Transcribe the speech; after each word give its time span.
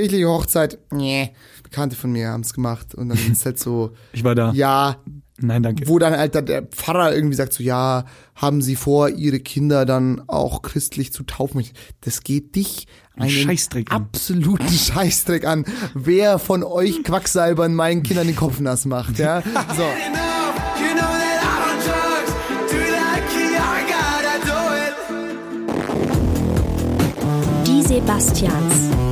kirchliche 0.00 0.28
Hochzeit, 0.28 0.78
nee, 0.92 1.32
Bekannte 1.64 1.96
von 1.96 2.12
mir 2.12 2.28
haben 2.28 2.42
es 2.42 2.54
gemacht 2.54 2.94
und 2.94 3.08
dann 3.08 3.18
ist 3.32 3.44
halt 3.44 3.58
so, 3.58 3.90
Ich 4.12 4.22
war 4.22 4.36
da. 4.36 4.52
ja, 4.52 4.98
Nein, 5.40 5.64
danke. 5.64 5.88
wo 5.88 5.98
dann 5.98 6.16
halt 6.16 6.34
der 6.36 6.62
Pfarrer 6.62 7.12
irgendwie 7.12 7.34
sagt 7.34 7.52
so, 7.52 7.64
ja, 7.64 8.04
haben 8.36 8.62
Sie 8.62 8.76
vor, 8.76 9.08
Ihre 9.08 9.40
Kinder 9.40 9.86
dann 9.86 10.22
auch 10.28 10.62
christlich 10.62 11.12
zu 11.12 11.24
taufen? 11.24 11.64
Das 12.02 12.22
geht 12.22 12.54
dich 12.54 12.86
einen 13.16 13.30
Scheißdreck 13.30 13.90
an. 13.90 14.02
absoluten 14.02 14.68
Scheißdreck 14.72 15.44
an. 15.44 15.64
Wer 15.94 16.38
von 16.38 16.62
euch 16.62 17.02
Quacksalbern 17.02 17.74
meinen 17.74 18.04
Kindern 18.04 18.28
den 18.28 18.36
Kopf 18.36 18.60
nass 18.60 18.84
macht, 18.84 19.18
ja? 19.18 19.42
So. 19.76 19.82
You 19.82 20.94
know 28.46 29.07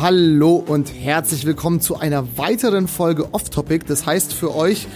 Hallo 0.00 0.54
und 0.54 0.94
herzlich 0.94 1.44
willkommen 1.44 1.80
zu 1.80 1.96
einer 1.96 2.38
weiteren 2.38 2.86
Folge 2.86 3.34
Off 3.34 3.50
Topic. 3.50 3.84
Das 3.84 4.06
heißt 4.06 4.32
für 4.32 4.54
euch, 4.54 4.86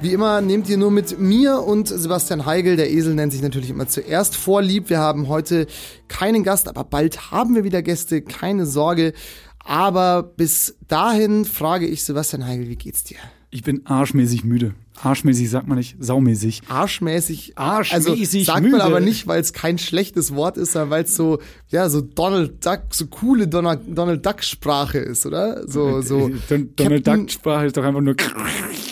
wie 0.00 0.14
immer, 0.14 0.40
nehmt 0.40 0.66
ihr 0.70 0.78
nur 0.78 0.90
mit 0.90 1.20
mir 1.20 1.62
und 1.62 1.88
Sebastian 1.88 2.46
Heigel. 2.46 2.76
Der 2.76 2.90
Esel 2.90 3.14
nennt 3.14 3.34
sich 3.34 3.42
natürlich 3.42 3.68
immer 3.68 3.86
zuerst 3.86 4.34
vorlieb. 4.34 4.88
Wir 4.88 4.98
haben 4.98 5.28
heute 5.28 5.66
keinen 6.08 6.42
Gast, 6.42 6.68
aber 6.68 6.84
bald 6.84 7.30
haben 7.30 7.54
wir 7.54 7.64
wieder 7.64 7.82
Gäste. 7.82 8.22
Keine 8.22 8.64
Sorge. 8.64 9.12
Aber 9.58 10.22
bis 10.22 10.78
dahin 10.88 11.44
frage 11.44 11.86
ich 11.86 12.02
Sebastian 12.04 12.46
Heigel, 12.46 12.70
wie 12.70 12.76
geht's 12.76 13.04
dir? 13.04 13.18
Ich 13.50 13.62
bin 13.62 13.84
arschmäßig 13.84 14.44
müde. 14.44 14.74
Arschmäßig 15.02 15.50
sagt 15.50 15.68
man 15.68 15.76
nicht, 15.78 15.96
saumäßig. 15.98 16.62
Arschmäßig. 16.68 17.52
Arschmäßig 17.58 18.40
Also 18.40 18.44
sagt 18.44 18.62
müde. 18.62 18.72
man 18.78 18.80
aber 18.80 19.00
nicht, 19.00 19.26
weil 19.26 19.40
es 19.40 19.52
kein 19.52 19.78
schlechtes 19.78 20.34
Wort 20.34 20.56
ist, 20.56 20.72
sondern 20.72 20.90
weil 20.90 21.04
es 21.04 21.14
so, 21.14 21.38
ja, 21.68 21.88
so 21.88 22.00
Donald 22.00 22.64
Duck, 22.64 22.80
so 22.92 23.06
coole 23.06 23.46
Donald, 23.46 23.80
Donald 23.86 24.24
Duck 24.24 24.42
Sprache 24.42 24.98
ist, 24.98 25.26
oder? 25.26 25.68
So, 25.68 26.00
so. 26.00 26.30
Don 26.48 26.70
Donald 26.76 27.04
Captain- 27.04 27.20
Duck 27.22 27.30
Sprache 27.30 27.66
ist 27.66 27.76
doch 27.76 27.84
einfach 27.84 28.00
nur. 28.00 28.16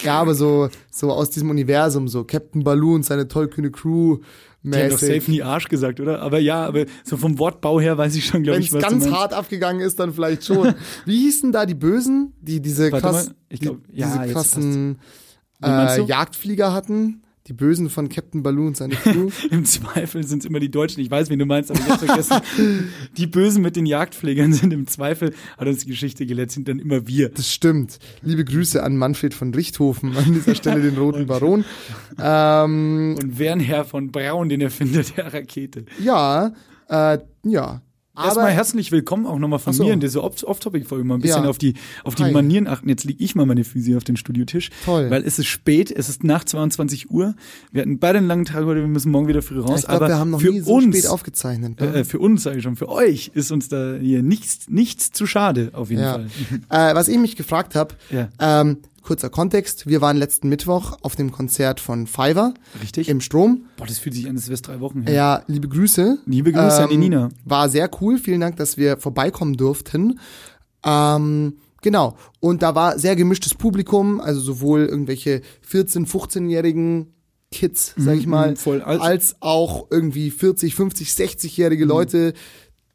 Ja, 0.02 0.20
aber 0.20 0.34
so, 0.34 0.68
so 0.90 1.10
aus 1.10 1.30
diesem 1.30 1.48
Universum, 1.50 2.08
so 2.08 2.24
Captain 2.24 2.62
Baloo 2.62 2.94
und 2.94 3.04
seine 3.04 3.26
tollkühne 3.26 3.70
Crew 3.70 4.18
Die 4.62 4.70
haben 4.76 4.90
doch 4.90 4.98
safe 4.98 5.12
mäßig. 5.12 5.28
nie 5.28 5.42
Arsch 5.42 5.68
gesagt, 5.68 6.00
oder? 6.00 6.20
Aber 6.20 6.38
ja, 6.38 6.66
aber 6.66 6.84
so 7.04 7.16
vom 7.16 7.38
Wortbau 7.38 7.80
her 7.80 7.96
weiß 7.96 8.14
ich 8.16 8.26
schon, 8.26 8.42
glaube 8.42 8.56
Wenn 8.56 8.62
ich, 8.62 8.68
es 8.68 8.74
was 8.74 8.82
du 8.82 8.88
ganz 8.90 9.04
meinst. 9.04 9.18
hart 9.18 9.32
abgegangen 9.32 9.80
ist, 9.80 9.98
dann 9.98 10.12
vielleicht 10.12 10.44
schon. 10.44 10.74
Wie 11.06 11.16
hießen 11.18 11.50
da 11.52 11.64
die 11.64 11.74
Bösen, 11.74 12.34
die 12.42 12.60
diese 12.60 12.92
Warte 12.92 13.06
krass, 13.06 13.26
mal, 13.28 13.34
ich 13.48 13.60
die, 13.60 13.66
glaub, 13.66 13.78
ja, 13.90 14.06
diese 14.06 14.18
jetzt 14.24 14.32
krassen 14.32 14.98
äh? 15.66 16.02
Jagdflieger 16.04 16.72
hatten? 16.72 17.20
Die 17.46 17.52
Bösen 17.52 17.90
von 17.90 18.08
Captain 18.08 18.42
Baloo 18.42 18.68
und 18.68 18.76
seine 18.78 18.94
Crew? 18.94 19.28
Im 19.50 19.66
Zweifel 19.66 20.26
sind 20.26 20.38
es 20.38 20.46
immer 20.46 20.60
die 20.60 20.70
Deutschen. 20.70 21.00
Ich 21.02 21.10
weiß, 21.10 21.28
wen 21.28 21.38
du 21.38 21.44
meinst, 21.44 21.70
aber 21.70 21.78
ich 21.78 21.88
hab's 21.90 22.02
vergessen. 22.02 22.40
die 23.18 23.26
Bösen 23.26 23.60
mit 23.60 23.76
den 23.76 23.84
Jagdpflegern 23.84 24.54
sind 24.54 24.72
im 24.72 24.86
Zweifel, 24.86 25.34
hat 25.58 25.68
uns 25.68 25.80
die 25.80 25.90
Geschichte 25.90 26.24
gelehrt, 26.24 26.52
sind 26.52 26.68
dann 26.68 26.78
immer 26.78 27.06
wir. 27.06 27.28
Das 27.28 27.52
stimmt. 27.52 27.98
Liebe 28.22 28.46
Grüße 28.46 28.82
an 28.82 28.96
Manfred 28.96 29.34
von 29.34 29.52
Richthofen, 29.52 30.16
an 30.16 30.32
dieser 30.32 30.54
Stelle 30.54 30.80
den 30.80 30.96
Roten 30.96 31.26
Baron. 31.26 31.66
Ähm, 32.18 33.16
Und 33.20 33.38
Wernherr 33.38 33.84
von 33.84 34.10
Braun, 34.10 34.48
den 34.48 34.62
Erfinder 34.62 35.02
der 35.02 35.34
Rakete. 35.34 35.84
ja, 36.02 36.52
äh, 36.88 37.18
ja. 37.44 37.82
Erstmal 38.16 38.52
herzlich 38.52 38.92
willkommen 38.92 39.26
auch 39.26 39.40
nochmal 39.40 39.58
von 39.58 39.72
so. 39.72 39.82
mir 39.84 39.92
in 39.92 39.98
dieser 39.98 40.22
Off- 40.22 40.44
Off-Topic-Folge 40.44 41.02
mal 41.04 41.16
ein 41.16 41.20
bisschen 41.20 41.42
Ja. 41.44 41.50
auf 41.50 41.58
die, 41.58 41.74
auf 42.04 42.14
die 42.14 42.22
Hi. 42.22 42.30
Manieren 42.32 42.68
achten. 42.68 42.88
Jetzt 42.88 43.02
liege 43.04 43.22
ich 43.24 43.34
mal 43.34 43.44
meine 43.44 43.64
Füße 43.64 43.96
auf 43.96 44.04
den 44.04 44.16
Studiotisch. 44.16 44.70
Toll. 44.84 45.10
Weil 45.10 45.24
es 45.24 45.40
ist 45.40 45.46
spät, 45.46 45.90
es 45.90 46.08
ist 46.08 46.22
nach 46.22 46.44
22 46.44 47.10
Uhr. 47.10 47.34
Wir 47.72 47.82
hatten 47.82 47.98
beide 47.98 48.18
einen 48.18 48.28
langen 48.28 48.44
Tag 48.44 48.64
heute, 48.66 48.80
wir 48.82 48.86
müssen 48.86 49.10
morgen 49.10 49.26
wieder 49.26 49.42
früh 49.42 49.58
raus. 49.58 49.80
ich 49.80 49.86
glaube, 49.86 49.96
aber 50.04 50.08
wir 50.14 50.18
haben 50.20 50.30
noch 50.30 50.40
für 50.40 50.50
nie 50.52 50.60
so 50.60 50.74
uns, 50.74 50.96
spät 50.96 51.08
aufgezeichnet. 51.10 51.80
ne? 51.80 51.86
äh, 51.92 52.04
für 52.04 52.20
uns 52.20 52.44
sage 52.44 52.58
ich 52.58 52.62
schon, 52.62 52.76
für 52.76 52.88
euch 52.88 53.32
ist 53.34 53.50
uns 53.50 53.68
da 53.68 53.96
hier 53.96 54.22
nichts, 54.22 54.68
nichts 54.68 55.10
zu 55.10 55.26
schade, 55.26 55.70
auf 55.72 55.90
jeden 55.90 56.02
Ja. 56.02 56.12
Fall. 56.12 56.26
Äh, 56.70 56.94
was 56.94 57.08
ich 57.08 57.18
mich 57.18 57.34
gefragt 57.34 57.74
habe, 57.74 57.96
Ja. 58.10 58.28
ähm, 58.38 58.78
kurzer 59.04 59.30
Kontext, 59.30 59.86
wir 59.86 60.00
waren 60.00 60.16
letzten 60.16 60.48
Mittwoch 60.48 60.96
auf 61.02 61.14
dem 61.14 61.30
Konzert 61.30 61.78
von 61.78 62.06
Fiverr 62.06 62.54
Richtig? 62.80 63.08
im 63.08 63.20
Strom. 63.20 63.66
Boah, 63.76 63.86
das 63.86 63.98
fühlt 63.98 64.14
sich 64.14 64.28
an, 64.28 64.34
als 64.36 64.48
wäre 64.48 64.60
drei 64.60 64.80
Wochen 64.80 65.02
her. 65.02 65.12
Ja, 65.14 65.42
liebe 65.46 65.68
Grüße. 65.68 66.18
Liebe 66.26 66.52
Grüße 66.52 66.82
an 66.82 66.88
die 66.90 66.96
Nina. 66.96 67.28
War 67.44 67.68
sehr 67.68 67.88
cool, 68.00 68.18
vielen 68.18 68.40
Dank, 68.40 68.56
dass 68.56 68.76
wir 68.76 68.96
vorbeikommen 68.96 69.56
durften. 69.56 70.18
Ähm, 70.84 71.56
genau, 71.82 72.16
und 72.40 72.62
da 72.62 72.74
war 72.74 72.98
sehr 72.98 73.14
gemischtes 73.14 73.54
Publikum, 73.54 74.20
also 74.20 74.40
sowohl 74.40 74.86
irgendwelche 74.86 75.42
14-, 75.70 76.06
15-jährigen 76.08 77.12
Kids, 77.50 77.94
sag 77.96 78.16
ich 78.16 78.26
mal, 78.26 78.50
mhm. 78.50 78.82
Als- 78.82 79.00
als 79.00 79.36
auch 79.40 79.86
irgendwie 79.90 80.30
40, 80.30 80.74
50, 80.74 81.10
60-jährige 81.10 81.84
Leute, 81.84 82.32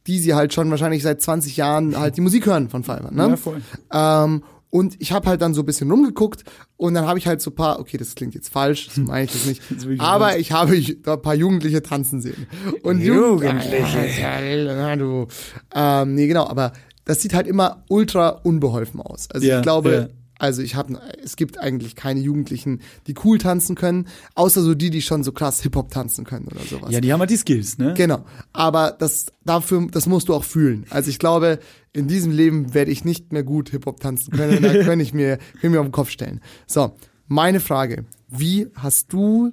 die 0.07 0.19
sie 0.19 0.33
halt 0.33 0.53
schon 0.53 0.69
wahrscheinlich 0.71 1.03
seit 1.03 1.21
20 1.21 1.55
Jahren 1.55 1.97
halt 1.97 2.17
die 2.17 2.21
Musik 2.21 2.45
hören 2.45 2.67
von 2.69 2.83
Fiverr. 2.83 3.11
Ne? 3.11 3.29
Ja, 3.29 3.35
voll. 3.37 3.61
Ähm, 3.93 4.43
und 4.69 4.95
ich 4.99 5.11
habe 5.11 5.27
halt 5.29 5.41
dann 5.41 5.53
so 5.53 5.61
ein 5.61 5.65
bisschen 5.65 5.89
rumgeguckt 5.89 6.43
und 6.77 6.93
dann 6.93 7.07
habe 7.07 7.17
ich 7.19 7.27
halt 7.27 7.41
so 7.41 7.51
ein 7.51 7.55
paar, 7.55 7.79
okay, 7.79 7.97
das 7.97 8.15
klingt 8.15 8.35
jetzt 8.35 8.49
falsch, 8.49 8.89
so 8.91 9.01
meine 9.01 9.25
ich 9.25 9.31
das 9.31 9.45
nicht, 9.45 9.61
aber 9.99 10.37
ich 10.37 10.51
habe 10.51 10.79
da 11.03 11.13
ein 11.13 11.21
paar 11.21 11.35
Jugendliche 11.35 11.81
tanzen 11.81 12.21
sehen. 12.21 12.47
Und 12.83 13.01
Jugendliche. 13.01 14.21
Ja, 14.21 14.95
du. 14.95 15.27
Ähm, 15.73 16.15
nee, 16.15 16.27
genau, 16.27 16.47
aber 16.47 16.73
das 17.05 17.21
sieht 17.21 17.33
halt 17.33 17.47
immer 17.47 17.83
ultra 17.89 18.29
unbeholfen 18.29 19.01
aus. 19.01 19.29
Also 19.31 19.47
Ja, 19.47 19.57
ich 19.57 19.63
glaube. 19.63 20.11
Also 20.39 20.61
ich 20.61 20.75
habe, 20.75 20.99
es 21.23 21.35
gibt 21.35 21.59
eigentlich 21.59 21.95
keine 21.95 22.21
Jugendlichen, 22.21 22.81
die 23.07 23.13
cool 23.23 23.37
tanzen 23.37 23.75
können, 23.75 24.07
außer 24.35 24.61
so 24.61 24.73
die, 24.73 24.89
die 24.89 25.01
schon 25.01 25.23
so 25.23 25.31
krass 25.33 25.61
Hip-Hop 25.61 25.91
tanzen 25.91 26.23
können 26.23 26.47
oder 26.47 26.61
sowas. 26.61 26.91
Ja, 26.91 27.01
die 27.01 27.11
haben 27.13 27.19
halt 27.19 27.29
die 27.29 27.37
Skills, 27.37 27.77
ne? 27.77 27.93
Genau. 27.95 28.25
Aber 28.53 28.95
das 28.97 29.27
dafür, 29.45 29.87
das 29.91 30.07
musst 30.07 30.29
du 30.29 30.33
auch 30.33 30.45
fühlen. 30.45 30.85
Also 30.89 31.09
ich 31.09 31.19
glaube, 31.19 31.59
in 31.91 32.07
diesem 32.07 32.31
Leben 32.31 32.73
werde 32.73 32.89
ich 32.89 33.03
nicht 33.03 33.33
mehr 33.33 33.43
gut 33.43 33.69
Hip-Hop 33.69 33.99
tanzen 33.99 34.31
können. 34.31 34.63
Da 34.63 34.83
kann 34.83 34.99
ich 34.99 35.13
mir, 35.13 35.37
kann 35.37 35.45
ich 35.61 35.69
mir 35.69 35.81
auf 35.81 35.87
den 35.87 35.91
Kopf 35.91 36.09
stellen. 36.09 36.39
So, 36.65 36.95
meine 37.27 37.59
Frage. 37.59 38.05
Wie 38.29 38.67
hast 38.75 39.11
du 39.11 39.51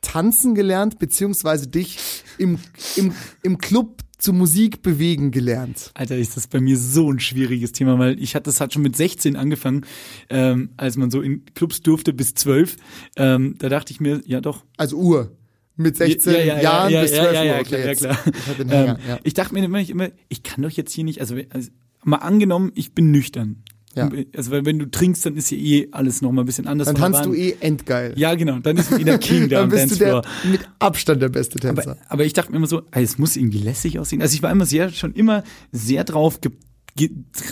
tanzen 0.00 0.54
gelernt, 0.54 0.98
beziehungsweise 0.98 1.66
dich 1.66 2.22
im, 2.38 2.58
im, 2.96 3.12
im 3.42 3.58
Club 3.58 4.02
zu 4.20 4.32
Musik 4.32 4.82
bewegen 4.82 5.30
gelernt? 5.30 5.90
Alter, 5.94 6.16
ist 6.16 6.36
das 6.36 6.46
bei 6.46 6.60
mir 6.60 6.76
so 6.76 7.10
ein 7.10 7.20
schwieriges 7.20 7.72
Thema, 7.72 7.98
weil 7.98 8.20
ich 8.22 8.34
hatte, 8.34 8.44
das 8.44 8.60
hat 8.60 8.72
schon 8.72 8.82
mit 8.82 8.96
16 8.96 9.36
angefangen, 9.36 9.86
ähm, 10.28 10.70
als 10.76 10.96
man 10.96 11.10
so 11.10 11.20
in 11.20 11.44
Clubs 11.54 11.82
durfte 11.82 12.12
bis 12.12 12.34
12. 12.34 12.76
Ähm, 13.16 13.56
da 13.58 13.68
dachte 13.68 13.92
ich 13.92 14.00
mir, 14.00 14.22
ja 14.24 14.40
doch. 14.40 14.64
Also 14.76 14.96
Uhr. 14.96 15.36
Mit 15.76 15.96
16 15.96 16.32
ja, 16.32 16.38
ja, 16.38 16.44
ja, 16.44 16.62
Jahren 16.62 16.92
ja, 16.92 17.02
bis 17.02 17.10
ja, 17.12 17.22
12 17.22 17.34
ja, 17.34 17.40
Uhr. 17.40 17.46
ja, 17.46 17.62
klar, 17.64 17.94
klar. 17.94 18.18
Ich 18.58 18.70
Ähm. 18.70 19.18
Ich 19.24 19.34
dachte 19.34 19.54
mir 19.54 19.64
immer, 19.64 19.80
ich 19.80 19.90
immer, 19.90 20.08
ich 20.28 20.42
kann 20.42 20.62
doch 20.62 20.70
jetzt 20.70 20.92
hier 20.92 21.04
nicht, 21.04 21.20
also, 21.20 21.36
also 21.48 21.70
mal 22.04 22.18
angenommen, 22.18 22.72
ich 22.74 22.92
bin 22.92 23.10
nüchtern. 23.10 23.62
Ja. 23.94 24.08
Also 24.36 24.52
weil 24.52 24.64
wenn 24.64 24.78
du 24.78 24.88
trinkst, 24.88 25.26
dann 25.26 25.36
ist 25.36 25.50
ja 25.50 25.58
eh 25.58 25.88
alles 25.90 26.22
noch 26.22 26.30
mal 26.30 26.42
ein 26.42 26.46
bisschen 26.46 26.68
anders. 26.68 26.86
Dann 26.86 26.94
tanzt 26.96 27.26
du 27.26 27.34
eh 27.34 27.56
endgeil. 27.60 28.14
Ja, 28.16 28.34
genau. 28.36 28.58
Dann 28.60 28.76
ist 28.76 28.96
wieder 28.96 29.18
King 29.18 29.48
da 29.48 29.60
Dann 29.60 29.70
bist 29.70 29.90
du 29.90 29.96
der 29.96 30.22
mit 30.48 30.60
Abstand 30.78 31.20
der 31.20 31.28
beste 31.28 31.58
Tänzer. 31.58 31.92
Aber, 31.92 31.96
aber 32.08 32.24
ich 32.24 32.32
dachte 32.32 32.52
mir 32.52 32.58
immer 32.58 32.68
so, 32.68 32.82
ey, 32.92 33.02
es 33.02 33.18
muss 33.18 33.36
irgendwie 33.36 33.58
lässig 33.58 33.98
aussehen. 33.98 34.22
Also 34.22 34.34
ich 34.34 34.42
war 34.42 34.50
immer 34.52 34.66
sehr, 34.66 34.90
schon 34.90 35.12
immer 35.12 35.42
sehr 35.72 36.04
drauf 36.04 36.40
ge 36.40 36.52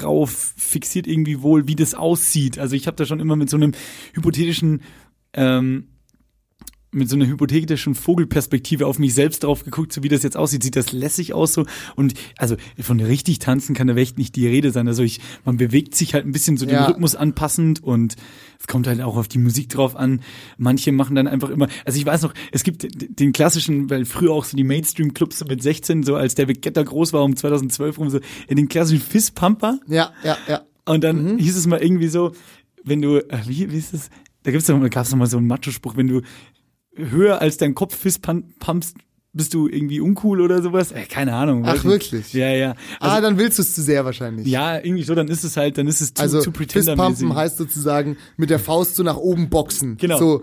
drauf 0.00 0.52
fixiert 0.56 1.06
irgendwie 1.06 1.42
wohl, 1.42 1.66
wie 1.68 1.76
das 1.76 1.94
aussieht. 1.94 2.58
Also 2.58 2.76
ich 2.76 2.86
habe 2.86 2.96
da 2.96 3.04
schon 3.04 3.20
immer 3.20 3.36
mit 3.36 3.48
so 3.48 3.56
einem 3.56 3.72
hypothetischen 4.12 4.82
ähm, 5.32 5.88
mit 6.90 7.08
so 7.10 7.16
einer 7.16 7.26
hypothetischen 7.26 7.94
Vogelperspektive 7.94 8.86
auf 8.86 8.98
mich 8.98 9.12
selbst 9.12 9.44
drauf 9.44 9.62
geguckt, 9.64 9.92
so 9.92 10.02
wie 10.02 10.08
das 10.08 10.22
jetzt 10.22 10.36
aussieht. 10.38 10.62
Sieht 10.62 10.74
das 10.74 10.92
lässig 10.92 11.34
aus 11.34 11.52
so? 11.52 11.66
Und 11.96 12.14
also 12.38 12.56
von 12.80 12.98
richtig 13.00 13.40
tanzen 13.40 13.74
kann 13.74 13.86
da 13.88 13.94
echt 13.96 14.16
nicht 14.16 14.36
die 14.36 14.46
Rede 14.46 14.70
sein. 14.70 14.88
Also 14.88 15.02
ich, 15.02 15.20
man 15.44 15.58
bewegt 15.58 15.94
sich 15.94 16.14
halt 16.14 16.24
ein 16.24 16.32
bisschen 16.32 16.56
so 16.56 16.64
dem 16.64 16.76
Ja. 16.76 16.86
Rhythmus 16.86 17.14
anpassend 17.14 17.82
und 17.84 18.16
es 18.58 18.66
kommt 18.66 18.86
halt 18.86 19.02
auch 19.02 19.16
auf 19.18 19.28
die 19.28 19.38
Musik 19.38 19.68
drauf 19.68 19.96
an. 19.96 20.22
Manche 20.56 20.90
machen 20.92 21.14
dann 21.14 21.28
einfach 21.28 21.50
immer, 21.50 21.68
also 21.84 21.98
ich 21.98 22.06
weiß 22.06 22.22
noch, 22.22 22.32
es 22.52 22.62
gibt 22.64 22.86
den 23.20 23.32
klassischen, 23.32 23.90
weil 23.90 24.04
früher 24.06 24.32
auch 24.32 24.44
so 24.46 24.56
die 24.56 24.64
Mainstream-Clubs 24.64 25.44
mit 25.46 25.62
16, 25.62 26.04
so 26.04 26.16
als 26.16 26.34
David 26.36 26.62
Guetta 26.62 26.82
groß 26.82 27.12
war 27.12 27.22
um 27.22 27.36
2012 27.36 27.98
rum, 27.98 28.08
so 28.10 28.20
in 28.48 28.56
den 28.56 28.68
klassischen 28.68 29.02
Fist-Pumper. 29.02 29.78
Ja, 29.88 30.12
ja, 30.24 30.36
ja. 30.48 30.62
Und 30.86 31.04
dann 31.04 31.34
Mhm. 31.34 31.38
hieß 31.38 31.54
es 31.56 31.66
mal 31.66 31.82
irgendwie 31.82 32.08
so, 32.08 32.32
wenn 32.82 33.02
du, 33.02 33.18
äh, 33.18 33.40
wie, 33.46 33.70
wie 33.70 33.76
ist 33.76 33.92
das? 33.92 34.08
Da 34.44 34.52
gibt's 34.52 34.66
doch, 34.68 34.80
gab's 34.88 35.10
noch 35.10 35.18
mal 35.18 35.26
so 35.26 35.36
einen 35.36 35.46
Macho-Spruch, 35.48 35.96
wenn 35.96 36.06
du 36.08 36.22
höher 36.98 37.40
als 37.40 37.56
dein 37.56 37.74
Kopf 37.74 37.96
Fist 37.96 38.22
pum- 38.22 38.44
pumpst, 38.58 38.96
bist 39.32 39.54
du 39.54 39.68
irgendwie 39.68 40.00
uncool 40.00 40.40
oder 40.40 40.62
sowas? 40.62 40.90
Äh, 40.90 41.04
keine 41.04 41.34
Ahnung. 41.34 41.62
Ach, 41.64 41.74
weiß 41.74 41.84
nicht. 41.84 41.92
wirklich? 42.12 42.32
Ja, 42.32 42.48
ja. 42.50 42.74
ah, 42.98 43.10
Also, 43.10 43.22
dann 43.22 43.38
willst 43.38 43.58
du 43.58 43.62
es 43.62 43.74
zu 43.74 43.82
sehr 43.82 44.04
wahrscheinlich. 44.04 44.46
ja, 44.46 44.76
irgendwie 44.78 45.04
so, 45.04 45.14
dann 45.14 45.28
ist 45.28 45.44
es 45.44 45.56
halt, 45.56 45.78
dann 45.78 45.86
ist 45.86 46.00
es 46.00 46.14
zu, 46.14 46.22
Also 46.22 46.40
zu 46.40 46.50
pretender 46.50 46.92
Fistpumpen 46.96 47.34
heißt 47.36 47.56
sozusagen 47.58 48.16
mit 48.36 48.50
der 48.50 48.58
Faust 48.58 48.96
so 48.96 49.02
nach 49.02 49.16
oben 49.16 49.48
boxen. 49.48 49.96
Genau. 49.98 50.18
So 50.18 50.42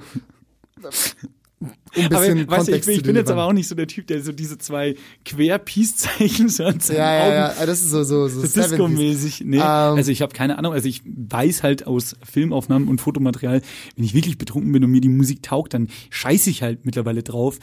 um 1.66 1.72
ein 1.96 2.06
Aber 2.14 2.20
bisschen 2.20 2.48
weißt 2.50 2.68
du, 2.68 2.76
ich, 2.76 2.88
ich 2.88 3.04
bin 3.04 3.16
jetzt 3.16 3.32
aber 3.32 3.44
auch 3.46 3.54
nicht 3.54 3.68
so 3.68 3.76
der 3.76 3.88
Typ, 3.88 4.08
der 4.08 4.22
so 4.22 4.32
diese 4.32 4.58
zwei 4.58 4.96
Quer-Peace-Zeichen 5.26 6.50
so 6.50 6.64
an 6.66 6.80
seinen 6.80 6.98
Ja, 6.98 7.16
ja, 7.16 7.24
Augen 7.48 7.60
ja, 7.60 7.66
das 7.66 7.82
ist 7.82 7.90
so, 7.92 8.04
so, 8.04 8.28
so, 8.28 8.40
so 8.46 8.48
70s. 8.48 8.70
Disco-mäßig. 8.70 9.42
Nee, 9.46 9.58
Ähm. 9.58 9.62
also 9.64 10.12
ich 10.12 10.22
habe 10.22 10.34
keine 10.34 10.58
Ahnung. 10.58 10.74
Also 10.74 10.88
ich 10.88 11.02
weiß 11.06 11.64
halt 11.64 11.88
aus 11.88 12.16
Filmaufnahmen 12.24 12.88
und 12.88 13.02
Fotomaterial, 13.02 13.62
wenn 13.96 14.04
ich 14.06 14.14
wirklich 14.14 14.38
betrunken 14.38 14.72
bin 14.72 14.84
und 14.84 14.92
mir 14.92 15.02
die 15.02 15.10
Musik 15.10 15.44
taugt, 15.44 15.74
dann 15.74 15.88
scheiße 16.10 16.50
ich 16.50 16.62
halt 16.62 16.86
mittlerweile 16.86 17.24
drauf, 17.24 17.60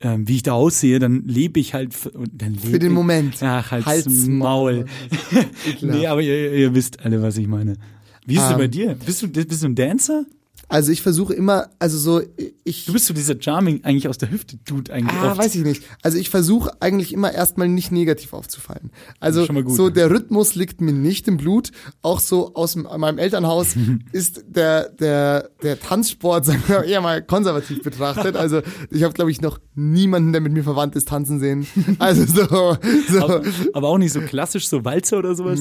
ähm, 0.00 0.28
wie 0.28 0.36
ich 0.36 0.42
da 0.42 0.52
aussehe. 0.52 0.98
Dann 0.98 1.24
lebe 1.26 1.58
ich 1.60 1.74
halt 1.74 1.92
f- 1.92 2.10
und 2.14 2.30
dann 2.34 2.54
lebe 2.54 2.66
Für 2.68 2.78
den 2.78 2.90
ich- 2.90 2.94
Moment. 2.94 3.36
Ach, 3.42 3.70
halt's, 3.70 3.86
Halt's 3.86 4.26
Maul. 4.26 4.86
Ekelhaft. 5.68 5.82
nee, 6.00 6.06
aber 6.06 6.22
ihr, 6.22 6.52
ihr 6.52 6.74
wisst 6.74 7.00
alle, 7.04 7.22
was 7.22 7.36
ich 7.38 7.46
meine. 7.46 7.74
Wie 8.26 8.34
ist 8.36 8.42
es 8.42 8.50
Ähm. 8.50 8.58
bei 8.58 8.66
dir? 8.68 8.94
Bist 8.94 9.22
du, 9.22 9.28
bist 9.28 9.62
du 9.62 9.66
ein 9.68 9.74
Dancer? 9.74 10.24
Also 10.68 10.90
ich 10.90 11.00
versuche 11.00 11.32
immer, 11.32 11.68
also 11.78 11.96
so, 11.96 12.22
ich. 12.64 12.86
Du 12.86 12.92
bist 12.92 13.06
so 13.06 13.14
dieser 13.14 13.40
Charming 13.40 13.84
eigentlich 13.84 14.08
aus 14.08 14.18
der 14.18 14.30
Hüfte 14.30 14.56
Dude 14.64 14.92
eigentlich 14.92 15.16
Ah, 15.16 15.30
oft. 15.30 15.38
weiß 15.38 15.54
ich 15.54 15.62
nicht. 15.62 15.84
Also 16.02 16.18
ich 16.18 16.28
versuche 16.28 16.70
eigentlich 16.80 17.12
immer 17.12 17.32
erstmal 17.32 17.68
nicht 17.68 17.92
negativ 17.92 18.32
aufzufallen. 18.32 18.90
Also 19.20 19.46
gut, 19.46 19.70
so 19.70 19.84
ne? 19.86 19.92
der 19.92 20.10
Rhythmus 20.10 20.56
liegt 20.56 20.80
mir 20.80 20.92
nicht 20.92 21.28
im 21.28 21.36
Blut. 21.36 21.70
Auch 22.02 22.18
so 22.18 22.54
aus 22.54 22.74
meinem 22.74 23.18
Elternhaus 23.18 23.76
ist 24.12 24.44
der 24.48 24.88
der 24.90 25.50
der 25.62 25.78
Tanzsport 25.78 26.44
sagen 26.44 26.62
wir 26.66 26.82
eher 26.82 27.00
mal 27.00 27.22
konservativ 27.22 27.82
betrachtet. 27.82 28.34
Also 28.34 28.62
ich 28.90 29.04
habe 29.04 29.14
glaube 29.14 29.30
ich 29.30 29.40
noch 29.40 29.60
niemanden, 29.76 30.32
der 30.32 30.40
mit 30.40 30.52
mir 30.52 30.64
verwandt 30.64 30.96
ist, 30.96 31.08
tanzen 31.08 31.38
sehen. 31.38 31.66
Also 32.00 32.24
so 32.26 32.76
so 33.08 33.18
aber, 33.20 33.42
aber 33.72 33.88
auch 33.88 33.98
nicht 33.98 34.12
so 34.12 34.20
klassisch, 34.20 34.68
so 34.68 34.84
Walzer 34.84 35.18
oder 35.18 35.34
sowas. 35.36 35.60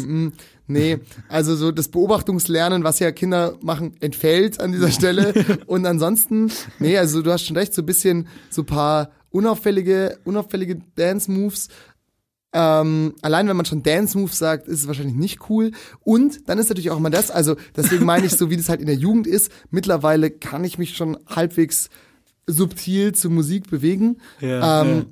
Nee, 0.67 0.99
also 1.29 1.55
so 1.55 1.71
das 1.71 1.89
Beobachtungslernen, 1.89 2.83
was 2.83 2.99
ja 2.99 3.11
Kinder 3.11 3.55
machen, 3.61 3.95
entfällt 3.99 4.59
an 4.59 4.71
dieser 4.71 4.89
Stelle. 4.89 5.33
Und 5.67 5.85
ansonsten, 5.85 6.51
nee, 6.79 6.97
also 6.97 7.21
du 7.21 7.31
hast 7.31 7.45
schon 7.45 7.57
recht, 7.57 7.73
so 7.73 7.83
ein 7.83 7.85
bisschen 7.85 8.27
so 8.49 8.63
ein 8.63 8.65
paar 8.65 9.11
unauffällige, 9.29 10.17
unauffällige 10.23 10.79
Dance-Moves. 10.95 11.67
Ähm, 12.53 13.13
allein 13.21 13.47
wenn 13.47 13.57
man 13.57 13.65
schon 13.65 13.83
Dance-Moves 13.83 14.37
sagt, 14.37 14.67
ist 14.67 14.79
es 14.79 14.87
wahrscheinlich 14.87 15.15
nicht 15.15 15.49
cool. 15.49 15.71
Und 15.99 16.49
dann 16.49 16.57
ist 16.57 16.69
natürlich 16.69 16.89
auch 16.89 16.97
immer 16.97 17.09
das, 17.09 17.29
also 17.29 17.57
deswegen 17.75 18.05
meine 18.05 18.25
ich, 18.25 18.31
so 18.31 18.49
wie 18.49 18.57
das 18.57 18.69
halt 18.69 18.79
in 18.79 18.87
der 18.87 18.95
Jugend 18.95 19.27
ist, 19.27 19.51
mittlerweile 19.69 20.31
kann 20.31 20.63
ich 20.63 20.77
mich 20.77 20.95
schon 20.95 21.17
halbwegs 21.27 21.89
subtil 22.47 23.13
zur 23.13 23.31
Musik 23.31 23.69
bewegen. 23.69 24.17
Ja, 24.39 24.81
ähm, 24.81 24.97
ja. 24.97 25.05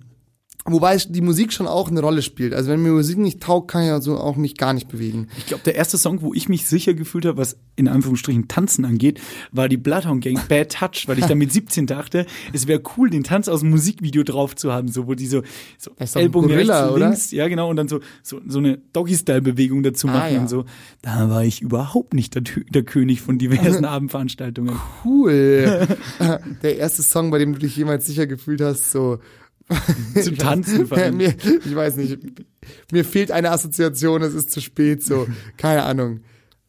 Wobei 0.66 0.96
die 0.96 1.20
Musik 1.22 1.52
schon 1.52 1.68
auch 1.68 1.90
eine 1.92 2.00
Rolle 2.00 2.22
spielt. 2.22 2.54
Also 2.54 2.70
wenn 2.72 2.82
mir 2.82 2.92
Musik 2.94 3.18
nicht 3.18 3.42
taugt, 3.42 3.70
kann 3.70 3.84
ich 3.84 3.92
also 3.92 4.18
auch 4.18 4.38
mich 4.38 4.56
gar 4.56 4.72
nicht 4.74 4.88
bewegen. 4.88 5.28
Ich 5.38 5.46
glaube, 5.48 5.64
der 5.66 5.76
erste 5.76 5.98
Song, 5.98 6.22
wo 6.22 6.34
ich 6.34 6.48
mich 6.48 6.66
sicher 6.68 6.94
gefühlt 6.94 7.26
habe, 7.26 7.38
was 7.38 7.58
in 7.76 7.90
Anführungsstrichen 7.90 8.48
Tanzen 8.48 8.86
angeht, 8.86 9.20
war 9.52 9.68
die 9.68 9.76
Bloodhound 9.76 10.24
Gang 10.24 10.40
Bad 10.48 10.72
Touch, 10.72 11.08
weil 11.08 11.20
ich 11.20 11.26
da 11.26 11.36
mit 11.36 11.52
17 11.52 11.86
dachte, 11.86 12.26
es 12.54 12.66
wäre 12.68 12.82
cool, 12.96 13.10
den 13.10 13.24
Tanz 13.26 13.50
aus 13.50 13.60
dem 13.60 13.72
Musikvideo 13.72 14.24
drauf 14.24 14.56
zu 14.56 14.72
haben, 14.72 14.88
so 14.88 15.06
wo 15.06 15.16
die 15.16 15.28
so, 15.28 15.42
so 15.78 15.92
Ellbogen 15.98 16.48
Gorilla, 16.50 16.80
rechts, 16.84 16.94
oder? 16.96 17.06
links, 17.08 17.32
ja 17.32 17.48
genau, 17.50 17.70
und 17.70 17.76
dann 17.76 17.90
so 17.90 18.00
so, 18.22 18.40
so 18.48 18.60
eine 18.60 18.78
Doggy-Style-Bewegung 18.94 19.84
dazu 19.84 20.08
Ah, 20.08 20.12
machen 20.14 20.34
ja. 20.36 20.40
und 20.42 20.50
so. 20.50 20.64
Da 21.02 21.30
war 21.30 21.44
ich 21.44 21.62
überhaupt 21.62 22.14
nicht 22.14 22.36
der, 22.36 22.44
der 22.70 22.84
König 22.84 23.22
von 23.22 23.38
diversen 23.38 23.84
Abendveranstaltungen. 23.86 24.76
Cool. 25.04 25.88
Der 26.64 26.78
erste 26.78 27.04
Song, 27.04 27.32
bei 27.32 27.38
dem 27.40 27.54
du 27.54 27.60
dich 27.60 27.76
jemals 27.76 28.06
sicher 28.06 28.28
gefühlt 28.28 28.62
hast, 28.62 28.92
so. 28.92 29.20
Zu 30.22 30.36
tanzen 30.36 30.88
vor 30.88 30.98
allem. 30.98 31.18
mir, 31.18 31.36
ich 31.66 31.76
weiß 31.76 31.96
nicht. 31.96 32.18
Mir 32.92 33.06
fehlt 33.06 33.32
eine 33.32 33.52
Assoziation, 33.52 34.22
es 34.22 34.34
ist 34.34 34.52
zu 34.52 34.62
spät, 34.62 35.04
so. 35.04 35.28
Keine 35.58 35.84
Ahnung. 35.84 36.22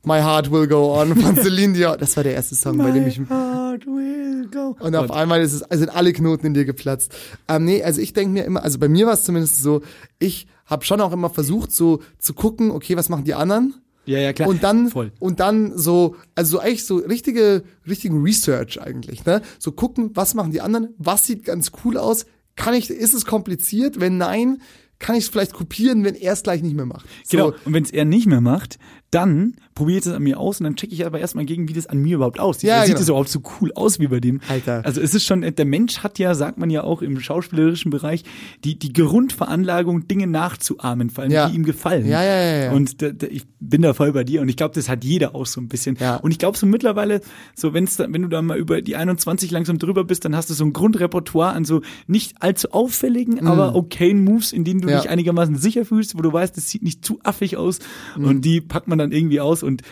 My 0.05 0.21
Heart 0.21 0.51
Will 0.51 0.69
Go 0.69 1.01
On 1.01 1.17
von 1.17 1.37
Celine 1.43 1.73
Dion. 1.73 1.97
Das 1.99 2.17
war 2.17 2.25
der 2.25 2.35
erste 2.35 2.55
Song, 2.55 2.77
bei 2.77 2.91
dem 2.91 3.07
ich. 3.07 3.19
heart 3.19 3.87
will 3.87 4.49
go. 4.51 4.77
Und 4.79 4.95
auf 4.97 5.11
einmal 5.11 5.41
ist 5.41 5.55
es, 5.55 5.79
sind 5.79 5.89
alle 5.89 6.13
Knoten 6.13 6.47
in 6.47 6.55
dir 6.55 6.67
geplatzt. 6.67 7.15
Ähm, 7.49 7.65
nee, 7.65 7.83
also 7.83 8.01
ich 8.01 8.13
denke 8.13 8.33
mir 8.33 8.45
immer, 8.45 8.63
also 8.63 8.79
bei 8.79 8.89
mir 8.89 9.07
war 9.07 9.15
es 9.15 9.25
zumindest 9.25 9.63
so, 9.63 9.83
ich 10.19 10.47
habe 10.67 10.85
schon 10.85 11.01
auch 11.01 11.13
immer 11.13 11.31
versucht, 11.31 11.73
so 11.73 12.01
zu 12.19 12.35
gucken, 12.35 12.71
okay, 12.71 12.97
was 12.97 13.09
machen 13.09 13.25
die 13.25 13.35
anderen? 13.35 13.75
ja, 14.07 14.19
ja, 14.19 14.33
klar. 14.35 14.49
Und 14.49 14.63
dann, 14.63 14.89
Voll. 14.89 15.13
und 15.19 15.41
dann 15.41 15.77
so, 15.79 16.17
also 16.35 16.57
so 16.57 16.59
eigentlich 16.59 16.85
so 16.85 16.97
richtige, 16.97 17.65
richtigen 17.89 18.23
Research 18.23 18.81
eigentlich, 18.81 19.25
ne? 19.25 19.41
So 19.59 19.73
gucken, 19.73 20.11
was 20.15 20.35
machen 20.35 20.53
die 20.53 20.61
anderen, 20.61 20.91
was 20.99 21.27
sieht 21.27 21.45
ganz 21.45 21.73
cool 21.85 21.97
aus, 21.97 22.27
kann 22.57 22.75
ich, 22.75 22.91
ist 22.91 23.15
es 23.15 23.25
kompliziert? 23.25 24.01
Wenn 24.01 24.17
nein, 24.19 24.61
kann 24.99 25.17
ich 25.17 25.25
es 25.25 25.31
vielleicht 25.31 25.53
kopieren, 25.53 26.05
wenn 26.05 26.15
er 26.15 26.33
es 26.33 26.43
gleich 26.43 26.63
nicht 26.63 26.77
mehr 26.77 26.87
macht. 26.87 27.07
So, 27.25 27.37
Genau. 27.37 27.55
Und 27.65 27.75
wenn 27.75 27.85
es 27.85 27.91
er 27.91 28.05
nicht 28.05 28.27
mehr 28.27 28.41
macht, 28.41 28.79
dann 29.15 29.55
probiere 29.75 29.99
ich 29.99 30.05
das 30.05 30.15
an 30.15 30.23
mir 30.23 30.39
aus 30.39 30.61
und 30.61 30.65
dann 30.65 30.77
checke 30.77 30.93
ich 30.95 31.05
aber 31.07 31.19
erstmal 31.21 31.45
gegen, 31.45 31.69
wie 31.69 31.73
das 31.73 31.87
an 31.87 31.99
mir 31.99 32.17
überhaupt 32.17 32.39
aussieht. 32.41 32.69
Ja, 32.69 32.81
Sieht 32.81 32.89
genau. 32.89 32.99
das 33.01 33.09
überhaupt 33.09 33.29
so 33.29 33.43
cool 33.61 33.73
aus 33.75 33.99
wie 33.99 34.07
bei 34.09 34.21
dem? 34.21 34.41
Alter. 34.49 34.83
Also 34.85 35.01
es 35.01 35.15
ist 35.15 35.25
schon, 35.25 35.41
der 35.43 35.65
Mensch 35.65 35.99
hat 35.99 36.19
ja, 36.19 36.35
sagt 36.35 36.59
man 36.59 36.71
ja 36.71 36.85
auch 36.85 37.03
im 37.03 37.19
schauspielerischen 37.21 37.91
Bereich, 37.91 38.25
die, 38.65 38.79
die 38.79 38.93
Grundveranlagung, 38.93 40.07
Dinge 40.09 40.27
nachzuahmen, 40.27 41.11
vor 41.11 41.23
allem 41.25 41.33
Ja. 41.33 41.49
die 41.49 41.57
ihm 41.57 41.65
gefallen. 41.65 42.07
Ja, 42.07 42.23
ja, 42.23 42.41
ja, 42.43 42.57
ja. 42.67 42.73
Und 42.73 43.03
da, 43.03 43.11
da, 43.11 43.27
ich 43.27 43.45
bin 43.61 43.83
da 43.83 43.95
voll 43.95 44.13
bei 44.13 44.25
dir 44.25 44.41
und 44.43 44.49
ich 44.49 44.57
glaube, 44.57 44.75
das 44.75 44.89
hat 44.89 45.05
jeder 45.05 45.35
auch 45.35 45.47
so 45.47 45.61
ein 45.61 45.69
bisschen. 45.69 45.97
Ja. 46.01 46.17
Und 46.17 46.31
ich 46.31 46.39
glaube 46.39 46.57
so 46.59 46.67
mittlerweile, 46.67 47.21
so 47.55 47.75
wenn's 47.75 47.97
da, 47.97 48.07
wenn 48.09 48.23
du 48.23 48.29
da 48.29 48.43
mal 48.43 48.59
über 48.59 48.83
die 48.83 48.97
21 48.97 49.51
langsam 49.51 49.79
drüber 49.79 50.05
bist, 50.05 50.25
dann 50.25 50.37
hast 50.37 50.51
du 50.51 50.55
so 50.55 50.65
ein 50.65 50.73
Grundrepertoire 50.73 51.53
an 51.53 51.65
so 51.65 51.81
nicht 52.07 52.35
allzu 52.41 52.71
auffälligen, 52.73 53.47
aber 53.47 53.75
okayen 53.75 54.23
Moves, 54.25 54.53
in 54.53 54.65
denen 54.65 54.81
du 54.81 54.87
Mhm. 54.87 54.93
Ja. 54.93 55.01
dich 55.01 55.11
einigermaßen 55.11 55.57
sicher 55.57 55.85
fühlst, 55.85 56.17
wo 56.17 56.23
du 56.23 56.33
weißt, 56.33 56.57
das 56.57 56.69
sieht 56.69 56.83
nicht 56.83 57.05
zu 57.05 57.19
affig 57.23 57.57
aus 57.57 57.79
Mhm. 58.17 58.25
und 58.25 58.41
die 58.45 58.61
packt 58.61 58.87
man 58.89 58.99
dann 58.99 59.04
irgendwie 59.13 59.41
aus 59.41 59.63
und 59.63 59.83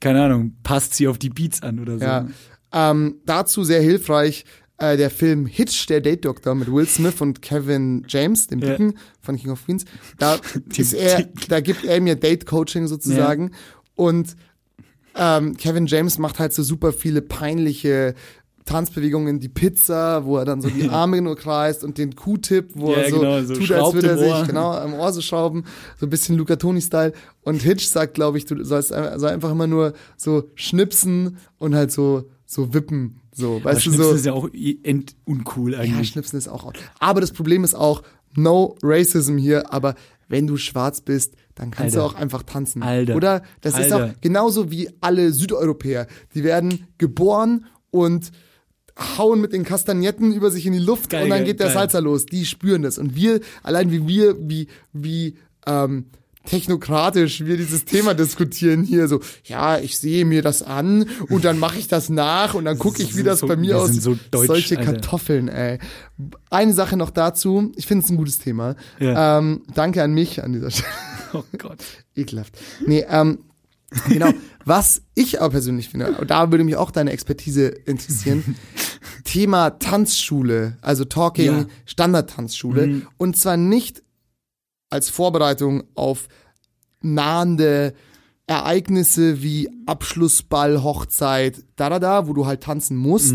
keine 0.00 0.22
Ahnung, 0.22 0.56
passt 0.62 0.94
sie 0.94 1.06
auf 1.08 1.18
die 1.18 1.28
Beats 1.30 1.62
an 1.62 1.78
oder 1.78 1.98
so. 1.98 2.04
ja. 2.04 2.26
Ähm, 2.72 3.16
dazu 3.26 3.64
sehr 3.64 3.82
hilfreich 3.82 4.44
äh, 4.78 4.96
der 4.96 5.10
Film 5.10 5.46
Hitch, 5.46 5.86
der 5.86 6.00
Date 6.00 6.24
Doctor 6.24 6.54
mit 6.54 6.72
Will 6.72 6.86
Smith 6.86 7.20
und 7.20 7.42
Kevin 7.42 8.04
James, 8.08 8.46
dem 8.46 8.60
Ja. 8.60 8.70
Dicken 8.70 8.94
von 9.20 9.36
King 9.36 9.50
of 9.50 9.64
Queens. 9.64 9.84
Da 10.18 10.38
ist 10.76 10.92
er, 10.94 11.28
da 11.48 11.60
gibt 11.60 11.84
er 11.84 12.00
mir 12.00 12.16
Date 12.16 12.46
Coaching 12.46 12.86
sozusagen 12.88 13.50
und 13.94 14.34
ähm, 15.14 15.56
Kevin 15.58 15.86
James 15.86 16.16
macht 16.18 16.38
halt 16.38 16.54
so 16.54 16.62
super 16.62 16.92
viele 16.94 17.20
peinliche 17.20 18.14
Tanzbewegungen, 18.64 19.40
die 19.40 19.48
Pizza, 19.48 20.24
wo 20.24 20.36
er 20.38 20.44
dann 20.44 20.60
so 20.62 20.68
die 20.68 20.88
Arme 20.90 21.20
nur 21.20 21.36
kreist 21.36 21.84
und 21.84 21.98
den 21.98 22.14
Q-Tip, 22.16 22.70
wo 22.74 22.92
Ja, 22.92 22.98
er 22.98 23.10
so, 23.10 23.18
genau, 23.20 23.42
so 23.42 23.54
tut, 23.54 23.70
als 23.72 23.94
würde 23.94 24.08
er 24.08 24.18
sich 24.18 24.46
genau 24.46 24.72
am 24.72 24.94
Ohr 24.94 25.12
so 25.12 25.20
schrauben, 25.20 25.64
so 25.98 26.06
ein 26.06 26.10
bisschen 26.10 26.36
Luca 26.36 26.56
Toni-Style. 26.56 27.12
Und 27.42 27.62
Hitch 27.62 27.86
sagt, 27.88 28.14
glaube 28.14 28.38
ich, 28.38 28.44
du 28.46 28.62
sollst 28.64 28.88
soll 28.90 29.26
einfach 29.30 29.50
immer 29.50 29.66
nur 29.66 29.94
so 30.16 30.50
schnipsen 30.54 31.38
und 31.58 31.74
halt 31.74 31.90
so 31.92 32.28
so 32.46 32.74
wippen, 32.74 33.20
so, 33.34 33.56
Aber 33.56 33.64
weißt 33.64 33.78
du 33.86 33.90
Schnipsen 33.92 34.04
so. 34.04 34.14
ist 34.14 34.26
ja 34.26 34.32
auch 34.34 34.48
uncool 35.24 35.72
Ja, 35.72 35.78
eigentlich. 35.78 36.08
Schnipsen 36.10 36.38
ist 36.38 36.48
auch. 36.48 36.70
Aber 36.98 37.20
das 37.22 37.32
Problem 37.32 37.64
ist 37.64 37.74
auch, 37.74 38.02
no 38.36 38.76
racism 38.82 39.38
hier, 39.38 39.72
aber 39.72 39.94
wenn 40.28 40.46
du 40.46 40.56
schwarz 40.58 41.00
bist, 41.00 41.34
dann 41.54 41.70
kannst 41.70 41.96
Alter. 41.96 42.08
du 42.08 42.14
auch 42.14 42.20
einfach 42.20 42.42
tanzen. 42.42 42.82
Alter. 42.82 43.16
Oder? 43.16 43.42
Das 43.62 43.78
ist 43.78 43.90
Alter. 43.92 44.06
auch 44.14 44.20
genauso 44.20 44.70
wie 44.70 44.88
alle 45.00 45.32
Südeuropäer. 45.32 46.06
Die 46.34 46.44
werden 46.44 46.86
geboren 46.98 47.66
und 47.90 48.30
hauen 49.18 49.40
mit 49.40 49.52
den 49.52 49.64
Kastagnetten 49.64 50.32
über 50.32 50.50
sich 50.50 50.66
in 50.66 50.72
die 50.72 50.78
Luft 50.78 51.10
Geil, 51.10 51.24
und 51.24 51.30
dann 51.30 51.44
geht 51.44 51.60
der 51.60 51.68
geil. 51.68 51.74
Salzer 51.74 52.00
los. 52.00 52.26
Die 52.26 52.44
spüren 52.46 52.82
das. 52.82 52.98
Und 52.98 53.14
wir, 53.16 53.40
allein 53.62 53.90
wie 53.90 54.06
wir, 54.06 54.36
wie, 54.38 54.68
wie, 54.92 55.36
ähm, 55.66 56.06
technokratisch 56.44 57.44
wir 57.44 57.56
dieses 57.56 57.84
Thema 57.84 58.14
diskutieren 58.22 58.82
hier 58.84 59.06
so, 59.08 59.20
ja, 59.44 59.78
ich 59.78 59.96
sehe 59.96 60.24
mir 60.24 60.42
das 60.42 60.62
an 60.62 61.06
und 61.28 61.44
dann 61.44 61.58
mache 61.58 61.78
ich 61.78 61.86
das 61.88 62.08
nach 62.10 62.54
und 62.54 62.64
dann 62.64 62.78
gucke 62.78 63.00
ich, 63.02 63.16
wie 63.16 63.22
das 63.22 63.40
so- 63.40 63.46
bei 63.46 63.56
mir 63.56 63.78
sind 63.86 64.02
so 64.02 64.18
deutsch, 64.30 64.46
Solche 64.48 64.78
Alter. 64.78 64.92
Kartoffeln, 64.92 65.48
ey. 65.48 65.78
Eine 66.50 66.72
Sache 66.72 66.96
noch 66.96 67.10
dazu, 67.10 67.70
ich 67.76 67.86
finde 67.86 68.04
es 68.04 68.10
ein 68.10 68.16
gutes 68.16 68.38
Thema. 68.38 68.74
Ja. 68.98 69.38
Ähm, 69.38 69.62
danke 69.74 70.02
an 70.02 70.12
mich 70.14 70.42
an 70.42 70.52
dieser 70.52 70.70
Stelle. 70.70 70.88
Oh 71.32 71.44
Gott. 71.58 71.78
Ekelhaft. 72.16 72.58
Nee, 72.86 73.06
ähm, 73.08 73.38
genau. 74.08 74.32
Was 74.64 75.02
ich 75.14 75.40
aber 75.40 75.50
persönlich 75.50 75.88
finde, 75.88 76.12
und 76.12 76.30
da 76.30 76.50
würde 76.50 76.64
mich 76.64 76.76
auch 76.76 76.90
deine 76.90 77.10
Expertise 77.12 77.66
interessieren, 77.66 78.56
Thema 79.24 79.70
Tanzschule, 79.70 80.76
also 80.82 81.04
Talking, 81.04 81.46
Ja. 81.46 81.66
Standardtanzschule. 81.84 83.02
Und 83.16 83.36
zwar 83.36 83.56
nicht 83.56 84.02
als 84.90 85.08
Vorbereitung 85.10 85.84
auf 85.94 86.28
nahende 87.00 87.94
Ereignisse 88.46 89.42
wie 89.42 89.68
Abschlussball, 89.86 90.82
Hochzeit, 90.82 91.64
da, 91.76 91.88
da, 91.88 91.98
da, 91.98 92.28
wo 92.28 92.32
du 92.32 92.46
halt 92.46 92.62
tanzen 92.62 92.96
musst. 92.96 93.32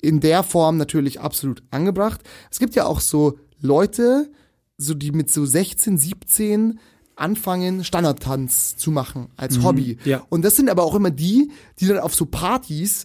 In 0.00 0.20
der 0.20 0.42
Form 0.42 0.76
natürlich 0.76 1.20
absolut 1.20 1.62
angebracht. 1.70 2.20
Es 2.50 2.58
gibt 2.58 2.74
ja 2.74 2.86
auch 2.86 3.00
so 3.00 3.38
Leute, 3.60 4.30
so 4.76 4.94
die 4.94 5.12
mit 5.12 5.30
so 5.30 5.44
16, 5.44 5.98
17 5.98 6.78
anfangen, 7.16 7.84
Standardtanz 7.84 8.76
zu 8.76 8.90
machen 8.90 9.28
als 9.36 9.62
Hobby. 9.62 9.98
ja. 10.04 10.22
Und 10.28 10.44
das 10.44 10.56
sind 10.56 10.68
aber 10.70 10.82
auch 10.84 10.94
immer 10.94 11.10
die, 11.10 11.50
die 11.78 11.86
dann 11.86 11.98
auf 11.98 12.14
so 12.14 12.26
Partys, 12.26 13.04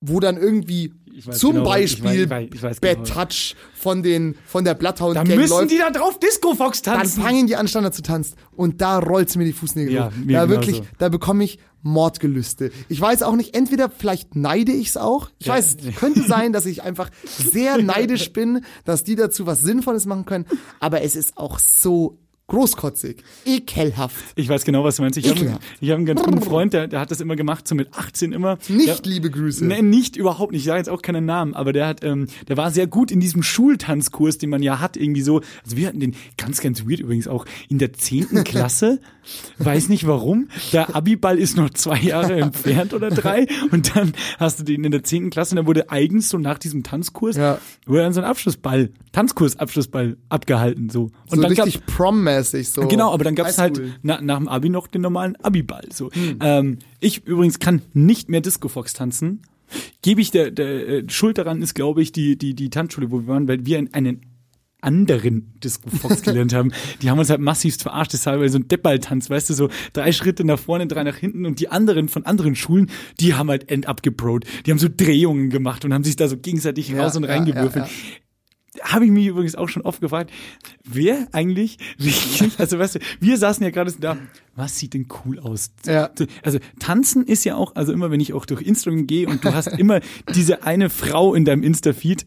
wo 0.00 0.18
dann 0.20 0.36
irgendwie 0.36 0.92
Ich 1.14 1.30
Zum 1.30 1.52
genau, 1.56 1.64
Beispiel 1.66 2.24
ich 2.24 2.30
weiß, 2.30 2.48
ich 2.54 2.62
weiß 2.62 2.80
genau. 2.80 2.94
Bad 3.04 3.08
Touch 3.30 3.54
von 3.74 4.02
den 4.02 4.34
von 4.46 4.64
der 4.64 4.74
Bloodhound 4.74 5.14
Da 5.16 5.22
Gang 5.24 5.38
müssen 5.38 5.50
läuft, 5.52 5.70
die 5.70 5.78
da 5.78 5.90
drauf 5.90 6.18
Disco 6.18 6.54
Fox 6.54 6.80
dann 6.82 6.98
tanzen. 6.98 7.22
fangen 7.22 7.46
die 7.46 7.54
an 7.56 7.68
Standard 7.68 7.94
zu 7.94 8.02
tanzen 8.02 8.34
und 8.52 8.80
da 8.80 8.98
rollt's 8.98 9.36
mir 9.36 9.44
die 9.44 9.52
Fußnägel 9.52 9.92
Ja, 9.92 10.06
hoch. 10.06 10.12
Da 10.28 10.48
wirklich, 10.48 10.82
da 10.98 11.08
bekomme 11.10 11.44
ich 11.44 11.58
Mordgelüste. 11.82 12.70
Ich 12.88 13.00
weiß 13.00 13.22
auch 13.24 13.34
nicht, 13.36 13.54
entweder 13.56 13.90
vielleicht 13.90 14.34
neide 14.36 14.72
ich's 14.72 14.96
auch. 14.96 15.30
Ich 15.38 15.46
Ja. 15.46 15.54
weiß, 15.54 15.76
es 15.86 15.96
könnte 15.96 16.22
sein, 16.22 16.52
dass 16.52 16.64
ich 16.66 16.82
einfach 16.82 17.10
sehr 17.24 17.76
neidisch 17.78 18.32
bin, 18.32 18.64
dass 18.84 19.04
die 19.04 19.14
dazu 19.16 19.46
was 19.46 19.60
Sinnvolles 19.60 20.06
machen 20.06 20.24
können, 20.24 20.46
aber 20.80 21.02
es 21.02 21.14
ist 21.16 21.36
auch 21.36 21.58
so 21.58 22.18
großkotzig, 22.52 23.22
ekelhaft. 23.46 24.14
Ich 24.36 24.48
weiß 24.48 24.64
genau, 24.64 24.84
was 24.84 24.96
du 24.96 25.02
meinst. 25.02 25.16
Ich 25.18 25.28
habe 25.28 25.58
ich 25.80 25.90
hab 25.90 25.96
einen 25.96 26.06
ganz 26.06 26.22
guten 26.22 26.42
Freund, 26.42 26.72
der, 26.74 26.86
der 26.86 27.00
hat 27.00 27.10
das 27.10 27.20
immer 27.20 27.34
gemacht, 27.34 27.66
so 27.66 27.74
mit 27.74 27.94
18 27.96 28.32
immer. 28.32 28.58
Nicht 28.68 28.86
der, 28.86 29.10
liebe 29.10 29.30
Grüße. 29.30 29.64
Nee, 29.64 29.80
nicht 29.82 30.16
überhaupt 30.16 30.52
nicht. 30.52 30.60
Ich 30.60 30.66
sage 30.66 30.78
jetzt 30.78 30.88
auch 30.90 31.00
keinen 31.02 31.24
Namen, 31.24 31.54
aber 31.54 31.72
der 31.72 31.86
hat, 31.86 32.04
ähm, 32.04 32.26
der 32.48 32.56
war 32.58 32.70
sehr 32.70 32.86
gut 32.86 33.10
in 33.10 33.20
diesem 33.20 33.42
Schultanzkurs, 33.42 34.36
den 34.38 34.50
man 34.50 34.62
ja 34.62 34.80
hat, 34.80 34.96
irgendwie 34.96 35.22
so. 35.22 35.40
Also 35.64 35.76
wir 35.76 35.86
hatten 35.88 36.00
den 36.00 36.14
ganz, 36.36 36.60
ganz 36.60 36.84
weird 36.86 37.00
übrigens 37.00 37.26
auch 37.26 37.46
in 37.68 37.78
der 37.78 37.92
zehnten 37.94 38.44
Klasse. 38.44 39.00
Weiß 39.58 39.88
nicht 39.88 40.06
warum. 40.06 40.48
Der 40.72 40.94
Abiball 40.96 41.38
ist 41.38 41.56
noch 41.56 41.70
zwei 41.70 41.98
Jahre 41.98 42.34
entfernt 42.40 42.92
oder 42.92 43.08
drei. 43.10 43.46
Und 43.70 43.94
dann 43.96 44.12
hast 44.38 44.58
du 44.58 44.64
den 44.64 44.84
in 44.84 44.90
der 44.90 45.04
zehnten 45.04 45.30
Klasse 45.30 45.52
und 45.52 45.56
dann 45.56 45.66
wurde 45.66 45.90
eigens 45.90 46.28
so 46.28 46.38
nach 46.38 46.58
diesem 46.58 46.82
Tanzkurs, 46.82 47.36
Ja. 47.36 47.58
wurde 47.86 48.02
dann 48.02 48.12
so 48.12 48.20
ein 48.20 48.26
Abschlussball, 48.26 48.90
Tanzkurs-Abschlussball 49.12 50.16
abgehalten, 50.28 50.90
so. 50.90 51.04
Und 51.04 51.36
so 51.36 51.40
dann 51.42 51.54
gab- 51.54 51.66
richtig 51.66 51.84
prom-mäßig 52.50 52.70
so. 52.70 52.88
Genau, 52.88 53.12
aber 53.12 53.24
dann 53.24 53.34
gab's 53.34 53.58
halt 53.58 53.78
Highschool. 53.78 53.94
na, 54.02 54.20
nach 54.20 54.38
dem 54.38 54.48
Abi 54.48 54.68
noch 54.68 54.86
den 54.86 55.02
normalen 55.02 55.36
Abiball. 55.36 55.88
So. 55.92 56.10
Hm. 56.12 56.38
Ähm, 56.40 56.78
ich 57.00 57.26
übrigens 57.26 57.58
kann 57.58 57.82
nicht 57.94 58.28
mehr 58.28 58.40
Disco 58.40 58.68
Fox 58.68 58.92
tanzen. 58.92 59.42
Gebe 60.02 60.20
ich 60.20 60.30
der, 60.30 60.50
der 60.50 60.88
äh, 60.88 61.04
Schuld 61.08 61.38
daran 61.38 61.62
ist, 61.62 61.74
glaube 61.74 62.02
ich, 62.02 62.12
die, 62.12 62.36
die, 62.36 62.54
die 62.54 62.68
Tanzschule, 62.70 63.10
wo 63.10 63.20
wir 63.20 63.26
waren, 63.28 63.48
weil 63.48 63.64
wir 63.64 63.78
in 63.78 63.94
einen 63.94 64.20
anderen 64.82 65.54
Disco 65.62 65.88
Fox 65.90 66.22
gelernt 66.24 66.52
haben. 66.52 66.72
Die 67.00 67.08
haben 67.08 67.18
uns 67.18 67.30
halt 67.30 67.40
massivst 67.40 67.82
verarscht. 67.82 68.12
Das 68.12 68.26
war 68.26 68.38
halt 68.38 68.50
so 68.50 68.58
ein 68.58 68.68
Deppballtanz, 68.68 69.30
weißt 69.30 69.48
du, 69.50 69.54
so 69.54 69.68
drei 69.92 70.12
Schritte 70.12 70.44
nach 70.44 70.58
vorne, 70.58 70.88
drei 70.88 71.04
nach 71.04 71.16
hinten 71.16 71.46
und 71.46 71.60
die 71.60 71.68
anderen 71.68 72.08
von 72.08 72.26
anderen 72.26 72.56
Schulen, 72.56 72.90
die 73.20 73.34
haben 73.34 73.48
halt 73.48 73.70
end 73.70 73.86
abgebrot. 73.86 74.44
Die 74.66 74.72
haben 74.72 74.78
so 74.78 74.88
Drehungen 74.94 75.50
gemacht 75.50 75.84
und 75.84 75.94
haben 75.94 76.04
sich 76.04 76.16
da 76.16 76.28
so 76.28 76.36
gegenseitig 76.36 76.88
Ja, 76.88 77.02
raus 77.02 77.16
und 77.16 77.22
ja, 77.22 77.30
reingewürfelt. 77.30 77.86
ja, 77.86 77.90
Habe 78.80 79.04
ich 79.04 79.10
mich 79.10 79.26
übrigens 79.26 79.54
auch 79.54 79.68
schon 79.68 79.82
oft 79.82 80.00
gefragt, 80.00 80.30
wer 80.82 81.28
eigentlich 81.32 81.76
wirklich, 81.98 82.58
also 82.58 82.78
weißt 82.78 82.94
du, 82.94 82.98
wir 83.20 83.36
saßen 83.36 83.62
ja 83.62 83.70
gerade 83.70 83.92
da, 84.00 84.16
was 84.56 84.78
sieht 84.78 84.94
denn 84.94 85.08
cool 85.26 85.38
aus? 85.40 85.72
Ja. 85.84 86.10
Also 86.42 86.58
tanzen 86.78 87.26
ist 87.26 87.44
ja 87.44 87.54
auch, 87.56 87.74
also 87.76 87.92
immer 87.92 88.10
wenn 88.10 88.20
ich 88.20 88.32
auch 88.32 88.46
durch 88.46 88.62
Instagram 88.62 89.06
gehe 89.06 89.28
und 89.28 89.44
du 89.44 89.52
hast 89.52 89.66
immer 89.78 90.00
diese 90.34 90.62
eine 90.64 90.88
Frau 90.88 91.34
in 91.34 91.44
deinem 91.44 91.62
Insta-Feed, 91.62 92.26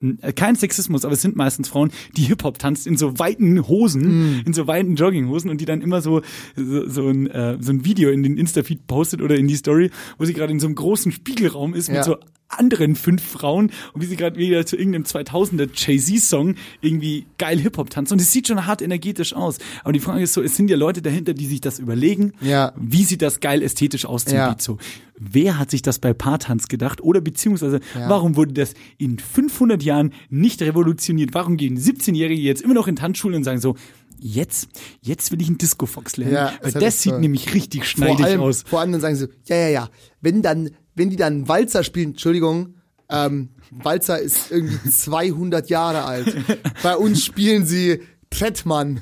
n- 0.00 0.18
kein 0.34 0.56
Sexismus, 0.56 1.04
aber 1.04 1.12
es 1.12 1.20
sind 1.20 1.36
meistens 1.36 1.68
Frauen, 1.68 1.90
die 2.16 2.22
Hip-Hop 2.22 2.58
tanzt 2.58 2.86
in 2.86 2.96
so 2.96 3.18
weiten 3.18 3.68
Hosen, 3.68 4.42
in 4.46 4.54
so 4.54 4.66
weiten 4.66 4.96
Jogginghosen 4.96 5.50
und 5.50 5.60
die 5.60 5.66
dann 5.66 5.82
immer 5.82 6.00
so, 6.00 6.22
so, 6.56 6.88
so, 6.88 7.08
ein, 7.08 7.26
äh, 7.26 7.58
so 7.60 7.70
ein 7.70 7.84
Video 7.84 8.10
in 8.10 8.22
den 8.22 8.38
Insta-Feed 8.38 8.86
postet 8.86 9.20
oder 9.20 9.36
in 9.36 9.46
die 9.46 9.56
Story, 9.56 9.90
wo 10.16 10.24
sie 10.24 10.32
gerade 10.32 10.52
in 10.52 10.58
so 10.60 10.66
einem 10.68 10.74
großen 10.74 11.12
Spiegelraum 11.12 11.74
ist 11.74 11.88
Ja. 11.88 11.96
mit 11.96 12.04
so 12.04 12.16
anderen 12.58 12.96
fünf 12.96 13.22
Frauen 13.22 13.70
und 13.92 14.02
wie 14.02 14.06
sie 14.06 14.16
gerade 14.16 14.36
wieder 14.38 14.64
zu 14.66 14.76
irgendeinem 14.76 15.04
2000er 15.04 15.68
Jay-Z-Song 15.74 16.54
irgendwie 16.80 17.26
geil 17.38 17.58
Hip-Hop 17.58 17.90
tanzt. 17.90 18.12
Und 18.12 18.20
es 18.20 18.30
sieht 18.32 18.48
schon 18.48 18.66
hart 18.66 18.82
energetisch 18.82 19.32
aus. 19.34 19.58
Aber 19.84 19.92
die 19.92 20.00
Frage 20.00 20.22
ist 20.22 20.32
so, 20.34 20.42
es 20.42 20.56
sind 20.56 20.68
ja 20.70 20.76
Leute 20.76 21.02
dahinter, 21.02 21.34
die 21.34 21.46
sich 21.46 21.60
das 21.60 21.78
überlegen. 21.78 22.32
Ja. 22.40 22.72
Wie 22.76 23.04
sieht 23.04 23.22
das 23.22 23.40
geil 23.40 23.62
ästhetisch 23.62 24.04
aus 24.06 24.24
zum 24.24 24.36
Ja. 24.36 24.48
Beat 24.48 24.62
so? 24.62 24.78
Wer 25.18 25.58
hat 25.58 25.70
sich 25.70 25.82
das 25.82 25.98
bei 25.98 26.12
Paartanz 26.14 26.68
gedacht? 26.68 27.00
Oder 27.00 27.20
beziehungsweise, 27.20 27.80
Ja. 27.94 28.08
warum 28.08 28.36
wurde 28.36 28.52
das 28.54 28.74
in 28.98 29.18
500 29.18 29.82
Jahren 29.82 30.12
nicht 30.30 30.62
revolutioniert? 30.62 31.30
Warum 31.34 31.56
gehen 31.56 31.78
17-Jährige 31.78 32.42
jetzt 32.42 32.62
immer 32.62 32.74
noch 32.74 32.88
in 32.88 32.96
Tanzschulen 32.96 33.36
und 33.38 33.44
sagen 33.44 33.60
so, 33.60 33.76
Jetzt, 34.24 34.68
jetzt 35.00 35.32
will 35.32 35.42
ich 35.42 35.48
einen 35.48 35.58
Disco 35.58 35.84
Fox 35.84 36.16
lernen. 36.16 36.34
Ja, 36.34 36.52
weil 36.62 36.70
das 36.70 37.02
so. 37.02 37.10
sieht 37.10 37.18
nämlich 37.18 37.54
richtig 37.54 37.80
vor 37.80 37.86
schneidig 37.88 38.24
allem, 38.24 38.40
aus. 38.40 38.62
Vor 38.64 38.78
allem 38.78 38.92
dann 38.92 39.00
sagen 39.00 39.16
sie, 39.16 39.24
so, 39.24 39.28
ja, 39.46 39.56
ja, 39.56 39.68
ja, 39.68 39.88
wenn 40.20 40.42
dann, 40.42 40.70
wenn 40.94 41.10
die 41.10 41.16
dann 41.16 41.48
Walzer 41.48 41.84
spielen, 41.84 42.10
Entschuldigung, 42.10 42.74
ähm, 43.08 43.50
Walzer 43.70 44.18
ist 44.18 44.50
irgendwie 44.50 44.90
200 44.90 45.68
Jahre 45.68 46.04
alt. 46.04 46.34
Bei 46.82 46.96
uns 46.96 47.24
spielen 47.24 47.66
sie 47.66 48.00
Trettmann. 48.32 49.00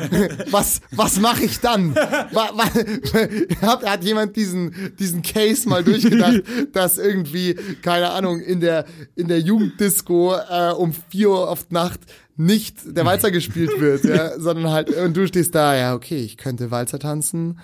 was, 0.50 0.80
was 0.90 1.20
mache 1.20 1.44
ich 1.44 1.60
dann? 1.60 1.94
Hat, 3.62 3.84
hat 3.84 4.04
jemand 4.04 4.36
diesen, 4.36 4.94
diesen 4.98 5.22
Case 5.22 5.68
mal 5.68 5.84
durchgedacht, 5.84 6.42
dass 6.72 6.98
irgendwie, 6.98 7.54
keine 7.80 8.10
Ahnung, 8.10 8.40
in 8.40 8.60
der, 8.60 8.84
in 9.14 9.28
der 9.28 9.40
Jugenddisco 9.40 10.34
äh, 10.34 10.72
um 10.72 10.92
4 10.92 11.30
Uhr 11.30 11.48
auf 11.48 11.70
Nacht 11.70 12.00
nicht 12.36 12.78
der 12.84 13.04
Walzer 13.04 13.30
gespielt 13.30 13.78
wird, 13.78 14.04
ja, 14.04 14.38
sondern 14.38 14.72
halt, 14.72 14.90
und 14.90 15.16
du 15.16 15.26
stehst 15.26 15.54
da, 15.54 15.76
ja, 15.76 15.94
okay, 15.94 16.18
ich 16.18 16.36
könnte 16.36 16.70
Walzer 16.70 16.98
tanzen. 16.98 17.58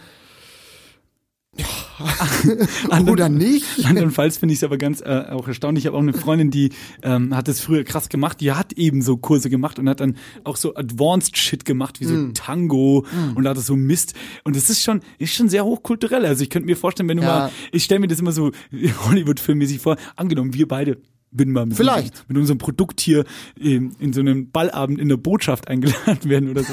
Oder 3.10 3.28
nicht? 3.28 3.84
Andernfalls 3.84 4.38
finde 4.38 4.52
ich 4.52 4.60
es 4.60 4.64
aber 4.64 4.78
ganz 4.78 5.00
äh, 5.00 5.24
auch 5.30 5.48
erstaunlich. 5.48 5.84
Ich 5.84 5.86
habe 5.86 5.96
auch 5.96 6.02
eine 6.02 6.12
Freundin, 6.12 6.50
die 6.50 6.70
ähm, 7.02 7.34
hat 7.34 7.48
das 7.48 7.60
früher 7.60 7.84
krass 7.84 8.08
gemacht. 8.08 8.40
Die 8.40 8.52
hat 8.52 8.72
eben 8.74 9.02
so 9.02 9.16
Kurse 9.16 9.50
gemacht 9.50 9.78
und 9.78 9.88
hat 9.88 10.00
dann 10.00 10.16
auch 10.44 10.56
so 10.56 10.74
Advanced 10.74 11.36
Shit 11.36 11.64
gemacht, 11.64 12.00
wie 12.00 12.04
so 12.04 12.14
Mm. 12.14 12.34
Tango 12.34 13.06
und 13.34 13.46
hat 13.46 13.56
das 13.56 13.66
so 13.66 13.76
Mist. 13.76 14.14
Und 14.44 14.56
das 14.56 14.70
ist 14.70 14.82
schon, 14.82 15.00
ist 15.18 15.34
schon 15.34 15.48
sehr 15.48 15.64
hochkulturell. 15.64 16.24
Also 16.26 16.42
ich 16.42 16.50
könnte 16.50 16.66
mir 16.66 16.76
vorstellen, 16.76 17.08
wenn 17.08 17.18
du 17.18 17.22
Ja. 17.22 17.28
mal, 17.28 17.50
ich 17.72 17.84
stelle 17.84 18.00
mir 18.00 18.08
das 18.08 18.18
immer 18.20 18.32
so 18.32 18.50
Hollywood-filmmäßig 19.06 19.78
vor, 19.80 19.96
angenommen, 20.16 20.54
wir 20.54 20.66
beide 20.66 20.98
bin 21.30 21.52
mal 21.52 21.66
mit, 21.66 21.76
Vielleicht. 21.76 22.06
Unserem, 22.12 22.24
mit 22.28 22.36
unserem 22.38 22.58
Produkt 22.58 23.00
hier 23.00 23.24
in, 23.60 23.92
in 24.00 24.12
so 24.14 24.20
einem 24.20 24.50
Ballabend 24.50 24.98
in 24.98 25.08
der 25.10 25.18
Botschaft 25.18 25.68
eingeladen 25.68 26.18
werden 26.24 26.48
oder 26.50 26.62
so. 26.64 26.72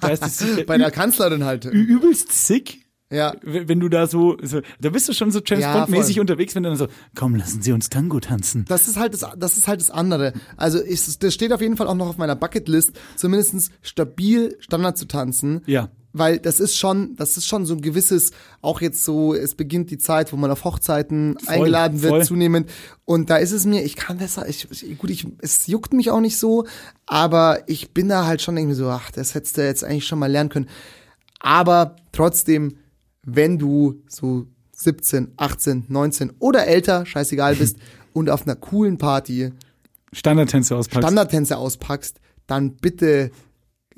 Da 0.00 0.08
ist 0.08 0.38
sicher 0.38 0.62
Bei 0.64 0.78
der 0.78 0.90
Kanzlerin 0.92 1.44
halt. 1.44 1.64
übelst 1.64 2.30
sick. 2.46 2.85
Ja. 3.12 3.34
Wenn 3.42 3.78
du 3.78 3.88
da 3.88 4.06
so, 4.08 4.36
so 4.42 4.60
da 4.80 4.90
bist 4.90 5.08
du 5.08 5.12
schon 5.12 5.30
so 5.30 5.40
James 5.44 5.62
Ja, 5.62 5.78
Bond 5.78 5.90
mäßig 5.90 6.16
voll. 6.16 6.22
unterwegs, 6.22 6.54
wenn 6.56 6.64
du 6.64 6.70
dann 6.70 6.78
so, 6.78 6.88
komm, 7.14 7.36
lassen 7.36 7.62
Sie 7.62 7.70
uns 7.72 7.88
Tango 7.88 8.18
tanzen. 8.18 8.64
Das 8.68 8.88
ist 8.88 8.96
halt 8.96 9.14
das, 9.14 9.24
das 9.36 9.56
ist 9.56 9.68
halt 9.68 9.80
das 9.80 9.90
andere. 9.92 10.32
Also 10.56 10.82
ich, 10.82 11.18
das 11.18 11.32
steht 11.32 11.52
auf 11.52 11.60
jeden 11.60 11.76
Fall 11.76 11.86
auch 11.86 11.94
noch 11.94 12.08
auf 12.08 12.16
meiner 12.18 12.34
Bucketlist, 12.34 12.92
zumindestens 13.14 13.70
stabil 13.82 14.56
Standard 14.58 14.98
zu 14.98 15.06
tanzen. 15.06 15.62
Ja. 15.66 15.88
Weil 16.12 16.38
das 16.38 16.60
ist 16.60 16.76
schon, 16.78 17.14
das 17.16 17.36
ist 17.36 17.46
schon 17.46 17.64
so 17.66 17.74
ein 17.74 17.82
gewisses, 17.82 18.30
auch 18.62 18.80
jetzt 18.80 19.04
so, 19.04 19.34
es 19.34 19.54
beginnt 19.54 19.90
die 19.90 19.98
Zeit, 19.98 20.32
wo 20.32 20.36
man 20.36 20.50
auf 20.50 20.64
Hochzeiten 20.64 21.36
eingeladen 21.46 22.00
wird, 22.02 22.10
voll. 22.10 22.24
zunehmend. 22.24 22.70
Und 23.04 23.28
da 23.30 23.36
ist 23.36 23.52
es 23.52 23.66
mir, 23.66 23.84
ich 23.84 23.96
kann 23.96 24.16
besser, 24.18 24.48
ich, 24.48 24.66
ich- 24.70 24.96
gut, 24.98 25.10
ich, 25.10 25.26
es 25.42 25.66
juckt 25.66 25.92
mich 25.92 26.10
auch 26.10 26.20
nicht 26.20 26.38
so, 26.38 26.64
aber 27.04 27.60
ich 27.68 27.92
bin 27.92 28.08
da 28.08 28.24
halt 28.24 28.40
schon 28.42 28.56
irgendwie 28.56 28.74
so, 28.74 28.88
ach, 28.88 29.10
das 29.10 29.34
hättest 29.34 29.58
du 29.58 29.64
jetzt 29.64 29.84
eigentlich 29.84 30.06
schon 30.06 30.18
mal 30.18 30.30
lernen 30.32 30.48
können. 30.48 30.68
Aber 31.38 31.96
trotzdem, 32.12 32.78
wenn 33.26 33.58
du 33.58 34.02
so 34.08 34.46
17, 34.72 35.32
18, 35.36 35.84
19 35.88 36.32
oder 36.38 36.66
älter, 36.66 37.04
scheißegal 37.04 37.56
bist, 37.56 37.76
und 38.14 38.30
auf 38.30 38.46
einer 38.46 38.56
coolen 38.56 38.96
Party 38.96 39.52
Standardtänze 40.12 40.74
auspackst. 40.74 41.06
Standardtänze 41.06 41.58
auspackst, 41.58 42.20
dann 42.46 42.76
bitte, 42.76 43.30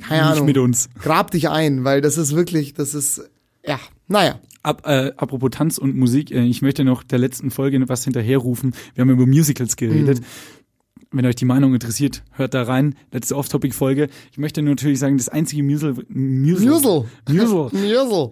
keine 0.01 0.23
Nicht 0.23 0.33
Ahnung, 0.33 0.47
mit 0.47 0.59
uns. 0.59 0.89
grab 1.01 1.31
dich 1.31 1.49
ein, 1.49 1.85
weil 1.85 2.01
das 2.01 2.19
ist 2.19 2.35
wirklich, 2.35 2.75
das 2.75 2.95
ist, 2.95 3.31
ja, 3.65 3.79
naja. 4.09 4.41
Ab, 4.65 4.83
äh, 4.87 5.13
apropos 5.17 5.51
Tanz 5.53 5.79
und 5.79 5.95
Musik, 5.95 6.33
äh, 6.33 6.43
ich 6.43 6.63
möchte 6.63 6.85
noch 6.85 7.05
der 7.05 7.21
letzten 7.21 7.51
Folge 7.53 7.89
was 7.89 8.03
hinterherrufen. 8.03 8.75
Wir 8.95 9.03
haben 9.03 9.11
über 9.11 9.27
Musicals 9.27 9.77
geredet. 9.77 10.21
Wenn 11.11 11.25
euch 11.25 11.37
die 11.37 11.47
Meinung 11.47 11.73
interessiert, 11.73 12.23
hört 12.33 12.53
da 12.53 12.65
rein. 12.65 12.95
Letzte 13.13 13.35
Off-Topic-Folge. 13.37 14.09
Ich 14.31 14.37
möchte 14.39 14.61
nur 14.61 14.73
natürlich 14.75 14.99
sagen, 14.99 15.17
das 15.17 15.31
einzige 15.31 15.63
Musical, 15.63 15.95
Musel. 16.09 16.67
Musical, 16.67 17.05
Musel. 17.29 17.71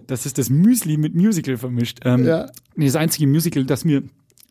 das 0.06 0.26
ist 0.26 0.36
das 0.36 0.50
Müsli 0.50 0.98
mit 0.98 1.14
Musical 1.14 1.56
vermischt. 1.56 2.00
Ähm, 2.04 2.26
Ja. 2.26 2.50
nee, 2.74 2.84
Das 2.84 2.96
einzige 2.96 3.26
Musical, 3.26 3.64
das 3.64 3.86
mir 3.86 4.02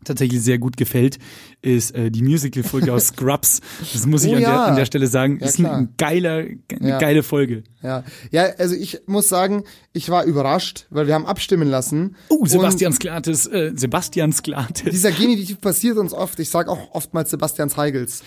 tatsächlich 0.06 0.42
sehr 0.42 0.58
gut 0.58 0.78
gefällt, 0.78 1.20
ist 1.62 1.94
äh, 1.96 2.10
die 2.12 2.22
Musical-Folge 2.24 2.94
aus 2.94 3.08
Scrubs. 3.10 3.62
Das 3.94 4.06
muss 4.06 4.24
ich 4.24 4.32
Oh 4.32 4.36
an, 4.36 4.42
ja. 4.42 4.50
der, 4.52 4.62
an 4.68 4.76
der 4.76 4.86
Stelle 4.86 5.08
sagen. 5.08 5.40
Ja, 5.42 5.48
ist 5.48 5.60
ein, 5.60 5.64
klar. 5.66 5.76
ein 5.78 5.90
geiler, 5.98 6.34
eine 6.80 6.90
Ja. 6.90 6.98
geile 7.00 7.24
Folge. 7.24 7.64
Ja. 7.84 8.04
ja, 8.32 8.44
also 8.58 8.74
ich 8.76 9.02
muss 9.06 9.28
sagen, 9.28 9.64
ich 9.94 10.10
war 10.10 10.24
überrascht, 10.24 10.88
weil 10.90 11.06
wir 11.08 11.14
haben 11.14 11.26
abstimmen 11.26 11.68
lassen. 11.68 12.16
Oh, 12.30 12.46
Sebastians 12.46 12.98
Glates, 13.00 13.46
äh, 13.46 13.74
Sebastians 13.76 14.38
Und 14.40 14.44
Glates. 14.44 14.84
dieser 14.92 15.12
Genitiv 15.12 15.62
passiert 15.62 15.98
uns 15.98 16.14
oft. 16.14 16.40
Ich 16.40 16.50
sag 16.50 16.68
auch 16.68 16.92
oftmals 16.94 17.30
Sebastians 17.30 17.78
Heigels. 17.78 18.24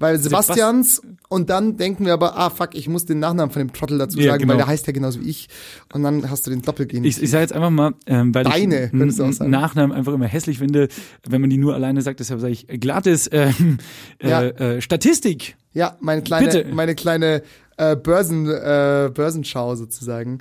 Weil 0.00 0.18
Sebastians 0.18 1.02
und 1.28 1.50
dann 1.50 1.76
denken 1.76 2.06
wir 2.06 2.12
aber, 2.14 2.36
ah 2.36 2.50
fuck, 2.50 2.74
ich 2.74 2.88
muss 2.88 3.04
den 3.04 3.18
Nachnamen 3.20 3.52
von 3.52 3.60
dem 3.60 3.72
Trottel 3.72 3.98
dazu 3.98 4.18
Ja, 4.18 4.32
sagen, 4.32 4.40
genau. 4.42 4.52
weil 4.52 4.58
der 4.58 4.66
heißt 4.66 4.86
ja 4.86 4.92
genauso 4.92 5.20
wie 5.20 5.28
ich. 5.28 5.48
Und 5.92 6.02
dann 6.02 6.28
hast 6.30 6.46
du 6.46 6.50
den 6.50 6.62
Doppelgenitiv. 6.62 7.18
Ich, 7.18 7.22
ich 7.22 7.30
sage 7.30 7.42
jetzt 7.42 7.52
einfach 7.52 7.70
mal, 7.70 7.92
ähm, 8.06 8.34
weil 8.34 8.44
Deine, 8.44 8.90
ich 8.92 9.14
sagen. 9.14 9.50
Nachnamen 9.50 9.96
einfach 9.96 10.12
immer 10.12 10.26
hässlich 10.26 10.58
finde, 10.58 10.88
wenn 11.28 11.40
man 11.40 11.50
die 11.50 11.58
nur 11.58 11.74
alleine 11.74 12.02
sagt, 12.02 12.20
deshalb 12.20 12.40
sage 12.40 12.52
ich 12.52 12.68
äh, 12.68 12.78
Glates 12.78 13.28
ähm, 13.32 13.78
Ja. 14.22 14.42
äh, 14.42 14.76
äh, 14.76 14.80
Statistik. 14.80 15.56
Ja, 15.72 15.96
meine 16.00 16.22
kleine, 16.22 16.46
Bitte. 16.48 16.74
meine 16.74 16.94
kleine 16.94 17.42
äh, 17.76 17.94
Börsen, 17.96 18.46
äh, 18.48 19.10
Börsenschau 19.14 19.76
sozusagen. 19.76 20.40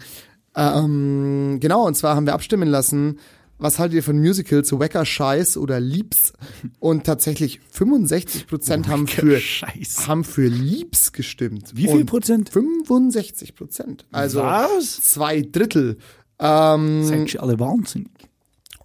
Ähm, 0.56 1.58
genau, 1.60 1.86
und 1.86 1.96
zwar 1.96 2.16
haben 2.16 2.26
wir 2.26 2.34
abstimmen 2.34 2.68
lassen 2.68 3.20
was 3.60 3.78
haltet 3.78 3.96
ihr 3.98 4.04
von 4.04 4.18
Musicals, 4.20 4.72
Wecker 4.72 5.06
Scheiß 5.06 5.58
oder 5.58 5.80
Liebs? 5.80 6.34
Und 6.80 7.04
tatsächlich 7.06 7.60
65 7.72 8.48
Prozent 8.48 8.88
haben 8.88 9.08
für, 9.08 9.38
Scheiß. 9.40 10.08
haben 10.08 10.24
für 10.24 10.48
Liebs 10.48 11.12
gestimmt. 11.12 11.72
Wie 11.76 11.84
viel 11.88 12.00
Und 12.02 12.06
Prozent? 12.08 12.50
65 12.50 13.56
Prozent. 13.56 14.06
Also 14.12 14.40
Was? 14.42 15.02
zwei 15.02 15.42
Drittel. 15.42 15.98
Ähm, 16.40 17.04
Seid 17.04 17.34
ihr 17.34 17.44
alle 17.44 17.60
wahnsinnig. 17.60 18.10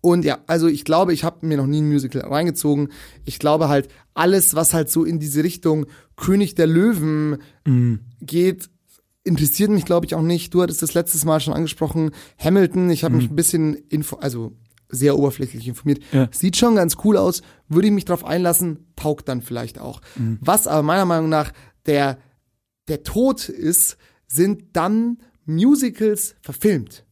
und 0.00 0.24
ja, 0.24 0.38
also 0.48 0.66
ich 0.66 0.84
glaube, 0.84 1.12
ich 1.14 1.22
habe 1.24 1.46
mir 1.46 1.56
noch 1.56 1.66
nie 1.68 1.80
ein 1.80 1.88
Musical 1.88 2.22
reingezogen. 2.22 2.88
Ich 3.24 3.38
glaube 3.38 3.68
halt, 3.68 3.88
alles, 4.12 4.54
was 4.54 4.74
halt 4.74 4.90
so 4.90 5.04
in 5.04 5.20
diese 5.20 5.44
Richtung 5.44 5.86
König 6.16 6.54
der 6.56 6.66
Löwen 6.66 7.38
geht, 8.20 8.68
interessiert 9.24 9.70
mich, 9.70 9.84
glaube 9.86 10.04
ich, 10.06 10.14
auch 10.14 10.22
nicht. 10.22 10.52
Du 10.52 10.60
hattest 10.62 10.82
das 10.82 10.94
letztes 10.94 11.24
Mal 11.24 11.40
schon 11.40 11.54
angesprochen. 11.54 12.10
Hamilton, 12.38 12.90
ich 12.90 13.04
habe 13.04 13.16
mich 13.16 13.30
ein 13.30 13.36
bisschen, 13.36 13.74
info 13.74 14.16
also 14.16 14.52
sehr 14.88 15.18
oberflächlich 15.18 15.66
informiert. 15.66 16.02
Ja. 16.12 16.28
Sieht 16.30 16.56
schon 16.56 16.76
ganz 16.76 16.96
cool 17.04 17.16
aus, 17.16 17.42
würde 17.68 17.88
ich 17.88 17.92
mich 17.92 18.04
drauf 18.04 18.24
einlassen, 18.24 18.86
taugt 18.96 19.28
dann 19.28 19.42
vielleicht 19.42 19.78
auch. 19.78 20.00
Was 20.40 20.66
aber 20.66 20.82
meiner 20.82 21.04
Meinung 21.04 21.28
nach 21.28 21.52
der, 21.86 22.18
der 22.88 23.02
Tod 23.02 23.48
ist, 23.48 23.96
sind 24.26 24.76
dann 24.76 25.18
Musicals 25.46 26.36
verfilmt. 26.42 27.04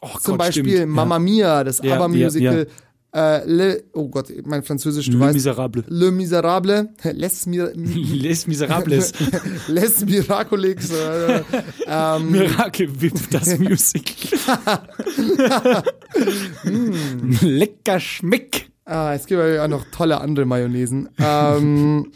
Oh 0.00 0.18
Zum 0.18 0.32
Gott, 0.32 0.38
Beispiel 0.38 0.76
stimmt. 0.76 0.92
Mamma 0.92 1.18
Mia, 1.18 1.64
das 1.64 1.78
Ja, 1.82 1.94
ABBA-Musical. 1.96 2.66
Äh, 3.14 3.44
Le, 3.46 3.84
oh 3.92 4.08
Gott, 4.08 4.32
mein 4.44 4.64
Französisch, 4.64 5.06
du 5.06 5.12
Le 5.12 5.20
weißt. 5.20 5.34
Miserable. 5.34 5.84
Le 5.86 6.10
Miserable. 6.10 6.88
Les, 7.12 7.46
Mir 7.46 7.72
Les 7.76 8.46
Miserables. 8.48 9.12
Les 9.68 10.04
Miraculix. 10.04 10.90
Äh, 10.90 11.42
ähm, 11.86 12.30
Miracle 12.32 13.00
Whip, 13.00 13.14
das 13.30 13.56
Musical. 13.58 14.38
Lecker 17.42 18.00
Schmeck. 18.00 18.70
ah, 18.84 19.14
es 19.14 19.26
gibt 19.26 19.40
ja 19.40 19.64
auch 19.64 19.68
noch 19.68 19.84
tolle 19.90 20.20
andere 20.20 20.44
Mayonnaisen. 20.46 21.08
Ähm, 21.18 22.12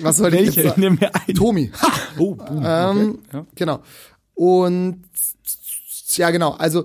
was 0.00 0.16
soll 0.16 0.34
ich 0.34 0.54
jetzt 0.56 0.68
sagen? 0.68 0.80
Nimm 0.80 0.98
mir 1.00 1.10
ein. 1.14 1.34
Tomi. 1.34 1.70
Ha! 1.80 1.92
Oh, 2.18 2.34
boom. 2.34 2.62
Ähm, 2.64 3.18
Ja. 3.32 3.46
Genau. 3.54 3.82
Und 4.34 5.02
ja, 6.16 6.30
genau. 6.30 6.52
Also, 6.52 6.84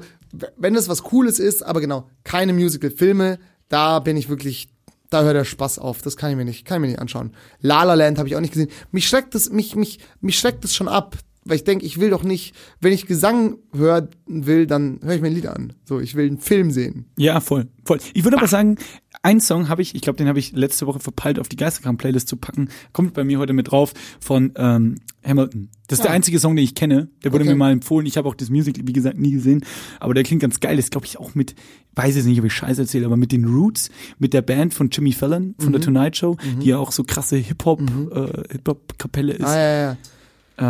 wenn 0.57 0.73
das 0.73 0.89
was 0.89 1.03
Cooles 1.03 1.39
ist, 1.39 1.63
aber 1.63 1.81
genau, 1.81 2.09
keine 2.23 2.53
Musical-Filme, 2.53 3.39
da 3.67 3.99
bin 3.99 4.17
ich 4.17 4.29
wirklich, 4.29 4.69
da 5.09 5.23
hört 5.23 5.35
der 5.35 5.45
Spaß 5.45 5.79
auf. 5.79 6.01
Das 6.01 6.17
kann 6.17 6.31
ich 6.31 6.37
mir 6.37 6.45
nicht, 6.45 6.65
kann 6.65 6.77
ich 6.77 6.81
mir 6.81 6.87
nicht 6.87 6.99
anschauen. 6.99 7.33
La 7.61 7.83
La 7.83 7.93
Land 7.93 8.17
habe 8.17 8.27
ich 8.27 8.35
auch 8.35 8.41
nicht 8.41 8.53
gesehen. 8.53 8.69
Mich 8.91 9.07
schreckt 9.07 9.35
das, 9.35 9.49
mich, 9.49 9.75
mich, 9.75 9.99
mich 10.21 10.37
schreckt 10.37 10.63
das 10.63 10.75
schon 10.75 10.87
ab. 10.87 11.17
Weil 11.45 11.55
ich 11.55 11.63
denke, 11.63 11.85
ich 11.85 11.99
will 11.99 12.09
doch 12.09 12.23
nicht, 12.23 12.53
wenn 12.81 12.91
ich 12.91 13.07
Gesang 13.07 13.57
hören 13.73 14.09
will, 14.27 14.67
dann 14.67 14.99
höre 15.01 15.15
ich 15.15 15.21
mir 15.21 15.27
ein 15.27 15.33
Lied 15.33 15.47
an. 15.47 15.73
So, 15.85 15.99
ich 15.99 16.13
will 16.15 16.27
einen 16.27 16.37
Film 16.37 16.69
sehen. 16.69 17.05
Ja, 17.17 17.39
voll, 17.39 17.67
voll. 17.85 17.99
Ich 18.13 18.23
würde 18.23 18.37
aber 18.37 18.47
sagen, 18.47 18.77
einen 19.21 19.41
Song 19.41 19.67
habe 19.69 19.81
ich, 19.81 19.95
ich 19.95 20.01
glaube, 20.01 20.17
den 20.17 20.27
habe 20.27 20.39
ich 20.39 20.53
letzte 20.53 20.87
Woche 20.87 20.99
verpeilt, 20.99 21.39
auf 21.39 21.49
die 21.49 21.57
Geisterkram-Playlist 21.57 22.27
zu 22.27 22.37
packen. 22.37 22.69
Kommt 22.93 23.13
bei 23.13 23.23
mir 23.25 23.37
heute 23.39 23.51
mit 23.53 23.69
drauf 23.69 23.93
von 24.21 24.53
ähm, 24.55 24.95
Hamilton. 25.25 25.69
Das 25.87 25.99
ist 25.99 26.03
der 26.03 26.11
Ah. 26.11 26.13
einzige 26.15 26.39
Song, 26.39 26.55
den 26.55 26.63
ich 26.63 26.73
kenne. 26.73 27.09
Der 27.23 27.33
wurde 27.33 27.43
Okay. 27.43 27.51
mir 27.51 27.57
mal 27.57 27.71
empfohlen. 27.73 28.05
Ich 28.07 28.15
habe 28.17 28.29
auch 28.29 28.35
das 28.35 28.49
Musical, 28.49 28.87
wie 28.87 28.93
gesagt, 28.93 29.17
nie 29.17 29.31
gesehen. 29.31 29.65
Aber 29.99 30.13
der 30.13 30.23
klingt 30.23 30.41
ganz 30.41 30.59
geil. 30.61 30.77
Das 30.77 30.89
glaube 30.89 31.05
ich 31.05 31.19
auch 31.19 31.35
mit, 31.35 31.55
weiß 31.95 32.15
jetzt 32.15 32.25
nicht, 32.25 32.39
ob 32.39 32.45
ich 32.45 32.53
Scheiße 32.53 32.81
erzähle, 32.81 33.05
aber 33.07 33.17
mit 33.17 33.31
den 33.33 33.43
Roots, 33.45 33.89
mit 34.19 34.33
der 34.33 34.41
Band 34.41 34.73
von 34.73 34.89
Jimmy 34.89 35.11
Fallon, 35.11 35.53
von 35.59 35.67
Mhm. 35.69 35.71
der 35.73 35.81
Tonight 35.81 36.15
Show, 36.15 36.37
die 36.61 36.67
ja 36.67 36.77
auch 36.77 36.93
so 36.93 37.03
krasse 37.03 37.35
Hip-Hop, 37.35 37.81
äh, 37.81 38.53
Hip-Hop-Kapelle 38.53 39.33
ist. 39.33 39.45
Ah, 39.45 39.57
ja, 39.57 39.81
ja. 39.81 39.97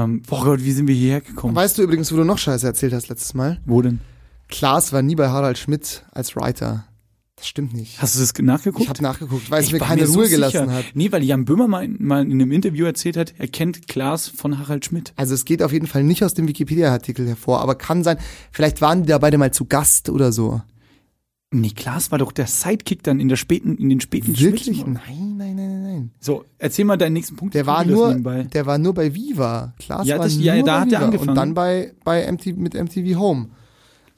Ähm, 0.03 0.21
boah 0.27 0.43
Gott, 0.43 0.63
wie 0.63 0.71
sind 0.71 0.87
wir 0.87 0.95
hierher 0.95 1.21
gekommen? 1.21 1.55
Weißt 1.55 1.77
du 1.77 1.83
übrigens, 1.83 2.11
wo 2.11 2.15
du 2.17 2.23
noch 2.23 2.37
Scheiße 2.39 2.65
erzählt 2.65 2.93
hast 2.93 3.09
letztes 3.09 3.33
Mal? 3.35 3.59
Wo 3.65 3.81
denn? 3.83 3.99
Klaas 4.47 4.91
war 4.93 5.01
nie 5.03 5.15
bei 5.15 5.29
Harald 5.29 5.57
Schmidt 5.59 6.03
als 6.11 6.35
Writer. 6.35 6.85
Das 7.39 7.47
stimmt 7.47 7.73
nicht. 7.73 8.01
Hast 8.01 8.15
du 8.15 8.19
das 8.19 8.33
nachgeguckt? 8.41 8.83
Ich 8.83 8.89
habe 8.89 9.01
nachgeguckt, 9.01 9.49
weil 9.49 9.63
es 9.63 9.71
mir 9.71 9.79
keine 9.79 10.01
mir 10.01 10.07
so 10.07 10.15
Ruhe 10.19 10.25
sicher. 10.27 10.37
gelassen 10.49 10.71
hat. 10.73 10.85
Nee, 10.93 11.11
weil 11.11 11.23
Jan 11.23 11.45
Böhmer 11.45 11.67
mal, 11.67 11.87
mal 11.87 12.23
in 12.25 12.33
einem 12.33 12.51
Interview 12.51 12.85
erzählt 12.85 13.15
hat, 13.15 13.33
er 13.37 13.47
kennt 13.47 13.87
Klaas 13.87 14.27
von 14.27 14.59
Harald 14.59 14.83
Schmidt. 14.85 15.13
Also 15.15 15.33
es 15.33 15.45
geht 15.45 15.63
auf 15.63 15.71
jeden 15.71 15.87
Fall 15.87 16.03
nicht 16.03 16.23
aus 16.23 16.33
dem 16.33 16.47
Wikipedia-Artikel 16.49 17.25
hervor, 17.27 17.61
aber 17.61 17.75
kann 17.75 18.03
sein, 18.03 18.17
vielleicht 18.51 18.81
waren 18.81 19.03
die 19.03 19.07
da 19.09 19.17
beide 19.17 19.37
mal 19.37 19.51
zu 19.51 19.65
Gast 19.65 20.09
oder 20.09 20.31
so. 20.33 20.61
Nee, 21.51 21.71
Klaas 21.71 22.11
war 22.11 22.19
doch 22.19 22.31
der 22.31 22.45
Sidekick 22.45 23.01
dann 23.03 23.19
in 23.19 23.27
der 23.29 23.35
späten, 23.37 23.75
in 23.77 23.89
den 23.89 24.01
späten 24.01 24.37
Wirklich? 24.37 24.85
Nein, 24.85 24.97
nein, 25.37 25.37
nein, 25.37 25.55
nein, 25.55 25.83
nein. 25.83 26.11
So, 26.19 26.45
erzähl 26.59 26.85
mal 26.85 26.97
deinen 26.97 27.13
nächsten 27.13 27.37
Punkt. 27.37 27.55
Der 27.55 27.65
war 27.65 27.83
nur, 27.85 28.13
der 28.13 28.65
war 28.67 28.77
nur 28.77 28.93
bei 28.93 29.15
Viva. 29.15 29.73
Klaas 29.79 30.05
Ja, 30.05 30.17
war 30.17 30.25
das- 30.25 30.35
nur 30.35 30.43
ja, 30.43 30.57
da 30.61 30.61
bei 30.61 30.71
hat 30.81 30.91
er 30.91 30.97
Viva 30.99 31.05
angefangen. 31.05 31.29
und 31.29 31.35
dann 31.35 31.53
bei 31.55 31.93
bei 32.03 32.21
MTV 32.31 32.55
mit 32.57 32.75
MTV 32.75 33.17
Home. 33.17 33.47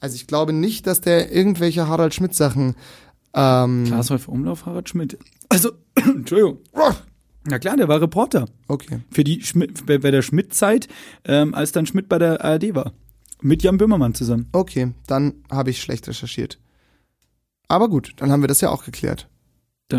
Also 0.01 0.15
ich 0.15 0.25
glaube 0.27 0.51
nicht, 0.51 0.87
dass 0.87 0.99
der 0.99 1.31
irgendwelche 1.31 1.87
Harald 1.87 2.13
Schmidt 2.15 2.33
Sachen 2.33 2.73
ähm, 3.33 3.85
Klaas 3.85 4.09
Häufer 4.09 4.31
Umlauf, 4.31 4.65
Harald 4.65 4.89
Schmidt. 4.89 5.17
Also, 5.49 5.71
Entschuldigung. 5.95 6.59
Na 7.45 7.59
klar, 7.59 7.75
der 7.75 7.87
war 7.87 8.01
Reporter. 8.01 8.45
Okay. 8.67 8.99
Für 9.09 9.23
die 9.23 9.41
Schmidt, 9.41 9.85
bei, 9.85 9.97
bei 9.97 10.11
der 10.11 10.21
Schmidt-Zeit, 10.21 10.87
ähm, 11.25 11.53
als 11.53 11.71
dann 11.71 11.85
Schmidt 11.85 12.07
bei 12.07 12.19
der 12.19 12.43
ARD 12.43 12.75
war. 12.75 12.93
Mit 13.41 13.63
Jan 13.63 13.77
Böhmermann 13.77 14.13
zusammen. 14.13 14.47
Okay, 14.51 14.93
dann 15.07 15.33
habe 15.49 15.71
ich 15.71 15.81
schlecht 15.81 16.07
recherchiert. 16.07 16.59
Aber 17.67 17.89
gut, 17.89 18.13
dann 18.17 18.31
haben 18.31 18.41
wir 18.41 18.47
das 18.47 18.61
ja 18.61 18.69
auch 18.69 18.85
geklärt. 18.85 19.27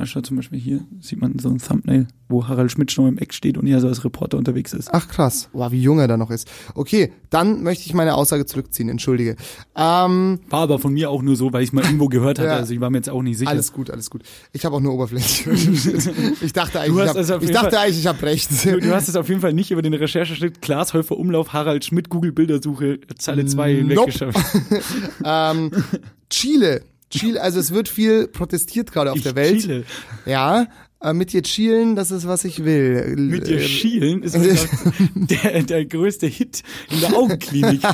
Da 0.01 0.07
schaut 0.07 0.27
zum 0.27 0.37
Beispiel 0.37 0.59
hier, 0.59 0.81
sieht 1.01 1.21
man 1.21 1.39
so 1.39 1.49
ein 1.51 1.59
Thumbnail, 1.59 2.07
wo 2.29 2.49
Harald 2.49 2.71
Schmidt 2.73 2.91
schon 2.93 3.09
im 3.09 3.19
Eck 3.19 3.35
steht 3.35 3.59
und 3.59 3.67
er 3.67 3.81
so 3.81 3.89
als 3.89 4.05
Reporter 4.05 4.39
unterwegs 4.39 4.73
ist. 4.73 4.89
Ach 4.93 5.07
krass, 5.09 5.49
wow, 5.53 5.71
wie 5.71 5.81
jung 5.83 5.99
er 5.99 6.09
da 6.09 6.17
noch 6.17 6.31
ist. 6.31 6.51
Okay, 6.75 7.13
dann 7.31 7.63
möchte 7.63 7.85
ich 7.87 7.95
meine 7.95 8.15
Aussage 8.15 8.47
zurückziehen, 8.47 8.89
entschuldige. 8.89 9.37
Ähm, 9.77 10.41
War 10.49 10.61
aber 10.63 10.79
von 10.79 10.93
mir 10.93 11.11
auch 11.11 11.23
nur 11.23 11.37
so, 11.37 11.53
weil 11.53 11.63
ich 11.63 11.73
mal 11.73 11.85
irgendwo 11.85 12.09
gehört 12.09 12.39
hatte, 12.39 12.49
Ja. 12.49 12.57
also 12.57 12.73
ich 12.75 12.81
war 12.81 12.91
mir 12.91 12.99
jetzt 12.99 13.11
auch 13.11 13.23
nicht 13.23 13.39
sicher. 13.39 13.51
alles 13.51 13.73
gut, 13.73 13.91
alles 13.91 14.09
gut. 14.11 14.23
Ich 14.53 14.65
habe 14.65 14.77
auch 14.77 14.81
nur 14.81 14.95
oberflächlich 14.95 15.47
recherchiert. 15.47 16.43
Ich 16.43 16.53
dachte 16.53 16.81
eigentlich, 16.81 17.03
ich, 17.03 17.09
hab, 17.09 17.17
also 17.17 17.39
ich 17.41 17.51
dachte 17.51 17.71
Fall- 17.71 17.85
eigentlich, 17.87 17.99
ich 17.99 18.07
habe 18.07 18.23
recht. 18.23 18.51
Du, 18.65 18.81
du 18.81 18.95
hast 18.95 19.09
es 19.09 19.17
auf 19.17 19.29
jeden 19.29 19.41
Fall 19.41 19.53
nicht 19.53 19.71
über 19.71 19.83
den 19.83 19.95
Rechercheschritt 19.95 20.63
Klaas 20.63 20.95
Häufer 20.95 21.17
Umlauf, 21.19 21.53
Harald 21.53 21.85
Schmidt, 21.85 22.09
Google 22.09 22.33
Bildersuche, 22.33 22.99
Zeile 23.19 23.45
2 23.45 23.83
Nope. 23.83 24.07
weggeschafft. 24.13 24.57
ähm, 25.25 25.71
Chile. 26.31 26.83
Chile, 27.13 27.41
also 27.41 27.61
es 27.61 27.73
wird 27.73 27.89
viel 27.89 28.27
protestiert 28.29 28.93
gerade 28.93 29.11
auf 29.13 29.17
Ich 29.19 29.23
der 29.23 29.35
Welt. 29.37 29.61
Chile. 29.61 29.85
Ja, 30.27 30.67
äh, 31.01 31.13
mit 31.13 31.33
dir 31.33 31.43
chillen, 31.43 31.97
das 31.97 32.11
ist, 32.11 32.27
was 32.27 32.45
ich 32.45 32.65
will. 32.65 33.17
Mit 33.17 33.47
dir 33.47 33.59
Äh, 33.59 33.63
schielen 33.63 34.23
ist 34.23 34.37
der, 35.15 35.63
der 35.63 35.85
größte 35.85 36.27
Hit 36.27 36.63
in 36.91 37.01
der 37.01 37.17
Augenklinik. 37.17 37.83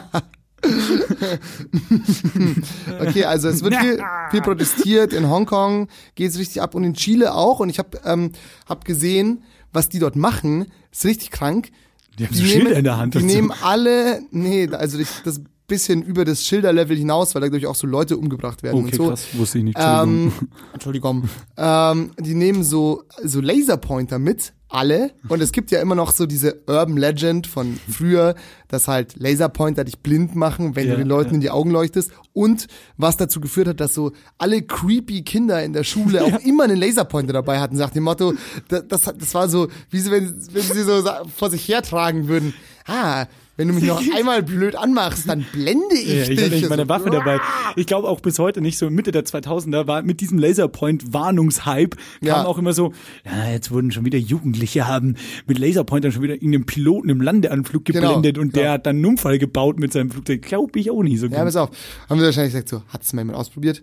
Okay, 3.01 3.25
also 3.25 3.49
es 3.49 3.63
wird 3.63 3.77
viel, 3.77 4.03
viel 4.31 4.43
protestiert. 4.43 5.13
In 5.13 5.29
Hongkong 5.29 5.89
geht's 6.15 6.39
richtig 6.39 6.61
ab 6.63 6.75
und 6.75 6.85
in 6.85 6.95
Chile 6.95 7.35
auch. 7.35 7.61
Und 7.61 7.69
ich 7.69 7.79
habe 7.79 8.01
ähm, 8.05 8.33
hab 8.69 8.85
gesehen, 8.85 9.45
was 9.73 9.89
die 9.89 9.99
dort 9.99 10.17
machen. 10.17 10.67
Ist 10.91 11.05
richtig 11.05 11.31
krank. 11.31 11.71
Die 12.19 12.27
haben 12.27 12.35
so 12.35 12.45
Schilder 12.45 12.77
in 12.77 12.85
der 12.85 12.97
Hand. 12.97 13.15
Die 13.15 13.23
nehmen 13.23 13.53
alle, 13.63 14.21
nee, 14.31 14.69
also 14.69 14.99
ich, 14.99 15.09
das 15.25 15.41
bisschen 15.69 16.03
über 16.03 16.25
das 16.25 16.45
Schilderlevel 16.45 16.97
hinaus, 16.97 17.35
weil 17.35 17.43
da 17.43 17.47
glaube 17.49 17.59
ich 17.61 17.67
auch 17.67 17.75
so 17.77 17.87
Leute 17.87 18.17
umgebracht 18.17 18.63
werden 18.65 18.81
Okay, 18.85 18.93
und 18.93 18.95
so. 18.97 19.09
krass, 19.11 19.27
wusste 19.35 19.59
ich 19.59 19.65
nicht. 19.65 19.77
Entschuldigung. 19.79 20.33
Ähm, 20.41 20.49
Entschuldigung. 20.73 21.29
ähm, 21.57 22.11
die 22.19 22.35
nehmen 22.35 22.65
so, 22.65 23.05
so 23.23 23.41
Laserpointer 23.41 24.19
mit, 24.19 24.55
alle. 24.71 25.13
Und 25.29 25.41
es 25.41 25.53
gibt 25.53 25.71
ja 25.71 25.81
immer 25.81 25.95
noch 25.95 26.13
so 26.13 26.27
diese 26.27 26.61
Urban 26.67 26.99
Legend 26.99 27.47
von 27.47 27.79
früher, 27.91 28.35
dass 28.69 28.87
halt 28.87 29.17
Laserpointer 29.19 29.83
dich 29.85 30.01
blind 30.01 30.35
machen, 30.37 30.77
wenn 30.77 30.87
Ja, 30.89 30.93
du 30.95 30.99
den 30.99 31.09
Leuten 31.09 31.31
ja. 31.31 31.35
in 31.37 31.41
die 31.41 31.51
Augen 31.51 31.71
leuchtest. 31.71 32.11
Und 32.35 32.67
was 32.99 33.17
dazu 33.17 33.41
geführt 33.41 33.69
hat, 33.69 33.81
dass 33.81 33.95
so 33.95 34.13
alle 34.37 34.61
creepy 34.63 35.23
Kinder 35.23 35.63
in 35.65 35.73
der 35.73 35.85
Schule 35.85 36.23
auch 36.25 36.39
immer 36.41 36.65
einen 36.65 36.77
Laserpointer 36.77 37.33
dabei 37.33 37.61
hatten, 37.61 37.77
nach 37.77 37.91
dem 37.91 38.05
Motto, 38.05 38.35
das, 38.69 38.85
das, 38.89 39.03
das 39.19 39.35
war 39.35 39.49
so, 39.49 39.69
wie 39.91 40.01
sie, 40.01 40.11
wenn, 40.11 40.35
wenn 40.53 40.63
sie 40.63 40.83
so 40.83 41.03
vor 41.35 41.49
sich 41.51 41.67
hertragen 41.67 42.29
würden. 42.29 42.53
Ah, 42.87 43.27
wenn 43.59 43.69
du 43.69 43.75
mich 43.75 43.85
noch 43.85 44.01
einmal 44.17 44.43
blöd 44.43 44.75
anmachst, 44.75 45.29
dann 45.29 45.45
blende 45.53 45.95
ich 45.95 46.09
Ja, 46.09 46.23
ich 46.23 46.29
dich. 46.29 46.41
hatte 46.43 46.55
nicht 46.55 46.69
meine 46.71 46.89
Waffe 46.89 47.11
dabei. 47.11 47.39
Ich 47.77 47.87
glaube 47.87 48.09
auch 48.09 48.21
bis 48.21 48.39
heute 48.39 48.63
nicht 48.63 48.79
so 48.79 48.89
Mitte 48.89 49.13
der 49.13 49.25
2000er 49.27 49.87
war 49.87 50.01
mit 50.03 50.21
diesem 50.23 50.39
Laserpoint-Warnungshype 50.39 51.97
kam 52.21 52.27
Ja. 52.27 52.45
auch 52.47 52.57
immer 52.57 52.73
so, 52.73 52.93
ja, 53.27 53.51
jetzt 53.51 53.71
wurden 53.71 53.91
schon 53.93 54.05
wieder 54.07 54.19
Jugendliche 54.19 54.87
haben 54.89 55.17
mit 55.47 55.59
Laserpointern 55.59 56.13
schon 56.13 56.23
wieder 56.23 56.35
irgendeinen 56.35 56.65
Piloten 56.67 57.11
im 57.11 57.21
Landeanflug 57.21 57.85
Genau, 57.85 58.01
geblendet 58.15 58.39
und 58.39 58.57
der 58.57 58.63
genau. 58.63 58.73
hat 58.75 58.87
dann 58.87 58.97
einen 58.97 59.05
Unfall 59.07 59.39
gebaut 59.39 59.79
mit 59.79 59.93
seinem 59.93 60.11
Flugzeug. 60.11 60.41
Glaube 60.43 60.79
ich 60.79 60.91
auch 60.91 61.03
nicht 61.03 61.19
so 61.21 61.27
Ja, 61.27 61.37
gut. 61.37 61.45
pass 61.45 61.57
auf. 61.57 61.71
Haben 62.09 62.21
sie 62.21 62.25
wahrscheinlich 62.27 62.53
gesagt 62.55 62.69
so, 62.71 62.83
hat's 62.89 63.13
mal 63.13 63.21
jemand 63.23 63.39
ausprobiert? 63.39 63.83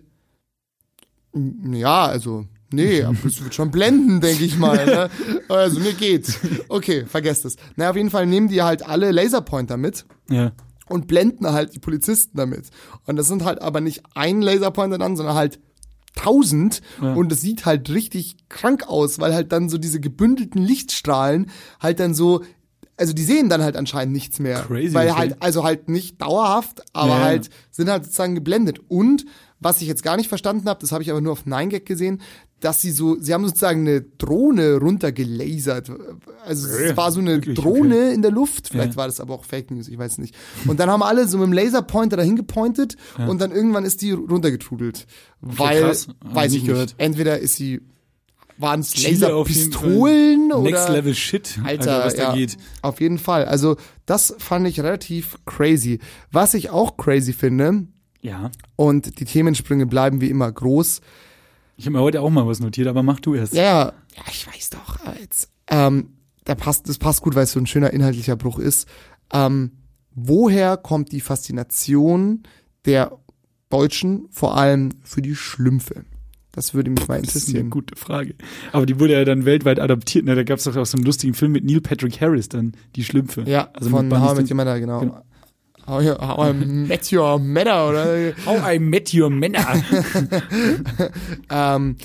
Ja, 1.72 2.06
also, 2.06 2.46
nee, 2.76 3.00
das 3.24 3.42
wird 3.42 3.54
schon 3.54 3.70
blenden, 3.70 4.20
denke 4.20 4.44
ich 4.44 4.56
mal. 4.56 4.84
Ne? 4.86 5.10
Also, 5.48 5.80
mir 5.80 5.92
geht's. 5.94 6.38
Okay, 6.68 7.04
vergesst 7.06 7.44
es. 7.44 7.56
Na, 7.76 7.90
auf 7.90 7.96
jeden 7.96 8.10
Fall 8.10 8.26
nehmen 8.26 8.48
die 8.48 8.62
halt 8.62 8.86
alle 8.86 9.10
Laserpointer 9.10 9.76
mit 9.76 10.04
Ja. 10.30 10.52
und 10.88 11.06
blenden 11.08 11.46
halt 11.52 11.74
die 11.74 11.80
Polizisten 11.80 12.36
damit. 12.36 12.66
Und 13.06 13.16
das 13.16 13.26
sind 13.28 13.44
halt 13.44 13.60
aber 13.62 13.80
nicht 13.80 14.02
ein 14.14 14.40
Laserpointer 14.42 14.98
dann, 14.98 15.16
sondern 15.16 15.34
halt 15.34 15.58
tausend 16.14 16.80
Ja. 17.02 17.12
und 17.14 17.30
es 17.32 17.40
sieht 17.42 17.66
halt 17.66 17.90
richtig 17.90 18.36
krank 18.48 18.84
aus, 18.88 19.18
weil 19.18 19.34
halt 19.34 19.52
dann 19.52 19.68
so 19.68 19.76
diese 19.78 20.00
gebündelten 20.00 20.62
Lichtstrahlen 20.62 21.50
halt 21.80 22.00
dann 22.00 22.14
so 22.14 22.42
also 22.98 23.12
die 23.12 23.24
sehen 23.24 23.50
dann 23.50 23.62
halt 23.62 23.76
anscheinend 23.76 24.14
nichts 24.14 24.38
mehr, 24.38 24.62
Crazy, 24.62 24.94
weil 24.94 25.10
okay. 25.10 25.18
halt 25.18 25.36
also 25.40 25.64
halt 25.64 25.90
nicht 25.90 26.22
dauerhaft, 26.22 26.80
aber 26.94 27.10
Ja, 27.18 27.20
halt 27.20 27.50
sind 27.70 27.90
halt 27.90 28.04
sozusagen 28.04 28.34
geblendet 28.34 28.80
und 28.88 29.26
Was 29.58 29.80
ich 29.82 29.88
jetzt 29.88 30.02
gar 30.02 30.16
nicht 30.18 30.28
verstanden 30.28 30.68
habe, 30.68 30.80
das 30.80 30.92
habe 30.92 31.02
ich 31.02 31.10
aber 31.10 31.20
nur 31.22 31.32
auf 31.32 31.44
9gag 31.46 31.80
gesehen, 31.86 32.20
dass 32.60 32.80
sie 32.80 32.90
so, 32.90 33.16
sie 33.20 33.34
haben 33.34 33.44
sozusagen 33.46 33.80
eine 33.82 34.00
Drohne 34.00 34.76
runtergelasert. 34.78 35.90
Also 36.44 36.66
es 36.68 36.92
Äh, 36.92 36.96
war 36.96 37.12
so 37.12 37.20
eine 37.20 37.32
wirklich? 37.34 37.56
Drohne 37.58 38.12
in 38.12 38.22
der 38.22 38.30
Luft, 38.30 38.68
vielleicht 38.68 38.92
Ja. 38.92 38.96
war 38.96 39.06
das 39.06 39.20
aber 39.20 39.34
auch 39.34 39.44
Fake 39.44 39.70
News, 39.70 39.88
ich 39.88 39.98
weiß 39.98 40.18
nicht. 40.18 40.34
Und 40.66 40.80
dann 40.80 40.88
haben 40.88 41.02
alle 41.02 41.28
so 41.28 41.36
mit 41.38 41.46
dem 41.48 41.52
Laserpointer 41.52 42.16
dahin 42.16 42.34
gepointet 42.36 42.96
und 43.18 43.40
dann 43.40 43.52
irgendwann 43.52 43.84
ist 43.84 44.00
die 44.02 44.12
runtergetrudelt. 44.12 45.06
Weil, 45.40 45.76
ich 45.76 45.82
weiß 45.84 46.06
ich 46.06 46.14
nicht 46.34 46.52
nicht, 46.52 46.66
gehört. 46.66 46.94
entweder 46.98 47.38
ist 47.38 47.56
sie, 47.56 47.82
waren 48.58 48.80
es 48.80 48.96
Laserpistolen 49.02 50.52
oder 50.52 50.70
Next 50.70 50.88
Level 50.88 51.14
Shit, 51.14 51.58
Alter, 51.64 52.04
was 52.04 52.14
da 52.14 52.22
ja, 52.30 52.34
geht. 52.34 52.56
Auf 52.82 53.00
jeden 53.00 53.18
Fall. 53.18 53.44
Also, 53.44 53.76
das 54.06 54.34
fand 54.38 54.66
ich 54.66 54.80
relativ 54.80 55.36
crazy. 55.44 55.98
Was 56.32 56.54
ich 56.54 56.70
auch 56.70 56.96
crazy 56.96 57.32
finde, 57.32 57.86
Ja. 58.22 58.50
und 58.76 59.20
die 59.20 59.24
Themensprünge 59.26 59.86
bleiben 59.86 60.20
wie 60.20 60.30
immer 60.30 60.50
groß. 60.50 61.00
Ich 61.76 61.86
habe 61.86 61.96
mir 61.96 62.02
heute 62.02 62.20
auch 62.22 62.30
mal 62.30 62.46
was 62.46 62.60
notiert, 62.60 62.88
aber 62.88 63.02
mach 63.02 63.20
du 63.20 63.34
erst. 63.34 63.54
Ja, 63.54 63.92
ja, 64.16 64.22
ich 64.30 64.46
weiß 64.46 64.70
doch. 64.70 64.98
Jetzt, 65.20 65.50
ähm, 65.68 66.10
da 66.44 66.54
passt, 66.54 66.88
das 66.88 66.98
passt 66.98 67.22
gut, 67.22 67.34
weil 67.34 67.44
es 67.44 67.52
so 67.52 67.60
ein 67.60 67.66
schöner 67.66 67.92
inhaltlicher 67.92 68.36
Bruch 68.36 68.58
ist. 68.58 68.88
Ähm, 69.32 69.72
woher 70.14 70.76
kommt 70.76 71.12
die 71.12 71.20
Faszination 71.20 72.42
der 72.84 73.12
Deutschen 73.68 74.26
vor 74.30 74.56
allem 74.56 74.90
für 75.02 75.22
die 75.22 75.34
Schlümpfe? 75.34 76.04
Das 76.52 76.72
würde 76.72 76.88
mich 76.90 77.06
mal 77.06 77.20
Das 77.20 77.36
ist 77.36 77.48
eine 77.48 77.58
interessieren. 77.58 77.70
gute 77.70 77.96
Frage. 77.96 78.34
Aber 78.72 78.86
die 78.86 78.98
wurde 78.98 79.12
ja 79.12 79.24
dann 79.26 79.44
weltweit 79.44 79.78
adaptiert. 79.78 80.24
Ne? 80.24 80.34
Da 80.34 80.42
gab 80.42 80.56
es 80.58 80.64
doch 80.64 80.74
auch 80.76 80.86
so 80.86 80.96
einen 80.96 81.04
lustigen 81.04 81.34
Film 81.34 81.52
mit 81.52 81.64
Neil 81.64 81.82
Patrick 81.82 82.18
Harris 82.22 82.48
dann, 82.48 82.72
Die 82.94 83.04
Schlümpfe. 83.04 83.42
Ja, 83.46 83.68
also 83.74 83.90
von 83.90 84.08
mit 84.08 84.18
How. 84.18 84.38
Your 84.38 84.54
Mother, 84.56 84.80
genau. 84.80 85.00
Genau. 85.00 85.22
How, 85.86 86.02
I- 86.02 86.16
how 86.20 86.50
I 86.50 86.52
Met 86.52 87.12
Your 87.12 87.38
Mother, 87.38 87.88
oder? 87.88 88.32
How 88.44 88.72
I 88.74 88.78
Met 88.78 89.12
Your 89.14 89.30
Männer. 89.30 89.64
Ähm, 91.50 91.96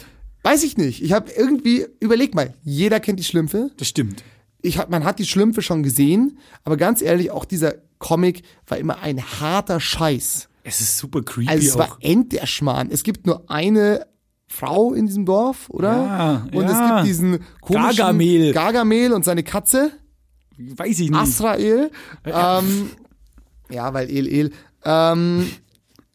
weiß 0.44 0.64
ich 0.64 0.78
nicht. 0.78 1.02
Ich 1.04 1.14
habe 1.14 1.32
irgendwie, 1.32 1.86
überleg 2.00 2.36
mal, 2.36 2.54
jeder 2.64 3.00
kennt 3.00 3.20
die 3.20 3.24
Schlümpfe. 3.24 3.72
das 3.78 3.88
stimmt. 3.88 4.24
Ich 4.62 4.78
hab, 4.78 4.90
man 4.92 5.04
hat 5.04 5.18
die 5.18 5.26
Schlümpfe 5.26 5.62
schon 5.64 5.82
gesehen, 5.82 6.38
aber 6.64 6.78
ganz 6.78 7.02
ehrlich, 7.02 7.32
auch 7.32 7.46
dieser 7.46 7.74
Comic 7.98 8.44
war 8.68 8.78
immer 8.78 9.00
ein 9.02 9.20
harter 9.40 9.80
Scheiß. 9.80 10.50
Es 10.64 10.82
ist 10.82 10.98
super 11.00 11.24
creepy 11.24 11.50
Also 11.50 11.68
es 11.68 11.76
auch. 11.76 11.80
war 11.80 11.98
Endderschmarrn. 12.02 12.90
Es 12.92 13.02
gibt 13.04 13.26
nur 13.26 13.50
eine 13.50 14.06
Frau 14.48 14.94
in 14.94 15.08
diesem 15.08 15.26
Dorf, 15.26 15.68
oder? 15.70 15.94
Ja, 15.96 16.48
und 16.54 16.64
ja. 16.66 16.72
es 16.72 16.96
gibt 16.96 17.08
diesen 17.08 17.40
komischen 17.62 17.98
Gargamel. 17.98 18.54
Gargamel 18.54 19.14
und 19.14 19.26
seine 19.26 19.44
Katze, 19.44 19.92
Weiß 20.58 21.00
ich 21.00 21.10
nicht. 21.10 21.20
Asrael. 21.20 21.90
Ähm, 22.24 22.92
ja, 23.72 23.94
weil 23.94 24.10
El 24.10 24.28
El. 24.28 24.52
Ähm, 24.84 25.48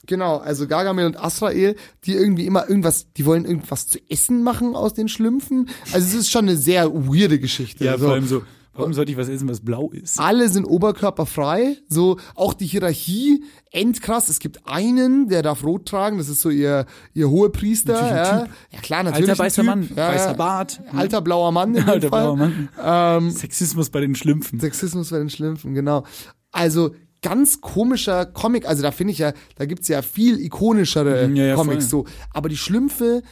genau, 0.06 0.36
also 0.38 0.66
Gargamel 0.66 1.06
und 1.06 1.18
Asrael, 1.22 1.76
die 2.04 2.12
irgendwie 2.14 2.46
immer 2.46 2.68
irgendwas, 2.68 3.06
die 3.16 3.24
wollen 3.26 3.44
irgendwas 3.44 3.88
zu 3.88 3.98
essen 4.08 4.42
machen 4.42 4.74
aus 4.74 4.94
den 4.94 5.08
Schlümpfen. 5.08 5.68
Also 5.92 6.06
es 6.06 6.14
ist 6.14 6.30
schon 6.30 6.46
eine 6.46 6.56
sehr 6.56 6.92
weirde 6.92 7.38
Geschichte. 7.38 7.84
ja, 7.84 7.92
Also, 7.92 8.06
vor 8.06 8.14
allem 8.14 8.26
so, 8.26 8.42
warum 8.74 8.92
sollte 8.92 9.10
ich 9.12 9.16
was 9.18 9.28
essen, 9.28 9.48
was 9.48 9.60
blau 9.60 9.90
ist? 9.90 10.20
alle 10.20 10.48
sind 10.50 10.64
oberkörperfrei, 10.64 11.78
so 11.88 12.18
auch 12.34 12.52
die 12.54 12.66
Hierarchie 12.66 13.42
endkrass. 13.70 14.28
Es 14.28 14.38
gibt 14.38 14.66
einen, 14.68 15.28
der 15.28 15.42
darf 15.42 15.64
rot 15.64 15.86
tragen, 15.86 16.18
das 16.18 16.28
ist 16.28 16.40
so 16.40 16.50
ihr 16.50 16.84
ihr 17.14 17.30
Hohepriester, 17.30 17.92
Natürlich 17.94 18.12
ein 18.12 18.16
ja. 18.24 18.40
Typ. 18.44 18.50
ja 18.72 18.80
klar, 18.80 19.02
natürlich 19.02 19.30
Alter 19.30 19.42
weißer 19.42 19.62
Typ. 19.62 19.66
Mann, 19.70 19.88
ja, 19.96 20.08
weißer. 20.08 20.34
Bart. 20.34 20.80
alter 20.92 21.20
blauer 21.22 21.52
Mann 21.52 21.74
in 21.74 21.84
Alter 21.88 22.08
Fall. 22.08 22.22
blauer 22.22 22.36
Mann. 22.36 22.68
Ähm, 22.82 23.30
Sexismus 23.30 23.90
bei 23.90 24.00
den 24.00 24.14
Schlümpfen. 24.14 24.60
Sexismus 24.60 25.10
bei 25.10 25.18
den 25.18 25.30
Schlümpfen, 25.30 25.72
genau. 25.74 26.04
Also 26.52 26.94
ganz 27.26 27.60
komischer 27.60 28.24
Comic, 28.24 28.66
also 28.66 28.82
da 28.82 28.92
finde 28.92 29.12
ich 29.12 29.18
ja, 29.18 29.32
da 29.56 29.64
gibt's 29.64 29.88
ja 29.88 30.00
viel 30.00 30.38
ikonischere 30.38 31.26
Mhm, 31.26 31.36
ja, 31.36 31.44
ja, 31.46 31.54
Comics 31.56 31.88
voll. 31.88 32.04
so, 32.06 32.12
aber 32.30 32.48
die 32.48 32.56
Schlümpfe 32.56 33.22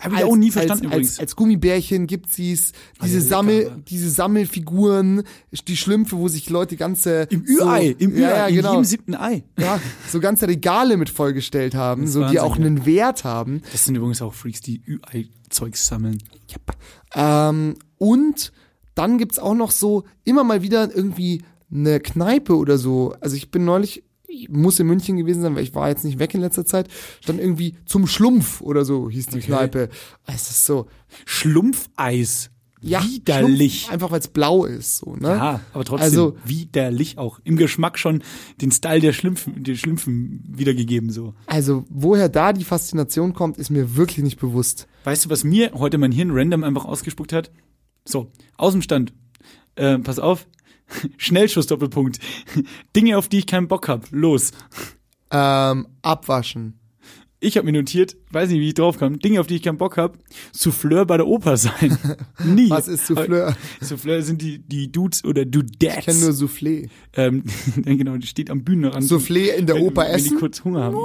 Habe 0.00 0.16
ich 0.16 0.24
auch 0.24 0.36
nie 0.36 0.50
verstanden 0.50 0.86
als, 0.86 0.92
übrigens. 0.92 1.10
Als, 1.10 1.20
als 1.20 1.36
Gummibärchen 1.36 2.08
gibt 2.08 2.32
sie's 2.32 2.72
diese 3.04 3.18
ja, 3.18 3.18
lecker, 3.18 3.28
Sammel, 3.28 3.82
diese 3.86 4.10
Sammelfiguren, 4.10 5.22
die 5.68 5.76
Schlümpfe, 5.76 6.16
wo 6.16 6.26
sich 6.26 6.50
Leute 6.50 6.76
ganze 6.76 7.28
Im 7.30 7.44
Ü-Ei, 7.46 7.94
so, 7.98 8.04
im 8.04 8.12
Ü-Ei, 8.12 8.20
ja, 8.20 8.36
ja, 8.36 8.48
genau. 8.48 8.70
jedem 8.72 8.84
siebten 8.84 9.14
Ei. 9.14 9.44
ja, 9.58 9.80
so 10.10 10.18
ganze 10.18 10.48
Regale 10.48 10.96
mit 10.96 11.08
vollgestellt 11.08 11.76
haben, 11.76 12.08
so 12.08 12.20
die 12.20 12.24
Wahnsinn, 12.24 12.40
auch 12.40 12.56
ja. 12.56 12.64
einen 12.64 12.84
Wert 12.84 13.22
haben. 13.22 13.62
Das 13.70 13.84
sind 13.84 13.94
übrigens 13.94 14.22
auch 14.22 14.34
Freaks, 14.34 14.60
die 14.60 14.82
Ü-Ei-Zeugs 14.84 15.86
sammeln. 15.86 16.18
Ähm, 17.14 17.76
und 17.98 18.52
dann 18.96 19.18
gibt's 19.18 19.38
auch 19.38 19.54
noch 19.54 19.70
so 19.70 20.04
immer 20.24 20.42
mal 20.42 20.62
wieder 20.62 20.92
irgendwie 20.92 21.42
eine 21.72 22.00
Kneipe 22.00 22.56
oder 22.56 22.78
so. 22.78 23.14
Also 23.20 23.36
ich 23.36 23.50
bin 23.50 23.64
neulich, 23.64 24.02
ich 24.28 24.48
muss 24.48 24.78
in 24.80 24.86
München 24.86 25.16
gewesen 25.16 25.42
sein, 25.42 25.54
weil 25.56 25.62
ich 25.64 25.74
war 25.74 25.88
jetzt 25.88 26.04
nicht 26.04 26.18
weg 26.18 26.34
in 26.34 26.40
letzter 26.40 26.64
Zeit, 26.64 26.88
stand 27.20 27.40
irgendwie 27.40 27.74
zum 27.86 28.06
Schlumpf 28.06 28.60
oder 28.60 28.84
so 28.84 29.08
hieß 29.10 29.26
die 29.26 29.38
Okay. 29.38 29.46
Kneipe. 29.46 29.88
Es 30.26 30.50
ist 30.50 30.64
so, 30.64 30.86
Schlumpfeis. 31.54 32.50
ja, 32.80 33.02
Widerlich. 33.04 33.80
Schlumpf, 33.80 33.92
einfach 33.92 34.10
weil 34.10 34.20
es 34.20 34.28
blau 34.28 34.64
ist, 34.64 34.98
so, 34.98 35.14
ne? 35.16 35.28
Ja, 35.28 35.60
aber 35.74 35.84
trotzdem 35.84 36.04
Also- 36.04 36.36
widerlich 36.44 37.18
auch. 37.18 37.38
Im 37.44 37.56
Geschmack 37.56 37.98
schon 37.98 38.22
den 38.60 38.70
Style 38.72 39.00
der 39.00 39.12
Schlümpfen, 39.12 39.62
der 39.64 39.74
Schlümpfen 39.74 40.42
wiedergegeben 40.48 41.10
so. 41.10 41.34
Also 41.46 41.84
woher 41.90 42.28
da 42.28 42.52
die 42.52 42.64
Faszination 42.64 43.34
kommt, 43.34 43.58
ist 43.58 43.68
mir 43.70 43.96
wirklich 43.96 44.24
nicht 44.24 44.38
bewusst. 44.40 44.86
Weißt 45.04 45.26
du, 45.26 45.30
was 45.30 45.44
mir 45.44 45.72
heute 45.74 45.98
mein 45.98 46.12
Hirn 46.12 46.30
random 46.32 46.64
einfach 46.64 46.84
ausgespuckt 46.86 47.32
hat? 47.32 47.50
So, 48.06 48.30
aus 48.56 48.72
dem 48.72 48.82
Stand. 48.82 49.12
Äh, 49.76 49.98
pass 49.98 50.18
auf. 50.18 50.46
Schnellschuss 51.16 51.66
Doppelpunkt. 51.66 52.18
Dinge, 52.96 53.18
auf 53.18 53.28
die 53.28 53.38
ich 53.38 53.46
keinen 53.46 53.68
Bock 53.68 53.88
hab. 53.88 54.06
Los. 54.10 54.52
Ähm, 55.30 55.86
abwaschen. 56.02 56.80
Ich 57.42 57.56
habe 57.56 57.64
mir 57.64 57.78
notiert, 57.78 58.18
weiß 58.32 58.50
nicht, 58.50 58.60
wie 58.60 58.68
ich 58.68 58.74
drauf 58.74 58.98
kam. 58.98 59.18
Dinge, 59.18 59.40
auf 59.40 59.46
die 59.46 59.56
ich 59.56 59.62
keinen 59.62 59.78
Bock 59.78 59.96
hab. 59.96 60.18
Souffleur 60.52 61.06
bei 61.06 61.16
der 61.16 61.26
Oper 61.26 61.56
sein. 61.56 61.96
Nie. 62.44 62.68
Was 62.68 62.86
ist 62.86 63.06
Souffleur? 63.06 63.56
Souffleur 63.80 64.20
sind 64.20 64.42
die, 64.42 64.58
die 64.58 64.92
Dudes 64.92 65.24
oder 65.24 65.46
Dudettes. 65.46 65.98
Ich 65.98 66.04
kenne 66.04 66.18
nur 66.18 66.32
Soufflé. 66.32 66.90
ähm, 67.14 67.44
genau, 67.76 68.18
die 68.18 68.26
steht 68.26 68.50
am 68.50 68.62
Bühnenrand. 68.62 69.04
Soufflé 69.06 69.54
in 69.56 69.64
der 69.64 69.76
wenn, 69.76 69.84
Oper 69.84 70.02
wenn 70.02 70.10
essen? 70.10 70.28
die 70.30 70.34
kurz 70.34 70.62
Hunger 70.64 70.82
haben. 70.82 70.98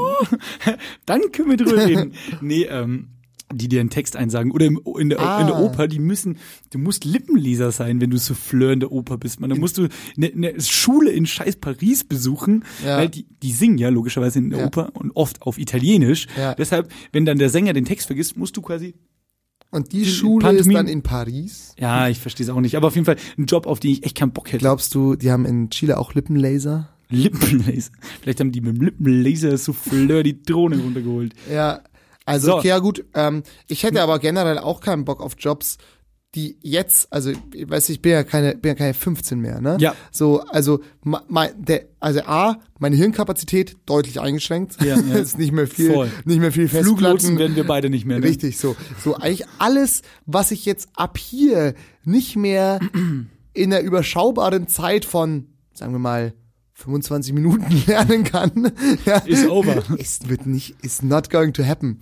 Dann 1.06 1.22
können 1.32 1.52
wir 1.52 1.58
drüber 1.58 1.86
reden. 1.86 2.14
Nee, 2.42 2.64
ähm, 2.64 3.08
die 3.54 3.68
dir 3.70 3.80
einen 3.80 3.90
Text 3.92 4.16
einsagen. 4.16 4.52
Oder 4.52 4.66
im, 4.66 4.80
in, 5.00 5.10
der, 5.10 5.20
Ah. 5.20 5.42
in 5.42 5.48
der 5.48 5.60
Oper, 5.60 5.88
die 5.88 6.00
müssen, 6.00 6.38
du 6.72 6.80
musst 6.80 7.06
Lippenleser 7.06 7.72
sein, 7.72 8.02
wenn 8.02 8.10
du 8.10 8.18
Souffleur 8.18 8.72
in 8.74 8.80
der 8.80 8.92
Oper 8.92 9.18
bist. 9.18 9.40
Man, 9.40 9.50
dann 9.50 9.60
musst 9.60 9.78
du 9.78 9.88
eine 10.18 10.32
ne 10.34 10.60
Schule 10.62 11.12
in 11.12 11.26
scheiß 11.26 11.58
Paris 11.58 12.04
besuchen, 12.04 12.64
Ja. 12.84 12.98
weil 12.98 13.10
die, 13.10 13.28
die 13.44 13.52
singen 13.52 13.78
ja 13.78 13.90
logischerweise 13.90 14.40
in 14.40 14.50
der 14.50 14.60
Ja. 14.62 14.66
Oper 14.68 14.90
und 14.96 15.12
oft 15.16 15.42
auf 15.44 15.58
Italienisch. 15.60 16.28
Ja. 16.38 16.56
Deshalb, 16.56 16.92
wenn 17.12 17.26
dann 17.26 17.38
der 17.38 17.50
Sänger 17.50 17.74
den 17.74 17.86
Text 17.86 18.08
vergisst, 18.08 18.36
musst 18.36 18.58
du 18.58 18.62
quasi 18.62 18.96
Und 19.72 19.92
die 19.94 20.06
Schule 20.06 20.44
Pantomime- 20.46 20.60
ist 20.72 20.74
dann 20.74 20.88
in 20.88 21.02
Paris. 21.04 21.74
ja, 21.78 22.08
ich 22.10 22.20
verstehe 22.20 22.46
es 22.46 22.50
auch 22.50 22.62
nicht. 22.62 22.76
Aber 22.76 22.88
auf 22.88 22.96
jeden 22.96 23.06
Fall 23.06 23.18
ein 23.38 23.46
Job, 23.46 23.68
auf 23.68 23.80
den 23.80 23.92
ich 23.92 24.04
echt 24.06 24.16
keinen 24.18 24.32
Bock 24.32 24.48
hätte. 24.50 24.58
Glaubst 24.60 24.96
du, 24.96 25.16
die 25.16 25.32
haben 25.32 25.46
in 25.46 25.70
Chile 25.70 25.98
auch 26.00 26.14
Lippenlaser? 26.16 26.90
Lippenlaser. 27.10 27.92
Vielleicht 28.22 28.40
haben 28.40 28.52
die 28.52 28.62
mit 28.62 28.78
dem 28.78 28.82
Lippenlaser 28.84 29.58
Souffleur 29.58 30.24
die 30.24 30.42
Drohne 30.42 30.78
runtergeholt. 30.80 31.34
Ja, 31.52 31.82
also 32.26 32.48
So. 32.48 32.58
okay, 32.58 32.68
ja 32.70 32.80
gut. 32.80 33.06
Ähm, 33.14 33.44
ich 33.68 33.84
hätte 33.84 34.02
aber 34.02 34.20
generell 34.20 34.58
auch 34.58 34.82
keinen 34.82 35.06
Bock 35.06 35.22
auf 35.22 35.36
Jobs, 35.38 35.78
die 36.36 36.58
jetzt, 36.62 37.12
also 37.14 37.32
ich 37.54 37.70
weiß 37.70 37.88
ich 37.90 38.02
bin 38.02 38.12
ja 38.12 38.24
keine, 38.24 38.56
bin 38.56 38.70
ja 38.70 38.76
keine 38.76 38.94
15 38.94 39.40
mehr, 39.40 39.62
ne? 39.62 39.78
Ja. 39.80 39.96
So, 40.12 40.42
also 40.42 40.82
mein, 41.04 41.52
der, 41.58 41.86
also 42.02 42.22
A, 42.26 42.58
meine 42.78 42.98
Hirnkapazität 42.98 43.78
deutlich 43.86 44.20
eingeschränkt. 44.20 44.76
Ja, 44.84 45.00
ja. 45.10 45.16
ist 45.16 45.38
nicht 45.38 45.54
mehr 45.54 45.68
viel, 45.68 45.94
Voll. 45.94 46.12
nicht 46.26 46.40
mehr 46.42 46.52
viel 46.52 46.68
Fluglotsen 46.68 47.40
werden 47.40 47.56
wir 47.56 47.66
beide 47.66 47.90
nicht 47.90 48.06
mehr. 48.06 48.20
Ne? 48.20 48.26
Richtig, 48.26 48.58
so. 48.58 48.76
So, 49.02 49.16
eigentlich 49.16 49.46
alles, 49.60 50.02
was 50.26 50.52
ich 50.52 50.66
jetzt 50.66 50.90
ab 50.96 51.18
hier 51.18 51.74
nicht 52.04 52.36
mehr 52.36 52.80
in 53.54 53.70
der 53.70 53.84
überschaubaren 53.84 54.68
Zeit 54.68 55.06
von, 55.06 55.48
sagen 55.74 55.94
wir 55.94 56.00
mal, 56.00 56.34
25 56.76 57.34
Minuten 57.34 57.84
lernen 57.88 58.24
kann, 58.24 58.72
ja, 59.06 59.18
Ist 59.20 59.48
over. 59.48 59.84
es 59.98 60.28
wird 60.28 60.46
nicht, 60.46 60.76
is 60.84 61.02
not 61.02 61.30
going 61.30 61.54
to 61.54 61.64
happen. 61.64 62.00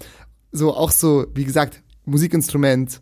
So, 0.51 0.75
auch 0.75 0.91
so, 0.91 1.25
wie 1.33 1.45
gesagt, 1.45 1.81
Musikinstrument. 2.05 3.01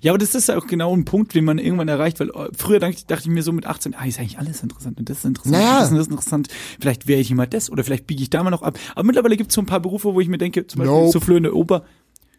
Ja, 0.00 0.12
aber 0.12 0.18
das 0.18 0.34
ist 0.34 0.48
ja 0.48 0.56
auch 0.58 0.66
genau 0.66 0.94
ein 0.96 1.04
Punkt, 1.04 1.34
den 1.34 1.44
man 1.44 1.58
irgendwann 1.58 1.88
erreicht, 1.88 2.20
weil 2.20 2.30
äh, 2.30 2.48
früher 2.56 2.78
dachte, 2.80 3.04
ich 3.08 3.26
mir 3.26 3.42
so 3.42 3.52
mit 3.52 3.66
18, 3.66 3.94
ah, 3.94 4.04
ist 4.04 4.18
eigentlich 4.18 4.38
alles 4.38 4.62
interessant 4.62 4.98
und 4.98 5.08
das 5.08 5.18
ist 5.18 5.24
interessant, 5.24 5.54
Naja. 5.56 5.84
und 5.86 5.92
das 5.92 6.06
ist 6.06 6.10
interessant. 6.10 6.48
Vielleicht 6.80 7.06
wäre 7.06 7.20
ich 7.20 7.30
immer 7.30 7.46
das 7.46 7.70
oder 7.70 7.84
vielleicht 7.84 8.06
biege 8.06 8.22
ich 8.22 8.30
da 8.30 8.42
mal 8.42 8.50
noch 8.50 8.62
ab. 8.62 8.78
Aber 8.94 9.04
mittlerweile 9.04 9.36
gibt 9.36 9.50
es 9.50 9.54
so 9.54 9.60
ein 9.62 9.66
paar 9.66 9.80
Berufe, 9.80 10.12
wo 10.14 10.20
ich 10.20 10.28
mir 10.28 10.38
denke, 10.38 10.66
zum 10.66 10.80
Beispiel 10.80 10.94
Nope. 10.94 11.40
Der 11.42 11.54
Oper, 11.54 11.84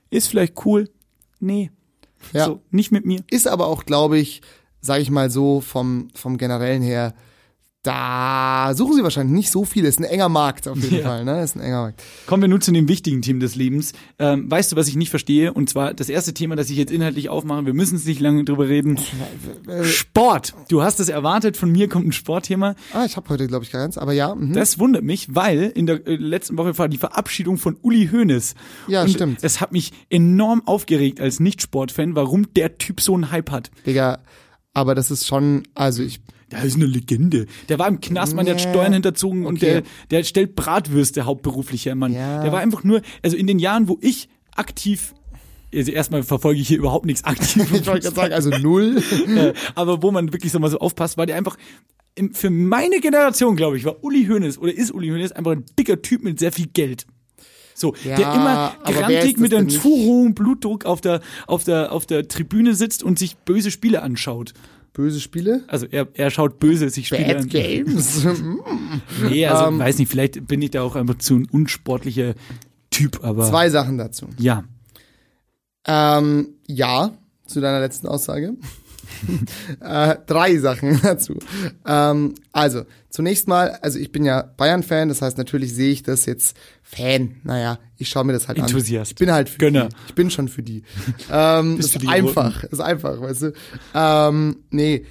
ist 0.10 0.28
vielleicht 0.28 0.66
cool. 0.66 0.90
Nee. 1.40 1.72
Ja. 2.34 2.46
So, 2.46 2.62
nicht 2.72 2.92
mit 2.92 3.06
mir. 3.06 3.24
Ist 3.30 3.48
aber 3.48 3.68
auch, 3.68 3.86
glaube 3.86 4.18
ich, 4.18 4.42
sage 4.82 5.02
ich 5.02 5.10
mal 5.12 5.30
so, 5.30 5.62
vom, 5.62 6.10
vom 6.14 6.38
generellen 6.38 6.82
her, 6.82 7.14
Da 7.84 8.72
suchen 8.76 8.96
sie 8.96 9.04
wahrscheinlich 9.04 9.36
nicht 9.36 9.52
so 9.52 9.66
viele. 9.66 9.90
Ist 9.90 10.00
ein 10.00 10.06
enger 10.06 10.30
Markt 10.30 10.70
auf 10.70 10.78
jeden 10.78 10.96
Ja. 10.98 11.04
Fall, 11.04 11.26
ne? 11.26 11.44
Ist 11.44 11.58
ein 11.58 11.60
enger 11.60 11.82
Markt. 11.82 12.02
Kommen 12.28 12.42
wir 12.42 12.48
nun 12.48 12.62
zu 12.62 12.72
dem 12.72 12.88
wichtigen 12.88 13.22
Team 13.22 13.42
des 13.42 13.56
Lebens. 13.56 13.92
Ähm, 14.20 14.50
weißt 14.50 14.72
du, 14.72 14.76
was 14.78 14.88
ich 14.88 14.96
nicht 14.96 15.10
verstehe? 15.10 15.52
Und 15.52 15.70
zwar 15.70 15.94
das 15.94 16.08
erste 16.08 16.34
Thema, 16.34 16.56
das 16.56 16.70
ich 16.70 16.78
jetzt 16.78 16.94
inhaltlich 16.94 17.28
aufmache. 17.28 17.66
Wir 17.66 17.74
müssen 17.74 17.98
es 17.98 18.06
nicht 18.06 18.22
lange 18.22 18.46
drüber 18.46 18.70
reden. 18.70 18.98
Sport. 19.84 20.54
Du 20.70 20.82
hast 20.82 21.02
es 21.02 21.10
erwartet. 21.10 21.58
Von 21.58 21.72
mir 21.74 21.90
kommt 21.90 22.08
ein 22.08 22.12
Sportthema. 22.14 22.76
Ah, 22.94 23.04
ich 23.06 23.18
habe 23.18 23.28
heute, 23.30 23.48
glaube 23.48 23.66
ich, 23.66 23.72
keins, 23.72 23.98
aber 23.98 24.14
ja. 24.14 24.34
Mhm. 24.34 24.54
Das 24.54 24.80
wundert 24.80 25.04
mich, 25.04 25.36
weil 25.36 25.64
in 25.76 25.86
der 25.86 26.08
äh, 26.08 26.16
letzten 26.16 26.58
Woche 26.58 26.78
war 26.78 26.88
die 26.88 26.98
Verabschiedung 26.98 27.58
von 27.58 27.76
Uli 27.82 28.08
Hoeneß. 28.12 28.56
Ja, 28.88 29.02
Und 29.04 29.10
stimmt. 29.10 29.40
Es 29.42 29.60
hat 29.60 29.74
mich 29.74 29.92
enorm 30.10 30.62
aufgeregt 30.66 31.20
als 31.20 31.42
Nicht-Sportfan, 31.42 32.16
warum 32.16 32.54
der 32.54 32.78
Typ 32.78 33.02
so 33.02 33.14
einen 33.14 33.30
Hype 33.32 33.52
hat. 33.52 33.72
Digga, 33.86 34.20
aber 34.74 34.96
das 34.96 35.12
ist 35.12 35.28
schon, 35.28 35.64
also 35.76 36.02
ich, 36.02 36.22
Der 36.54 36.64
ist 36.64 36.76
eine 36.76 36.86
Legende. 36.86 37.46
Der 37.70 37.80
war 37.80 37.88
im 37.88 38.00
Knast, 38.02 38.36
man, 38.36 38.46
der 38.46 38.56
hat. 38.56 38.62
Steuern 38.62 38.94
hinterzogen 38.94 39.46
und 39.46 39.58
Okay. 39.58 39.82
der, 40.10 40.20
der 40.20 40.24
stellt 40.24 40.56
Bratwürste 40.56 41.26
hauptberuflich 41.26 41.86
her, 41.86 41.96
Mann. 41.96 42.14
Ja. 42.14 42.42
Der 42.44 42.52
war 42.52 42.60
einfach 42.60 42.84
nur, 42.84 43.02
also 43.22 43.38
in 43.38 43.48
den 43.48 43.60
Jahren, 43.60 43.88
wo 43.88 43.98
ich 44.02 44.30
aktiv, 44.56 45.14
also 45.74 45.92
erstmal 45.92 46.24
verfolge 46.24 46.60
ich 46.60 46.68
hier 46.68 46.78
überhaupt 46.78 47.06
nichts 47.06 47.24
aktiv. 47.24 47.64
ich 47.74 47.88
wollte 47.88 48.02
gerade 48.02 48.16
sagen, 48.16 48.34
also 48.34 48.50
null. 48.50 49.02
aber 49.76 50.02
wo 50.04 50.12
man 50.12 50.32
wirklich 50.34 50.52
so 50.52 50.60
mal 50.60 50.70
so 50.70 50.80
aufpasst, 50.80 51.18
war 51.18 51.26
der 51.26 51.36
einfach 51.36 51.58
für 52.34 52.50
meine 52.52 53.00
Generation, 53.00 53.56
glaube 53.56 53.78
ich, 53.78 53.86
war 53.86 54.04
Uli 54.04 54.26
Hoeneß 54.28 54.60
oder 54.60 54.74
ist 54.74 54.92
Uli 54.92 55.10
Hoeneß 55.10 55.32
einfach 55.32 55.54
ein 55.54 55.66
dicker 55.80 56.02
Typ 56.02 56.24
mit 56.24 56.40
sehr 56.40 56.52
viel 56.52 56.68
Geld. 56.68 57.08
So, 57.76 57.96
Ja, 58.04 58.16
der 58.16 58.34
immer 58.36 58.76
grantig 58.86 59.38
mit 59.38 59.52
einem 59.52 59.68
zu 59.68 59.90
hohen 59.90 60.36
Blutdruck 60.36 60.86
auf 60.86 61.02
der, 61.02 61.22
auf 61.48 61.64
der, 61.64 61.92
auf 61.92 62.06
der 62.06 62.28
Tribüne 62.28 62.76
sitzt 62.76 63.02
und 63.02 63.18
sich 63.18 63.36
böse 63.38 63.72
Spiele 63.72 64.04
anschaut. 64.04 64.54
Böse 64.94 65.20
Spiele? 65.20 65.64
Also 65.68 65.88
er, 65.90 66.08
er 66.14 66.30
schaut 66.30 66.60
böse 66.60 66.90
sich 66.90 67.08
Spiele 67.08 67.26
Bad 67.26 67.38
an. 67.38 67.50
Games. 67.50 68.26
Nee, 69.30 69.46
also 69.48 69.66
Ähm, 69.66 69.80
weiß 69.80 69.98
nicht, 69.98 70.10
vielleicht 70.10 70.48
bin 70.48 70.62
ich 70.62 70.72
da 70.72 70.84
auch 70.84 70.96
einfach 70.96 71.18
zu 71.18 71.36
ein 71.36 71.48
unsportlicher 71.52 72.36
Typ, 72.92 73.24
aber 73.24 73.50
Zwei 73.50 73.70
Sachen 73.70 73.98
dazu. 73.98 74.28
ja. 74.38 74.64
Ähm, 75.86 76.50
ja, 76.68 77.12
zu 77.46 77.60
deiner 77.60 77.80
letzten 77.82 78.08
Aussage. 78.08 78.54
Äh, 79.80 80.16
drei 80.26 80.58
Sachen 80.58 81.00
dazu. 81.04 81.38
Ähm, 81.86 82.36
also, 82.52 82.84
zunächst 83.10 83.48
mal, 83.48 83.72
also 83.82 84.00
ich 84.00 84.12
bin 84.12 84.26
ja 84.26 84.42
Bayern-Fan, 84.42 85.10
das 85.10 85.22
heißt, 85.22 85.38
natürlich 85.38 85.74
sehe 85.74 85.92
ich 85.92 86.04
das 86.04 86.26
jetzt 86.26 86.58
Fan. 86.82 87.38
Naja, 87.44 87.80
ich 87.98 88.10
schaue 88.10 88.24
mir 88.26 88.34
das 88.34 88.48
halt 88.48 88.58
Enthusiast. 88.58 89.12
an. 89.12 89.14
Ich 89.14 89.16
bin 89.16 89.32
halt 89.32 89.50
für 89.50 89.58
Gönner. 89.58 89.90
die. 89.90 89.96
Ich 90.08 90.16
bin 90.16 90.30
schon 90.30 90.48
für 90.48 90.64
die. 90.64 90.84
Ähm, 91.32 91.78
das 91.78 91.88
Bist 91.88 91.96
ist 91.96 92.02
die 92.04 92.08
einfach, 92.08 92.62
das 92.62 92.74
ist 92.74 92.80
einfach, 92.82 93.22
weißt 93.22 93.42
du. 93.44 93.54
Ähm, 93.94 94.58
nee. 94.70 95.06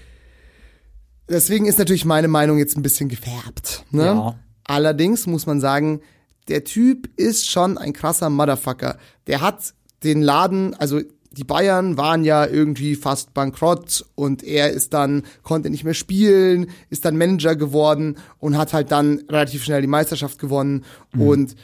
Deswegen 1.28 1.66
ist 1.66 1.78
natürlich 1.78 2.04
meine 2.04 2.28
Meinung 2.28 2.58
jetzt 2.58 2.76
ein 2.76 2.82
bisschen 2.82 3.08
gefärbt. 3.08 3.84
Ne? 3.90 4.04
Ja. 4.04 4.38
Allerdings 4.64 5.26
muss 5.26 5.46
man 5.46 5.60
sagen, 5.60 6.00
der 6.48 6.64
Typ 6.64 7.08
ist 7.16 7.48
schon 7.48 7.78
ein 7.78 7.92
krasser 7.92 8.28
Motherfucker. 8.30 8.98
Der 9.26 9.40
hat 9.40 9.74
den 10.02 10.22
Laden, 10.22 10.74
also 10.74 11.00
die 11.36 11.44
Bayern 11.44 11.96
waren 11.96 12.24
ja 12.24 12.46
irgendwie 12.46 12.94
fast 12.94 13.34
bankrott 13.34 14.04
und 14.14 14.42
er 14.42 14.70
ist 14.70 14.92
dann, 14.94 15.22
konnte 15.42 15.70
nicht 15.70 15.84
mehr 15.84 15.94
spielen, 15.94 16.68
ist 16.90 17.04
dann 17.04 17.16
Manager 17.16 17.56
geworden 17.56 18.16
und 18.38 18.56
hat 18.56 18.72
halt 18.72 18.90
dann 18.92 19.22
relativ 19.28 19.64
schnell 19.64 19.80
die 19.80 19.86
Meisterschaft 19.86 20.38
gewonnen 20.38 20.84
und 21.16 21.56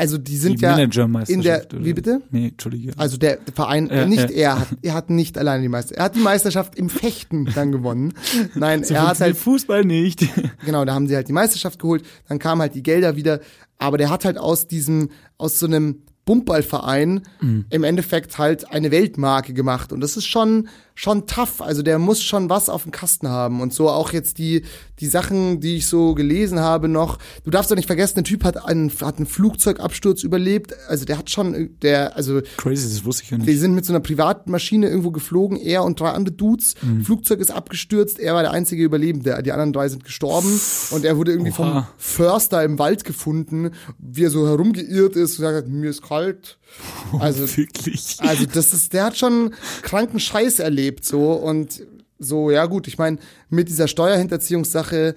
also 0.00 0.16
die 0.16 0.36
sind 0.36 0.52
Mhm. 0.52 0.56
Die 0.56 0.62
ja 0.62 0.78
in 1.26 1.42
der, 1.42 1.66
oder? 1.66 1.84
wie 1.84 1.92
bitte? 1.92 2.22
Nee, 2.30 2.48
Entschuldige. 2.48 2.92
Also 2.96 3.16
der 3.16 3.38
Verein, 3.52 3.88
Ja, 3.92 4.06
nicht 4.06 4.30
ja. 4.30 4.36
er, 4.36 4.60
hat, 4.60 4.68
er 4.82 4.94
hat 4.94 5.10
nicht 5.10 5.36
alleine 5.36 5.62
die 5.62 5.68
Meisterschaft. 5.68 5.98
Er 5.98 6.04
hat 6.04 6.14
die 6.14 6.20
Meisterschaft 6.20 6.76
im 6.76 6.88
Fechten 6.88 7.46
dann 7.52 7.72
gewonnen. 7.72 8.14
Nein, 8.54 8.84
so 8.84 8.94
er 8.94 9.08
hat 9.08 9.20
halt 9.20 9.36
Fußball 9.36 9.84
nicht. 9.84 10.24
Genau, 10.64 10.84
da 10.84 10.94
haben 10.94 11.08
sie 11.08 11.16
halt 11.16 11.26
die 11.28 11.32
Meisterschaft 11.32 11.78
geholt, 11.80 12.04
dann 12.28 12.38
kamen 12.38 12.60
halt 12.60 12.74
die 12.74 12.82
Gelder 12.82 13.16
wieder, 13.16 13.40
aber 13.78 13.98
der 13.98 14.10
hat 14.10 14.24
halt 14.24 14.38
aus 14.38 14.68
diesem, 14.68 15.10
aus 15.36 15.58
so 15.58 15.66
einem 15.66 16.02
Bumpballverein 16.28 17.22
im 17.70 17.84
Endeffekt 17.84 18.36
halt 18.36 18.70
eine 18.70 18.90
Weltmarke 18.90 19.54
gemacht 19.54 19.94
und 19.94 20.00
das 20.00 20.18
ist 20.18 20.26
schon, 20.26 20.68
schon 20.98 21.28
tough, 21.28 21.60
also 21.60 21.82
der 21.82 22.00
muss 22.00 22.24
schon 22.24 22.50
was 22.50 22.68
auf 22.68 22.82
dem 22.82 22.90
Kasten 22.90 23.28
haben 23.28 23.60
und 23.60 23.72
so 23.72 23.88
auch 23.88 24.12
jetzt 24.12 24.38
die, 24.38 24.62
die 24.98 25.06
Sachen, 25.06 25.60
die 25.60 25.76
ich 25.76 25.86
so 25.86 26.12
gelesen 26.14 26.58
habe 26.58 26.88
noch, 26.88 27.18
du 27.44 27.52
darfst 27.52 27.70
doch 27.70 27.76
nicht 27.76 27.86
vergessen, 27.86 28.16
der 28.16 28.24
Typ 28.24 28.42
hat 28.42 28.64
einen, 28.64 28.90
hat 29.00 29.18
einen 29.18 29.26
Flugzeugabsturz 29.26 30.24
überlebt, 30.24 30.74
also 30.88 31.04
der 31.04 31.18
hat 31.18 31.30
schon, 31.30 31.70
der, 31.82 32.16
also 32.16 32.40
Crazy, 32.56 32.88
das 32.88 33.04
wusste 33.04 33.22
ich 33.22 33.30
ja 33.30 33.38
die 33.38 33.44
nicht. 33.44 33.60
sind 33.60 33.76
mit 33.76 33.84
so 33.84 33.92
einer 33.92 34.00
Privatmaschine 34.00 34.88
irgendwo 34.88 35.12
geflogen, 35.12 35.56
er 35.56 35.84
und 35.84 36.00
drei 36.00 36.10
andere 36.10 36.34
Dudes. 36.34 36.74
Mhm. 36.82 37.04
Flugzeug 37.04 37.38
ist 37.38 37.52
abgestürzt, 37.52 38.18
er 38.18 38.34
war 38.34 38.42
der 38.42 38.50
einzige 38.50 38.82
Überlebende. 38.82 39.40
Die 39.44 39.52
anderen 39.52 39.72
drei 39.72 39.88
sind 39.88 40.02
gestorben 40.02 40.60
und 40.90 41.04
er 41.04 41.16
wurde 41.16 41.30
irgendwie 41.30 41.52
vom 41.52 41.68
Oha. 41.70 41.88
Förster 41.96 42.64
im 42.64 42.80
Wald 42.80 43.04
gefunden, 43.04 43.70
wie 44.00 44.24
er 44.24 44.30
so 44.30 44.48
herumgeirrt 44.48 45.14
ist 45.14 45.38
und 45.38 45.46
hat, 45.46 45.68
mir 45.68 45.90
ist 45.90 46.02
kalt. 46.02 46.58
Also, 47.18 47.56
Wirklich. 47.56 48.16
also 48.18 48.44
das 48.44 48.74
ist, 48.74 48.92
der 48.92 49.04
hat 49.04 49.16
schon 49.16 49.54
kranken 49.80 50.20
Scheiß 50.20 50.58
erlebt 50.58 50.87
so 51.02 51.32
und 51.32 51.82
so, 52.18 52.50
ja 52.50 52.66
gut, 52.66 52.88
ich 52.88 52.98
meine, 52.98 53.18
mit 53.48 53.68
dieser 53.68 53.88
Steuerhinterziehungssache, 53.88 55.14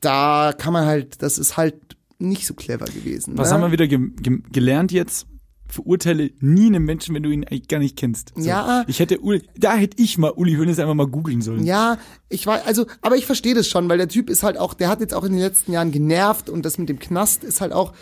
da 0.00 0.52
kann 0.56 0.72
man 0.72 0.86
halt, 0.86 1.22
das 1.22 1.38
ist 1.38 1.56
halt 1.56 1.74
nicht 2.18 2.46
so 2.46 2.54
clever 2.54 2.86
gewesen. 2.86 3.36
Was 3.36 3.48
ne? 3.48 3.54
haben 3.54 3.62
wir 3.62 3.72
wieder 3.72 3.86
ge 3.86 3.98
ge 4.20 4.40
gelernt 4.52 4.92
jetzt? 4.92 5.26
Verurteile 5.68 6.30
nie 6.38 6.66
einen 6.66 6.84
Menschen, 6.84 7.12
wenn 7.14 7.24
du 7.24 7.30
ihn 7.30 7.42
eigentlich 7.42 7.66
gar 7.66 7.80
nicht 7.80 7.96
kennst. 7.96 8.32
So. 8.36 8.46
Ja. 8.46 8.84
Ich 8.86 9.00
hätte 9.00 9.18
Uli, 9.18 9.42
da 9.56 9.74
hätte 9.74 10.00
ich 10.00 10.16
mal 10.16 10.30
Uli 10.30 10.54
Hoeneß 10.54 10.78
einfach 10.78 10.94
mal 10.94 11.08
googeln 11.08 11.42
sollen. 11.42 11.64
Ja, 11.64 11.98
ich 12.28 12.46
weiß, 12.46 12.64
also, 12.66 12.86
aber 13.02 13.16
ich 13.16 13.26
verstehe 13.26 13.54
das 13.54 13.68
schon, 13.68 13.88
weil 13.88 13.98
der 13.98 14.08
Typ 14.08 14.30
ist 14.30 14.44
halt 14.44 14.58
auch, 14.58 14.74
der 14.74 14.88
hat 14.88 15.00
jetzt 15.00 15.12
auch 15.12 15.24
in 15.24 15.32
den 15.32 15.40
letzten 15.40 15.72
Jahren 15.72 15.90
genervt 15.90 16.48
und 16.48 16.64
das 16.64 16.78
mit 16.78 16.88
dem 16.88 17.00
Knast 17.00 17.42
ist 17.42 17.60
halt 17.60 17.72
auch, 17.72 17.94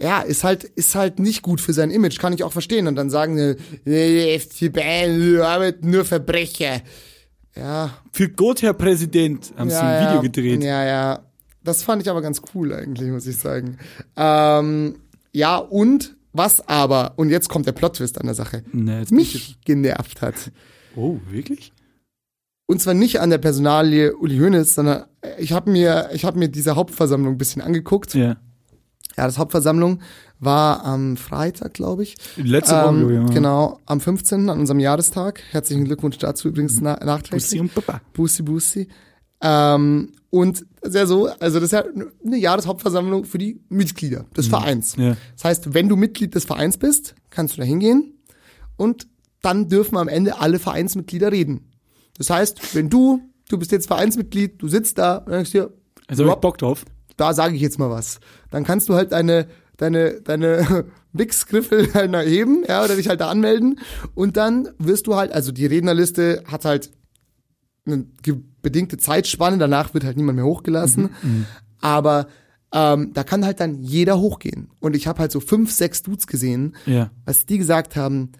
ja, 0.00 0.20
ist 0.20 0.44
halt, 0.44 0.64
ist 0.64 0.94
halt 0.94 1.18
nicht 1.18 1.42
gut 1.42 1.60
für 1.60 1.72
sein 1.72 1.90
Image, 1.90 2.18
kann 2.18 2.32
ich 2.32 2.42
auch 2.42 2.52
verstehen. 2.52 2.86
Und 2.86 2.96
dann 2.96 3.10
sagen 3.10 3.36
sie, 3.36 3.56
nur 5.84 6.04
Verbrecher. 6.04 6.80
Ja, 7.56 7.96
Für 8.12 8.28
Gott, 8.28 8.62
Herr 8.62 8.74
Präsident, 8.74 9.52
haben 9.56 9.70
sie 9.70 9.76
ja, 9.76 9.82
ein 9.82 10.04
Video 10.04 10.16
ja, 10.16 10.22
gedreht. 10.22 10.64
Ja, 10.64 10.84
ja. 10.84 11.20
Das 11.62 11.82
fand 11.82 12.02
ich 12.02 12.10
aber 12.10 12.20
ganz 12.20 12.42
cool 12.54 12.74
eigentlich, 12.74 13.10
muss 13.10 13.26
ich 13.26 13.36
sagen. 13.36 13.78
Ähm, 14.16 14.96
ja, 15.32 15.56
und 15.56 16.16
was 16.32 16.66
aber, 16.68 17.14
und 17.16 17.30
jetzt 17.30 17.48
kommt 17.48 17.66
der 17.66 17.72
Plot-Twist 17.72 18.18
an 18.18 18.26
der 18.26 18.34
Sache, 18.34 18.64
ich 18.72 19.10
mich 19.12 19.58
genervt 19.64 20.20
hat. 20.20 20.34
Oh, 20.96 21.18
wirklich? 21.30 21.72
Und 22.66 22.80
zwar 22.82 22.94
nicht 22.94 23.20
an 23.20 23.30
der 23.30 23.38
Personalie 23.38 24.16
Uli 24.16 24.38
Hoeneß, 24.38 24.74
sondern 24.74 25.04
ich 25.38 25.52
habe 25.52 25.70
mir, 25.70 26.10
ich 26.12 26.24
habe 26.24 26.38
mir 26.38 26.48
diese 26.48 26.76
Hauptversammlung 26.76 27.34
ein 27.34 27.38
bisschen 27.38 27.62
angeguckt. 27.62 28.14
Ja. 28.14 28.36
Ja, 29.16 29.26
das 29.26 29.38
Hauptversammlung 29.38 30.00
war 30.40 30.84
am 30.84 31.16
Freitag, 31.16 31.74
glaube 31.74 32.02
ich. 32.02 32.16
Letzte 32.36 32.74
Woche, 32.74 32.88
Ähm, 32.88 33.14
ja. 33.14 33.24
Genau, 33.26 33.80
am 33.86 34.00
15. 34.00 34.48
an 34.50 34.58
unserem 34.58 34.80
Jahrestag. 34.80 35.40
Herzlichen 35.52 35.84
Glückwunsch 35.84 36.18
dazu 36.18 36.48
übrigens 36.48 36.80
na 36.80 36.92
nachträglich. 37.04 37.44
Bussi 37.44 37.60
und 37.60 37.74
Papa. 37.74 38.00
Busi 38.12 38.42
Busi. 38.42 38.88
Ähm, 39.40 40.12
und 40.30 40.64
das 40.80 40.90
ist 40.90 40.96
ja 40.96 41.06
so, 41.06 41.28
also 41.38 41.60
das 41.60 41.64
ist 41.64 41.72
ja 41.72 41.84
eine 42.24 42.36
Jahreshauptversammlung 42.36 43.24
für 43.24 43.38
die 43.38 43.60
Mitglieder 43.68 44.24
des 44.36 44.48
Vereins. 44.48 44.96
Ja. 44.96 45.16
Das 45.36 45.44
heißt, 45.44 45.74
wenn 45.74 45.88
du 45.88 45.96
Mitglied 45.96 46.34
des 46.34 46.44
Vereins 46.44 46.76
bist, 46.76 47.14
kannst 47.30 47.56
du 47.56 47.60
da 47.60 47.64
hingehen 47.66 48.14
und 48.76 49.06
dann 49.42 49.68
dürfen 49.68 49.96
am 49.96 50.08
Ende 50.08 50.40
alle 50.40 50.58
Vereinsmitglieder 50.58 51.30
reden. 51.30 51.70
Das 52.18 52.30
heißt, 52.30 52.74
wenn 52.74 52.88
du, 52.90 53.20
du 53.48 53.58
bist 53.58 53.70
jetzt 53.70 53.86
Vereinsmitglied, 53.86 54.60
du 54.60 54.68
sitzt 54.68 54.98
da 54.98 55.18
und 55.18 55.30
denkst 55.32 55.52
dir, 55.52 55.72
Also 56.08 56.24
hab 56.28 56.38
ich 56.38 56.40
Bock 56.40 56.58
drauf. 56.58 56.84
Da 57.16 57.32
sage 57.34 57.54
ich 57.56 57.60
jetzt 57.62 57.78
mal 57.78 57.90
was. 57.90 58.20
Dann 58.50 58.64
kannst 58.64 58.88
du 58.88 58.94
halt 58.94 59.12
deine, 59.12 59.46
deine, 59.76 60.20
deine 60.22 60.84
Wix-Griffel 61.12 61.94
halt 61.94 62.12
erheben, 62.12 62.64
ja, 62.68 62.84
oder 62.84 62.96
dich 62.96 63.08
halt 63.08 63.20
da 63.20 63.28
anmelden. 63.30 63.78
Und 64.14 64.36
dann 64.36 64.68
wirst 64.78 65.06
du 65.06 65.16
halt, 65.16 65.32
also 65.32 65.52
die 65.52 65.66
Rednerliste 65.66 66.42
hat 66.46 66.64
halt 66.64 66.90
eine 67.86 68.06
bedingte 68.62 68.96
Zeitspanne, 68.96 69.58
danach 69.58 69.92
wird 69.94 70.04
halt 70.04 70.16
niemand 70.16 70.36
mehr 70.36 70.46
hochgelassen. 70.46 71.10
Aber 71.80 72.28
ähm, 72.72 73.12
da 73.12 73.22
kann 73.24 73.44
halt 73.44 73.60
dann 73.60 73.74
jeder 73.82 74.18
hochgehen. 74.18 74.70
Und 74.80 74.96
ich 74.96 75.06
habe 75.06 75.18
halt 75.20 75.30
so 75.30 75.38
fünf, 75.40 75.70
sechs 75.70 76.02
Dudes 76.02 76.26
gesehen, 76.26 76.74
Ja. 76.86 77.10
was 77.26 77.44
die 77.46 77.58
gesagt 77.58 77.94
haben, 77.94 78.32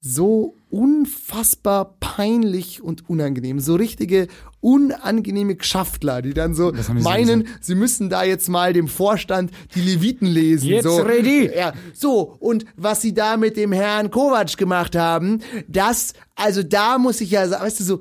so 0.00 0.56
unfassbar 0.70 1.96
peinlich 2.00 2.82
und 2.82 3.08
unangenehm. 3.08 3.60
So 3.60 3.74
richtige 3.74 4.28
unangenehme 4.60 5.54
Geschaftler, 5.56 6.22
die 6.22 6.34
dann 6.34 6.54
so 6.54 6.72
meinen, 6.92 7.48
sie 7.60 7.74
müssen 7.74 8.10
da 8.10 8.24
jetzt 8.24 8.48
mal 8.48 8.72
dem 8.72 8.88
Vorstand 8.88 9.50
die 9.74 9.80
Leviten 9.80 10.26
lesen. 10.26 10.68
Jetzt 10.68 10.84
so, 10.84 10.98
ready. 10.98 11.50
Ja, 11.54 11.72
so, 11.94 12.36
und 12.40 12.66
was 12.76 13.00
sie 13.00 13.14
da 13.14 13.36
mit 13.36 13.56
dem 13.56 13.72
Herrn 13.72 14.10
Kovac 14.10 14.56
gemacht 14.56 14.96
haben, 14.96 15.40
das, 15.66 16.12
also 16.34 16.62
da 16.62 16.98
muss 16.98 17.20
ich 17.20 17.30
ja 17.30 17.48
sagen, 17.48 17.64
weißt 17.64 17.80
du, 17.80 17.84
so, 17.84 18.00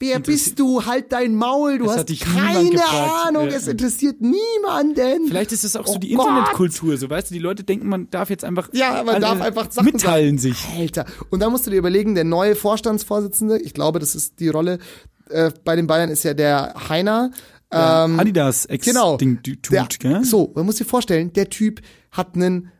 wer 0.00 0.20
bist 0.20 0.58
du? 0.58 0.84
Halt 0.86 1.12
dein 1.12 1.34
Maul, 1.34 1.78
du 1.78 1.86
Es 1.86 1.98
hast 1.98 2.20
keine. 2.20 2.80
Ahnung, 3.26 3.48
Ja. 3.48 3.56
es 3.56 3.66
interessiert 3.68 4.16
niemanden. 4.20 5.26
Vielleicht 5.26 5.52
ist 5.52 5.64
es 5.64 5.76
auch 5.76 5.86
so 5.86 5.94
Oh 5.94 5.98
die 5.98 6.14
Gott. 6.14 6.26
Internetkultur, 6.28 6.96
so 6.96 7.08
weißt 7.10 7.30
du, 7.30 7.34
die 7.34 7.40
Leute 7.40 7.64
denken, 7.64 7.88
man 7.88 8.08
darf 8.10 8.30
jetzt 8.30 8.44
einfach 8.44 8.68
Ja, 8.72 9.02
man 9.04 9.20
darf 9.20 9.40
einfach 9.40 9.70
Sachen 9.70 9.86
mitteilen 9.86 10.38
sich. 10.38 10.56
Alter. 10.76 11.04
Und 11.30 11.40
da 11.40 11.50
musst 11.50 11.66
du 11.66 11.70
dir 11.70 11.78
überlegen, 11.78 12.14
der 12.14 12.24
neue 12.24 12.54
Vorstandsvorsitzende, 12.56 13.58
ich 13.60 13.74
glaube, 13.74 13.98
das 13.98 14.14
ist 14.14 14.40
die 14.40 14.48
Rolle 14.48 14.78
äh, 15.30 15.50
bei 15.64 15.76
den 15.76 15.86
Bayern, 15.86 16.10
ist 16.10 16.22
ja 16.24 16.34
der 16.34 16.74
Heiner. 16.88 17.30
Ähm, 17.70 18.18
Adidas 18.18 18.64
ex 18.64 18.86
Genau. 18.86 19.18
Ding, 19.18 19.40
Der, 19.70 19.86
gell? 19.98 20.24
so, 20.24 20.52
man 20.54 20.64
muss 20.64 20.76
sich 20.78 20.86
vorstellen, 20.86 21.34
der 21.34 21.50
Typ 21.50 21.82
hat 22.12 22.34
einen, 22.34 22.70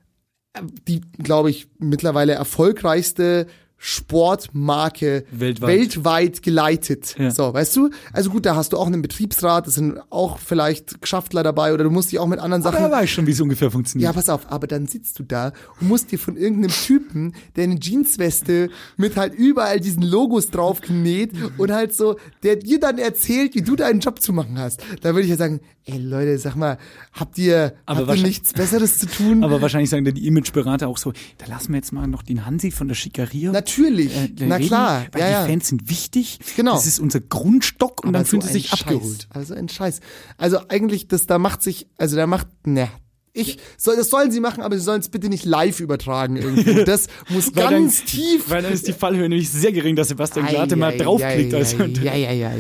äh, 0.54 0.62
die, 0.86 1.02
glaube 1.18 1.50
ich, 1.50 1.68
mittlerweile 1.78 2.32
erfolgreichste 2.32 3.46
Sportmarke 3.78 5.24
Weltweit. 5.30 5.68
weltweit 5.68 6.42
geleitet. 6.42 7.14
Ja. 7.16 7.30
So, 7.30 7.54
weißt 7.54 7.76
du? 7.76 7.90
Also 8.12 8.30
gut, 8.30 8.44
da 8.44 8.56
hast 8.56 8.72
du 8.72 8.76
auch 8.76 8.86
einen 8.86 9.02
Betriebsrat, 9.02 9.66
das 9.68 9.74
sind 9.74 9.98
auch 10.10 10.38
vielleicht 10.38 11.00
Geschäftler 11.00 11.44
dabei 11.44 11.72
oder 11.72 11.84
du 11.84 11.90
musst 11.90 12.10
dich 12.10 12.18
auch 12.18 12.26
mit 12.26 12.40
anderen 12.40 12.64
Aber 12.64 12.76
Sachen 12.76 12.90
er 12.90 12.90
weiß 12.90 13.08
schon, 13.08 13.26
wie 13.26 13.30
es 13.30 13.40
ungefähr 13.40 13.68
ja, 13.68 13.70
funktioniert. 13.70 14.12
pass 14.14 14.28
auf, 14.28 14.50
aber 14.50 14.66
dann 14.66 14.88
sitzt 14.88 15.18
du 15.20 15.22
da 15.22 15.52
und 15.80 15.88
musst 15.88 16.10
dir 16.10 16.18
von 16.18 16.36
irgendeinem 16.36 16.72
Typen, 16.72 17.34
der 17.54 17.64
eine 17.64 17.78
Jeansweste 17.78 18.68
mit 18.96 19.16
halt 19.16 19.34
überall 19.34 19.78
diesen 19.78 20.02
Logos 20.02 20.50
drauf 20.50 20.80
genäht 20.80 21.30
und 21.56 21.70
halt 21.70 21.94
so, 21.94 22.16
der 22.42 22.56
dir 22.56 22.80
dann 22.80 22.98
erzählt, 22.98 23.54
wie 23.54 23.62
du 23.62 23.76
deinen 23.76 24.00
Job 24.00 24.20
zu 24.20 24.32
machen 24.32 24.58
hast. 24.58 24.82
Da 25.02 25.10
würde 25.10 25.22
ich 25.22 25.30
ja 25.30 25.36
sagen, 25.36 25.60
ey 25.84 25.98
Leute, 25.98 26.36
sag 26.38 26.56
mal, 26.56 26.78
habt 27.12 27.38
ihr, 27.38 27.74
Aber 27.86 28.06
habt 28.08 28.18
ihr 28.18 28.24
nichts 28.24 28.52
Besseres 28.52 28.98
zu 28.98 29.06
tun? 29.06 29.44
Aber 29.48 29.62
wahrscheinlich 29.62 29.90
sagen 29.90 30.04
da 30.04 30.10
die 30.10 30.26
Imageberater 30.26 30.88
auch 30.88 30.98
so, 30.98 31.12
da 31.38 31.46
lassen 31.46 31.72
wir 31.72 31.76
jetzt 31.76 31.92
mal 31.92 32.08
noch 32.08 32.22
den 32.22 32.44
Hansi 32.44 32.70
von 32.70 32.88
der 32.88 32.94
Schickeria. 32.96 33.52
Natürlich, 33.52 33.67
äh, 33.76 34.28
na 34.40 34.56
reden, 34.56 34.66
klar, 34.66 35.06
Weil 35.12 35.20
ja, 35.20 35.26
die 35.26 35.32
ja. 35.32 35.46
Fans 35.46 35.68
sind 35.68 35.88
wichtig. 35.88 36.38
Genau. 36.56 36.74
Das 36.74 36.86
ist 36.86 36.98
unser 36.98 37.20
Grundstock 37.20 38.02
und 38.02 38.08
Aber 38.08 38.18
dann 38.18 38.26
fühlen 38.26 38.42
so 38.42 38.48
sie 38.48 38.54
sich 38.54 38.68
Scheiß, 38.68 38.82
abgeholt. 38.82 39.28
Also 39.30 39.54
ein 39.54 39.68
Scheiß. 39.68 40.00
Also 40.36 40.58
eigentlich, 40.68 41.08
das 41.08 41.26
da 41.26 41.38
macht 41.38 41.62
sich, 41.62 41.86
also 41.96 42.16
da 42.16 42.26
macht, 42.26 42.48
ne. 42.66 42.88
Ich, 43.34 43.58
soll, 43.76 43.96
das 43.96 44.10
sollen 44.10 44.32
sie 44.32 44.40
machen, 44.40 44.62
aber 44.62 44.76
sie 44.76 44.82
sollen 44.82 45.00
es 45.00 45.08
bitte 45.08 45.28
nicht 45.28 45.44
live 45.44 45.80
übertragen 45.80 46.36
irgendwie. 46.36 46.84
Das 46.84 47.06
muss 47.28 47.52
ganz 47.52 47.98
dann, 47.98 48.06
tief 48.06 48.50
Weil 48.50 48.62
dann 48.62 48.72
ist 48.72 48.88
die 48.88 48.92
Fallhöhe 48.92 49.28
nämlich 49.28 49.50
sehr 49.50 49.72
gering, 49.72 49.94
dass 49.94 50.08
Sebastian 50.08 50.46
Glate 50.46 50.76
mal 50.76 50.96
draufklickt. 50.96 51.54
Also, 51.54 51.84
Ja, 51.84 52.14
ja, 52.14 52.32
ja. 52.32 52.52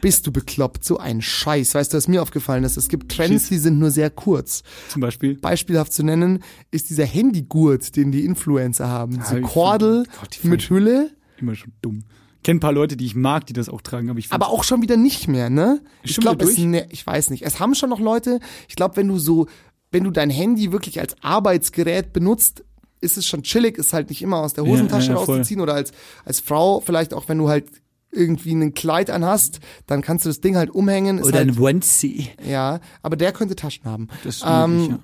Bist 0.00 0.26
du 0.26 0.32
bekloppt? 0.32 0.84
So 0.84 0.98
ein 0.98 1.20
Scheiß. 1.20 1.74
Weißt 1.74 1.92
du, 1.92 1.96
was 1.96 2.08
mir 2.08 2.22
aufgefallen 2.22 2.64
ist? 2.64 2.76
Es 2.76 2.88
gibt 2.88 3.12
Trends, 3.12 3.48
die 3.48 3.58
sind 3.58 3.78
nur 3.78 3.90
sehr 3.90 4.10
kurz. 4.10 4.62
Zum 4.88 5.00
Beispiel. 5.00 5.36
Beispielhaft 5.36 5.92
zu 5.92 6.02
nennen 6.02 6.42
ist 6.70 6.90
dieser 6.90 7.04
Handygurt, 7.04 7.96
den 7.96 8.12
die 8.12 8.24
Influencer 8.24 8.88
haben. 8.88 9.20
Diese 9.20 9.40
ich 9.40 9.46
Kordel 9.46 10.04
Gott, 10.20 10.38
mit 10.42 10.68
Hülle. 10.70 11.10
Immer 11.38 11.54
schon 11.54 11.72
dumm. 11.82 12.04
Kenn 12.42 12.56
ein 12.56 12.60
paar 12.60 12.72
Leute, 12.72 12.96
die 12.96 13.04
ich 13.04 13.14
mag, 13.14 13.46
die 13.46 13.52
das 13.52 13.68
auch 13.68 13.82
tragen, 13.82 14.08
aber 14.08 14.18
ich 14.18 14.32
Aber 14.32 14.48
auch 14.48 14.64
schon 14.64 14.80
wieder 14.80 14.96
nicht 14.96 15.28
mehr, 15.28 15.50
ne? 15.50 15.82
Ich 16.02 16.16
glaube, 16.16 16.46
ne, 16.46 16.86
ich 16.90 17.06
weiß 17.06 17.28
nicht. 17.30 17.42
Es 17.42 17.60
haben 17.60 17.74
schon 17.74 17.90
noch 17.90 18.00
Leute, 18.00 18.40
ich 18.66 18.76
glaube, 18.76 18.96
wenn 18.96 19.08
du 19.08 19.18
so, 19.18 19.46
wenn 19.90 20.04
du 20.04 20.10
dein 20.10 20.30
Handy 20.30 20.72
wirklich 20.72 21.00
als 21.00 21.16
Arbeitsgerät 21.22 22.14
benutzt, 22.14 22.64
ist 23.02 23.18
es 23.18 23.26
schon 23.26 23.42
chillig, 23.42 23.76
ist 23.76 23.92
halt 23.92 24.08
nicht 24.08 24.22
immer 24.22 24.38
aus 24.38 24.54
der 24.54 24.64
Hosentasche 24.64 25.08
ja, 25.08 25.14
ja, 25.14 25.18
rauszuziehen 25.18 25.60
oder 25.60 25.74
als, 25.74 25.92
als 26.24 26.40
Frau, 26.40 26.80
vielleicht 26.80 27.12
auch 27.12 27.28
wenn 27.28 27.38
du 27.38 27.48
halt 27.48 27.66
irgendwie 28.12 28.52
ein 28.54 28.74
Kleid 28.74 29.10
anhast, 29.10 29.60
dann 29.86 30.02
kannst 30.02 30.24
du 30.24 30.30
das 30.30 30.40
Ding 30.40 30.56
halt 30.56 30.70
umhängen. 30.70 31.22
Oder 31.22 31.38
halt, 31.38 31.48
ein 31.50 31.58
Onesie. 31.58 32.28
ja, 32.46 32.80
aber 33.02 33.16
der 33.16 33.32
könnte 33.32 33.54
Taschen 33.56 33.84
haben. 33.84 34.08
Das 34.24 34.36
ist 34.36 34.44
Ähm, 34.46 34.76
möglich, 34.76 34.88
ja. 34.90 34.98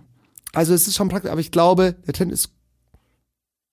Also 0.52 0.74
es 0.74 0.88
ist 0.88 0.96
schon 0.96 1.08
praktisch, 1.08 1.30
aber 1.30 1.40
ich 1.40 1.50
glaube, 1.50 1.96
der 2.06 2.14
Trend 2.14 2.32
ist, 2.32 2.50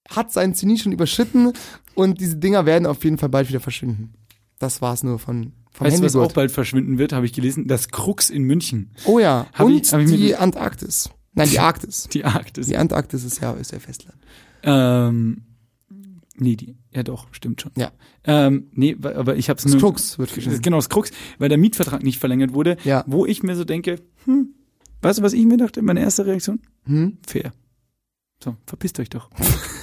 hat 0.09 0.31
seinen 0.33 0.53
Zenit 0.53 0.81
schon 0.81 0.91
überschritten 0.91 1.53
und 1.95 2.19
diese 2.19 2.35
Dinger 2.35 2.65
werden 2.65 2.85
auf 2.85 3.03
jeden 3.03 3.17
Fall 3.17 3.29
bald 3.29 3.47
wieder 3.49 3.59
verschwinden. 3.61 4.13
Das 4.59 4.81
war's 4.81 5.01
nur 5.03 5.17
von, 5.17 5.53
vom 5.71 5.87
Weißt 5.87 5.99
du, 5.99 6.03
was 6.03 6.15
auch 6.15 6.31
bald 6.33 6.51
verschwinden 6.51 6.97
wird, 6.97 7.13
habe 7.13 7.25
ich 7.25 7.33
gelesen? 7.33 7.67
Das 7.67 7.89
Krux 7.89 8.29
in 8.29 8.43
München. 8.43 8.91
Oh 9.05 9.17
ja, 9.19 9.47
Hab 9.53 9.65
und 9.65 9.73
ich- 9.81 9.91
hab 9.93 10.01
ich 10.01 10.11
die 10.11 10.35
Antarktis. 10.35 11.09
Nein, 11.33 11.49
die 11.49 11.59
Arktis. 11.59 12.07
Die 12.11 12.25
Arktis. 12.25 12.67
Die 12.67 12.77
Antarktis 12.77 13.23
ist 13.23 13.41
ja, 13.41 13.53
ist 13.53 13.71
ja 13.71 13.79
Festland. 13.79 14.17
Ähm, 14.63 15.43
nee, 16.35 16.55
die, 16.55 16.75
ja 16.91 17.03
doch, 17.03 17.27
stimmt 17.31 17.61
schon. 17.61 17.71
Ja. 17.77 17.91
Ähm, 18.23 18.67
nee, 18.73 18.95
aber 19.01 19.35
ich 19.35 19.49
habe 19.49 19.57
es 19.59 19.65
nur. 19.65 19.79
Krux 19.79 20.17
wird 20.19 20.33
geschrieben. 20.33 20.61
Genau, 20.61 20.77
das 20.77 20.89
Krux, 20.89 21.11
weil 21.39 21.49
der 21.49 21.57
Mietvertrag 21.57 22.03
nicht 22.03 22.19
verlängert 22.19 22.53
wurde, 22.53 22.77
Ja. 22.83 23.03
wo 23.07 23.25
ich 23.25 23.43
mir 23.43 23.55
so 23.55 23.63
denke, 23.65 23.99
hm, 24.25 24.53
weißt 25.01 25.19
du, 25.19 25.23
was 25.23 25.33
ich 25.33 25.45
mir 25.45 25.57
dachte? 25.57 25.81
Meine 25.81 25.99
erste 26.01 26.25
Reaktion? 26.25 26.59
Hm? 26.85 27.17
Fair. 27.25 27.51
So, 28.43 28.55
verpisst 28.65 28.99
euch 28.99 29.09
doch. 29.09 29.29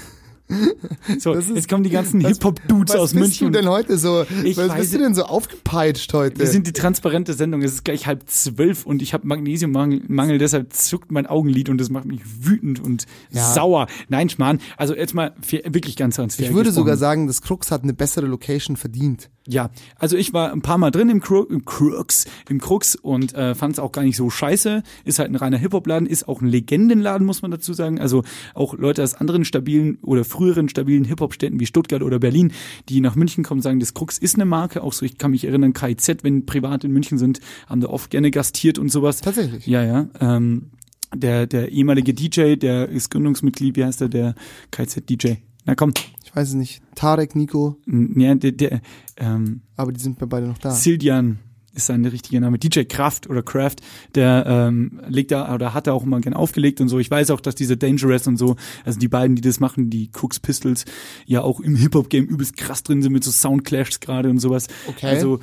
so, 1.19 1.33
ist- 1.33 1.51
jetzt 1.51 1.69
kommen 1.69 1.85
die 1.85 1.91
ganzen 1.91 2.23
was- 2.23 2.33
Hip-Hop-Dudes 2.33 2.95
Was 2.95 3.01
aus 3.01 3.11
bist 3.13 3.21
München. 3.23 3.53
du 3.53 3.59
denn 3.59 3.69
heute 3.69 3.99
so, 3.99 4.25
Ich 4.45 4.57
was 4.57 4.69
weiß 4.71 4.79
bist 4.81 4.95
du 4.95 4.99
denn 4.99 5.15
so 5.15 5.25
aufgepeitscht 5.25 6.13
heute? 6.13 6.39
Wir 6.39 6.47
sind 6.47 6.67
die 6.67 6.73
transparente 6.73 7.35
Sendung. 7.35 7.63
Es 7.63 7.73
ist 7.73 7.85
gleich 7.85 8.07
halb 8.07 8.29
zwölf 8.29 8.87
und 8.87 9.03
ich 9.03 9.15
habe 9.15 9.27
Magnesiummangel, 9.27 10.03
Mangel, 10.09 10.39
deshalb 10.39 10.73
zuckt 10.73 11.11
mein 11.13 11.27
Augenlid 11.27 11.69
und 11.69 11.79
das 11.79 11.91
macht 11.91 12.05
mich 12.07 12.21
wütend 12.41 12.81
und 12.81 13.07
Ja. 13.31 13.53
sauer. 13.53 13.87
Nein, 14.09 14.29
Schmarrn. 14.29 14.61
Also 14.77 14.95
jetzt 14.95 15.15
mal 15.15 15.33
wirklich 15.69 15.97
ganz, 15.97 16.17
ganz 16.17 16.35
ich 16.39 16.49
würde 16.49 16.65
gesprochen. 16.65 16.75
sogar 16.75 16.97
sagen, 16.97 17.27
das 17.27 17.43
Krux 17.43 17.71
hat 17.71 17.83
eine 17.83 17.93
bessere 17.95 18.27
Location 18.27 18.77
verdient. 18.77 19.31
Ja, 19.51 19.71
also 19.97 20.17
ich 20.17 20.33
war 20.33 20.53
ein 20.53 20.63
paar 20.63 20.79
Mal 20.79 20.93
drin 20.93 21.11
im, 21.11 21.21
Cru 21.21 21.43
im 21.43 21.65
Crux, 21.65 22.27
im 22.49 22.61
Crux 22.61 22.95
und 22.95 23.35
äh, 23.35 23.57
fand 23.57 23.73
es 23.73 23.79
auch 23.81 23.91
gar 23.91 24.03
nicht 24.03 24.17
so 24.17 24.31
scheiße. 24.31 24.85
Ist 25.05 25.19
halt 25.19 25.29
ein 25.29 25.35
reiner 25.35 25.59
Hip-Hop-Laden, 25.59 26.07
ist 26.07 26.29
auch 26.29 26.41
ein 26.41 26.47
Legendenladen, 26.47 27.27
muss 27.27 27.43
man 27.43 27.51
dazu 27.51 27.73
sagen. 27.73 27.99
Also 27.99 28.23
auch 28.55 28.75
Leute 28.79 29.03
aus 29.03 29.15
anderen 29.15 29.45
stabilen 29.45 29.99
oder 30.03 30.25
früheren 30.25 30.69
stabilen 30.69 31.05
Hip-Hop-Städten 31.05 31.59
wie 31.59 31.67
Stuttgart 31.67 32.03
oder 32.03 32.21
Berlin, 32.21 32.53
die 32.89 33.01
nach 33.01 33.17
München 33.17 33.43
kommen, 33.43 33.61
sagen, 33.61 33.81
das 33.81 33.93
Crux 33.93 34.19
ist 34.19 34.37
eine 34.37 34.45
Marke. 34.45 34.85
Auch 34.85 34.93
so, 34.93 35.05
ich 35.05 35.19
kann 35.19 35.33
mich 35.33 35.45
erinnern, 35.45 35.73
KIZ, 35.73 36.23
wenn 36.23 36.47
privat 36.47 36.85
in 36.85 36.93
München 36.93 37.19
sind, 37.19 37.41
haben 37.67 37.81
da 37.81 37.89
oft 37.89 38.11
gerne 38.11 38.31
gastiert 38.31 38.79
und 38.79 38.93
sowas. 38.93 39.21
Tatsächlich. 39.21 39.67
Ja, 39.67 39.83
ja. 39.83 40.07
Ähm, 40.21 40.71
der, 41.13 41.49
der 41.49 41.73
ehemalige 41.73 42.15
DJ, 42.15 42.55
der 42.55 42.89
ist 42.89 43.11
Gründungsmitglied, 43.11 43.77
wie 43.77 43.85
heißt 43.85 44.01
der, 44.01 44.09
der 44.09 44.35
KIZ-DJ? 44.71 45.39
Na 45.67 45.75
komm, 45.75 45.93
Ich 46.31 46.37
weiß 46.37 46.49
es 46.49 46.55
nicht. 46.55 46.81
Tarek, 46.95 47.35
Nico, 47.35 47.77
ja, 47.87 48.35
der, 48.37 48.53
der 48.53 48.81
ähm, 49.17 49.63
aber 49.77 49.93
die 49.93 50.01
sind 50.01 50.21
mir 50.21 50.27
beide 50.29 50.47
noch 50.47 50.59
da. 50.59 50.71
Sildian 50.71 51.41
ist 51.73 51.87
sein 51.87 52.05
richtiger 52.05 52.41
Name. 52.41 52.59
DJ 52.59 52.83
Kraft 52.83 53.29
oder 53.29 53.43
Kraft, 53.43 53.81
der 54.15 54.45
ähm, 54.47 55.01
legt 55.09 55.31
da 55.33 55.53
oder 55.55 55.73
hat 55.75 55.87
da 55.87 55.93
auch 55.93 56.03
immer 56.05 56.21
gern 56.21 56.35
aufgelegt 56.35 56.81
und 56.81 56.89
so. 56.89 56.99
Ich 56.99 57.11
weiß 57.11 57.31
auch, 57.31 57.41
dass 57.41 57.55
diese 57.55 57.77
Dangerous 57.77 58.27
und 58.27 58.37
so, 58.37 58.57
also 58.85 58.99
die 58.99 59.09
beiden, 59.09 59.37
die 59.37 59.43
das 59.43 59.61
machen, 59.61 59.89
die 59.91 60.09
Crooks 60.11 60.41
Pistols, 60.41 60.85
ja 61.27 61.43
auch 61.43 61.61
im 61.61 61.77
Hip-Hop-Game 61.77 62.27
übelst 62.27 62.57
krass 62.57 62.83
drin 62.83 63.03
sind 63.03 63.13
mit 63.13 63.23
so 63.25 63.31
Soundclashs 63.31 64.01
gerade 64.01 64.31
und 64.31 64.39
sowas. 64.39 64.67
Okay. 64.89 65.07
Also 65.07 65.39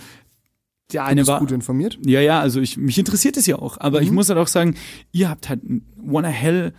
der 0.94 1.02
Du 1.04 1.08
eine 1.08 1.22
bist 1.22 1.28
war. 1.30 1.40
gut 1.40 1.52
informiert. 1.52 1.98
Ja, 2.06 2.22
ja, 2.22 2.40
also 2.40 2.62
ich, 2.62 2.78
mich 2.78 2.98
interessiert 2.98 3.36
es 3.38 3.46
ja 3.46 3.58
auch. 3.58 3.78
Aber 3.80 4.02
ich 4.02 4.10
Mhm. 4.10 4.16
muss 4.16 4.30
halt 4.30 4.40
auch 4.40 4.48
sagen, 4.48 4.76
ihr 5.12 5.30
habt 5.30 5.50
halt 5.50 5.62
Wanna 5.98 6.30
Hell 6.30 6.74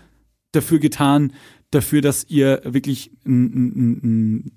dafür 0.53 0.79
getan, 0.79 1.33
dafür, 1.71 2.01
dass 2.01 2.25
ihr 2.29 2.61
wirklich 2.65 3.11
ein, 3.27 3.45
ein, 3.45 4.01
ein, 4.03 4.53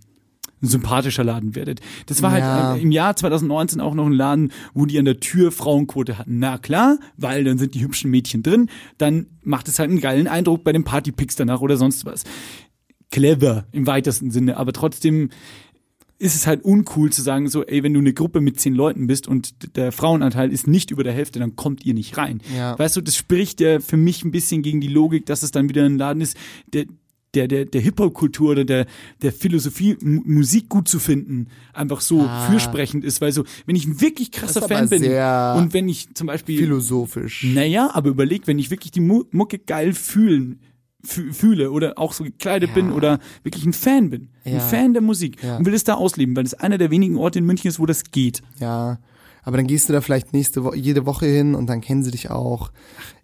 sympathischer 0.64 1.24
Laden 1.24 1.56
werdet. 1.56 1.80
Das 2.06 2.22
war 2.22 2.38
Ja. 2.38 2.70
halt 2.74 2.84
im 2.84 2.92
Jahr 2.92 3.16
2019 3.16 3.82
auch 3.82 3.96
noch 3.96 4.06
ein 4.06 4.12
Laden, 4.14 4.52
wo 4.76 4.86
die 4.86 5.00
an 5.00 5.06
der 5.06 5.20
Tür 5.20 5.52
Frauenquote 5.52 6.20
hatten. 6.20 6.38
Na 6.38 6.60
klar, 6.60 7.00
weil 7.18 7.44
dann 7.44 7.58
sind 7.58 7.74
die 7.74 7.82
hübschen 7.82 8.12
Mädchen 8.12 8.44
drin, 8.44 8.70
dann 9.00 9.26
macht 9.44 9.68
es 9.68 9.80
halt 9.80 9.90
einen 9.90 10.02
geilen 10.02 10.28
Eindruck 10.28 10.64
bei 10.64 10.72
den 10.72 10.84
Partypics 10.84 11.36
danach 11.36 11.62
oder 11.62 11.78
sonst 11.78 12.06
was. 12.06 12.26
Clever 13.10 13.66
im 13.72 13.88
weitesten 13.88 14.30
Sinne, 14.30 14.58
aber 14.58 14.72
trotzdem 14.72 15.30
ist 16.20 16.36
es 16.36 16.46
halt 16.46 16.64
uncool 16.64 17.12
zu 17.12 17.24
sagen, 17.24 17.50
so, 17.50 17.66
ey, 17.66 17.82
wenn 17.82 17.96
du 17.96 18.00
eine 18.00 18.14
Gruppe 18.14 18.42
mit 18.42 18.60
zehn 18.60 18.76
Leuten 18.76 19.08
bist 19.08 19.28
und 19.28 19.76
der 19.76 19.92
Frauenanteil 19.92 20.52
ist 20.52 20.68
nicht 20.68 20.92
über 20.92 21.04
der 21.04 21.14
Hälfte, 21.14 21.40
dann 21.40 21.56
kommt 21.56 21.84
ihr 21.84 21.96
nicht 21.96 22.16
rein. 22.20 22.42
Ja. 22.56 22.78
Weißt 22.78 22.96
du, 22.96 23.02
das 23.02 23.16
spricht 23.16 23.60
ja 23.60 23.80
für 23.80 23.98
mich 23.98 24.24
ein 24.24 24.30
bisschen 24.30 24.62
gegen 24.62 24.80
die 24.80 24.88
Logik, 24.88 25.26
dass 25.26 25.42
es 25.42 25.50
dann 25.50 25.68
wieder 25.68 25.84
ein 25.84 25.98
Laden 25.98 26.22
ist, 26.22 26.38
der 26.72 26.86
der, 27.34 27.48
der, 27.48 27.66
der 27.66 27.82
Hip-Hop-Kultur 27.82 28.52
oder 28.52 28.66
der, 28.66 28.86
der 29.22 29.32
Philosophie, 29.32 29.98
M 30.02 30.22
Musik 30.26 30.68
gut 30.70 30.88
zu 30.88 31.00
finden, 31.00 31.48
einfach 31.74 32.02
so 32.02 32.22
Ah. 32.22 32.48
fürsprechend 32.50 33.04
ist. 33.06 33.22
Weil 33.22 33.32
so, 33.32 33.46
wenn 33.66 33.76
ich 33.76 33.86
ein 33.88 34.02
wirklich 34.02 34.32
krasser 34.32 34.68
Fan 34.68 34.90
bin 34.90 35.04
und 35.04 35.74
wenn 35.74 35.88
ich 35.88 36.14
zum 36.14 36.28
Beispiel 36.28 36.58
Philosophisch. 36.58 37.44
naja, 37.54 37.90
aber 37.94 38.10
überleg, 38.10 38.48
wenn 38.48 38.60
ich 38.60 38.70
wirklich 38.72 38.92
die 38.92 39.00
Mu 39.00 39.24
Mucke 39.32 39.60
geil 39.60 39.94
fühlen, 39.94 40.60
fü 41.04 41.32
fühle 41.34 41.72
oder 41.72 41.98
auch 41.98 42.14
so 42.14 42.24
gekleidet 42.24 42.70
Ja. 42.70 42.76
bin 42.76 42.92
oder 42.92 43.20
wirklich 43.44 43.66
ein 43.66 43.74
Fan 43.74 44.10
bin, 44.10 44.30
Ja. 44.44 44.56
ein 44.56 44.62
Fan 44.62 44.94
der 44.94 45.02
Musik 45.02 45.42
Ja. 45.44 45.58
und 45.58 45.66
will 45.66 45.74
es 45.74 45.84
da 45.84 45.94
ausleben, 45.96 46.36
weil 46.36 46.46
es 46.46 46.54
einer 46.54 46.78
der 46.78 46.92
wenigen 46.92 47.18
Orte 47.18 47.40
in 47.40 47.46
München 47.46 47.70
ist, 47.70 47.80
wo 47.80 47.86
das 47.86 48.12
geht. 48.12 48.42
Ja. 48.60 49.00
Aber 49.44 49.58
dann 49.58 49.66
gehst 49.66 49.90
du 49.90 49.94
da 49.94 50.02
vielleicht 50.02 50.34
nächste 50.34 50.64
Woche, 50.64 50.78
jede 50.78 51.06
Woche 51.08 51.26
hin 51.26 51.56
und 51.56 51.66
dann 51.68 51.82
kennen 51.82 52.04
sie 52.04 52.12
dich 52.12 52.30
auch. 52.30 52.72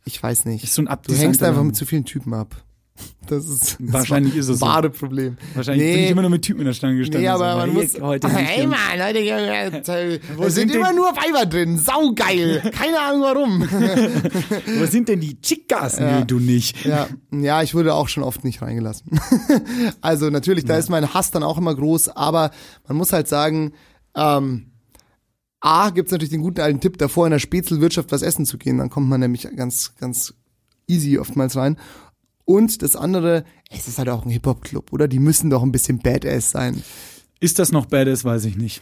Ich 0.06 0.24
weiß 0.24 0.46
nicht. 0.46 0.63
Ist 0.63 0.74
so 0.74 0.82
ein 0.82 0.86
du 0.86 0.91
abdesignter 0.91 1.26
hängst 1.28 1.43
einfach 1.43 1.63
mit 1.63 1.76
zu 1.76 1.86
vielen 1.86 2.06
Typen 2.06 2.34
ab. 2.34 2.63
Das 3.28 3.46
ist 3.46 3.78
das 3.80 3.94
Wahrscheinlich 3.94 4.36
ist 4.36 4.48
es 4.48 4.60
so. 4.60 4.66
wahre 4.66 4.90
Problem. 4.90 5.38
Wahrscheinlich 5.54 5.86
nee, 5.86 5.94
bin 5.94 6.04
ich 6.06 6.12
immer 6.12 6.22
nur 6.22 6.32
mit 6.32 6.42
Typen 6.44 6.62
in 6.62 6.68
der 6.68 6.74
Stange 6.74 6.98
gestanden. 6.98 7.22
Nee, 7.22 7.28
aber 7.28 7.52
so, 7.52 7.58
man 7.58 7.70
hey, 7.72 7.84
muss. 7.84 8.02
heute 8.02 8.30
hey 8.30 8.66
nicht, 8.66 8.70
Mann, 8.70 9.00
Leute, 9.00 9.20
äh, 10.40 10.50
sind 10.50 10.52
sind 10.52 10.76
immer 10.76 10.94
nur 10.94 11.08
Weiber 11.08 11.46
drin. 11.46 11.78
Saugeil. 11.78 12.62
Keine 12.74 13.00
Ahnung 13.00 13.22
warum. 13.22 13.62
Wo 14.80 14.86
sind 14.86 15.10
denn 15.10 15.20
die 15.20 15.40
Chicas? 15.42 16.00
Nee, 16.00 16.24
du 16.26 16.40
nicht. 16.40 16.86
ja, 16.86 17.08
ja, 17.32 17.62
ich 17.62 17.76
wurde 17.76 17.94
auch 17.94 18.08
schon 18.08 18.24
oft 18.24 18.44
nicht 18.44 18.62
reingelassen. 18.62 19.20
also 20.02 20.30
natürlich, 20.30 20.66
da 20.66 20.78
ist 20.78 20.90
mein 20.90 21.14
Hass 21.14 21.32
dann 21.32 21.44
auch 21.44 21.58
immer 21.58 21.76
groß, 21.76 22.10
aber 22.10 22.52
man 22.88 22.98
muss 22.98 23.12
halt 23.14 23.28
sagen, 23.28 23.74
ähm, 24.16 24.72
A, 25.60 25.90
gibt's 25.90 26.12
natürlich 26.12 26.32
den 26.32 26.42
guten 26.42 26.62
alten 26.62 26.80
Tipp, 26.80 26.98
davor 26.98 27.26
in 27.26 27.32
der 27.32 27.40
Spätzelwirtschaft 27.40 28.12
was 28.12 28.22
essen 28.22 28.46
zu 28.46 28.58
gehen, 28.58 28.78
dann 28.78 28.90
kommt 28.90 29.10
man 29.10 29.20
nämlich 29.20 29.48
ganz, 29.56 29.96
ganz 29.98 30.34
easy 30.88 31.18
oftmals 31.18 31.56
rein. 31.56 31.78
Und 32.48 32.82
das 32.82 32.96
andere, 32.96 33.44
es 33.70 33.90
ist 33.90 33.98
halt 33.98 34.08
auch 34.08 34.26
ein 34.26 34.32
Hip-Hop-Club, 34.32 34.94
oder? 34.94 35.10
Die 35.10 35.20
müssen 35.20 35.50
doch 35.50 35.64
ein 35.64 35.74
bisschen 35.74 36.00
Badass 36.00 36.52
sein. 36.52 36.82
Ist 37.42 37.60
das 37.60 37.74
noch 37.74 37.88
badass, 37.88 38.24
weiß 38.24 38.46
ich 38.46 38.56
nicht. 38.56 38.82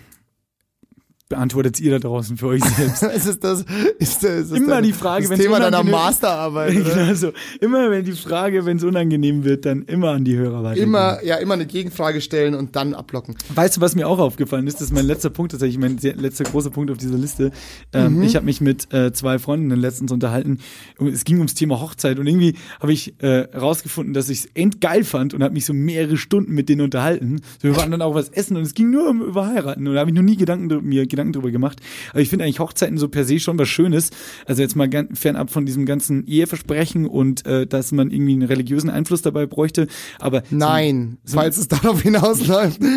Beantwortet 1.27 1.79
ihr 1.79 1.91
da 1.91 1.97
draußen 1.99 2.37
für 2.37 2.47
euch 2.47 2.63
selbst. 2.63 3.01
ist 3.15 3.25
es 3.25 3.39
das, 3.39 3.65
ist 3.97 4.23
das, 4.23 4.23
ist 4.23 4.23
das 4.23 4.51
Immer 4.51 4.75
dein- 4.75 4.83
die 4.83 4.93
Frage, 4.93 5.23
das 5.23 5.31
wenn's 5.31 5.41
Thema 5.41 5.59
deiner 5.59 5.83
Masterarbeit. 5.83 6.75
Oder? 6.75 6.83
genau 6.95 7.13
so. 7.15 7.31
Immer 7.61 7.89
wenn 7.89 8.05
die 8.05 8.11
Frage, 8.11 8.65
wenn 8.65 8.77
es 8.77 8.83
unangenehm 8.83 9.43
wird, 9.43 9.65
dann 9.65 9.83
immer 9.83 10.11
an 10.11 10.23
die 10.23 10.37
Hörer 10.37 10.63
weiter. 10.63 10.79
Immer, 10.79 11.23
ja, 11.23 11.37
immer 11.37 11.55
eine 11.55 11.65
Gegenfrage 11.65 12.21
stellen 12.21 12.53
und 12.53 12.75
dann 12.75 12.93
ablocken. 12.93 13.35
Weißt 13.55 13.77
du, 13.77 13.81
was 13.81 13.95
mir 13.95 14.07
auch 14.07 14.19
aufgefallen 14.19 14.67
ist? 14.67 14.75
Das 14.75 14.83
ist 14.89 14.93
mein 14.93 15.05
letzter 15.05 15.31
Punkt, 15.31 15.51
tatsächlich 15.51 15.79
mein 15.79 15.97
letzter 15.97 16.43
großer 16.43 16.69
Punkt 16.69 16.91
auf 16.91 16.97
dieser 16.97 17.17
Liste. 17.17 17.51
Ähm, 17.91 18.21
Ich 18.21 18.35
habe 18.35 18.45
mich 18.45 18.61
mit 18.61 18.93
äh, 18.93 19.11
zwei 19.11 19.39
Freundinnen 19.39 19.79
letztens 19.79 20.11
unterhalten. 20.11 20.59
Und 20.99 21.07
Es 21.07 21.23
ging 21.23 21.37
ums 21.37 21.55
Thema 21.55 21.81
Hochzeit 21.81 22.19
und 22.19 22.27
irgendwie 22.27 22.53
habe 22.79 22.93
ich 22.93 23.15
äh, 23.23 23.47
rausgefunden, 23.57 24.13
dass 24.13 24.29
ich 24.29 24.39
es 24.41 24.45
endgeil 24.53 25.03
fand 25.03 25.33
und 25.33 25.41
habe 25.41 25.55
mich 25.55 25.65
so 25.65 25.73
mehrere 25.73 26.17
Stunden 26.17 26.53
mit 26.53 26.69
denen 26.69 26.81
unterhalten. 26.81 27.41
So, 27.61 27.69
wir 27.69 27.75
waren 27.77 27.89
dann 27.89 28.03
auch 28.03 28.13
was 28.13 28.29
essen 28.29 28.57
und 28.57 28.63
es 28.63 28.75
ging 28.75 28.91
nur 28.91 29.09
um 29.09 29.21
über 29.23 29.47
heiraten 29.47 29.87
und 29.87 29.95
da 29.95 30.01
habe 30.01 30.11
ich 30.11 30.15
noch 30.15 30.21
nie 30.21 30.35
Gedanken, 30.37 30.85
mir 30.85 31.07
Gedanken 31.15 31.24
drüber 31.33 31.51
gemacht. 31.51 31.79
Aber 32.11 32.21
ich 32.21 32.29
finde 32.29 32.45
eigentlich 32.45 32.59
Hochzeiten 32.59 32.97
so 32.97 33.07
per 33.09 33.25
se 33.25 33.39
schon 33.39 33.57
was 33.59 33.67
Schönes. 33.69 34.09
Also 34.45 34.61
jetzt 34.61 34.75
mal 34.75 34.89
fernab 35.13 35.49
von 35.49 35.65
diesem 35.65 35.85
ganzen 35.85 36.25
Eheversprechen 36.27 37.05
und 37.07 37.45
äh, 37.45 37.65
dass 37.67 37.91
man 37.91 38.11
irgendwie 38.11 38.33
einen 38.33 38.43
religiösen 38.43 38.89
Einfluss 38.89 39.21
dabei 39.21 39.45
bräuchte. 39.45 39.87
Aber 40.19 40.43
so- 40.49 40.55
Nein, 40.55 41.17
falls 41.25 41.57
es 41.57 41.67
darauf 41.67 42.01
hinausläuft. 42.01 42.79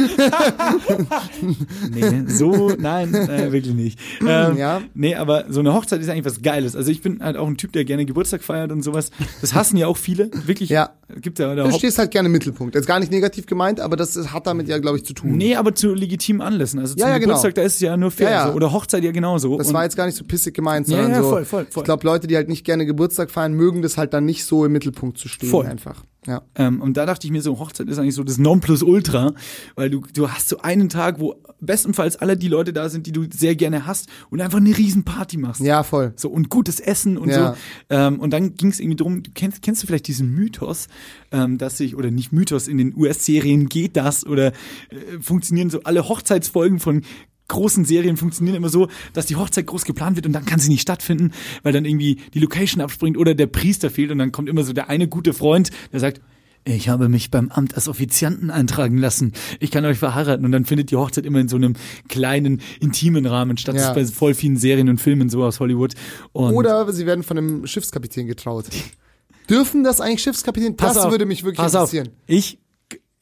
Nee, 1.90 2.24
so, 2.26 2.72
nein, 2.78 3.14
äh, 3.14 3.52
wirklich 3.52 3.74
nicht. 3.74 3.98
Ähm, 4.20 4.56
Ja. 4.56 4.80
Nee, 4.94 5.14
aber 5.14 5.46
so 5.48 5.60
eine 5.60 5.72
Hochzeit 5.74 6.00
ist 6.00 6.08
eigentlich 6.08 6.24
was 6.24 6.42
Geiles. 6.42 6.76
Also 6.76 6.90
ich 6.90 7.02
bin 7.02 7.22
halt 7.22 7.36
auch 7.36 7.46
ein 7.46 7.56
Typ, 7.56 7.72
der 7.72 7.84
gerne 7.84 8.04
Geburtstag 8.06 8.42
feiert 8.42 8.72
und 8.72 8.82
sowas. 8.82 9.10
Das 9.40 9.54
hassen 9.54 9.76
ja 9.76 9.86
auch 9.86 9.96
viele. 9.96 10.30
Wirklich. 10.46 10.68
Ja. 10.70 10.90
Gibt 11.20 11.38
ja, 11.38 11.54
Du 11.54 11.70
stehst 11.72 11.98
halt 11.98 12.10
gerne 12.10 12.26
im 12.26 12.32
Mittelpunkt. 12.32 12.74
Jetzt 12.74 12.86
gar 12.86 13.00
nicht 13.00 13.10
negativ 13.10 13.46
gemeint, 13.46 13.80
aber 13.80 13.96
das 13.96 14.16
hat 14.32 14.46
damit 14.46 14.68
ja, 14.68 14.78
glaube 14.78 14.98
ich, 14.98 15.04
zu 15.04 15.14
tun. 15.14 15.36
Nee, 15.36 15.54
aber 15.56 15.74
zu 15.74 15.94
legitimen 15.94 16.42
Anlässen. 16.42 16.78
Also 16.80 16.94
zum 16.94 17.00
Ja, 17.00 17.08
ja, 17.08 17.14
genau. 17.18 17.28
Geburtstag, 17.28 17.54
da 17.54 17.62
ist 17.62 17.74
es 17.76 17.80
ja 17.80 17.96
nur 17.96 18.07
fair. 18.10 18.30
Ja, 18.30 18.36
ja. 18.44 18.46
So. 18.48 18.54
Oder 18.54 18.72
Hochzeit 18.72 19.04
ja 19.04 19.12
genauso. 19.12 19.56
Das 19.58 19.68
Und- 19.68 19.74
war 19.74 19.84
jetzt 19.84 19.96
gar 19.96 20.06
nicht 20.06 20.16
so 20.16 20.24
pissig 20.24 20.54
gemeint, 20.54 20.88
Ja, 20.88 20.96
sondern 20.96 21.12
ja, 21.12 21.22
so. 21.22 21.30
voll, 21.30 21.44
voll, 21.44 21.66
voll. 21.70 21.82
Ich 21.82 21.84
glaube, 21.84 22.04
Leute, 22.06 22.26
die 22.26 22.36
halt 22.36 22.48
nicht 22.48 22.64
gerne 22.64 22.86
Geburtstag 22.86 23.30
feiern, 23.30 23.52
mögen 23.54 23.82
das 23.82 23.96
halt 23.98 24.12
dann 24.14 24.24
nicht 24.24 24.44
so 24.44 24.64
im 24.64 24.72
Mittelpunkt 24.72 25.18
zu 25.18 25.28
stehen 25.28 25.50
Voll. 25.50 25.66
einfach. 25.66 26.04
Ja. 26.26 26.42
Ähm, 26.56 26.82
und 26.82 26.96
da 26.98 27.06
dachte 27.06 27.26
ich 27.26 27.30
mir 27.32 27.40
so, 27.40 27.58
Hochzeit 27.58 27.88
ist 27.88 27.98
eigentlich 27.98 28.14
so 28.16 28.22
das 28.24 28.36
Nonplusultra, 28.38 29.32
weil 29.76 29.88
du, 29.88 30.02
du 30.12 30.28
hast 30.30 30.48
so 30.48 30.58
einen 30.58 30.88
Tag, 30.90 31.20
wo 31.20 31.36
bestenfalls 31.60 32.16
alle 32.16 32.36
die 32.36 32.48
Leute 32.48 32.72
da 32.74 32.88
sind, 32.90 33.06
die 33.06 33.12
du 33.12 33.24
sehr 33.32 33.54
gerne 33.54 33.86
hast 33.86 34.08
und 34.28 34.40
einfach 34.42 34.58
eine 34.58 34.76
riesen 34.76 35.04
Party 35.04 35.38
machst. 35.38 35.62
Ja, 35.62 35.82
voll. 35.84 36.12
So 36.16 36.28
und 36.28 36.50
gutes 36.50 36.80
Essen 36.80 37.16
und 37.16 37.30
Ja. 37.30 37.52
so. 37.52 37.58
Ähm, 37.88 38.20
und 38.20 38.32
dann 38.32 38.54
ging 38.56 38.68
es 38.70 38.78
irgendwie 38.80 38.96
drum, 38.96 39.22
du 39.22 39.30
kennst, 39.32 39.62
kennst 39.62 39.82
du 39.82 39.86
vielleicht 39.86 40.06
diesen 40.06 40.30
Mythos, 40.34 40.88
ähm, 41.32 41.56
dass 41.56 41.78
sich, 41.78 41.96
oder 41.96 42.10
nicht 42.10 42.30
Mythos, 42.32 42.68
in 42.68 42.76
den 42.78 42.94
US-Serien 42.96 43.68
geht 43.68 43.96
das 43.96 44.26
oder 44.26 44.48
äh, 44.48 44.52
funktionieren 45.20 45.70
so 45.70 45.80
alle 45.84 46.08
Hochzeitsfolgen 46.08 46.78
von 46.78 47.02
großen 47.48 47.84
Serien 47.84 48.16
funktionieren 48.16 48.56
immer 48.56 48.68
so, 48.68 48.88
dass 49.12 49.26
die 49.26 49.36
Hochzeit 49.36 49.66
groß 49.66 49.84
geplant 49.84 50.16
wird 50.16 50.26
und 50.26 50.32
dann 50.32 50.44
kann 50.44 50.60
sie 50.60 50.68
nicht 50.68 50.82
stattfinden, 50.82 51.32
weil 51.62 51.72
dann 51.72 51.84
irgendwie 51.84 52.16
die 52.34 52.40
Location 52.40 52.80
abspringt 52.82 53.16
oder 53.16 53.34
der 53.34 53.46
Priester 53.46 53.90
fehlt 53.90 54.10
und 54.10 54.18
dann 54.18 54.32
kommt 54.32 54.48
immer 54.48 54.62
so 54.62 54.72
der 54.72 54.88
eine 54.88 55.08
gute 55.08 55.32
Freund, 55.32 55.70
der 55.92 56.00
sagt, 56.00 56.20
ich 56.64 56.90
habe 56.90 57.08
mich 57.08 57.30
beim 57.30 57.48
Amt 57.50 57.74
als 57.76 57.88
Offizianten 57.88 58.50
eintragen 58.50 58.98
lassen. 58.98 59.32
Ich 59.58 59.70
kann 59.70 59.86
euch 59.86 59.96
verheiraten. 59.96 60.44
Und 60.44 60.52
dann 60.52 60.66
findet 60.66 60.90
die 60.90 60.96
Hochzeit 60.96 61.24
immer 61.24 61.38
in 61.38 61.48
so 61.48 61.56
einem 61.56 61.74
kleinen, 62.08 62.60
intimen 62.80 63.24
Rahmen 63.24 63.56
statt. 63.56 63.74
Das 63.76 63.82
Ja. 63.84 63.88
ist 63.92 63.94
bei 63.94 64.04
voll 64.04 64.34
vielen 64.34 64.58
Serien 64.58 64.90
und 64.90 65.00
Filmen 65.00 65.30
so 65.30 65.42
aus 65.44 65.60
Hollywood. 65.60 65.94
Und 66.32 66.52
Oder 66.54 66.92
sie 66.92 67.06
werden 67.06 67.22
von 67.22 67.38
einem 67.38 67.66
Schiffskapitän 67.66 68.26
getraut. 68.26 68.66
Dürfen 69.48 69.82
das 69.82 70.02
eigentlich 70.02 70.22
Schiffskapitän? 70.22 70.76
Pass 70.76 70.94
das 70.94 71.04
auf, 71.06 71.10
würde 71.10 71.24
mich 71.24 71.42
wirklich 71.42 71.56
pass 71.56 71.72
interessieren. 71.72 72.08
Auf. 72.08 72.14
Ich 72.26 72.58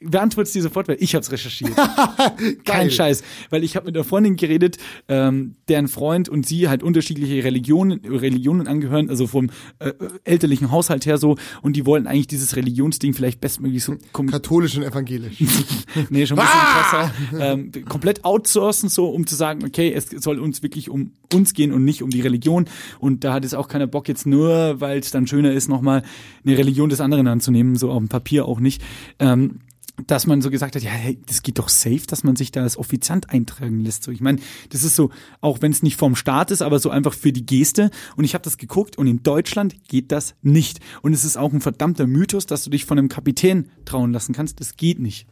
beantworte 0.01 0.53
dir 0.53 0.62
sofort, 0.62 0.88
weil 0.88 0.99
ich 1.01 1.14
habe 1.14 1.22
es 1.22 1.32
recherchiert. 1.32 1.72
Kein. 2.64 2.90
Scheiß, 2.90 3.22
weil 3.51 3.64
ich 3.64 3.76
habe 3.76 3.86
mit 3.86 3.97
einer 3.97 4.05
Freundin 4.05 4.36
geredet, 4.36 4.76
ähm, 5.09 5.57
deren 5.68 5.88
Freund 5.88 6.28
und 6.28 6.47
sie 6.47 6.68
halt 6.68 6.82
unterschiedliche 6.82 7.42
Religionen, 7.42 8.01
Religionen 8.05 8.68
angehören, 8.68 9.09
also 9.09 9.26
vom 9.26 9.51
äh, 9.78 9.92
elterlichen 10.24 10.70
Haushalt 10.70 11.07
her 11.07 11.18
so, 11.18 11.36
und 11.62 11.76
die 11.76 11.86
wollen 11.86 12.07
eigentlich 12.07 12.26
dieses 12.26 12.57
Religionsding 12.57 13.14
vielleicht 13.14 13.40
bestmöglich 13.40 13.84
so 13.84 13.97
Katholisch 14.12 14.76
und 14.76 14.82
evangelisch. 14.82 15.40
nee, 16.11 16.26
schon 16.26 16.38
ein 16.38 16.47
bisschen 16.47 16.61
krasser, 16.61 17.12
ähm, 17.38 17.72
komplett 17.88 18.24
outsourcen, 18.24 18.88
so 18.88 19.09
um 19.09 19.26
zu 19.26 19.34
sagen, 19.34 19.64
okay, 19.64 19.92
es 19.92 20.11
soll 20.11 20.38
uns 20.38 20.62
wirklich 20.62 20.90
um 20.90 21.12
uns 21.32 21.55
gehen 21.55 21.72
und 21.72 21.84
nicht 21.84 22.03
um 22.03 22.11
die 22.11 22.20
Religion. 22.20 22.66
Und 22.99 23.24
da 23.24 23.32
hat 23.32 23.44
es 23.44 23.55
auch 23.55 23.68
keiner 23.68 23.86
Bock 23.86 24.09
jetzt 24.09 24.26
nur, 24.26 24.80
weil 24.80 24.99
es 24.99 25.11
dann 25.11 25.26
schöner 25.26 25.53
ist, 25.53 25.68
nochmal 25.68 26.03
eine 26.44 26.59
Religion 26.59 26.88
des 26.88 27.01
anderen 27.01 27.26
anzunehmen, 27.26 27.76
so 27.76 27.90
auf 27.90 27.99
dem 27.99 28.09
Papier 28.09 28.47
auch 28.47 28.61
nicht. 28.61 28.82
Ähm, 29.18 29.61
dass 30.07 30.26
man 30.26 30.42
so 30.42 30.51
gesagt 30.51 30.76
hat, 30.76 30.82
ja, 30.82 30.90
hey, 30.90 31.18
das 31.26 31.42
geht 31.42 31.59
doch 31.59 31.68
safe, 31.68 32.03
dass 32.07 32.24
man 32.24 32.36
sich 32.36 32.53
da 32.53 32.62
als 32.62 32.76
Offiziant 32.76 33.30
eintragen 33.30 33.80
lässt. 33.80 34.03
So, 34.03 34.11
ich 34.11 34.20
meine, 34.20 34.38
das 34.70 34.84
ist 34.84 34.97
so, 34.97 35.11
auch 35.40 35.62
wenn 35.62 35.72
es 35.72 35.82
nicht 35.82 35.97
vom 35.97 36.16
Staat 36.16 36.51
ist, 36.51 36.62
aber 36.62 36.78
so 36.78 36.90
einfach 36.90 37.14
für 37.14 37.32
die 37.32 37.47
Geste. 37.47 37.90
Und 38.16 38.24
ich 38.24 38.34
habe 38.34 38.44
das 38.44 38.59
geguckt 38.59 38.99
und 38.99 39.07
in 39.07 39.22
Deutschland 39.22 39.88
geht 39.88 40.12
das 40.12 40.34
nicht. 40.42 40.80
Und 41.03 41.12
es 41.12 41.24
ist 41.24 41.36
auch 41.36 41.53
ein 41.53 41.61
verdammter 41.61 42.07
Mythos, 42.07 42.47
dass 42.47 42.64
du 42.64 42.70
dich 42.70 42.84
von 42.84 42.99
einem 42.99 43.09
Kapitän 43.09 43.70
trauen 43.84 44.12
lassen 44.12 44.34
kannst. 44.34 44.61
Das 44.61 44.76
geht 44.76 44.99
nicht. 44.99 45.26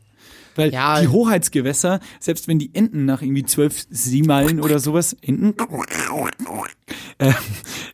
Weil 0.56 0.72
Ja. 0.72 1.00
die 1.00 1.08
Hoheitsgewässer, 1.08 2.00
selbst 2.20 2.48
wenn 2.48 2.58
die 2.58 2.70
Enten 2.74 3.04
nach 3.04 3.22
irgendwie 3.22 3.44
zwölf 3.44 3.84
Seemeilen 3.90 4.60
oder 4.60 4.78
sowas, 4.78 5.16
Enten, 5.22 5.54
äh, 7.18 7.32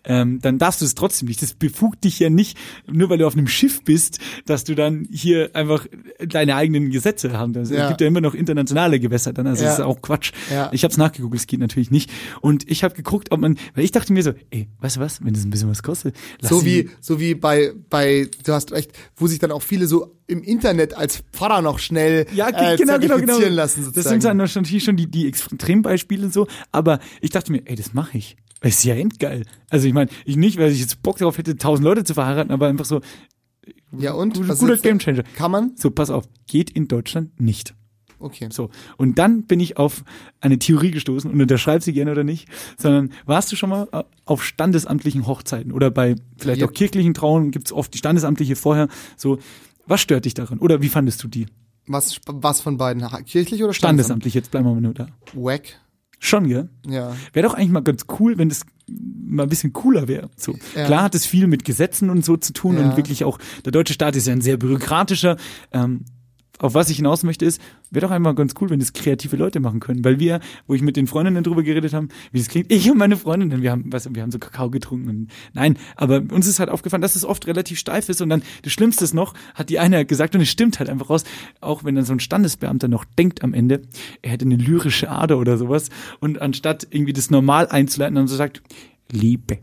ähm, 0.04 0.40
dann 0.40 0.58
darfst 0.58 0.80
du 0.80 0.84
es 0.84 0.94
trotzdem 0.94 1.28
nicht. 1.28 1.42
Das 1.42 1.54
befugt 1.54 2.04
dich 2.04 2.18
ja 2.18 2.30
nicht, 2.30 2.56
nur 2.90 3.10
weil 3.10 3.18
du 3.18 3.26
auf 3.26 3.34
einem 3.34 3.46
Schiff 3.46 3.82
bist, 3.84 4.18
dass 4.46 4.64
du 4.64 4.74
dann 4.74 5.06
hier 5.10 5.50
einfach 5.54 5.86
deine 6.18 6.56
eigenen 6.56 6.90
Gesetze 6.90 7.32
haben. 7.32 7.54
Also, 7.56 7.74
Ja. 7.74 7.82
Es 7.84 7.88
gibt 7.90 8.00
ja 8.00 8.06
immer 8.06 8.20
noch 8.20 8.34
internationale 8.34 8.98
Gewässer 8.98 9.32
dann, 9.32 9.46
also 9.46 9.62
Ja. 9.62 9.70
das 9.70 9.78
ist 9.78 9.84
auch 9.84 10.00
Quatsch. 10.02 10.32
Ja. 10.50 10.70
Ich 10.72 10.82
habe 10.84 10.92
es 10.92 10.98
nachgegoogelt, 10.98 11.40
es 11.40 11.46
geht 11.46 11.60
natürlich 11.60 11.90
nicht. 11.90 12.10
Und 12.40 12.68
ich 12.70 12.82
habe 12.82 12.94
geguckt, 12.94 13.30
ob 13.30 13.40
man, 13.40 13.58
weil 13.74 13.84
ich 13.84 13.92
dachte 13.92 14.12
mir 14.12 14.22
so, 14.22 14.32
ey, 14.50 14.68
weißt 14.80 14.96
du 14.96 15.00
was, 15.00 15.24
wenn 15.24 15.34
das 15.34 15.44
ein 15.44 15.50
bisschen 15.50 15.70
was 15.70 15.82
kostet, 15.82 16.16
lass 16.40 16.50
So 16.50 16.64
wie, 16.64 16.90
so 17.00 17.20
wie 17.20 17.34
bei, 17.34 17.72
bei, 17.90 18.28
du 18.44 18.52
hast 18.52 18.72
recht, 18.72 18.92
wo 19.16 19.26
sich 19.26 19.38
dann 19.38 19.52
auch 19.52 19.62
viele 19.62 19.86
so 19.86 20.16
im 20.26 20.42
Internet 20.44 20.94
als 20.94 21.24
Pfarrer 21.32 21.60
noch 21.60 21.80
schnell 21.80 22.24
Ja, 22.32 22.49
äh, 22.54 22.76
genau, 22.76 22.98
genau, 22.98 23.16
genau. 23.18 23.38
lassen. 23.38 23.80
Das 23.80 23.86
Sozusagen. 23.86 24.20
sind 24.20 24.24
dann 24.24 24.36
natürlich 24.36 24.84
schon 24.84 24.96
die, 24.96 25.10
die 25.10 25.26
Extrembeispiele 25.28 26.30
so, 26.30 26.46
aber 26.72 26.98
ich 27.20 27.30
dachte 27.30 27.52
mir, 27.52 27.62
ey, 27.66 27.76
das 27.76 27.94
mache 27.94 28.18
ich. 28.18 28.36
Das 28.60 28.72
ist 28.72 28.84
ja 28.84 28.94
endgeil. 28.94 29.44
Also 29.70 29.86
ich 29.86 29.94
meine, 29.94 30.10
ich 30.24 30.36
nicht, 30.36 30.58
weil 30.58 30.70
ich 30.70 30.80
jetzt 30.80 31.02
Bock 31.02 31.18
darauf 31.18 31.38
hätte, 31.38 31.56
tausend 31.56 31.84
Leute 31.84 32.04
zu 32.04 32.14
verheiraten, 32.14 32.52
aber 32.52 32.68
einfach 32.68 32.84
so, 32.84 33.00
ja, 33.98 34.12
und? 34.12 34.48
Was 34.48 34.60
guter 34.60 34.76
Gamechanger. 34.76 35.24
Kann 35.36 35.50
man? 35.50 35.72
So, 35.76 35.90
pass 35.90 36.10
auf, 36.10 36.28
geht 36.46 36.70
in 36.70 36.86
Deutschland 36.88 37.40
nicht. 37.40 37.74
Okay. 38.20 38.48
So. 38.50 38.70
Und 38.98 39.18
dann 39.18 39.44
bin 39.44 39.60
ich 39.60 39.78
auf 39.78 40.04
eine 40.40 40.58
Theorie 40.58 40.90
gestoßen 40.90 41.30
und 41.30 41.40
unterschreib 41.40 41.82
sie 41.82 41.92
gerne 41.92 42.12
oder 42.12 42.22
nicht, 42.22 42.48
sondern 42.76 43.12
warst 43.24 43.50
du 43.50 43.56
schon 43.56 43.70
mal 43.70 43.88
äh, 43.92 44.04
auf 44.26 44.44
standesamtlichen 44.44 45.26
Hochzeiten 45.26 45.72
oder 45.72 45.90
bei 45.90 46.16
vielleicht 46.38 46.60
Ja. 46.60 46.68
auch 46.68 46.72
kirchlichen 46.72 47.14
Trauungen 47.14 47.50
gibt's 47.50 47.72
oft 47.72 47.92
die 47.94 47.98
standesamtliche 47.98 48.56
vorher, 48.56 48.88
so, 49.16 49.38
was 49.86 50.02
stört 50.02 50.26
dich 50.26 50.34
daran? 50.34 50.58
Oder 50.58 50.82
wie 50.82 50.88
fandest 50.88 51.22
du 51.24 51.28
die? 51.28 51.46
Was, 51.92 52.20
was 52.26 52.60
von 52.60 52.76
beiden? 52.76 53.04
Kirchlich 53.26 53.64
oder 53.64 53.72
Standesamtlich, 53.72 54.34
jetzt 54.34 54.50
bleiben 54.52 54.66
wir 54.66 54.74
mal 54.74 54.80
nur 54.80 54.94
da. 54.94 55.08
Wack. 55.34 55.80
Schon, 56.20 56.46
gell? 56.48 56.68
Ja. 56.86 57.16
Wäre 57.32 57.48
doch 57.48 57.54
eigentlich 57.54 57.70
mal 57.70 57.80
ganz 57.82 58.04
cool, 58.20 58.38
wenn 58.38 58.48
das 58.48 58.60
mal 58.86 59.44
ein 59.44 59.48
bisschen 59.48 59.72
cooler 59.72 60.06
wäre. 60.06 60.30
So. 60.36 60.54
Ja. 60.76 60.84
Klar 60.84 61.02
hat 61.04 61.14
es 61.14 61.26
viel 61.26 61.46
mit 61.46 61.64
Gesetzen 61.64 62.10
und 62.10 62.24
so 62.24 62.36
zu 62.36 62.52
tun 62.52 62.76
Ja. 62.76 62.84
und 62.84 62.96
wirklich 62.96 63.24
auch, 63.24 63.38
der 63.64 63.72
deutsche 63.72 63.94
Staat 63.94 64.14
ist 64.16 64.26
ja 64.26 64.32
ein 64.34 64.40
sehr 64.40 64.56
bürokratischer. 64.56 65.36
Ähm, 65.72 66.04
auf 66.60 66.74
was 66.74 66.90
ich 66.90 66.96
hinaus 66.96 67.22
möchte 67.22 67.44
ist, 67.44 67.60
wäre 67.90 68.06
doch 68.06 68.12
einmal 68.12 68.34
ganz 68.34 68.54
cool, 68.60 68.70
wenn 68.70 68.80
das 68.80 68.92
kreative 68.92 69.36
Leute 69.36 69.60
machen 69.60 69.80
können. 69.80 70.04
Weil 70.04 70.20
wir, 70.20 70.40
wo 70.66 70.74
ich 70.74 70.82
mit 70.82 70.96
den 70.96 71.06
Freundinnen 71.06 71.42
drüber 71.42 71.62
geredet 71.62 71.92
haben, 71.92 72.08
wie 72.32 72.38
das 72.38 72.48
klingt, 72.48 72.70
ich 72.70 72.90
und 72.90 72.98
meine 72.98 73.16
Freundinnen, 73.16 73.62
wir 73.62 73.70
haben, 73.70 73.90
du, 73.90 74.14
wir 74.14 74.22
haben 74.22 74.30
so 74.30 74.38
Kakao 74.38 74.70
getrunken. 74.70 75.08
Und, 75.08 75.30
nein, 75.52 75.76
aber 75.96 76.22
uns 76.30 76.46
ist 76.46 76.60
halt 76.60 76.70
aufgefallen, 76.70 77.02
dass 77.02 77.16
es 77.16 77.24
oft 77.24 77.46
relativ 77.46 77.78
steif 77.78 78.08
ist 78.08 78.20
und 78.20 78.28
dann 78.28 78.42
das 78.62 78.72
Schlimmste 78.72 79.04
ist 79.04 79.14
noch, 79.14 79.34
hat 79.54 79.70
die 79.70 79.78
eine 79.78 80.04
gesagt 80.04 80.34
und 80.34 80.40
es 80.40 80.48
stimmt 80.48 80.78
halt 80.78 80.90
einfach 80.90 81.10
raus, 81.10 81.24
auch 81.60 81.84
wenn 81.84 81.94
dann 81.94 82.04
so 82.04 82.12
ein 82.12 82.20
Standesbeamter 82.20 82.88
noch 82.88 83.04
denkt 83.04 83.42
am 83.42 83.54
Ende, 83.54 83.82
er 84.22 84.32
hätte 84.32 84.44
eine 84.44 84.56
lyrische 84.56 85.10
Ader 85.10 85.38
oder 85.38 85.56
sowas 85.56 85.88
und 86.20 86.40
anstatt 86.40 86.86
irgendwie 86.90 87.12
das 87.12 87.30
normal 87.30 87.68
einzuleiten, 87.68 88.14
dann 88.14 88.28
so 88.28 88.36
sagt, 88.36 88.62
Liebe 89.10 89.58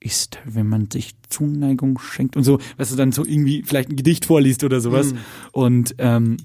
ist, 0.00 0.38
wenn 0.44 0.68
man 0.68 0.90
sich 0.90 1.14
Zuneigung 1.28 1.98
schenkt 1.98 2.36
und 2.36 2.44
so, 2.44 2.58
weißt 2.76 2.92
du, 2.92 2.96
dann 2.96 3.12
so 3.12 3.24
irgendwie 3.24 3.62
vielleicht 3.62 3.90
ein 3.90 3.96
Gedicht 3.96 4.26
vorliest 4.26 4.62
oder 4.64 4.80
sowas. 4.80 5.14
Und 5.52 5.94
ähm, 5.98 6.36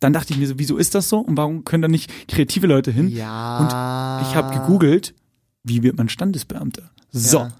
dann 0.00 0.12
dachte 0.12 0.32
ich 0.32 0.38
mir 0.38 0.46
so, 0.46 0.58
wieso 0.58 0.76
ist 0.76 0.94
das 0.94 1.08
so 1.08 1.18
und 1.18 1.36
warum 1.36 1.64
können 1.64 1.82
da 1.82 1.88
nicht 1.88 2.28
kreative 2.28 2.66
Leute 2.66 2.90
hin? 2.90 3.08
Ja. 3.08 3.58
Und 3.58 4.26
ich 4.26 4.34
habe 4.34 4.58
gegoogelt, 4.58 5.14
wie 5.62 5.82
wird 5.82 5.96
man 5.96 6.08
Standesbeamter? 6.08 6.90
So. 7.10 7.38
Ja. 7.38 7.52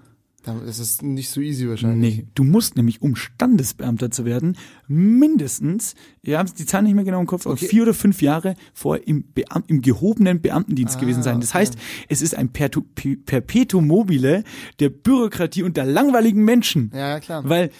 Da 0.45 0.55
ist 0.59 1.01
nicht 1.01 1.29
so 1.31 1.41
easy 1.41 1.67
wahrscheinlich. 1.67 2.17
Nee, 2.17 2.27
du 2.35 2.43
musst 2.43 2.75
nämlich, 2.75 3.01
um 3.01 3.15
Standesbeamter 3.15 4.11
zu 4.11 4.25
werden, 4.25 4.55
mindestens, 4.87 5.95
ihr 6.21 6.37
habt 6.37 6.57
die 6.59 6.65
Zahl 6.65 6.83
nicht 6.83 6.93
mehr 6.93 7.03
genau 7.03 7.19
im 7.19 7.25
Kopf, 7.25 7.45
aber 7.47 7.53
Okay. 7.53 7.67
vier 7.67 7.81
oder 7.83 7.93
fünf 7.95 8.21
Jahre 8.21 8.55
vor 8.73 8.99
im, 9.07 9.23
Beam 9.23 9.45
im 9.67 9.81
gehobenen 9.81 10.41
Beamtendienst 10.41 10.97
Ah, 10.97 10.99
gewesen 10.99 11.23
sein. 11.23 11.39
Das 11.39 11.49
okay. 11.49 11.59
heißt, 11.59 11.75
es 12.09 12.21
ist 12.21 12.35
ein 12.35 12.49
Pertu 12.49 12.81
P- 12.81 13.15
Perpetuum 13.15 13.87
mobile 13.87 14.43
der 14.79 14.89
Bürokratie 14.89 15.63
und 15.63 15.77
der 15.77 15.85
langweiligen 15.85 16.43
Menschen. 16.45 16.91
Ja, 16.93 17.09
ja, 17.09 17.19
klar. 17.19 17.47
Weil, 17.49 17.71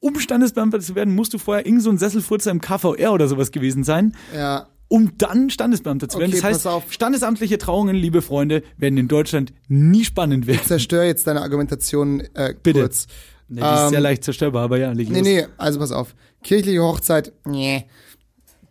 um 0.00 0.18
Standesbeamter 0.20 0.80
zu 0.80 0.94
werden, 0.94 1.14
musst 1.14 1.34
du 1.34 1.38
vorher 1.38 1.66
irgend 1.66 1.82
so 1.82 1.90
ein 1.90 1.98
Sesselfurzer 1.98 2.50
im 2.50 2.60
KVR 2.60 3.12
oder 3.12 3.26
sowas 3.26 3.50
gewesen 3.50 3.82
sein. 3.84 4.14
Ja. 4.34 4.68
Um 4.94 5.10
dann 5.18 5.50
Standesbeamter 5.50 6.08
zu 6.08 6.18
werden. 6.20 6.30
Okay, 6.32 6.40
das 6.52 6.64
heißt, 6.64 6.92
standesamtliche 6.92 7.58
Trauungen, 7.58 7.96
liebe 7.96 8.22
Freunde, 8.22 8.62
werden 8.76 8.96
in 8.96 9.08
Deutschland 9.08 9.52
nie 9.66 10.04
spannend 10.04 10.46
werden. 10.46 10.60
Zerstör 10.64 11.02
jetzt 11.04 11.26
deine 11.26 11.42
Argumentation 11.42 12.20
äh, 12.34 12.54
Bitte. 12.62 12.80
kurz. 12.82 13.06
Nee, 13.48 13.60
die 13.60 13.66
ist 13.66 13.82
Ähm, 13.82 13.88
sehr 13.90 14.00
leicht 14.00 14.22
zerstörbar, 14.22 14.62
aber 14.62 14.78
ja, 14.78 14.92
leg 14.92 15.08
Nee, 15.10 15.18
los. 15.18 15.26
nee, 15.26 15.46
also 15.58 15.80
pass 15.80 15.90
auf. 15.90 16.14
Kirchliche 16.44 16.80
Hochzeit, 16.80 17.32
nee. 17.44 17.86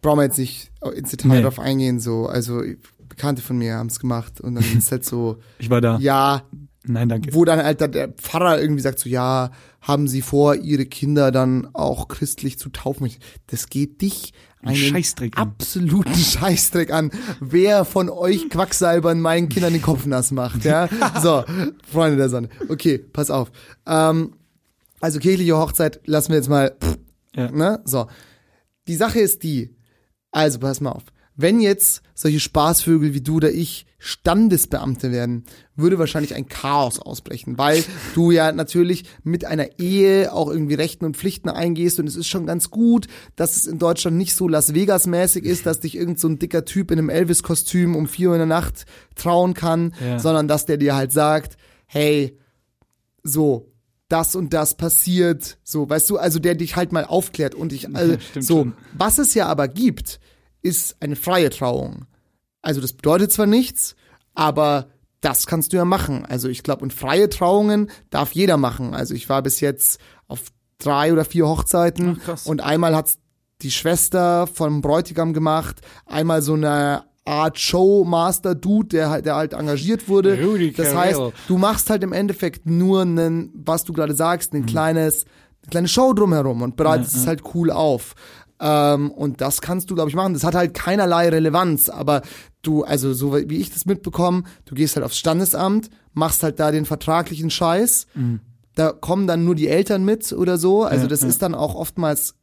Brauchen 0.01 0.19
wir 0.19 0.23
jetzt 0.23 0.37
nicht 0.37 0.71
ins 0.95 1.11
Detail 1.11 1.27
Nee. 1.29 1.41
drauf 1.41 1.59
eingehen, 1.59 1.99
so. 1.99 2.25
Also, 2.27 2.61
Bekannte 3.09 3.41
von 3.41 3.57
mir 3.57 3.75
haben 3.75 3.87
es 3.87 3.99
gemacht 3.99 4.39
und 4.39 4.55
dann 4.55 4.63
ist 4.77 4.91
halt 4.91 5.03
so, 5.03 5.37
Ich 5.59 5.69
war 5.69 5.81
da. 5.81 5.97
ja, 5.99 6.43
Nein, 6.85 7.07
danke. 7.09 7.33
wo 7.33 7.45
dann 7.45 7.63
halt 7.63 7.79
der 7.79 8.09
Pfarrer 8.09 8.59
irgendwie 8.61 8.81
sagt 8.81 8.99
so, 8.99 9.07
ja, 9.09 9.51
haben 9.81 10.07
sie 10.07 10.21
vor, 10.21 10.55
ihre 10.55 10.85
Kinder 10.85 11.31
dann 11.31 11.69
auch 11.73 12.07
christlich 12.09 12.59
zu 12.59 12.69
taufen? 12.69 13.09
Das 13.47 13.69
geht 13.69 14.01
dich 14.01 14.33
einen 14.61 14.75
Scheißdreck 14.75 15.37
an. 15.37 15.43
absoluten 15.49 16.13
Scheißdreck 16.15 16.91
an. 16.91 17.11
Wer 17.39 17.85
von 17.85 18.09
euch 18.09 18.49
Quacksalbern 18.49 19.19
meinen 19.21 19.49
Kindern 19.49 19.73
den 19.73 19.81
Kopf 19.81 20.05
nass 20.05 20.31
macht, 20.31 20.65
ja? 20.65 20.87
So, 21.21 21.43
Freunde 21.91 22.17
der 22.17 22.29
Sonne. 22.29 22.49
Okay, 22.69 22.97
pass 22.97 23.29
auf. 23.31 23.51
Ähm, 23.87 24.33
also 25.01 25.19
kirchliche 25.19 25.57
Hochzeit 25.57 26.01
lassen 26.05 26.29
wir 26.29 26.37
jetzt 26.37 26.49
mal, 26.49 26.75
pff, 26.81 26.97
Ja. 27.35 27.51
ne? 27.51 27.81
So. 27.85 28.07
Die 28.87 28.95
Sache 28.95 29.19
ist 29.19 29.43
die, 29.43 29.75
also 30.31 30.59
pass 30.59 30.81
mal 30.81 30.91
auf. 30.91 31.03
Wenn 31.35 31.59
jetzt 31.59 32.01
solche 32.13 32.39
Spaßvögel 32.39 33.13
wie 33.13 33.21
du 33.21 33.37
oder 33.37 33.51
ich 33.51 33.85
Standesbeamte 33.97 35.11
werden, 35.11 35.45
würde 35.75 35.97
wahrscheinlich 35.97 36.35
ein 36.35 36.47
Chaos 36.47 36.99
ausbrechen, 36.99 37.57
weil 37.57 37.83
du 38.13 38.31
ja 38.31 38.51
natürlich 38.51 39.05
mit 39.23 39.45
einer 39.45 39.79
Ehe 39.79 40.31
auch 40.33 40.49
irgendwie 40.49 40.75
Rechten 40.75 41.05
und 41.05 41.17
Pflichten 41.17 41.49
eingehst 41.49 41.99
und 41.99 42.07
es 42.07 42.15
ist 42.15 42.27
schon 42.27 42.45
ganz 42.45 42.69
gut, 42.69 43.07
dass 43.35 43.55
es 43.55 43.65
in 43.65 43.79
Deutschland 43.79 44.17
nicht 44.17 44.35
so 44.35 44.47
Las 44.47 44.73
Vegas 44.73 45.07
mäßig 45.07 45.45
ist, 45.45 45.65
dass 45.65 45.79
dich 45.79 45.95
irgend 45.95 46.19
so 46.19 46.27
ein 46.27 46.37
dicker 46.37 46.65
Typ 46.65 46.91
in 46.91 46.99
einem 46.99 47.09
Elvis-Kostüm 47.09 47.95
um 47.95 48.07
vier 48.07 48.29
Uhr 48.29 48.35
in 48.35 48.39
der 48.39 48.45
Nacht 48.47 48.85
trauen 49.15 49.53
kann, 49.53 49.93
Ja. 50.05 50.19
sondern 50.19 50.47
dass 50.47 50.65
der 50.65 50.77
dir 50.77 50.95
halt 50.95 51.11
sagt, 51.11 51.57
hey, 51.85 52.37
so, 53.23 53.71
das 54.09 54.35
und 54.35 54.53
das 54.53 54.75
passiert, 54.75 55.57
so, 55.63 55.89
weißt 55.89 56.09
du, 56.09 56.17
also 56.17 56.39
der 56.39 56.55
dich 56.55 56.75
halt 56.75 56.91
mal 56.91 57.05
aufklärt 57.05 57.55
und 57.55 57.73
ich, 57.73 57.93
also, 57.95 58.17
stimmt 58.19 58.45
so, 58.45 58.57
schon. 58.59 58.73
was 58.97 59.17
es 59.17 59.33
ja 59.33 59.47
aber 59.47 59.67
gibt, 59.67 60.19
ist 60.63 60.97
eine 61.01 61.15
freie 61.15 61.49
Trauung. 61.49 62.05
Also 62.61 62.81
das 62.81 62.93
bedeutet 62.93 63.31
zwar 63.31 63.45
nichts, 63.45 63.95
aber 64.33 64.87
das 65.21 65.45
kannst 65.45 65.73
du 65.73 65.77
ja 65.77 65.85
machen. 65.85 66.25
Also 66.25 66.49
ich 66.49 66.63
glaube, 66.63 66.83
und 66.83 66.93
freie 66.93 67.29
Trauungen 67.29 67.91
darf 68.09 68.31
jeder 68.31 68.57
machen. 68.57 68.95
Also 68.95 69.13
ich 69.13 69.29
war 69.29 69.41
bis 69.41 69.59
jetzt 69.59 69.99
auf 70.27 70.41
drei 70.79 71.13
oder 71.13 71.25
vier 71.25 71.47
Hochzeiten 71.47 72.19
Ach, 72.27 72.45
und 72.45 72.61
einmal 72.61 72.95
hat's 72.95 73.19
die 73.61 73.71
Schwester 73.71 74.47
vom 74.47 74.81
Bräutigam 74.81 75.33
gemacht, 75.33 75.81
einmal 76.05 76.41
so 76.41 76.53
eine 76.53 77.05
Art 77.25 77.57
Showmaster-Dude, 77.57 78.89
der 78.89 79.09
halt, 79.09 79.25
der 79.25 79.35
halt 79.35 79.53
engagiert 79.53 80.09
wurde. 80.09 80.37
Rudi 80.43 80.73
das 80.73 80.93
heißt, 80.93 81.21
du 81.47 81.57
machst 81.57 81.89
halt 81.89 82.03
im 82.03 82.11
Endeffekt 82.11 82.65
nur 82.65 83.01
einen, 83.03 83.51
was 83.53 83.85
du 83.85 83.93
gerade 83.93 84.13
sagst, 84.13 84.53
ein 84.53 84.65
kleines, 84.65 85.23
eine 85.61 85.69
kleine 85.69 85.87
Show 85.87 86.11
drumherum 86.11 86.61
und 86.61 86.75
bereitest 86.75 87.15
es 87.15 87.25
halt 87.25 87.43
cool 87.55 87.71
auf. 87.71 88.15
Ähm, 88.65 89.11
und 89.11 89.41
das 89.41 89.59
kannst 89.59 89.91
du, 89.91 89.95
glaube 89.95 90.09
ich, 90.09 90.15
machen. 90.15 90.33
Das 90.33 90.45
hat 90.45 90.55
halt 90.55 90.73
keinerlei 90.73 91.27
Relevanz, 91.27 91.89
aber 91.89 92.21
du, 92.61 92.83
also 92.83 93.13
so 93.13 93.35
wie 93.35 93.57
ich 93.57 93.71
das 93.71 93.85
mitbekomme, 93.85 94.43
du 94.63 94.73
gehst 94.73 94.95
halt 94.95 95.05
aufs 95.05 95.17
Standesamt, 95.17 95.89
machst 96.13 96.43
halt 96.43 96.61
da 96.61 96.71
den 96.71 96.85
vertraglichen 96.85 97.49
Scheiß. 97.49 98.07
Da 98.75 98.93
kommen 98.93 99.27
dann 99.27 99.43
nur 99.43 99.55
die 99.55 99.67
Eltern 99.67 100.05
mit 100.05 100.31
oder 100.31 100.57
so. 100.57 100.83
Also 100.83 101.03
Ja, 101.03 101.09
das 101.09 101.21
ja. 101.21 101.27
ist 101.27 101.41
dann 101.41 101.55
auch 101.55 101.75
oftmals 101.75 102.35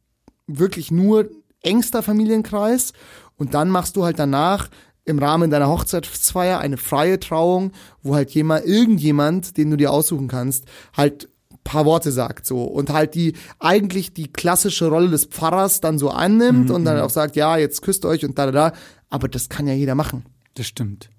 wirklich 0.45 0.91
nur 0.91 1.27
engster 1.63 2.03
Familienkreis. 2.03 2.93
Und 3.37 3.55
dann 3.55 3.69
machst 3.69 3.95
du 3.95 4.03
halt 4.03 4.19
danach 4.19 4.69
im 5.05 5.17
Rahmen 5.17 5.49
deiner 5.49 5.69
Hochzeitsfeier 5.69 6.59
eine 6.59 6.77
freie 6.77 7.19
Trauung, 7.19 7.71
wo 8.03 8.13
halt 8.13 8.29
jemand, 8.29 8.65
irgendjemand, 8.67 9.57
den 9.57 9.71
du 9.71 9.77
dir 9.77 9.91
aussuchen 9.91 10.27
kannst, 10.27 10.65
halt 10.95 11.30
paar 11.63 11.85
Worte 11.85 12.11
sagt 12.11 12.45
so 12.45 12.63
und 12.63 12.89
halt 12.91 13.15
die 13.15 13.33
eigentlich 13.59 14.13
die 14.13 14.31
klassische 14.31 14.87
Rolle 14.87 15.09
des 15.09 15.25
Pfarrers 15.25 15.81
dann 15.81 15.99
so 15.99 16.09
annimmt 16.09 16.71
und 16.71 16.85
dann 16.85 16.99
auch 16.99 17.09
sagt, 17.09 17.35
ja, 17.35 17.57
jetzt 17.57 17.81
küsst 17.81 18.05
euch 18.05 18.25
und 18.25 18.37
da 18.37 18.47
da 18.47 18.51
da, 18.51 18.73
aber 19.09 19.27
das 19.27 19.49
kann 19.49 19.67
ja 19.67 19.73
jeder 19.73 19.95
machen. 19.95 20.25
Das 20.55 20.67
stimmt. 20.67 21.09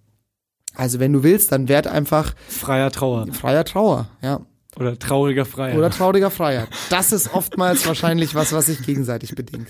Also 0.74 1.01
wenn 1.01 1.12
du 1.12 1.22
willst, 1.22 1.53
dann 1.53 1.68
werd 1.68 1.86
einfach 1.86 2.34
Freier 2.49 2.90
Trauer. 2.90 3.26
freier 3.32 3.64
Trauer, 3.64 4.09
ja. 4.22 4.40
Oder 4.76 4.99
trauriger 4.99 5.45
Freier. 5.45 5.76
Oder 5.76 5.90
trauriger 5.90 6.30
Freier. 6.30 6.66
Das 6.88 7.12
ist 7.12 7.34
oftmals 7.34 7.86
wahrscheinlich 7.86 8.34
was, 8.34 8.55
was 8.55 8.66
sich 8.66 8.82
gegenseitig 8.82 9.34
bedingt. 9.34 9.68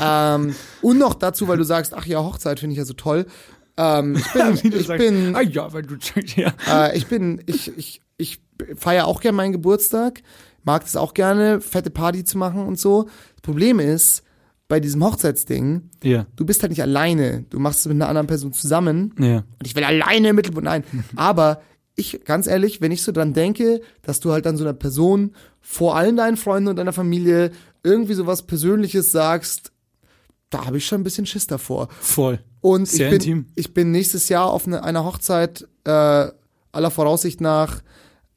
Ähm, 0.00 0.54
und 0.80 0.98
noch 0.98 1.12
dazu, 1.12 1.46
weil 1.46 1.58
du 1.58 1.64
sagst, 1.64 1.92
ach 1.92 2.06
ja, 2.06 2.20
Hochzeit 2.20 2.58
finde 2.58 2.72
ich 2.72 2.78
ja 2.78 2.86
so 2.86 2.94
toll. 2.94 3.26
Ähm, 3.76 4.16
ich 4.16 4.32
bin, 4.32 4.72
ich 4.80 4.86
sagst, 4.86 5.06
bin, 5.06 5.36
ah 5.36 5.42
ja, 5.42 5.70
weil 5.74 5.82
du 5.82 5.96
ja. 6.36 6.54
äh, 6.68 6.96
ich 6.96 7.06
bin, 7.06 7.42
ich, 7.44 7.76
ich, 7.76 8.00
ich 8.16 8.40
feiere 8.76 9.06
auch 9.06 9.20
gern 9.20 9.34
meinen 9.34 9.52
Geburtstag, 9.52 10.22
mag 10.64 10.84
es 10.84 10.96
auch 10.96 11.14
gerne, 11.14 11.60
fette 11.60 11.90
Party 11.90 12.24
zu 12.24 12.38
machen 12.38 12.66
und 12.66 12.78
so. 12.78 13.04
Das 13.34 13.42
Problem 13.42 13.78
ist, 13.80 14.22
bei 14.68 14.78
diesem 14.78 15.02
Hochzeitsding, 15.04 15.90
Ja. 16.04 16.26
du 16.36 16.44
bist 16.44 16.62
halt 16.62 16.70
nicht 16.70 16.82
alleine. 16.82 17.44
Du 17.50 17.58
machst 17.58 17.80
es 17.80 17.86
mit 17.86 17.96
einer 17.96 18.08
anderen 18.08 18.26
Person 18.28 18.52
zusammen. 18.52 19.14
Ja. 19.18 19.38
Und 19.38 19.66
ich 19.66 19.74
will 19.74 19.82
alleine 19.84 20.28
im 20.28 20.36
Mittelpunkt. 20.36 20.64
Nein. 20.64 20.84
Aber 21.16 21.60
ich, 21.96 22.24
ganz 22.24 22.46
ehrlich, 22.46 22.80
wenn 22.80 22.92
ich 22.92 23.02
so 23.02 23.10
dran 23.10 23.32
denke, 23.34 23.80
dass 24.02 24.20
du 24.20 24.30
halt 24.32 24.46
dann 24.46 24.56
so 24.56 24.64
einer 24.64 24.72
Person 24.74 25.32
vor 25.60 25.96
allen 25.96 26.16
deinen 26.16 26.36
Freunden 26.36 26.68
und 26.68 26.76
deiner 26.76 26.92
Familie 26.92 27.50
irgendwie 27.82 28.14
sowas 28.14 28.42
Persönliches 28.42 29.10
sagst, 29.10 29.72
da 30.50 30.66
habe 30.66 30.78
ich 30.78 30.86
schon 30.86 31.00
ein 31.00 31.04
bisschen 31.04 31.26
Schiss 31.26 31.46
davor. 31.46 31.88
Voll. 32.00 32.38
Und 32.60 32.86
Sehr 32.86 33.06
ich 33.06 33.10
bin, 33.10 33.20
intim. 33.20 33.46
ich 33.56 33.74
bin 33.74 33.90
nächstes 33.90 34.28
Jahr 34.28 34.50
auf 34.50 34.66
eine, 34.66 34.84
einer 34.84 35.04
Hochzeit, 35.04 35.66
äh, 35.84 35.90
aller 36.72 36.90
Voraussicht 36.90 37.40
nach, 37.40 37.80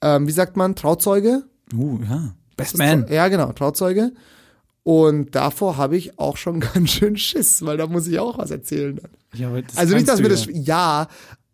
ähm, 0.04 0.28
wie 0.28 0.32
sagt 0.32 0.58
man, 0.58 0.76
Trauzeuge? 0.76 1.43
Uh, 1.74 1.97
ja. 2.08 2.36
Best 2.58 2.78
Man. 2.78 3.08
Ja, 3.10 3.30
genau, 3.30 3.54
Trauzeuge. 3.54 4.12
Und 4.84 5.34
davor 5.34 5.78
habe 5.78 5.95
ich 5.95 6.20
auch 6.20 6.36
schon 6.36 6.60
ganz 6.74 6.91
schön 6.91 7.18
Schiss, 7.18 7.66
weil 7.66 7.78
da 7.78 7.88
muss 7.88 8.06
ich 8.08 8.20
auch 8.20 8.38
was 8.38 8.51
erzählen. 8.51 8.99
Ja, 9.34 9.47
aber 9.47 9.62
das 9.62 9.78
Also 9.78 9.95
nicht, 9.95 10.08
dass 10.08 10.22
mir 10.22 10.28
das, 10.30 10.45
ja, 10.51 11.08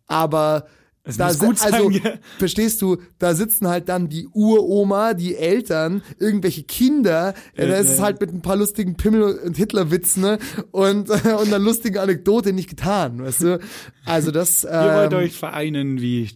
aber 0.08 0.66
Es 1.04 1.16
da 1.16 1.32
gut 1.32 1.58
sein, 1.58 1.74
also, 1.74 1.90
ja. 1.90 2.14
verstehst 2.38 2.82
du, 2.82 2.98
da 3.20 3.36
sitzen 3.36 3.68
halt 3.68 3.88
dann 3.88 4.08
die 4.08 4.26
Uroma, 4.26 5.14
die 5.14 5.36
Eltern, 5.36 6.02
irgendwelche 6.18 6.64
Kinder, 6.64 7.34
ja, 7.56 7.66
da 7.66 7.76
ist 7.76 7.90
es 7.90 8.00
halt 8.00 8.20
mit 8.20 8.34
ein 8.34 8.42
paar 8.42 8.56
lustigen 8.56 8.96
Pimmel- 8.96 9.38
und 9.38 9.56
Hitlerwitzen 9.56 10.22
ne? 10.22 10.38
und, 10.72 11.08
und 11.10 11.24
einer 11.24 11.60
lustigen 11.60 11.98
Anekdote 11.98 12.52
nicht 12.52 12.68
getan, 12.68 13.22
weißt 13.22 13.42
du? 13.42 13.60
Also 14.04 14.32
das, 14.32 14.64
Ihr 14.64 14.70
wollt 14.70 15.12
ähm, 15.12 15.18
euch 15.20 15.38
vereinen 15.38 16.00
wie 16.00 16.28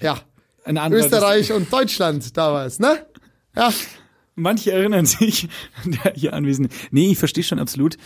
ja, 0.00 0.18
ein 0.68 0.78
anderer. 0.78 1.04
Österreich 1.04 1.52
und 1.52 1.72
Deutschland 1.72 2.36
damals, 2.36 2.78
ne? 2.78 3.06
Ja, 3.56 3.72
Manche 4.34 4.70
erinnern 4.70 5.04
sich, 5.04 5.48
der 5.84 6.12
hier 6.14 6.32
anwesend. 6.32 6.72
Nee, 6.92 7.10
ich 7.10 7.18
verstehe 7.18 7.42
schon 7.42 7.58
absolut. 7.58 7.96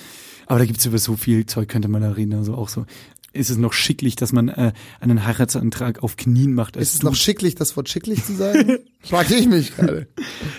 Aber 0.47 0.59
da 0.59 0.65
gibt's 0.65 0.87
über 0.87 0.99
so 0.99 1.15
viel 1.17 1.45
Zeug, 1.47 1.69
könnte 1.69 1.89
man 1.89 2.01
da 2.03 2.11
reden. 2.13 2.33
Also 2.35 2.55
auch 2.55 2.69
so. 2.71 2.87
Ist 3.35 3.49
es 3.51 3.57
noch 3.57 3.73
schicklich, 3.73 4.17
dass 4.17 4.33
man 4.33 4.49
äh, 4.49 4.73
einen 5.01 5.25
Heiratsantrag 5.27 6.03
auf 6.03 6.17
Knien 6.17 6.53
macht? 6.55 6.77
Als 6.77 6.89
ist 6.89 6.95
es 6.95 7.01
du? 7.01 7.07
noch 7.07 7.15
schicklich, 7.15 7.55
das 7.55 7.77
Wort 7.77 7.89
schicklich 7.89 8.25
zu 8.25 8.35
sagen? 8.35 8.79
Frage 9.03 9.35
ich 9.35 9.47
mich 9.47 9.75
gerade. 9.77 10.07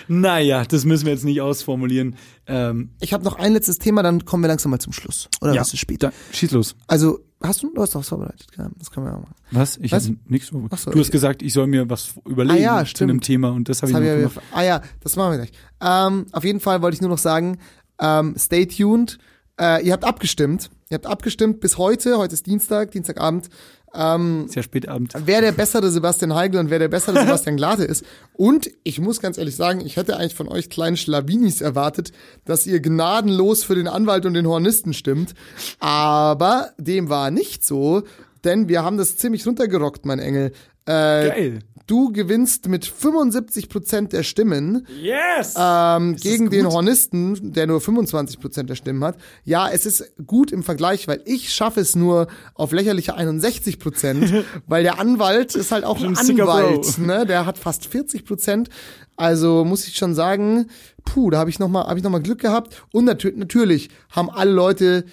Naja, 0.08 0.64
das 0.64 0.84
müssen 0.84 1.06
wir 1.06 1.12
jetzt 1.12 1.24
nicht 1.24 1.40
ausformulieren. 1.40 2.16
Ähm, 2.46 2.90
Ich 3.00 3.12
habe 3.12 3.24
noch 3.24 3.36
ein 3.36 3.52
letztes 3.52 3.78
Thema, 3.78 4.02
dann 4.02 4.24
kommen 4.24 4.42
wir 4.42 4.48
langsam 4.48 4.70
mal 4.70 4.80
zum 4.80 4.92
Schluss. 4.92 5.28
Oder 5.40 5.54
ja, 5.54 5.60
was 5.60 5.72
ist 5.72 5.80
später? 5.80 6.12
Schieß 6.32 6.50
los. 6.52 6.74
Also, 6.88 7.20
hast 7.44 7.62
du, 7.62 7.72
du 7.72 7.82
hast 7.82 7.94
doch 7.94 8.00
was 8.00 8.08
vorbereitet, 8.08 8.46
das 8.78 8.90
können 8.90 9.06
wir 9.06 9.14
auch 9.14 9.20
machen. 9.20 9.34
Was? 9.50 9.76
Ich 9.78 9.92
habe 9.92 10.16
nichts. 10.26 10.50
Ach 10.70 10.78
so, 10.78 10.90
du 10.90 10.98
hast 10.98 11.06
ich- 11.06 11.12
gesagt, 11.12 11.42
ich 11.42 11.52
soll 11.52 11.66
mir 11.66 11.88
was 11.88 12.14
überlegen 12.26 12.58
Ah 12.66 12.80
ja, 12.80 12.84
zu 12.84 13.04
einem 13.04 13.20
Thema 13.20 13.50
und 13.50 13.68
das 13.68 13.82
habe 13.82 13.90
ich 13.92 13.96
hab 13.96 14.02
ja, 14.04 14.16
gemacht. 14.16 14.40
ah 14.52 14.62
ja, 14.62 14.82
das 15.00 15.16
machen 15.16 15.32
wir 15.32 15.36
gleich. 15.46 15.52
Ähm, 15.80 16.26
auf 16.32 16.44
jeden 16.44 16.60
Fall 16.60 16.82
wollte 16.82 16.94
ich 16.96 17.00
nur 17.00 17.10
noch 17.10 17.18
sagen, 17.18 17.58
ähm, 18.00 18.34
stay 18.38 18.66
tuned. 18.66 19.18
Äh, 19.60 19.86
ihr 19.86 19.92
habt 19.92 20.04
abgestimmt. 20.04 20.70
Ihr 20.90 20.96
habt 20.96 21.06
abgestimmt 21.06 21.60
bis 21.60 21.78
heute. 21.78 22.18
Heute 22.18 22.34
ist 22.34 22.46
Dienstag, 22.46 22.90
Dienstagabend. 22.90 23.48
Ähm, 23.94 24.46
Sehr 24.48 24.62
spät 24.62 24.88
Abend. 24.88 25.12
wer 25.24 25.40
der 25.40 25.52
bessere 25.52 25.90
Sebastian 25.90 26.34
Heigl 26.34 26.58
und 26.58 26.70
wer 26.70 26.78
der 26.78 26.88
bessere 26.88 27.18
Sebastian 27.20 27.56
Glate 27.56 27.84
ist. 27.84 28.04
Und 28.32 28.70
ich 28.82 29.00
muss 29.00 29.20
ganz 29.20 29.38
ehrlich 29.38 29.56
sagen, 29.56 29.80
ich 29.84 29.96
hätte 29.96 30.16
eigentlich 30.16 30.34
von 30.34 30.48
euch 30.48 30.68
kleinen 30.70 30.96
Schlawinis 30.96 31.60
erwartet, 31.60 32.12
dass 32.44 32.66
ihr 32.66 32.80
gnadenlos 32.80 33.62
für 33.64 33.74
den 33.74 33.86
Anwalt 33.88 34.26
und 34.26 34.34
den 34.34 34.46
Hornisten 34.48 34.94
stimmt. 34.94 35.34
Aber 35.78 36.70
dem 36.78 37.08
war 37.08 37.30
nicht 37.30 37.64
so, 37.64 38.02
denn 38.42 38.68
wir 38.68 38.82
haben 38.82 38.96
das 38.98 39.16
ziemlich 39.16 39.46
runtergerockt, 39.46 40.04
mein 40.06 40.18
Engel. 40.18 40.52
Äh, 40.86 41.28
Geil. 41.28 41.58
Du 41.86 42.12
gewinnst 42.12 42.68
mit 42.68 42.86
75% 42.86 44.08
der 44.08 44.22
Stimmen 44.22 44.86
Yes! 45.02 45.54
ähm, 45.58 46.16
gegen 46.16 46.48
den 46.48 46.66
Hornisten, 46.66 47.52
der 47.52 47.66
nur 47.66 47.80
25% 47.80 48.62
der 48.62 48.74
Stimmen 48.74 49.04
hat. 49.04 49.16
Ja, 49.44 49.68
es 49.68 49.84
ist 49.84 50.12
gut 50.26 50.50
im 50.50 50.62
Vergleich, 50.62 51.08
weil 51.08 51.20
ich 51.26 51.52
schaffe 51.52 51.80
es 51.80 51.94
nur 51.94 52.28
auf 52.54 52.72
lächerliche 52.72 53.18
61%, 53.18 54.44
weil 54.66 54.82
der 54.82 54.98
Anwalt 54.98 55.54
ist 55.54 55.72
halt 55.72 55.84
auch 55.84 56.00
ein 56.02 56.16
Anwalt, 56.16 56.98
ne? 56.98 57.26
Der 57.26 57.44
hat 57.44 57.58
fast 57.58 57.86
40%. 57.86 58.68
Also 59.16 59.64
muss 59.64 59.86
ich 59.86 59.96
schon 59.96 60.14
sagen, 60.14 60.66
puh, 61.04 61.30
da 61.30 61.38
habe 61.38 61.50
ich 61.50 61.58
noch 61.58 61.68
mal, 61.68 61.86
habe 61.86 61.98
ich 61.98 62.04
noch 62.04 62.10
mal 62.10 62.22
Glück 62.22 62.40
gehabt. 62.40 62.82
Und 62.92 63.04
natür 63.04 63.32
natürlich 63.36 63.90
haben 64.10 64.30
alle 64.30 64.50
Leute 64.50 65.04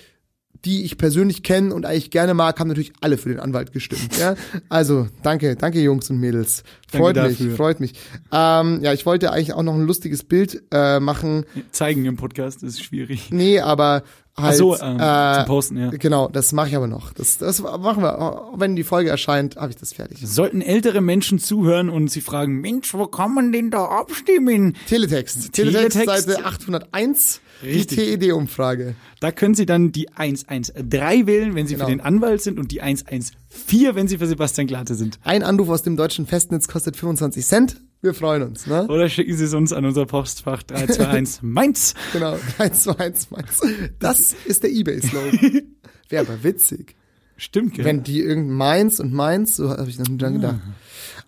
die 0.66 0.84
ich 0.84 0.98
persönlich 0.98 1.44
kenne 1.44 1.74
und 1.74 1.86
eigentlich 1.86 2.12
gerne 2.12 2.34
mag, 2.34 2.60
haben 2.60 2.68
natürlich 2.68 2.94
alle 3.02 3.18
für 3.18 3.30
den 3.30 3.40
Anwalt 3.40 3.72
gestimmt. 3.72 4.18
Ja? 4.20 4.36
Also, 4.70 5.08
danke, 5.24 5.56
danke 5.56 5.82
Jungs 5.82 6.10
und 6.10 6.20
Mädels. 6.20 6.64
Freut 6.88 7.16
Danke 7.16 7.30
mich, 7.30 7.38
dafür. 7.40 7.56
freut 7.56 7.80
mich. 7.80 7.94
Ähm, 8.32 8.80
ja, 8.82 8.94
ich 8.94 9.06
wollte 9.06 9.32
eigentlich 9.32 9.54
auch 9.54 9.64
noch 9.64 9.74
ein 9.74 9.86
lustiges 9.86 10.24
Bild 10.24 10.64
äh, 10.72 11.00
machen. 11.00 11.46
Zeigen 11.72 12.06
im 12.06 12.16
Podcast 12.16 12.64
ist 12.64 12.84
schwierig. 12.84 13.32
Nee, 13.32 13.60
aber 13.60 14.04
halt. 14.38 14.54
Ach 14.54 14.54
so, 14.54 14.78
ähm, 14.80 15.00
äh, 15.00 15.36
zum 15.36 15.46
Posten, 15.46 15.78
ja. 15.78 15.90
Genau, 15.90 16.28
das 16.28 16.52
mache 16.52 16.70
ich 16.70 16.76
aber 16.76 16.88
noch. 16.88 17.14
Das, 17.14 17.38
das 17.38 17.62
machen 17.62 18.04
wir. 18.04 18.52
Wenn 18.56 18.76
die 18.76 18.84
Folge 18.84 19.10
erscheint, 19.10 19.56
habe 19.56 19.72
ich 19.72 19.78
das 19.78 19.94
fertig. 19.94 20.20
Sollten 20.24 20.62
ältere 20.62 21.02
Menschen 21.02 21.40
zuhören 21.40 21.90
und 21.90 22.10
sie 22.10 22.22
fragen, 22.22 22.62
Mensch, 22.62 22.94
wo 22.94 23.08
kann 23.08 23.34
man 23.34 23.52
denn 23.52 23.72
da 23.72 23.86
abstimmen? 23.86 24.76
Teletext. 24.88 25.54
Teletext, 25.54 25.98
Teletext. 25.98 26.28
Seite 26.28 26.46
801. 26.46 27.42
Richtig. 27.64 27.98
Die 27.98 28.18
TED-Umfrage. 28.18 28.96
Da 29.20 29.32
können 29.32 29.56
Sie 29.56 29.66
dann 29.66 29.92
die 29.92 30.10
113 30.14 31.28
wählen, 31.28 31.56
wenn 31.56 31.68
Sie 31.68 31.74
Genau. 31.76 31.86
für 31.86 31.92
den 31.92 32.02
Anwalt 32.02 32.42
sind 32.42 32.60
und 32.60 32.72
die 32.72 32.82
114, 32.82 33.96
wenn 33.96 34.08
Sie 34.08 34.18
für 34.18 34.28
Sebastian 34.28 34.68
Glatte 34.68 34.96
sind. 34.96 35.20
Ein 35.24 35.44
Anruf 35.44 35.70
aus 35.70 35.84
dem 35.84 35.96
deutschen 35.98 36.26
Festnetz 36.28 36.68
kostet 36.68 36.96
25 36.98 37.46
Cent. 37.46 37.78
Wir 38.02 38.14
freuen 38.16 38.42
uns, 38.42 38.66
ne? 38.66 38.88
Oder 38.88 39.10
schicken 39.10 39.38
Sie 39.38 39.44
es 39.46 39.54
uns 39.54 39.72
an 39.74 39.86
unser 39.86 40.06
Postfach 40.08 40.64
321 40.64 41.42
Mainz. 41.44 41.94
Genau, 42.14 42.36
1 42.58 42.84
zu 42.84 42.98
1 42.98 43.30
meins. 43.32 43.62
Das 44.00 44.34
ist 44.46 44.64
der 44.64 44.72
Ebay-Slogan. 44.72 45.62
Wäre 46.10 46.26
aber 46.28 46.44
witzig. 46.44 46.96
Stimmt, 47.38 47.76
gell? 47.76 47.86
Wenn 47.86 48.02
die 48.04 48.20
irgendein 48.22 48.56
Mainz 48.56 49.00
und 49.00 49.14
Mainz, 49.14 49.56
so 49.56 49.70
habe 49.70 49.90
ich 49.90 50.00
noch 50.00 50.08
nie 50.08 50.18
dran 50.18 50.34
gedacht. 50.34 50.60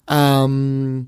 Ähm, 0.08 1.08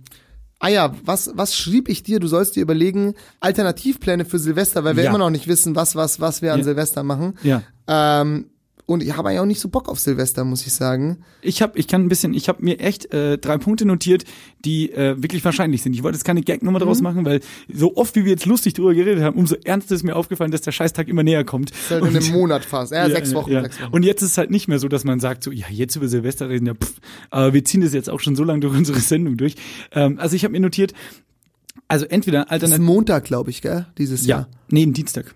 ah 0.59 0.67
ja, 0.69 0.93
was, 1.03 1.31
was 1.35 1.55
schrieb 1.55 1.89
ich 1.89 2.03
dir? 2.03 2.19
Du 2.19 2.27
sollst 2.27 2.55
dir 2.55 2.61
überlegen, 2.63 3.13
Alternativpläne 3.39 4.25
für 4.25 4.39
Silvester, 4.39 4.83
weil 4.83 4.95
wir 4.95 5.03
Ja. 5.03 5.09
immer 5.09 5.19
noch 5.19 5.29
nicht 5.29 5.47
wissen, 5.47 5.75
was, 5.75 5.95
was, 5.95 6.19
was 6.19 6.41
wir 6.41 6.53
an 6.53 6.59
Ja. 6.59 6.63
Silvester 6.65 7.03
machen. 7.03 7.37
Ja. 7.43 7.61
Ähm, 7.87 8.49
und 8.87 9.01
ich 9.01 9.17
habe 9.17 9.29
eigentlich 9.29 9.39
auch 9.39 9.45
nicht 9.45 9.59
so 9.59 9.69
Bock 9.69 9.89
auf 9.89 9.99
Silvester, 9.99 10.43
muss 10.43 10.65
ich 10.67 10.73
sagen. 10.73 11.17
Ich 11.41 11.61
habe, 11.61 11.77
ich 11.79 11.87
kann 11.87 12.03
ein 12.03 12.09
bisschen, 12.09 12.33
ich 12.33 12.47
habe 12.47 12.63
mir 12.63 12.79
echt 12.79 13.11
äh, 13.13 13.37
drei 13.37 13.57
Punkte 13.57 13.85
notiert, 13.85 14.25
die 14.63 14.91
äh, 14.91 15.21
wirklich 15.21 15.43
wahrscheinlich 15.43 15.81
sind. 15.81 15.93
Ich 15.93 16.03
wollte 16.03 16.17
jetzt 16.17 16.23
keine 16.23 16.41
Gagnummer 16.41 16.79
draus 16.79 17.01
machen, 17.01 17.25
weil 17.25 17.41
so 17.73 17.95
oft 17.97 18.15
wie 18.15 18.25
wir 18.25 18.31
jetzt 18.31 18.45
lustig 18.45 18.73
drüber 18.73 18.93
geredet 18.93 19.23
haben, 19.23 19.37
umso 19.37 19.55
ernster 19.63 19.95
ist 19.95 20.03
mir 20.03 20.15
aufgefallen, 20.15 20.51
dass 20.51 20.61
der 20.61 20.71
Scheißtag 20.71 21.07
immer 21.07 21.23
näher 21.23 21.43
kommt. 21.43 21.71
Das 21.71 21.79
ist 21.79 21.91
halt 21.91 22.05
in 22.05 22.15
einem 22.15 22.31
Monat 22.31 22.63
fast. 22.63 22.91
Ja, 22.91 23.09
sechs 23.09 23.33
Wochen, 23.33 23.51
ja. 23.51 23.63
sechs 23.63 23.81
Wochen. 23.81 23.91
Und 23.91 24.03
jetzt 24.03 24.21
ist 24.21 24.31
es 24.31 24.37
halt 24.37 24.51
nicht 24.51 24.67
mehr 24.67 24.77
so, 24.77 24.87
dass 24.87 25.03
man 25.03 25.19
sagt, 25.19 25.43
so, 25.43 25.51
ja, 25.51 25.65
jetzt 25.69 25.95
über 25.95 26.07
Silvester 26.07 26.49
reden, 26.49 26.67
ja, 26.67 26.73
pff, 26.75 26.93
aber 27.31 27.53
wir 27.53 27.65
ziehen 27.65 27.81
das 27.81 27.93
jetzt 27.93 28.09
auch 28.09 28.19
schon 28.19 28.35
so 28.35 28.43
lange 28.43 28.59
durch 28.59 28.77
unsere 28.77 28.99
Sendung 28.99 29.37
durch. 29.37 29.55
Ähm, 29.93 30.19
also 30.19 30.35
ich 30.35 30.43
habe 30.43 30.51
mir 30.51 30.59
notiert, 30.59 30.93
also 31.87 32.05
entweder 32.05 32.39
Das 32.39 32.45
ist 32.45 32.51
alternativ, 32.51 32.85
Montag, 32.85 33.23
glaube 33.23 33.49
ich, 33.49 33.61
gell? 33.61 33.87
Dieses 33.97 34.25
ja, 34.25 34.37
Jahr. 34.37 34.47
nee, 34.69 34.83
ein 34.83 34.93
Dienstag, 34.93 35.33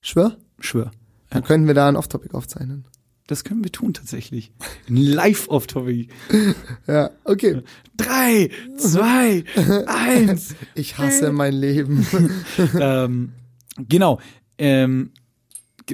Schwör? 0.00 0.36
schwör. 0.58 0.90
Dann 1.32 1.44
könnten 1.44 1.66
wir 1.66 1.74
da 1.74 1.88
ein 1.88 1.96
Off-Topic 1.96 2.34
aufzeichnen. 2.34 2.84
Das 3.26 3.44
können 3.44 3.62
wir 3.64 3.72
tun 3.72 3.94
tatsächlich. 3.94 4.52
Ein 4.88 4.96
Live-Off-Topic. 4.96 6.08
Ja, 6.86 7.10
okay. 7.24 7.62
Drei, 7.96 8.50
zwei, 8.76 9.44
eins. 9.86 10.54
Ich 10.74 10.98
hasse 10.98 11.32
mein 11.32 11.54
Leben. 11.54 12.06
ähm, 12.80 13.32
genau. 13.88 14.18
Ähm, 14.58 15.12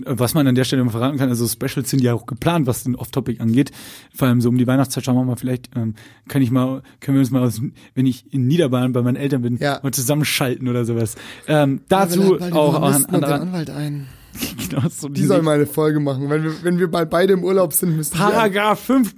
was 0.05 0.35
man 0.35 0.47
an 0.47 0.55
der 0.55 0.65
Stelle 0.65 0.85
mal 0.85 0.91
verraten 0.91 1.19
kann, 1.19 1.29
also 1.29 1.47
Specials 1.47 1.91
sind 1.91 2.03
ja 2.03 2.13
auch 2.15 2.27
geplant, 2.27 2.67
was 2.67 2.85
den 2.85 2.95
Off-Topic 2.97 3.41
angeht. 3.41 3.71
Vor 4.15 4.29
allem 4.29 4.41
so 4.41 4.49
um 4.49 4.59
die 4.59 4.67
Weihnachtszeit 4.67 5.05
schauen 5.05 5.17
wir 5.17 5.25
mal, 5.25 5.37
vielleicht 5.37 5.71
ähm, 5.77 5.95
kann 6.29 6.43
ich 6.43 6.51
mal, 6.51 6.83
können 7.01 7.17
wir 7.17 7.21
uns 7.21 7.31
mal, 7.31 7.43
aus, 7.43 7.61
wenn 7.95 8.07
ich 8.07 8.33
in 8.33 8.47
Niederbayern 8.47 8.93
bei 8.93 9.03
meinen 9.03 9.17
Eltern 9.17 9.43
bin, 9.43 9.57
Ja. 9.59 9.81
mal 9.83 9.93
zusammenschalten 9.93 10.69
oder 10.69 10.85
sowas. 10.85 11.15
Ähm, 11.47 11.83
dazu 11.89 12.37
die 12.37 12.53
auch, 12.53 12.83
an, 12.83 13.05
den 13.05 13.25
an, 13.25 13.41
Anwalt 13.43 13.71
ein. 13.71 14.09
genau, 14.69 14.83
so 14.89 15.09
Die 15.09 15.25
sollen 15.25 15.45
mal 15.45 15.57
eine 15.57 15.67
Folge 15.67 16.01
machen. 16.01 16.29
Wenn 16.29 16.43
wir, 16.43 16.63
wenn 16.63 16.79
wir 16.79 16.91
bald 16.91 17.11
beide 17.11 17.33
im 17.33 17.45
Urlaub 17.45 17.73
sind, 17.73 17.97
müssen 17.97 18.13
die 18.13 18.19
Paragraph 18.19 18.81
5. 18.81 19.15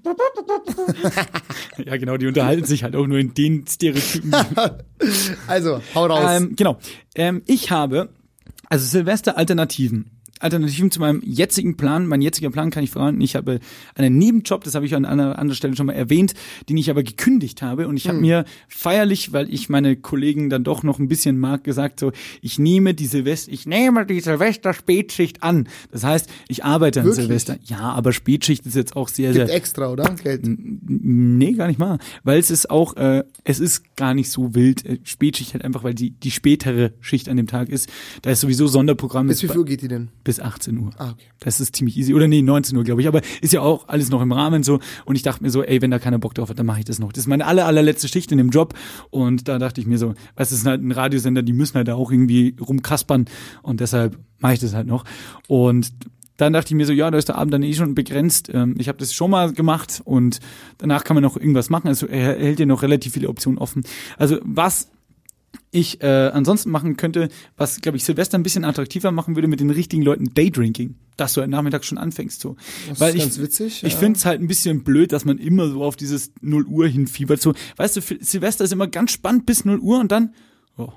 ja, 1.85 1.97
genau, 1.97 2.17
die 2.17 2.27
unterhalten 2.27 2.65
sich 2.65 2.83
halt 2.83 2.97
auch 2.97 3.07
nur 3.07 3.19
in 3.19 3.35
den 3.35 3.67
Stereotypen. 3.67 4.35
Also, 5.47 5.81
hau 5.95 6.05
raus. 6.05 6.29
Ähm, 6.29 6.55
genau. 6.57 6.79
Ähm, 7.15 7.41
ich 7.47 7.71
habe, 7.71 8.11
also 8.69 8.85
Silvester 8.85 9.39
Alternativen. 9.39 10.20
Alternativen 10.41 10.91
zu 10.91 11.01
meinem 11.01 11.23
jetzigen 11.25 11.77
Plan. 11.77 12.07
Mein 12.07 12.23
jetziger 12.23 12.51
Plan 12.51 12.71
kann 12.71 12.83
ich 12.83 12.91
verraten. 12.91 13.21
Ich 13.21 13.37
habe 13.37 13.61
einen 13.95 14.19
Nebenjob, 14.19 14.65
das 14.65 14.75
habe 14.75 14.87
ich 14.87 14.95
an 14.95 15.05
einer 15.05 15.39
anderen 15.39 15.57
Stelle 15.57 15.77
schon 15.77 15.87
mal 15.87 15.93
erwähnt, 15.93 16.35
den 16.69 16.77
ich 16.77 16.91
aber 16.91 17.03
gekündigt 17.03 17.63
habe. 17.63 17.87
Und 17.87 17.97
ich 17.97 18.09
habe 18.09 18.19
mir 18.19 18.45
feierlich, 18.69 19.33
weil 19.33 19.53
ich 19.53 19.69
meine 19.69 19.97
Kollegen 19.97 20.51
dann 20.51 20.65
doch 20.65 20.83
noch 20.83 20.99
ein 20.99 21.09
bisschen 21.09 21.39
mag, 21.39 21.63
gesagt 21.65 22.01
so, 22.01 22.13
ich 22.41 22.59
nehme 22.59 22.95
die 22.95 23.07
Silvester, 23.07 23.53
ich 23.53 23.67
nehme 23.67 24.07
die 24.07 24.21
Silvester 24.21 24.73
Spätschicht 24.73 25.43
an. 25.43 25.69
Das 25.93 26.05
heißt, 26.05 26.29
ich 26.49 26.65
arbeite 26.65 27.01
an 27.01 27.07
Wirklich? 27.07 27.27
Silvester. 27.27 27.59
Ja, 27.65 27.93
aber 27.93 28.13
Spätschicht 28.13 28.67
ist 28.67 28.75
jetzt 28.77 28.97
auch 28.97 29.09
sehr, 29.09 29.33
sehr 29.33 29.45
Gibt 29.45 29.57
extra, 29.57 29.91
oder? 29.91 30.05
Geld. 30.23 30.43
Nee, 30.45 31.53
gar 31.53 31.69
nicht 31.69 31.79
mal. 31.79 31.99
Weil 32.25 32.39
es 32.39 32.51
ist 32.51 32.71
auch, 32.71 32.97
äh, 32.97 33.25
es 33.45 33.61
ist 33.61 33.97
gar 33.97 34.15
nicht 34.15 34.31
so 34.31 34.55
wild. 34.55 34.85
Äh, 34.87 34.99
Spätschicht 35.05 35.53
halt 35.53 35.65
einfach, 35.65 35.85
weil 35.85 35.95
die, 35.95 36.11
die 36.11 36.31
spätere 36.31 36.93
Schicht 37.01 37.29
an 37.29 37.37
dem 37.37 37.47
Tag 37.47 37.69
ist. 37.69 37.89
Da 38.23 38.31
ist 38.31 38.41
sowieso 38.41 38.67
Sonderprogramm. 38.67 39.27
Bis 39.27 39.43
wie 39.43 39.49
viel 39.49 39.59
Uhr 39.59 39.65
geht 39.65 39.83
die 39.83 39.89
denn? 39.89 40.09
Bis 40.31 40.39
18 40.39 40.79
Uhr. 40.79 40.93
Ah, 40.97 41.11
okay. 41.11 41.25
Das 41.41 41.61
ist 41.61 41.75
ziemlich 41.75 41.97
easy. 41.97 42.15
Oder 42.15 42.29
nee, 42.29 42.41
19 42.41 42.79
Uhr, 42.79 42.85
glaube 42.85 43.01
ich. 43.01 43.09
Aber 43.09 43.21
ist 43.41 43.53
ja 43.53 43.63
auch 43.63 43.89
alles 43.89 44.11
noch 44.11 44.23
im 44.23 44.31
Rahmen 44.31 44.63
so. 44.63 44.79
Und 45.05 45.17
ich 45.17 45.23
dachte 45.23 45.43
mir 45.43 45.51
so, 45.51 45.65
ey, 45.65 45.83
wenn 45.83 45.91
da 45.91 45.99
keiner 45.99 46.21
Bock 46.21 46.35
drauf 46.35 46.51
hat, 46.51 46.59
dann 46.61 46.67
mache 46.67 46.79
ich 46.79 46.85
das 46.85 47.01
noch. 47.01 47.13
Das 47.13 47.25
ist 47.25 47.27
meine 47.27 47.47
aller, 47.47 47.67
allerletzte 47.67 48.07
Schicht 48.07 48.31
in 48.31 48.39
dem 48.39 48.51
Job. 48.51 48.75
Und 49.11 49.49
da 49.49 49.59
dachte 49.59 49.81
ich 49.81 49.89
mir 49.89 49.99
so, 49.99 50.15
was 50.37 50.53
ist 50.53 50.67
halt 50.67 50.85
ein 50.85 50.93
Radiosender, 50.93 51.43
die 51.43 51.53
müssen 51.53 51.75
halt 51.75 51.89
da 51.89 51.97
auch 51.97 52.13
irgendwie 52.13 52.55
rumkaspern. 52.61 53.25
Und 53.63 53.81
deshalb 53.81 54.17
mache 54.39 54.53
ich 54.53 54.61
das 54.61 54.73
halt 54.73 54.87
noch. 54.87 55.05
Und 55.49 55.91
dann 56.37 56.53
dachte 56.53 56.69
ich 56.69 56.77
mir 56.77 56.87
so, 56.87 56.93
ja, 56.93 57.11
da 57.11 57.19
ist 57.19 57.29
der 57.29 57.37
Abend 57.37 57.53
dann 57.53 57.65
eh 57.65 57.75
schon 57.75 57.97
begrenzt. 57.97 58.51
Ähm, 58.55 58.77
ich 58.79 58.87
habe 58.87 58.99
das 58.99 59.13
schon 59.13 59.33
mal 59.33 59.53
gemacht 59.53 60.01
und 60.05 60.39
danach 60.79 61.03
kann 61.03 61.17
man 61.17 61.25
noch 61.25 61.37
irgendwas 61.37 61.71
machen. 61.71 61.89
Also 61.89 62.07
er 62.07 62.39
hält 62.39 62.61
dir 62.61 62.67
noch 62.67 62.83
relativ 62.83 63.15
viele 63.15 63.29
Optionen 63.29 63.59
offen. 63.59 63.83
Also 64.17 64.39
was 64.45 64.89
ich 65.73 66.03
äh, 66.03 66.07
ansonsten 66.33 66.71
machen 66.71 66.97
könnte, 66.97 67.29
was, 67.57 67.81
glaube 67.81 67.97
ich, 67.97 68.05
Silvester 68.05 68.39
ein 68.39 68.43
bisschen 68.43 68.65
attraktiver 68.65 69.11
machen 69.13 69.37
würde 69.37 69.49
mit 69.49 69.61
den 69.61 69.71
richtigen 69.71 70.03
Leuten, 70.03 70.33
Daydrinking. 70.35 70.97
Dass 71.17 71.35
du 71.35 71.41
halt 71.43 71.51
nachmittags 71.51 71.87
schon 71.87 71.99
anfängst 71.99 72.41
so. 72.41 72.57
Das 72.89 72.99
Weil 73.01 73.11
ist 73.11 73.15
ich, 73.17 73.23
ganz 73.23 73.39
witzig. 73.39 73.85
ich 73.85 73.93
ja. 73.93 73.99
finde 73.99 74.17
es 74.19 74.25
halt 74.25 74.41
ein 74.41 74.49
bisschen 74.49 74.85
blöd, 74.85 75.13
dass 75.13 75.25
man 75.25 75.39
immer 75.39 75.69
so 75.69 75.83
auf 75.85 75.97
dieses 75.97 76.33
0 76.41 76.65
Uhr 76.67 76.87
hinfiebert. 76.89 77.41
So, 77.43 77.53
weißt 77.77 77.97
du, 77.97 78.01
Silvester 78.21 78.65
ist 78.65 78.73
immer 78.73 78.87
ganz 78.89 79.13
spannend 79.13 79.45
bis 79.47 79.65
0 79.65 79.79
Uhr 79.81 79.99
und 80.01 80.11
dann, 80.13 80.35
oh, 80.77 80.89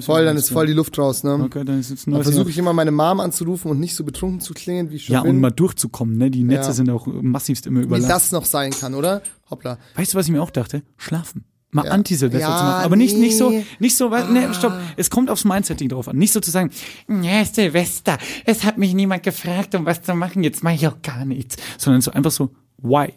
Voll, 0.00 0.24
dann 0.24 0.38
ist 0.38 0.48
voll 0.48 0.66
die 0.66 0.72
Luft 0.72 0.98
raus, 0.98 1.24
ne? 1.24 1.34
Okay, 1.34 1.62
dann 1.62 1.78
ist 1.78 1.90
jetzt 1.90 2.06
neues 2.06 2.22
versuche 2.26 2.48
ich 2.48 2.56
immer 2.56 2.72
meine 2.72 2.90
Mom 2.90 3.20
anzurufen 3.20 3.70
und 3.70 3.80
nicht 3.80 3.94
so 3.94 4.02
betrunken 4.02 4.40
zu 4.40 4.54
klingen, 4.54 4.90
wie 4.90 4.94
ich 4.96 5.04
schon 5.04 5.12
Ja, 5.12 5.20
bin. 5.22 5.32
und 5.32 5.40
mal 5.42 5.50
durchzukommen, 5.50 6.16
ne? 6.16 6.30
Die 6.30 6.42
Netze 6.42 6.68
Ja. 6.68 6.72
sind 6.72 6.88
auch 6.88 7.06
massivst 7.06 7.66
immer 7.66 7.80
wie 7.80 7.84
überlastet. 7.84 8.10
das 8.14 8.32
noch 8.32 8.46
sein 8.46 8.70
kann, 8.70 8.94
oder? 8.94 9.20
Hoppla. 9.50 9.78
Weißt 9.94 10.14
du, 10.14 10.18
was 10.18 10.24
ich 10.24 10.32
mir 10.32 10.42
auch 10.42 10.50
dachte? 10.50 10.82
Schlafen. 10.96 11.44
Mal 11.74 11.86
Ja. 11.86 11.92
Anti-Silvester 11.92 12.48
Ja, 12.48 12.56
zu 12.56 12.64
machen. 12.64 12.84
Aber 12.84 12.96
nicht, 12.96 13.16
nicht 13.16 13.36
so, 13.38 13.48
nee. 13.50 13.64
nicht 13.78 13.96
so, 13.96 14.10
weil, 14.10 14.28
nee, 14.28 14.52
stopp. 14.52 14.74
Es 14.96 15.08
kommt 15.08 15.30
aufs 15.30 15.44
Mindsetting 15.44 15.88
drauf 15.88 16.06
an. 16.06 16.16
Nicht 16.16 16.32
so 16.32 16.40
zu 16.40 16.50
sagen, 16.50 16.70
ja, 17.08 17.44
Silvester, 17.46 18.18
es 18.44 18.64
hat 18.64 18.76
mich 18.76 18.92
niemand 18.92 19.22
gefragt, 19.22 19.74
um 19.74 19.86
was 19.86 20.02
zu 20.02 20.14
machen, 20.14 20.44
jetzt 20.44 20.62
mache 20.62 20.74
ich 20.74 20.86
auch 20.86 21.00
gar 21.02 21.24
nichts. 21.24 21.56
Sondern 21.78 22.02
so 22.02 22.10
einfach 22.10 22.30
so, 22.30 22.50
why? 22.76 23.14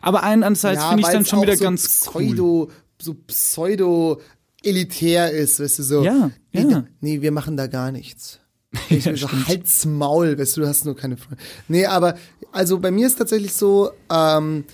Aber 0.00 0.22
einerseits 0.22 0.84
finde 0.84 1.02
ich 1.02 1.08
dann 1.08 1.24
schon 1.24 1.42
wieder 1.42 1.56
so 1.56 1.64
ganz 1.64 2.08
cool. 2.14 2.22
Pseudo, 2.26 2.70
so 3.00 3.14
pseudo 3.26 4.20
elitär 4.62 5.32
ist, 5.32 5.58
weißt 5.58 5.80
du, 5.80 5.82
so. 5.82 6.04
Ja, 6.04 6.30
nee, 6.52 6.62
ja. 6.70 6.84
nee, 7.00 7.20
wir 7.22 7.32
machen 7.32 7.56
da 7.56 7.66
gar 7.66 7.90
nichts. 7.90 8.38
Ich 8.88 9.04
bin 9.04 9.16
so 9.16 9.28
Hals 9.30 9.84
Maul, 9.84 10.38
weißt 10.38 10.56
du, 10.56 10.60
du 10.62 10.68
hast 10.68 10.84
nur 10.84 10.96
keine 10.96 11.16
Freunde. 11.16 11.42
Nee, 11.68 11.86
aber 11.86 12.14
also 12.52 12.78
bei 12.78 12.90
mir 12.90 13.06
ist 13.06 13.18
tatsächlich 13.18 13.52
so, 13.52 13.90
ähm, 14.10 14.64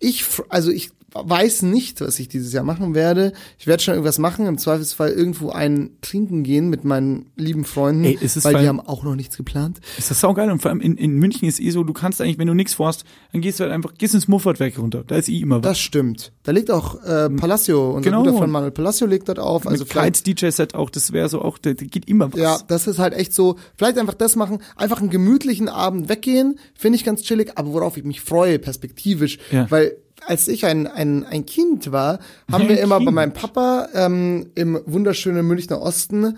ich, 0.00 0.24
also 0.48 0.70
ich 0.70 0.90
weiß 1.14 1.62
nicht, 1.62 2.00
was 2.00 2.18
ich 2.18 2.28
dieses 2.28 2.52
Jahr 2.52 2.64
machen 2.64 2.94
werde. 2.94 3.32
Ich 3.58 3.66
werde 3.66 3.82
schon 3.82 3.94
irgendwas 3.94 4.18
machen, 4.18 4.46
im 4.46 4.58
Zweifelsfall 4.58 5.10
irgendwo 5.10 5.50
ein 5.50 5.90
trinken 6.02 6.42
gehen 6.42 6.68
mit 6.68 6.84
meinen 6.84 7.30
lieben 7.36 7.64
Freunden, 7.64 8.04
Ey, 8.04 8.18
es 8.22 8.36
ist 8.36 8.44
weil 8.44 8.52
vor 8.52 8.60
die 8.60 8.68
haben 8.68 8.80
auch 8.80 9.02
noch 9.04 9.14
nichts 9.14 9.36
geplant. 9.36 9.80
Ist 9.96 10.10
das 10.10 10.20
saugeil 10.20 10.50
und 10.50 10.60
vor 10.60 10.70
allem 10.70 10.80
in, 10.80 10.96
in 10.96 11.14
München 11.16 11.48
ist 11.48 11.60
eh 11.60 11.70
so, 11.70 11.82
du 11.82 11.92
kannst 11.94 12.20
eigentlich, 12.20 12.38
wenn 12.38 12.46
du 12.46 12.54
nichts 12.54 12.74
vorhast, 12.74 13.04
dann 13.32 13.40
gehst 13.40 13.58
du 13.58 13.64
halt 13.64 13.72
einfach, 13.72 13.94
gehst 13.94 14.14
ins 14.14 14.28
Muffertwerk 14.28 14.78
runter. 14.78 15.02
Da 15.06 15.16
ist 15.16 15.28
eh 15.28 15.38
immer 15.40 15.56
was. 15.56 15.62
Das 15.62 15.78
stimmt. 15.80 16.32
Da 16.42 16.52
liegt 16.52 16.70
auch 16.70 17.02
äh, 17.02 17.30
Palacio, 17.30 17.90
unser 17.92 18.10
Genau. 18.10 18.22
guter 18.24 18.36
Freund 18.36 18.52
Manuel 18.52 18.70
Palacio 18.72 19.06
legt 19.06 19.28
dort 19.28 19.38
auf. 19.38 19.66
Also 19.66 19.84
Kreuz 19.86 20.22
DJ-Set 20.22 20.74
auch, 20.74 20.90
das 20.90 21.12
wäre 21.12 21.28
so 21.28 21.40
auch, 21.42 21.58
da, 21.58 21.72
da 21.72 21.84
geht 21.86 22.06
immer 22.08 22.32
was. 22.32 22.40
ja, 22.40 22.58
das 22.68 22.86
ist 22.86 22.98
halt 22.98 23.14
echt 23.14 23.32
so, 23.32 23.56
vielleicht 23.76 23.96
einfach 23.98 24.14
das 24.14 24.36
machen, 24.36 24.58
einfach 24.76 25.00
einen 25.00 25.10
gemütlichen 25.10 25.68
Abend 25.68 26.08
weggehen, 26.08 26.58
finde 26.74 26.96
ich 26.96 27.04
ganz 27.04 27.22
chillig, 27.22 27.52
aber 27.56 27.72
worauf 27.72 27.96
ich 27.96 28.04
mich 28.04 28.20
freue, 28.20 28.58
perspektivisch, 28.58 29.38
Ja. 29.50 29.70
weil 29.70 29.96
als 30.28 30.46
ich 30.48 30.64
ein, 30.66 30.86
ein, 30.86 31.24
ein 31.24 31.44
Kind 31.46 31.90
war, 31.90 32.18
haben 32.52 32.68
wir 32.68 32.76
Ein 32.76 32.82
immer 32.84 32.98
bei 32.98 33.04
Kind. 33.06 33.14
meinem 33.14 33.32
Papa 33.32 33.88
ähm, 33.94 34.50
im 34.54 34.78
wunderschönen 34.86 35.46
Münchner 35.46 35.80
Osten, 35.80 36.36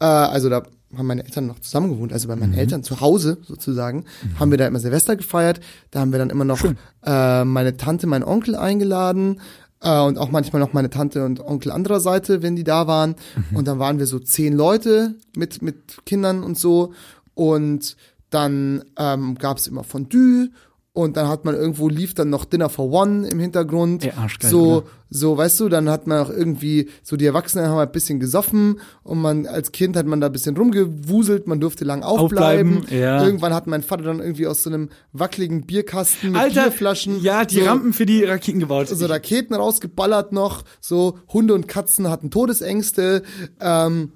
äh, 0.00 0.04
also 0.04 0.48
da 0.48 0.62
haben 0.96 1.06
meine 1.06 1.24
Eltern 1.24 1.46
noch 1.46 1.58
zusammen 1.60 1.90
gewohnt, 1.90 2.12
also 2.12 2.28
bei 2.28 2.34
Mhm. 2.36 2.40
meinen 2.40 2.54
Eltern 2.54 2.82
zu 2.82 3.00
Hause 3.00 3.38
sozusagen, 3.42 4.04
haben 4.38 4.50
wir 4.50 4.58
da 4.58 4.66
immer 4.66 4.78
Silvester 4.78 5.16
gefeiert. 5.16 5.60
Da 5.90 6.00
haben 6.00 6.12
wir 6.12 6.18
dann 6.18 6.28
immer 6.30 6.44
noch 6.44 6.60
äh, 7.04 7.44
meine 7.44 7.76
Tante, 7.78 8.06
meinen 8.06 8.24
Onkel 8.24 8.54
eingeladen 8.56 9.40
äh, 9.80 10.00
und 10.00 10.18
auch 10.18 10.30
manchmal 10.30 10.60
noch 10.60 10.74
meine 10.74 10.90
Tante 10.90 11.24
und 11.24 11.40
Onkel 11.40 11.72
anderer 11.72 11.98
Seite, 12.00 12.42
wenn 12.42 12.56
die 12.56 12.64
da 12.64 12.86
waren. 12.86 13.14
Mhm. 13.50 13.56
Und 13.56 13.68
dann 13.68 13.78
waren 13.78 13.98
wir 13.98 14.06
so 14.06 14.18
zehn 14.18 14.52
Leute 14.54 15.14
mit 15.34 15.62
mit 15.62 16.04
Kindern 16.04 16.42
und 16.44 16.58
so. 16.58 16.92
und 17.34 17.96
dann 18.30 18.84
ähm, 18.98 19.34
gab 19.38 19.58
es 19.58 19.66
immer 19.66 19.84
Fondue 19.84 20.48
und 20.94 21.16
dann 21.16 21.26
hat 21.28 21.46
man 21.46 21.54
irgendwo 21.54 21.88
lief 21.88 22.12
dann 22.12 22.28
noch 22.28 22.44
Dinner 22.44 22.68
for 22.68 22.90
One 22.90 23.26
im 23.26 23.40
Hintergrund. 23.40 24.04
Ey, 24.04 24.12
arschgeil, 24.14 24.50
so, 24.50 24.76
oder? 24.76 24.86
so, 25.08 25.38
weißt 25.38 25.60
du, 25.60 25.68
dann 25.70 25.88
hat 25.88 26.06
man 26.06 26.18
auch 26.18 26.28
irgendwie, 26.28 26.90
so 27.02 27.16
die 27.16 27.24
Erwachsenen 27.24 27.66
haben 27.66 27.78
halt 27.78 27.88
ein 27.88 27.92
bisschen 27.92 28.20
gesoffen 28.20 28.78
und 29.02 29.18
man, 29.18 29.46
als 29.46 29.72
Kind 29.72 29.96
hat 29.96 30.04
man 30.04 30.20
da 30.20 30.26
ein 30.26 30.32
bisschen 30.32 30.54
rumgewuselt, 30.54 31.46
man 31.46 31.60
durfte 31.60 31.86
lang 31.86 32.02
aufbleiben. 32.02 32.78
Aufbleiben, 32.80 33.00
ja. 33.00 33.24
Irgendwann 33.24 33.54
hat 33.54 33.66
mein 33.66 33.82
Vater 33.82 34.02
dann 34.02 34.20
irgendwie 34.20 34.46
aus 34.46 34.62
so 34.62 34.68
einem 34.68 34.90
wackeligen 35.12 35.64
Bierkasten 35.64 36.32
mit 36.32 36.40
Alter, 36.40 36.64
Bierflaschen. 36.64 37.22
ja, 37.22 37.46
die 37.46 37.60
so, 37.60 37.64
Rampen 37.64 37.94
für 37.94 38.04
die 38.04 38.24
Raketen 38.24 38.60
gebaut. 38.60 38.88
so 38.88 39.06
Raketen 39.06 39.54
rausgeballert 39.54 40.32
noch, 40.32 40.62
so 40.80 41.18
Hunde 41.32 41.54
und 41.54 41.68
Katzen 41.68 42.10
hatten 42.10 42.30
Todesängste, 42.30 43.22
ähm, 43.60 44.12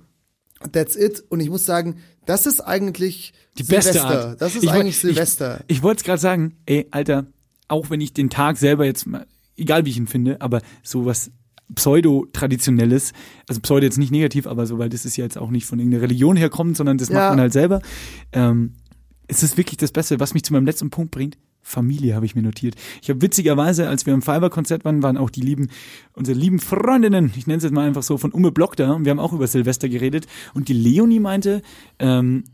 that's 0.73 0.95
it. 0.95 1.25
Und 1.31 1.41
ich 1.41 1.49
muss 1.49 1.65
sagen, 1.65 1.97
das 2.27 2.47
ist 2.47 2.61
eigentlich 2.61 3.33
die 3.59 3.63
beste 3.63 3.93
Silvester. 3.95 4.29
Art. 4.29 4.41
Das 4.43 4.55
ist 4.55 4.65
Ich 4.65 4.71
eigentlich 4.71 4.99
Silvester. 4.99 5.65
Ich, 5.69 5.79
ich 5.79 5.83
wollte 5.83 6.01
es 6.01 6.05
gerade 6.05 6.21
sagen, 6.21 6.57
ey, 6.67 6.87
Alter, 6.91 7.27
auch 7.69 7.89
wenn 7.91 8.01
ich 8.01 8.13
den 8.13 8.29
Tag 8.31 8.59
selber 8.59 8.85
jetzt 8.85 9.07
mal, 9.07 9.27
egal 9.57 9.85
wie 9.87 9.91
ich 9.91 9.97
ihn 9.97 10.07
finde, 10.07 10.41
aber 10.41 10.61
sowas 10.83 11.31
Pseudo-Traditionelles, 11.75 13.13
also 13.49 13.61
Pseudo 13.61 13.85
jetzt 13.85 13.99
nicht 13.99 14.11
negativ, 14.13 14.47
aber 14.47 14.67
so, 14.67 14.79
weil 14.79 14.89
das 14.89 15.05
ist 15.05 15.17
ja 15.17 15.25
jetzt 15.25 15.39
auch 15.39 15.51
nicht 15.51 15.67
von 15.67 15.79
irgendeiner 15.79 16.03
Religion 16.03 16.37
herkommt, 16.37 16.77
sondern 16.77 16.99
das 16.99 17.09
Ja. 17.09 17.15
macht 17.17 17.31
man 17.31 17.41
halt 17.41 17.53
selber. 17.53 17.81
Ähm, 18.33 18.75
es 19.29 19.43
ist 19.43 19.57
wirklich 19.57 19.77
das 19.79 19.91
Beste, 19.93 20.21
was 20.21 20.35
mich 20.35 20.45
zu 20.45 20.53
meinem 20.53 20.67
letzten 20.67 20.91
Punkt 20.91 21.11
bringt. 21.11 21.37
Familie 21.69 22.15
habe 22.15 22.25
ich 22.27 22.37
mir 22.37 22.43
notiert. 22.43 22.77
Ich 23.03 23.11
habe 23.11 23.21
witzigerweise, 23.23 23.89
als 23.89 24.07
wir 24.07 24.15
im 24.15 24.23
Fiverr-Konzert 24.23 24.85
waren, 24.85 25.03
waren 25.03 25.17
auch 25.17 25.31
die 25.31 25.41
lieben, 25.41 25.69
unsere 26.13 26.39
lieben 26.39 26.61
Freundinnen, 26.61 27.33
ich 27.37 27.49
nenne 27.49 27.59
es 27.59 27.65
jetzt 27.65 27.73
mal 27.73 27.87
einfach 27.87 28.05
so, 28.05 28.19
von 28.19 28.31
Umme 28.31 28.53
Block 28.53 28.77
da 28.77 28.93
und 28.93 29.05
wir 29.05 29.11
haben 29.11 29.19
auch 29.19 29.33
über 29.33 29.49
Silvester 29.49 29.89
geredet 29.89 30.27
und 30.55 30.69
die 30.69 30.75
Leonie 30.75 31.19
meinte, 31.19 31.63
ähm, 31.99 32.45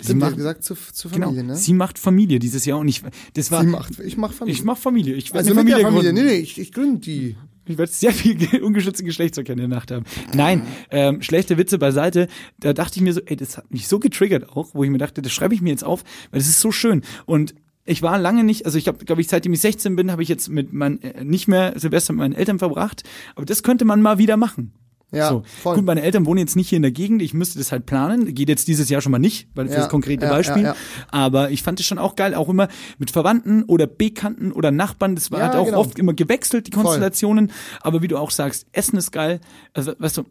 sie 0.00 0.06
Stimmt, 0.06 0.20
macht, 0.20 0.36
gesagt 0.36 0.64
zu, 0.64 0.74
zu 0.74 1.08
genau, 1.08 1.26
Familie, 1.28 1.44
ne? 1.44 1.54
sie 1.56 1.74
macht 1.74 1.98
Familie 1.98 2.40
dieses 2.40 2.64
Jahr 2.64 2.78
und 2.80 2.88
ich, 2.88 3.02
das 3.34 3.52
war, 3.52 3.62
Sie 3.62 3.68
macht, 3.68 4.00
ich 4.00 4.16
mach 4.16 4.32
Familie. 4.32 4.58
ich 4.58 4.64
mach 4.64 4.76
Familie, 4.78 5.14
ich 5.14 5.26
werde 5.32 5.38
also 5.48 5.50
eine 5.52 5.60
Familie 5.60 5.82
Familie. 5.84 6.12
Nee, 6.12 6.20
gründen. 6.20 6.34
nee, 6.34 6.40
ich, 6.42 6.58
ich 6.60 6.72
gründe 6.72 7.00
die. 7.00 7.36
Ich 7.68 7.78
werde 7.78 7.90
sehr 7.90 8.12
viel 8.12 8.36
ge- 8.36 8.60
ungeschützten 8.60 9.04
Geschlechtsverkehr 9.06 9.54
in 9.54 9.58
der 9.58 9.66
Nacht 9.68 9.90
haben. 9.90 10.04
Nein, 10.34 10.62
ähm, 10.90 11.20
schlechte 11.22 11.56
Witze 11.58 11.78
beiseite. 11.78 12.28
Da 12.60 12.72
dachte 12.72 12.96
ich 12.98 13.02
mir 13.02 13.12
so, 13.12 13.20
ey, 13.26 13.34
das 13.36 13.56
hat 13.58 13.72
mich 13.72 13.88
so 13.88 13.98
getriggert 13.98 14.48
auch, 14.50 14.72
wo 14.74 14.84
ich 14.84 14.90
mir 14.90 14.98
dachte, 14.98 15.20
das 15.20 15.32
schreibe 15.32 15.52
ich 15.54 15.62
mir 15.62 15.70
jetzt 15.70 15.82
auf, 15.82 16.04
weil 16.30 16.38
das 16.38 16.48
ist 16.48 16.60
so 16.60 16.70
schön. 16.70 17.02
Und 17.24 17.54
ich 17.86 18.02
war 18.02 18.18
lange 18.18 18.44
nicht, 18.44 18.66
also 18.66 18.76
ich 18.76 18.88
habe, 18.88 19.04
glaube 19.04 19.20
ich, 19.20 19.28
seitdem 19.28 19.52
ich 19.52 19.60
16 19.60 19.96
bin, 19.96 20.10
habe 20.12 20.22
ich 20.22 20.28
jetzt 20.28 20.48
mit 20.48 20.72
mein, 20.72 21.00
äh, 21.02 21.24
nicht 21.24 21.48
mehr 21.48 21.72
Silvester 21.78 22.12
mit 22.12 22.20
meinen 22.20 22.34
Eltern 22.34 22.58
verbracht. 22.58 23.04
Aber 23.34 23.46
das 23.46 23.62
könnte 23.62 23.84
man 23.84 24.02
mal 24.02 24.18
wieder 24.18 24.36
machen. 24.36 24.72
Ja, 25.12 25.28
so. 25.28 25.44
voll. 25.62 25.76
Gut, 25.76 25.84
meine 25.84 26.02
Eltern 26.02 26.26
wohnen 26.26 26.40
jetzt 26.40 26.56
nicht 26.56 26.68
hier 26.68 26.76
in 26.76 26.82
der 26.82 26.90
Gegend, 26.90 27.22
ich 27.22 27.32
müsste 27.32 27.58
das 27.58 27.70
halt 27.70 27.86
planen. 27.86 28.34
Geht 28.34 28.48
jetzt 28.48 28.66
dieses 28.66 28.88
Jahr 28.88 29.00
schon 29.00 29.12
mal 29.12 29.20
nicht, 29.20 29.48
weil 29.54 29.66
für 29.68 29.74
Ja, 29.74 29.78
das 29.80 29.88
konkrete 29.88 30.26
ja, 30.26 30.32
Beispiel. 30.32 30.64
ja. 30.64 30.76
Aber 31.08 31.50
ich 31.50 31.62
fand 31.62 31.78
es 31.78 31.86
schon 31.86 31.98
auch 31.98 32.16
geil, 32.16 32.34
auch 32.34 32.48
immer 32.48 32.66
mit 32.98 33.12
Verwandten 33.12 33.62
oder 33.62 33.86
Bekannten 33.86 34.50
oder 34.50 34.72
Nachbarn. 34.72 35.14
Das 35.14 35.30
war 35.30 35.42
hat 35.42 35.54
auch 35.54 35.66
genau. 35.66 35.78
oft 35.78 35.96
immer 35.98 36.12
gewechselt, 36.12 36.66
die 36.66 36.72
Voll. 36.72 36.82
Konstellationen. 36.82 37.52
Aber 37.80 38.02
wie 38.02 38.08
du 38.08 38.18
auch 38.18 38.32
sagst, 38.32 38.66
Essen 38.72 38.96
ist 38.96 39.12
geil. 39.12 39.40
Also, 39.74 39.92
weißt 39.96 40.16
du, 40.18 40.24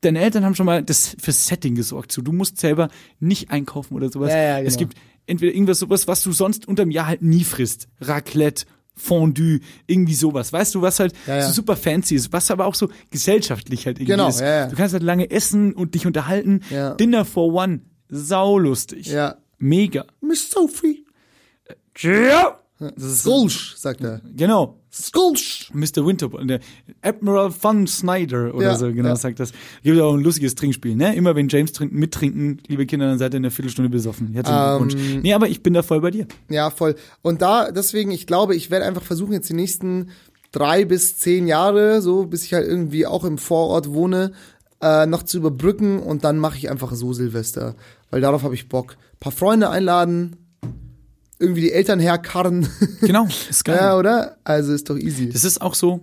deine 0.00 0.20
Eltern 0.20 0.44
haben 0.44 0.54
schon 0.54 0.66
mal 0.66 0.82
das 0.82 1.14
fürs 1.20 1.46
Setting 1.46 1.74
gesorgt. 1.74 2.12
So, 2.12 2.22
du 2.22 2.32
musst 2.32 2.58
selber 2.58 2.88
nicht 3.20 3.50
einkaufen 3.50 3.94
oder 3.94 4.10
sowas. 4.10 4.30
Ja, 4.30 4.38
ja, 4.38 4.60
Es 4.60 4.76
genau. 4.78 4.88
gibt 4.88 5.00
entweder 5.26 5.52
irgendwas 5.54 5.78
sowas, 5.78 6.06
was 6.08 6.22
du 6.22 6.32
sonst 6.32 6.66
unterm 6.68 6.90
Jahr 6.90 7.06
halt 7.06 7.22
nie 7.22 7.44
frisst. 7.44 7.88
Raclette, 8.00 8.64
Fondue, 8.94 9.60
irgendwie 9.86 10.14
sowas. 10.14 10.52
Weißt 10.52 10.74
du, 10.74 10.82
was 10.82 11.00
halt 11.00 11.14
Ja, 11.26 11.36
ja. 11.36 11.46
so 11.46 11.52
super 11.52 11.76
fancy 11.76 12.14
ist, 12.14 12.32
was 12.32 12.50
aber 12.50 12.66
auch 12.66 12.74
so 12.74 12.88
gesellschaftlich 13.10 13.86
halt 13.86 13.98
irgendwie 13.98 14.12
Genau, 14.12 14.28
ist. 14.28 14.40
ja, 14.40 14.46
ja. 14.60 14.66
Du 14.68 14.76
kannst 14.76 14.92
halt 14.92 15.02
lange 15.02 15.30
essen 15.30 15.72
und 15.72 15.94
dich 15.94 16.06
unterhalten. 16.06 16.60
Ja. 16.70 16.94
Dinner 16.94 17.24
for 17.24 17.52
one, 17.54 17.80
saulustig. 18.08 19.06
Ja. 19.06 19.36
Mega. 19.58 20.04
Miss 20.20 20.50
Sophie. 20.50 21.04
Ja. 22.00 22.58
Das 22.78 23.04
ist 23.04 23.20
Skulsch, 23.20 23.76
sagt 23.76 24.00
er. 24.02 24.20
genau. 24.34 24.78
Skulsch. 24.94 25.70
Mr. 25.72 26.04
Winterbourne, 26.06 26.46
der 26.46 26.60
Admiral 27.00 27.50
Von 27.50 27.86
Snyder 27.86 28.54
oder 28.54 28.66
Ja, 28.66 28.76
so, 28.76 28.92
genau, 28.92 29.08
ja. 29.08 29.16
sagt 29.16 29.40
das. 29.40 29.52
Gibt 29.82 29.98
auch 30.00 30.12
ein 30.14 30.20
lustiges 30.20 30.54
Trinkspiel, 30.54 30.94
ne? 30.96 31.14
Immer 31.16 31.34
wenn 31.34 31.48
James 31.48 31.72
trinkt, 31.72 31.94
mittrinken, 31.94 32.60
liebe 32.68 32.84
Kinder, 32.84 33.06
dann 33.06 33.18
seid 33.18 33.32
ihr 33.34 33.38
in 33.38 33.44
einer 33.44 33.50
Viertelstunde 33.50 33.88
besoffen. 33.88 34.34
Herzlichen 34.34 34.60
Glückwunsch. 34.60 34.94
Ähm, 34.94 35.20
Nee, 35.22 35.32
aber 35.32 35.48
ich 35.48 35.62
bin 35.62 35.72
da 35.72 35.82
voll 35.82 36.00
bei 36.02 36.10
dir. 36.10 36.26
Ja, 36.50 36.68
voll. 36.70 36.94
Und 37.22 37.40
da, 37.42 37.70
deswegen, 37.72 38.10
ich 38.10 38.26
glaube, 38.26 38.54
ich 38.54 38.70
werde 38.70 38.84
einfach 38.84 39.02
versuchen, 39.02 39.32
jetzt 39.32 39.48
die 39.48 39.54
nächsten 39.54 40.10
drei 40.52 40.84
bis 40.84 41.16
zehn 41.18 41.46
Jahre, 41.46 42.02
so 42.02 42.26
bis 42.26 42.44
ich 42.44 42.52
halt 42.52 42.66
irgendwie 42.68 43.06
auch 43.06 43.24
im 43.24 43.38
Vorort 43.38 43.90
wohne, 43.92 44.32
äh, 44.82 45.06
noch 45.06 45.22
zu 45.22 45.38
überbrücken 45.38 46.00
und 46.00 46.24
dann 46.24 46.38
mache 46.38 46.58
ich 46.58 46.70
einfach 46.70 46.92
so 46.92 47.12
Silvester. 47.14 47.76
Weil 48.10 48.20
darauf 48.20 48.42
habe 48.42 48.54
ich 48.54 48.68
Bock. 48.68 48.96
paar 49.20 49.32
Freunde 49.32 49.70
einladen, 49.70 50.36
irgendwie 51.42 51.60
die 51.62 51.72
Eltern 51.72 52.00
herkarren. 52.00 52.68
Genau, 53.00 53.26
ist 53.50 53.64
geil. 53.66 53.76
ja, 53.80 53.98
oder? 53.98 54.36
Also 54.44 54.72
ist 54.72 54.88
doch 54.88 54.96
easy. 54.96 55.28
Das 55.28 55.44
ist 55.44 55.60
auch 55.60 55.74
so, 55.74 56.00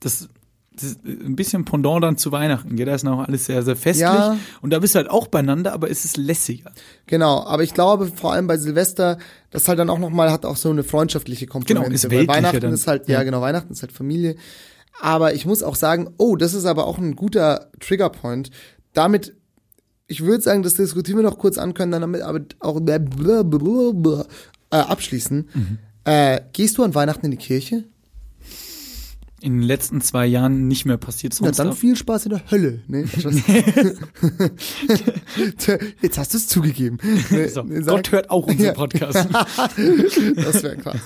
das, 0.00 0.28
das 0.74 0.84
ist 0.84 1.04
ein 1.04 1.36
bisschen 1.36 1.64
Pendant 1.64 2.02
dann 2.02 2.16
zu 2.16 2.32
Weihnachten, 2.32 2.76
gell? 2.76 2.86
Da 2.86 2.94
ist 2.94 3.04
noch 3.04 3.26
alles 3.26 3.46
sehr, 3.46 3.62
sehr 3.62 3.76
festlich. 3.76 4.02
Ja. 4.08 4.36
Und 4.60 4.70
da 4.70 4.78
bist 4.78 4.94
du 4.94 4.98
halt 4.98 5.10
auch 5.10 5.28
beieinander, 5.28 5.72
aber 5.72 5.90
es 5.90 6.04
ist 6.04 6.16
lässiger. 6.16 6.72
Genau, 7.06 7.44
aber 7.44 7.62
ich 7.62 7.74
glaube 7.74 8.06
vor 8.14 8.32
allem 8.32 8.46
bei 8.46 8.56
Silvester, 8.56 9.18
das 9.50 9.68
halt 9.68 9.78
dann 9.78 9.90
auch 9.90 9.98
nochmal 9.98 10.30
hat 10.30 10.44
auch 10.44 10.56
so 10.56 10.70
eine 10.70 10.82
freundschaftliche 10.82 11.46
Komponente. 11.46 11.84
Genau, 11.84 11.94
ist 11.94 12.10
Weil 12.10 12.26
Weihnachten 12.28 12.60
dann. 12.60 12.72
ist 12.72 12.86
halt, 12.86 13.08
ja. 13.08 13.18
Ja. 13.18 13.22
genau, 13.22 13.40
Weihnachten 13.40 13.72
ist 13.72 13.82
halt 13.82 13.92
Familie. 13.92 14.36
Aber 15.00 15.34
ich 15.34 15.46
muss 15.46 15.62
auch 15.62 15.76
sagen, 15.76 16.10
oh, 16.18 16.36
das 16.36 16.54
ist 16.54 16.64
aber 16.64 16.86
auch 16.86 16.98
ein 16.98 17.16
guter 17.16 17.70
Triggerpoint. 17.80 18.50
Damit, 18.92 19.34
ich 20.06 20.24
würde 20.24 20.42
sagen, 20.42 20.62
das 20.62 20.74
diskutieren 20.74 21.18
wir 21.18 21.22
noch 21.24 21.38
kurz 21.38 21.58
an 21.58 21.74
können, 21.74 21.92
dann 21.92 22.02
damit 22.02 22.22
aber 22.22 22.40
auch 22.60 22.78
äh, 24.72 24.76
abschließen. 24.76 25.48
Mhm. 25.54 25.78
Äh, 26.04 26.40
gehst 26.52 26.78
du 26.78 26.82
an 26.82 26.94
Weihnachten 26.94 27.26
in 27.26 27.30
die 27.30 27.36
Kirche? 27.36 27.84
In 29.42 29.54
den 29.58 29.62
letzten 29.62 30.00
zwei 30.00 30.24
Jahren 30.26 30.68
nicht 30.68 30.84
mehr 30.84 30.96
passiert 30.96 31.34
Na 31.40 31.50
dann 31.50 31.72
viel 31.72 31.96
Spaß 31.96 32.26
in 32.26 32.30
der 32.30 32.50
Hölle. 32.50 32.80
Nee. 32.86 33.04
Jetzt 36.00 36.18
hast 36.18 36.32
du 36.32 36.38
es 36.38 36.48
zugegeben. 36.48 36.98
Nee, 37.30 37.48
so, 37.48 37.64
Gott 37.64 38.12
hört 38.12 38.30
auch 38.30 38.46
unseren. 38.46 38.74
Podcast. 38.74 39.28
Das 40.36 40.62
wäre 40.62 40.76
krass. 40.76 41.00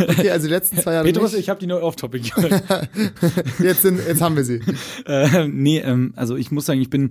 Okay, 0.00 0.30
also 0.30 0.46
die 0.46 0.52
letzten 0.52 0.78
zwei 0.78 0.94
Jahre 0.94 1.04
Petrus, 1.06 1.32
nicht. 1.32 1.40
ich 1.42 1.48
habe 1.48 1.60
die 1.60 1.66
neue 1.66 1.82
Off-Topic. 1.82 2.30
Jetzt, 3.62 3.82
sind, 3.82 4.00
jetzt 4.06 4.20
haben 4.20 4.36
wir 4.36 4.44
sie. 4.44 4.60
äh, 5.06 5.46
nee, 5.48 5.78
ähm, 5.78 6.12
also 6.16 6.36
ich 6.36 6.50
muss 6.50 6.66
sagen, 6.66 6.80
ich 6.80 6.90
bin 6.90 7.10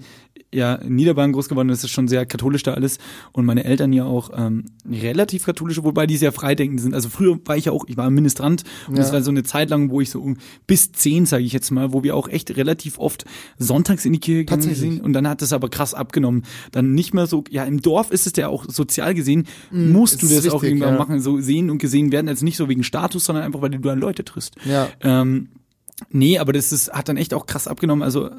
ja 0.54 0.76
in 0.76 0.96
Niederbayern 0.96 1.32
groß 1.34 1.50
geworden, 1.50 1.68
das 1.68 1.84
ist 1.84 1.92
schon 1.92 2.08
sehr 2.08 2.26
katholisch 2.26 2.64
da 2.64 2.74
alles 2.74 2.98
und 3.34 3.46
meine 3.46 3.64
Eltern 3.66 3.94
ja 3.94 4.06
auch 4.06 4.32
ähm, 4.36 4.66
relativ 4.90 5.46
katholische, 5.46 5.84
wobei 5.84 6.08
die 6.08 6.18
sehr 6.18 6.32
freidenkend 6.32 6.82
sind. 6.82 6.94
Also 6.94 7.10
früher 7.10 7.38
war 7.46 7.58
ich 7.58 7.66
ja 7.66 7.72
auch, 7.72 7.86
ich 7.88 7.98
war 7.98 8.10
Ministrant 8.10 8.64
und 8.88 8.96
Ja. 8.98 9.04
es 9.04 9.12
war 9.12 9.22
so 9.22 9.32
eine 9.32 9.44
Zeit 9.44 9.70
lang, 9.70 9.90
wo 9.90 10.02
ich 10.02 10.10
so 10.10 10.22
bis 10.68 10.91
zehn, 10.91 11.26
sage 11.26 11.43
ich 11.43 11.53
jetzt 11.53 11.72
mal, 11.72 11.93
wo 11.93 12.03
wir 12.03 12.16
auch 12.16 12.28
echt 12.28 12.55
relativ 12.57 12.99
oft 12.99 13.26
sonntags 13.57 14.05
in 14.05 14.13
die 14.13 14.20
Kirche 14.20 14.45
gegangen 14.45 14.76
sind 14.76 15.01
und 15.01 15.13
dann 15.13 15.28
hat 15.28 15.41
das 15.41 15.53
aber 15.53 15.70
krass 15.70 15.93
abgenommen. 15.93 16.43
Dann 16.72 16.93
nicht 16.93 17.13
mehr 17.13 17.28
so, 17.28 17.43
ja 17.49 17.63
im 17.63 17.82
Dorf 17.82 18.11
ist 18.11 18.28
es 18.28 18.34
ja 18.36 18.47
auch 18.47 18.66
sozial 18.68 19.13
gesehen, 19.13 19.47
musst 19.72 20.22
du 20.22 20.26
Mm, 20.26 20.30
das 20.30 20.47
auch 20.49 20.61
wichtig, 20.61 20.70
irgendwann 20.70 20.93
ja. 20.93 20.99
machen, 20.99 21.22
so 21.22 21.39
sehen 21.39 21.70
und 21.70 21.78
gesehen 21.78 22.11
werden, 22.11 22.28
also 22.28 22.45
nicht 22.45 22.57
so 22.57 22.70
wegen 22.70 22.84
Status, 22.84 23.26
sondern 23.26 23.43
einfach, 23.43 23.61
weil 23.61 23.70
du 23.70 23.80
dann 23.80 23.99
Leute 23.99 24.26
triffst. 24.26 24.55
Ja. 24.66 24.89
Ähm, 25.01 25.49
nee, 26.09 26.38
aber 26.38 26.53
das 26.53 26.72
ist, 26.72 26.91
hat 26.91 27.09
dann 27.09 27.18
echt 27.18 27.34
auch 27.34 27.45
krass 27.45 27.68
abgenommen. 27.68 28.03
Also 28.03 28.30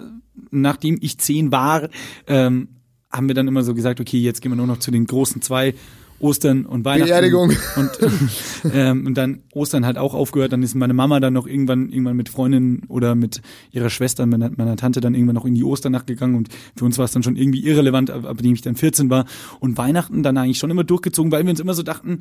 nachdem 0.51 0.99
ich 1.01 1.19
zehn 1.19 1.53
war, 1.53 1.89
ähm, 2.27 2.69
haben 3.11 3.29
wir 3.29 3.35
dann 3.35 3.49
immer 3.49 3.63
so 3.63 3.75
gesagt, 3.75 4.01
okay, 4.01 4.19
jetzt 4.19 4.43
gehen 4.43 4.53
wir 4.53 4.57
nur 4.57 4.67
noch 4.67 4.79
zu 4.79 4.91
den 4.91 5.07
großen 5.07 5.41
zwei. 5.43 5.75
Ostern 6.19 6.67
und 6.67 6.85
Weihnachten. 6.85 7.09
Beerdigung. 7.09 7.53
Und, 7.77 7.91
ähm, 8.73 9.07
und 9.07 9.15
dann 9.15 9.43
Ostern 9.53 9.85
halt 9.85 9.99
auch 9.99 10.15
aufgehört. 10.15 10.53
Dann 10.53 10.63
ist 10.63 10.75
meine 10.75 10.95
Mama 10.95 11.21
dann 11.21 11.33
noch 11.33 11.47
irgendwann, 11.47 11.91
irgendwann 11.91 12.17
mit 12.17 12.29
Freundinnen 12.29 12.85
oder 12.89 13.15
mit 13.15 13.43
ihrer 13.71 13.91
Schwester, 13.91 14.27
meiner, 14.27 14.51
meiner 14.57 14.77
Tante 14.77 15.01
dann 15.01 15.15
irgendwann 15.15 15.35
noch 15.35 15.45
in 15.45 15.55
die 15.55 15.65
Osternacht 15.65 16.07
gegangen. 16.07 16.37
Und 16.37 16.49
für 16.77 16.85
uns 16.85 16.99
war 16.99 17.05
es 17.05 17.13
dann 17.13 17.23
schon 17.23 17.37
irgendwie 17.37 17.65
irrelevant, 17.65 18.11
ab, 18.11 18.25
ab 18.25 18.39
dem 18.39 18.55
ich 18.55 18.63
dann 18.63 18.77
14 18.77 19.11
war. 19.11 19.27
Und 19.61 19.77
Weihnachten 19.77 20.23
dann 20.23 20.37
eigentlich 20.37 20.59
schon 20.59 20.71
immer 20.71 20.85
durchgezogen, 20.85 21.33
weil 21.33 21.45
wir 21.45 21.51
uns 21.51 21.61
immer 21.61 21.75
so 21.75 21.83
dachten, 21.83 22.21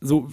so, 0.00 0.28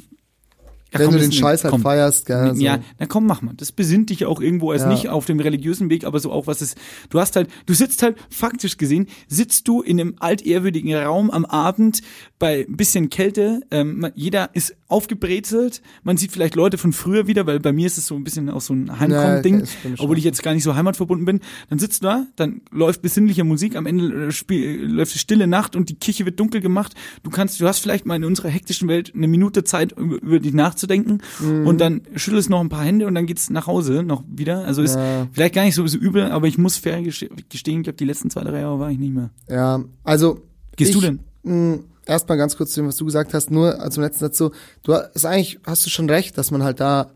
ja, 0.91 0.99
Wenn 0.99 1.07
komm, 1.07 1.15
du 1.15 1.21
den 1.21 1.31
Scheiß 1.31 1.63
halt 1.63 1.71
komm, 1.71 1.81
feierst, 1.81 2.25
gell, 2.25 2.55
so. 2.55 2.61
ja, 2.61 2.79
na 2.99 3.05
komm, 3.05 3.25
mach 3.27 3.41
mal. 3.41 3.53
Das 3.55 3.71
besinnt 3.71 4.09
dich 4.09 4.25
auch 4.25 4.41
irgendwo 4.41 4.71
als 4.71 4.81
Ja. 4.83 4.89
nicht 4.89 5.07
auf 5.09 5.25
dem 5.25 5.39
religiösen 5.39 5.89
Weg, 5.89 6.03
aber 6.03 6.19
so 6.19 6.31
auch 6.31 6.47
was 6.47 6.61
ist. 6.61 6.77
Du 7.09 7.19
hast 7.19 7.35
halt, 7.35 7.49
du 7.65 7.73
sitzt 7.73 8.01
halt 8.03 8.17
faktisch 8.29 8.77
gesehen, 8.77 9.07
sitzt 9.27 9.67
du 9.67 9.81
in 9.81 9.99
einem 9.99 10.15
altehrwürdigen 10.19 10.93
Raum 10.95 11.29
am 11.31 11.45
Abend 11.45 12.01
bei 12.39 12.65
ein 12.67 12.75
bisschen 12.77 13.09
Kälte. 13.09 13.61
Ähm, 13.71 14.07
jeder 14.15 14.49
ist 14.53 14.75
aufgebrezelt. 14.87 15.81
Man 16.03 16.17
sieht 16.17 16.31
vielleicht 16.31 16.55
Leute 16.55 16.77
von 16.77 16.93
früher 16.93 17.27
wieder, 17.27 17.45
weil 17.47 17.59
bei 17.59 17.73
mir 17.73 17.87
ist 17.87 17.97
es 17.97 18.05
so 18.07 18.15
ein 18.15 18.23
bisschen 18.23 18.49
auch 18.49 18.61
so 18.61 18.73
ein 18.73 18.87
Ja, 18.87 18.99
Heimkommen-Ding, 18.99 19.65
schon. 19.65 19.95
obwohl 19.97 20.17
ich 20.17 20.23
jetzt 20.23 20.41
gar 20.43 20.53
nicht 20.53 20.63
so 20.63 20.75
heimatverbunden 20.75 21.25
bin. 21.25 21.39
Dann 21.69 21.79
sitzt 21.79 22.01
du 22.03 22.07
da, 22.07 22.25
dann 22.35 22.61
läuft 22.71 23.01
besinnliche 23.01 23.43
Musik, 23.43 23.75
am 23.75 23.85
Ende 23.85 24.27
äh, 24.27 24.31
spiel, 24.31 24.63
äh, 24.63 24.75
läuft 24.85 25.13
die 25.13 25.19
stille 25.19 25.47
Nacht 25.47 25.75
und 25.75 25.89
die 25.89 25.95
Kirche 25.95 26.25
wird 26.25 26.39
dunkel 26.39 26.61
gemacht. 26.61 26.93
Du 27.23 27.29
kannst, 27.29 27.59
du 27.59 27.67
hast 27.67 27.79
vielleicht 27.79 28.05
mal 28.05 28.15
in 28.15 28.23
unserer 28.23 28.49
hektischen 28.49 28.87
Welt 28.87 29.13
eine 29.15 29.27
Minute 29.27 29.63
Zeit, 29.63 29.91
über, 29.97 30.21
über 30.21 30.39
dich 30.39 30.53
nachzudenken 30.79 31.19
Mhm. 31.39 31.67
und 31.67 31.79
dann 31.79 32.01
schüttelst 32.15 32.49
noch 32.49 32.59
ein 32.61 32.69
paar 32.69 32.83
Hände 32.83 33.05
und 33.07 33.15
dann 33.15 33.25
geht's 33.25 33.49
nach 33.49 33.67
Hause 33.67 34.03
noch 34.03 34.23
wieder. 34.27 34.65
Also 34.65 34.81
ist 34.81 34.95
Ja. 34.95 35.27
vielleicht 35.31 35.55
gar 35.55 35.63
nicht 35.63 35.75
so, 35.75 35.85
so 35.87 35.97
übel, 35.97 36.23
aber 36.31 36.47
ich 36.47 36.57
muss 36.57 36.77
fair 36.77 36.99
geste- 37.01 37.29
gestehen, 37.49 37.79
ich 37.79 37.83
glaube, 37.83 37.97
die 37.97 38.05
letzten 38.05 38.29
zwei, 38.29 38.41
drei 38.43 38.61
Jahre 38.61 38.79
war 38.79 38.91
ich 38.91 38.97
nicht 38.99 39.13
mehr. 39.13 39.29
Ja, 39.49 39.83
also. 40.03 40.41
Gehst 40.75 40.91
ich, 40.91 40.95
du 40.95 41.01
denn? 41.01 41.19
mh, 41.43 41.79
erstmal 42.05 42.37
ganz 42.37 42.55
kurz 42.55 42.71
zu 42.71 42.81
dem, 42.81 42.87
was 42.87 42.95
du 42.95 43.05
gesagt 43.05 43.33
hast, 43.33 43.51
nur 43.51 43.77
zum 43.91 44.03
letzten 44.03 44.19
Satz 44.21 44.37
so, 44.37 44.51
du 44.83 44.93
hast 44.93 45.25
eigentlich, 45.25 45.59
hast 45.65 45.85
du 45.85 45.89
schon 45.89 46.09
recht, 46.09 46.37
dass 46.37 46.51
man 46.51 46.63
halt 46.63 46.79
da 46.79 47.11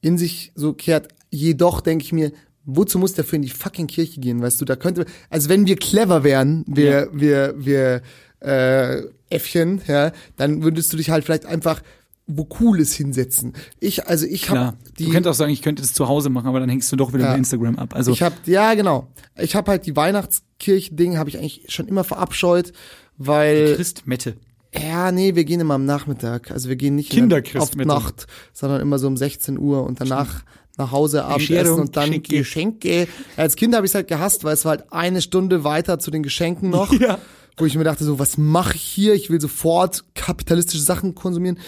in 0.00 0.16
sich 0.16 0.52
so 0.54 0.72
kehrt. 0.72 1.08
Jedoch 1.30 1.80
denke 1.80 2.04
ich 2.04 2.12
mir, 2.12 2.32
wozu 2.64 2.98
muss 2.98 3.14
der 3.14 3.24
für 3.24 3.36
in 3.36 3.42
die 3.42 3.48
fucking 3.48 3.86
Kirche 3.88 4.20
gehen, 4.20 4.40
weißt 4.40 4.60
du, 4.60 4.64
da 4.64 4.76
könnte, 4.76 5.06
also 5.28 5.48
wenn 5.48 5.66
wir 5.66 5.76
clever 5.76 6.22
wären, 6.24 6.64
wir, 6.66 7.08
wir, 7.12 7.54
wir, 7.58 8.02
äh, 8.40 9.02
Äffchen, 9.28 9.80
ja, 9.86 10.10
dann 10.36 10.62
würdest 10.64 10.92
du 10.92 10.96
dich 10.96 11.10
halt 11.10 11.24
vielleicht 11.24 11.46
einfach 11.46 11.82
wo 12.36 12.44
Cooles 12.44 12.92
hinsetzen. 12.94 13.52
Ich, 13.78 14.06
also 14.06 14.26
ich 14.26 14.50
habe 14.50 14.76
die. 14.98 15.04
du 15.06 15.10
könntest 15.12 15.30
auch 15.30 15.38
sagen, 15.38 15.52
ich 15.52 15.62
könnte 15.62 15.82
das 15.82 15.92
zu 15.92 16.08
Hause 16.08 16.30
machen, 16.30 16.46
aber 16.48 16.60
dann 16.60 16.68
hängst 16.68 16.90
du 16.92 16.96
doch 16.96 17.12
wieder 17.12 17.24
Ja. 17.24 17.32
bei 17.32 17.38
Instagram 17.38 17.76
ab. 17.78 17.94
Also 17.94 18.12
Ich 18.12 18.22
habe 18.22 18.34
ja 18.46 18.74
genau. 18.74 19.08
Ich 19.38 19.54
habe 19.56 19.70
halt 19.70 19.86
die 19.86 19.94
Weihnachtskirchen-Ding 19.96 21.18
habe 21.18 21.30
ich 21.30 21.38
eigentlich 21.38 21.64
schon 21.68 21.88
immer 21.88 22.04
verabscheut, 22.04 22.72
weil 23.16 23.74
Christmette. 23.76 24.36
ja 24.74 25.12
nee, 25.12 25.34
wir 25.34 25.44
gehen 25.44 25.60
immer 25.60 25.74
am 25.74 25.84
Nachmittag. 25.84 26.50
Also 26.50 26.68
wir 26.68 26.76
gehen 26.76 26.94
nicht 26.96 27.12
in 27.14 27.28
der- 27.28 27.42
auf. 27.58 27.74
Nacht, 27.76 28.26
sondern 28.52 28.80
immer 28.80 28.98
so 28.98 29.06
um 29.06 29.16
16 29.16 29.58
Uhr 29.58 29.84
und 29.84 30.00
danach 30.00 30.42
nach 30.78 30.92
Hause 30.92 31.24
Abendessen 31.26 31.74
und 31.80 31.96
dann 31.96 32.10
Geschenke. 32.22 32.36
Geschenke. 32.38 33.08
Als 33.36 33.56
Kind 33.56 33.74
habe 33.74 33.84
ich 33.84 33.90
es 33.90 33.94
halt 33.94 34.08
gehasst, 34.08 34.44
weil 34.44 34.54
es 34.54 34.64
war 34.64 34.70
halt 34.70 34.92
eine 34.92 35.20
Stunde 35.20 35.62
weiter 35.64 35.98
zu 35.98 36.10
den 36.10 36.22
Geschenken 36.22 36.70
noch. 36.70 36.92
Ja. 37.00 37.18
Wo 37.56 37.66
ich 37.66 37.76
mir 37.76 37.84
dachte, 37.84 38.04
so, 38.04 38.18
was 38.18 38.38
mache 38.38 38.76
ich 38.76 38.80
hier? 38.80 39.12
Ich 39.12 39.28
will 39.28 39.38
sofort 39.38 40.04
kapitalistische 40.14 40.82
Sachen 40.82 41.14
konsumieren. 41.14 41.58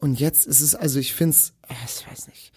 Und 0.00 0.18
jetzt 0.18 0.46
ist 0.46 0.60
es, 0.60 0.74
also 0.74 0.98
ich 0.98 1.14
find's, 1.14 1.52
äh, 1.68 1.74
ich 1.84 2.10
weiß 2.10 2.28
nicht. 2.28 2.52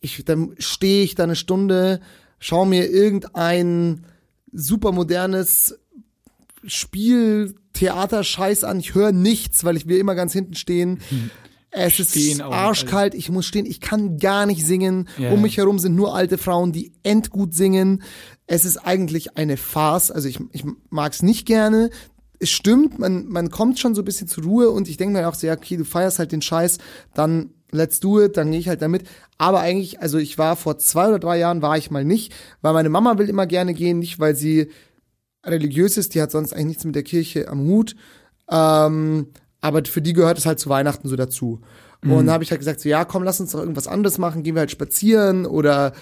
Ich, 0.00 0.24
dann 0.24 0.54
stehe 0.58 1.04
ich 1.04 1.14
da 1.14 1.24
eine 1.24 1.36
Stunde, 1.36 2.00
schaue 2.38 2.66
mir 2.66 2.90
irgendein 2.90 4.06
super 4.52 4.92
modernes 4.92 5.78
Spiel, 6.64 7.54
Theater-Scheiß 7.74 8.64
an. 8.64 8.80
Ich 8.80 8.94
höre 8.94 9.12
nichts, 9.12 9.64
weil 9.64 9.76
ich 9.76 9.86
will 9.86 9.98
immer 9.98 10.14
ganz 10.14 10.32
hinten 10.32 10.54
stehen. 10.54 11.00
Es 11.72 12.00
ist 12.00 12.10
Stehen 12.10 12.42
auch, 12.42 12.52
arschkalt, 12.52 13.14
ich 13.14 13.30
muss 13.30 13.46
stehen, 13.46 13.64
ich 13.64 13.80
kann 13.80 14.18
gar 14.18 14.44
nicht 14.44 14.66
singen. 14.66 15.08
Ja, 15.18 15.30
um 15.30 15.42
mich 15.42 15.56
herum 15.56 15.78
sind 15.78 15.94
nur 15.94 16.14
alte 16.16 16.36
Frauen, 16.36 16.72
die 16.72 16.92
endgut 17.04 17.54
singen. 17.54 18.02
Es 18.48 18.64
ist 18.64 18.78
eigentlich 18.78 19.36
eine 19.36 19.56
Farce, 19.56 20.10
also 20.10 20.28
ich, 20.28 20.40
ich 20.50 20.64
mag 20.88 21.12
es 21.12 21.22
nicht 21.22 21.46
gerne. 21.46 21.90
Es 22.40 22.50
stimmt, 22.50 22.98
man, 22.98 23.28
man 23.28 23.50
kommt 23.50 23.78
schon 23.78 23.94
so 23.94 24.02
ein 24.02 24.04
bisschen 24.04 24.26
zur 24.26 24.44
Ruhe 24.44 24.70
und 24.70 24.88
ich 24.88 24.96
denke 24.96 25.18
mir 25.18 25.28
auch 25.28 25.34
so, 25.34 25.46
ja, 25.46 25.52
okay, 25.52 25.76
du 25.76 25.84
feierst 25.84 26.18
halt 26.18 26.32
den 26.32 26.42
Scheiß, 26.42 26.78
dann 27.14 27.50
let's 27.70 28.00
do 28.00 28.20
it, 28.20 28.36
dann 28.36 28.50
gehe 28.50 28.58
ich 28.58 28.68
halt 28.68 28.82
damit. 28.82 29.04
Aber 29.38 29.60
eigentlich, 29.60 30.00
also 30.00 30.18
ich 30.18 30.38
war 30.38 30.56
vor 30.56 30.78
zwei 30.78 31.08
oder 31.08 31.18
drei 31.18 31.38
Jahren, 31.38 31.62
war 31.62 31.76
ich 31.78 31.90
mal 31.90 32.04
nicht, 32.04 32.32
weil 32.62 32.72
meine 32.72 32.88
Mama 32.88 33.18
will 33.18 33.28
immer 33.28 33.46
gerne 33.46 33.74
gehen, 33.74 33.98
nicht 33.98 34.18
weil 34.18 34.34
sie 34.34 34.70
religiös 35.44 35.96
ist, 35.96 36.14
die 36.14 36.22
hat 36.22 36.30
sonst 36.30 36.52
eigentlich 36.52 36.66
nichts 36.66 36.84
mit 36.84 36.94
der 36.94 37.02
Kirche 37.02 37.48
am 37.48 37.60
Hut. 37.60 37.94
Ähm, 38.50 39.28
aber 39.60 39.84
für 39.84 40.02
die 40.02 40.14
gehört 40.14 40.38
es 40.38 40.46
halt 40.46 40.58
zu 40.58 40.68
Weihnachten 40.68 41.08
so 41.08 41.16
dazu. 41.16 41.60
Und 42.02 42.26
da 42.26 42.32
habe 42.32 42.44
ich 42.44 42.50
halt 42.50 42.60
gesagt, 42.60 42.80
so 42.80 42.88
ja, 42.88 43.04
komm, 43.04 43.22
lass 43.22 43.40
uns 43.40 43.52
doch 43.52 43.60
irgendwas 43.60 43.86
anderes 43.86 44.16
machen, 44.16 44.42
gehen 44.42 44.54
wir 44.54 44.60
halt 44.60 44.70
spazieren 44.70 45.44
oder 45.44 45.92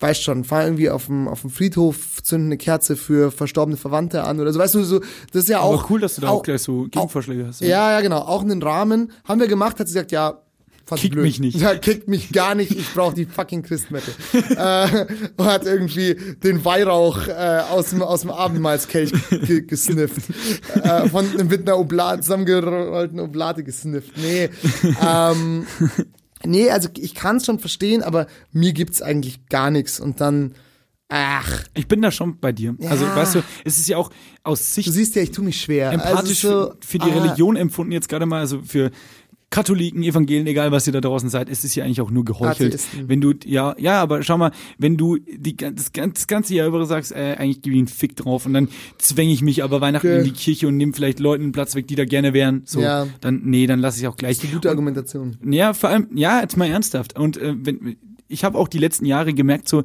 weißt 0.00 0.22
schon, 0.22 0.44
fahr 0.44 0.64
irgendwie 0.64 0.90
auf 0.90 1.06
dem, 1.06 1.28
auf 1.28 1.42
dem 1.42 1.50
Friedhof, 1.50 2.22
zünden 2.22 2.48
eine 2.48 2.56
Kerze 2.56 2.96
für 2.96 3.30
verstorbene 3.30 3.76
Verwandte 3.76 4.24
an 4.24 4.40
oder 4.40 4.52
so. 4.52 4.58
Weißt 4.58 4.74
du, 4.74 4.84
so, 4.84 5.00
das 5.32 5.44
ist 5.44 5.48
ja 5.48 5.60
auch. 5.60 5.80
Aber 5.80 5.90
cool, 5.90 6.00
dass 6.00 6.14
du 6.14 6.22
da 6.22 6.28
auch, 6.28 6.42
gleich 6.42 6.62
so 6.62 6.84
Gegenvorschläge 6.84 7.46
hast. 7.46 7.60
Ja, 7.60 7.92
ja, 7.92 8.00
genau. 8.00 8.20
Auch 8.20 8.42
einen 8.42 8.62
Rahmen. 8.62 9.12
Haben 9.24 9.40
wir 9.40 9.48
gemacht, 9.48 9.78
hat 9.80 9.88
sie 9.88 9.94
gesagt, 9.94 10.12
ja, 10.12 10.40
fand 10.86 11.00
Kickt 11.00 11.14
blöd. 11.14 11.24
mich 11.24 11.40
nicht. 11.40 11.60
Ja, 11.60 11.74
kickt 11.74 12.08
mich 12.08 12.32
gar 12.32 12.54
nicht. 12.54 12.70
Ich 12.72 12.92
brauche 12.94 13.14
die 13.14 13.24
fucking 13.26 13.62
Christmette. 13.62 14.10
äh, 14.32 15.06
und 15.36 15.46
hat 15.46 15.66
irgendwie 15.66 16.14
den 16.42 16.64
Weihrauch 16.64 17.26
äh, 17.26 17.62
aus 17.70 17.90
dem, 17.90 18.02
aus 18.02 18.22
dem 18.22 18.30
Abendmahlskelch 18.30 19.12
ge 19.30 19.62
gesnifft. 19.62 20.22
äh, 20.74 21.08
von 21.08 21.28
einem 21.30 21.48
mit 21.48 21.68
einer 21.68 21.78
Oblate, 21.78 22.22
zusammengerollten 22.22 23.20
Oblate 23.20 23.64
gesnifft. 23.64 24.12
Nee. 24.16 24.50
Ähm, 25.04 25.66
nee, 26.46 26.70
also 26.70 26.88
ich 26.98 27.14
kann 27.14 27.36
es 27.36 27.46
schon 27.46 27.58
verstehen, 27.58 28.02
aber 28.02 28.26
mir 28.52 28.72
gibt's 28.72 29.02
eigentlich 29.02 29.46
gar 29.48 29.70
nichts. 29.70 30.00
Und 30.00 30.20
dann, 30.20 30.54
ach, 31.08 31.64
Ich 31.74 31.88
bin 31.88 32.02
da 32.02 32.10
schon 32.10 32.38
bei 32.40 32.52
dir. 32.52 32.76
Also, 32.88 33.04
Ja. 33.04 33.16
weißt 33.16 33.34
du, 33.36 33.42
es 33.64 33.78
ist 33.78 33.88
ja 33.88 33.96
auch 33.96 34.10
aus 34.42 34.74
Sicht 34.74 34.88
du 34.88 34.92
siehst 34.92 35.16
ja, 35.16 35.22
ich 35.22 35.30
tu 35.30 35.42
mich 35.42 35.60
schwer. 35.60 35.90
empathisch 35.92 36.44
also 36.44 36.62
so, 36.64 36.70
für, 36.80 36.86
für 36.86 36.98
die 36.98 37.10
ah, 37.10 37.20
Religion 37.22 37.56
empfunden 37.56 37.92
jetzt 37.92 38.08
gerade 38.08 38.26
mal, 38.26 38.40
also 38.40 38.62
für 38.62 38.90
Katholiken, 39.50 40.02
Evangelien, 40.02 40.46
egal 40.46 40.72
was 40.72 40.86
ihr 40.86 40.92
da 40.92 41.00
draußen 41.00 41.28
seid, 41.28 41.48
es 41.48 41.62
ist 41.64 41.74
ja 41.76 41.84
eigentlich 41.84 42.00
auch 42.00 42.10
nur 42.10 42.24
geheuchelt. 42.24 42.74
Atheisten. 42.74 43.08
Wenn 43.08 43.20
du, 43.20 43.34
ja, 43.44 43.74
ja, 43.78 44.00
aber 44.02 44.22
schau 44.24 44.36
mal, 44.36 44.50
wenn 44.78 44.96
du 44.96 45.16
die, 45.18 45.56
das, 45.56 45.92
das 45.92 46.26
ganze 46.26 46.54
Jahr 46.54 46.66
über 46.66 46.84
sagst, 46.86 47.12
äh, 47.12 47.36
eigentlich 47.38 47.62
gebe 47.62 47.76
ich 47.76 47.80
einen 47.80 47.88
Fick 47.88 48.16
drauf 48.16 48.46
und 48.46 48.54
dann 48.54 48.68
zwänge 48.98 49.32
ich 49.32 49.42
mich 49.42 49.62
aber 49.62 49.80
Weihnachten 49.80 50.06
Okay. 50.08 50.18
in 50.18 50.24
die 50.24 50.32
Kirche 50.32 50.66
und 50.68 50.76
nehme 50.76 50.92
vielleicht 50.92 51.20
Leuten 51.20 51.44
einen 51.44 51.52
Platz 51.52 51.74
weg, 51.76 51.86
die 51.86 51.94
da 51.94 52.04
gerne 52.04 52.32
wären, 52.32 52.62
so, 52.64 52.80
Ja. 52.80 53.06
dann, 53.20 53.42
nee, 53.44 53.66
dann 53.66 53.78
lasse 53.80 54.00
ich 54.00 54.08
auch 54.08 54.16
gleich. 54.16 54.40
Gute 54.52 54.70
Argumentation. 54.70 55.36
Ja, 55.44 55.72
vor 55.72 55.90
allem, 55.90 56.08
ja, 56.14 56.40
jetzt 56.40 56.56
mal 56.56 56.66
ernsthaft. 56.68 57.16
Und 57.18 57.36
äh, 57.36 57.54
wenn, 57.56 57.96
ich 58.28 58.42
habe 58.44 58.58
auch 58.58 58.66
die 58.68 58.78
letzten 58.78 59.06
Jahre 59.06 59.34
gemerkt, 59.34 59.68
so 59.68 59.82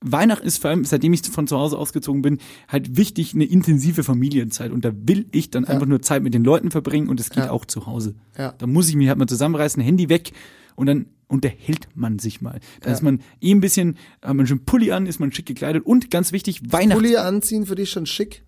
Weihnachten 0.00 0.46
ist 0.46 0.58
vor 0.58 0.70
allem, 0.70 0.84
seitdem 0.84 1.12
ich 1.12 1.22
von 1.22 1.46
zu 1.46 1.56
Hause 1.58 1.78
ausgezogen 1.78 2.22
bin, 2.22 2.38
halt 2.68 2.96
wichtig, 2.96 3.34
eine 3.34 3.44
intensive 3.44 4.04
Familienzeit. 4.04 4.70
Und 4.70 4.84
da 4.84 4.92
will 4.94 5.26
ich 5.32 5.50
dann 5.50 5.64
einfach 5.64 5.86
nur 5.86 6.02
Zeit 6.02 6.22
mit 6.22 6.34
den 6.34 6.44
Leuten 6.44 6.70
verbringen 6.70 7.08
und 7.08 7.18
es 7.18 7.30
geht 7.30 7.44
Ja. 7.44 7.50
auch 7.50 7.64
zu 7.64 7.86
Hause. 7.86 8.14
Ja. 8.36 8.52
Da 8.58 8.66
muss 8.66 8.88
ich 8.88 8.96
mich 8.96 9.08
halt 9.08 9.18
mal 9.18 9.26
zusammenreißen, 9.26 9.82
Handy 9.82 10.08
weg 10.08 10.32
und 10.74 10.86
dann 10.86 11.06
unterhält 11.28 11.88
man 11.94 12.18
sich 12.18 12.40
mal. 12.40 12.60
Da 12.82 12.90
Ja. 12.90 12.94
ist 12.94 13.02
man 13.02 13.20
eh 13.40 13.50
ein 13.52 13.60
bisschen, 13.60 13.96
hat 14.22 14.34
man 14.36 14.46
schon 14.46 14.64
Pulli 14.64 14.92
an, 14.92 15.06
ist 15.06 15.18
man 15.18 15.32
schick 15.32 15.46
gekleidet 15.46 15.84
und 15.84 16.10
ganz 16.10 16.30
wichtig, 16.30 16.60
Weihnachten 16.70 17.00
Pulli 17.02 17.16
anziehen 17.16 17.66
für 17.66 17.74
dich 17.74 17.90
schon 17.90 18.06
schick? 18.06 18.42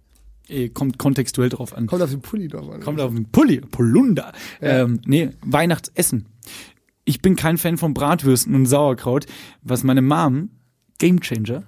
äh, 0.51 0.71
kommt 0.71 0.97
kontextuell 0.99 1.51
drauf 1.51 1.77
an. 1.77 1.87
Kommt 1.89 2.01
auf 2.01 2.09
den 2.11 2.21
Pulli 2.23 2.49
drauf 2.49 2.71
an. 2.71 2.81
Kommt 2.81 3.01
auf 3.01 3.13
den 3.13 3.27
Pulli, 3.27 3.61
Polunder. 3.61 4.33
Ja. 4.63 4.85
Ähm, 4.85 5.01
nee, 5.05 5.29
Weihnachtsessen. 5.43 6.25
Ich 7.05 7.21
bin 7.21 7.37
kein 7.37 7.59
Fan 7.59 7.77
von 7.77 7.93
Bratwürsten 7.93 8.55
und 8.55 8.65
Sauerkraut. 8.65 9.27
Was 9.63 9.83
meine 9.85 10.01
Mom, 10.01 10.49
Gamechanger, 10.99 11.63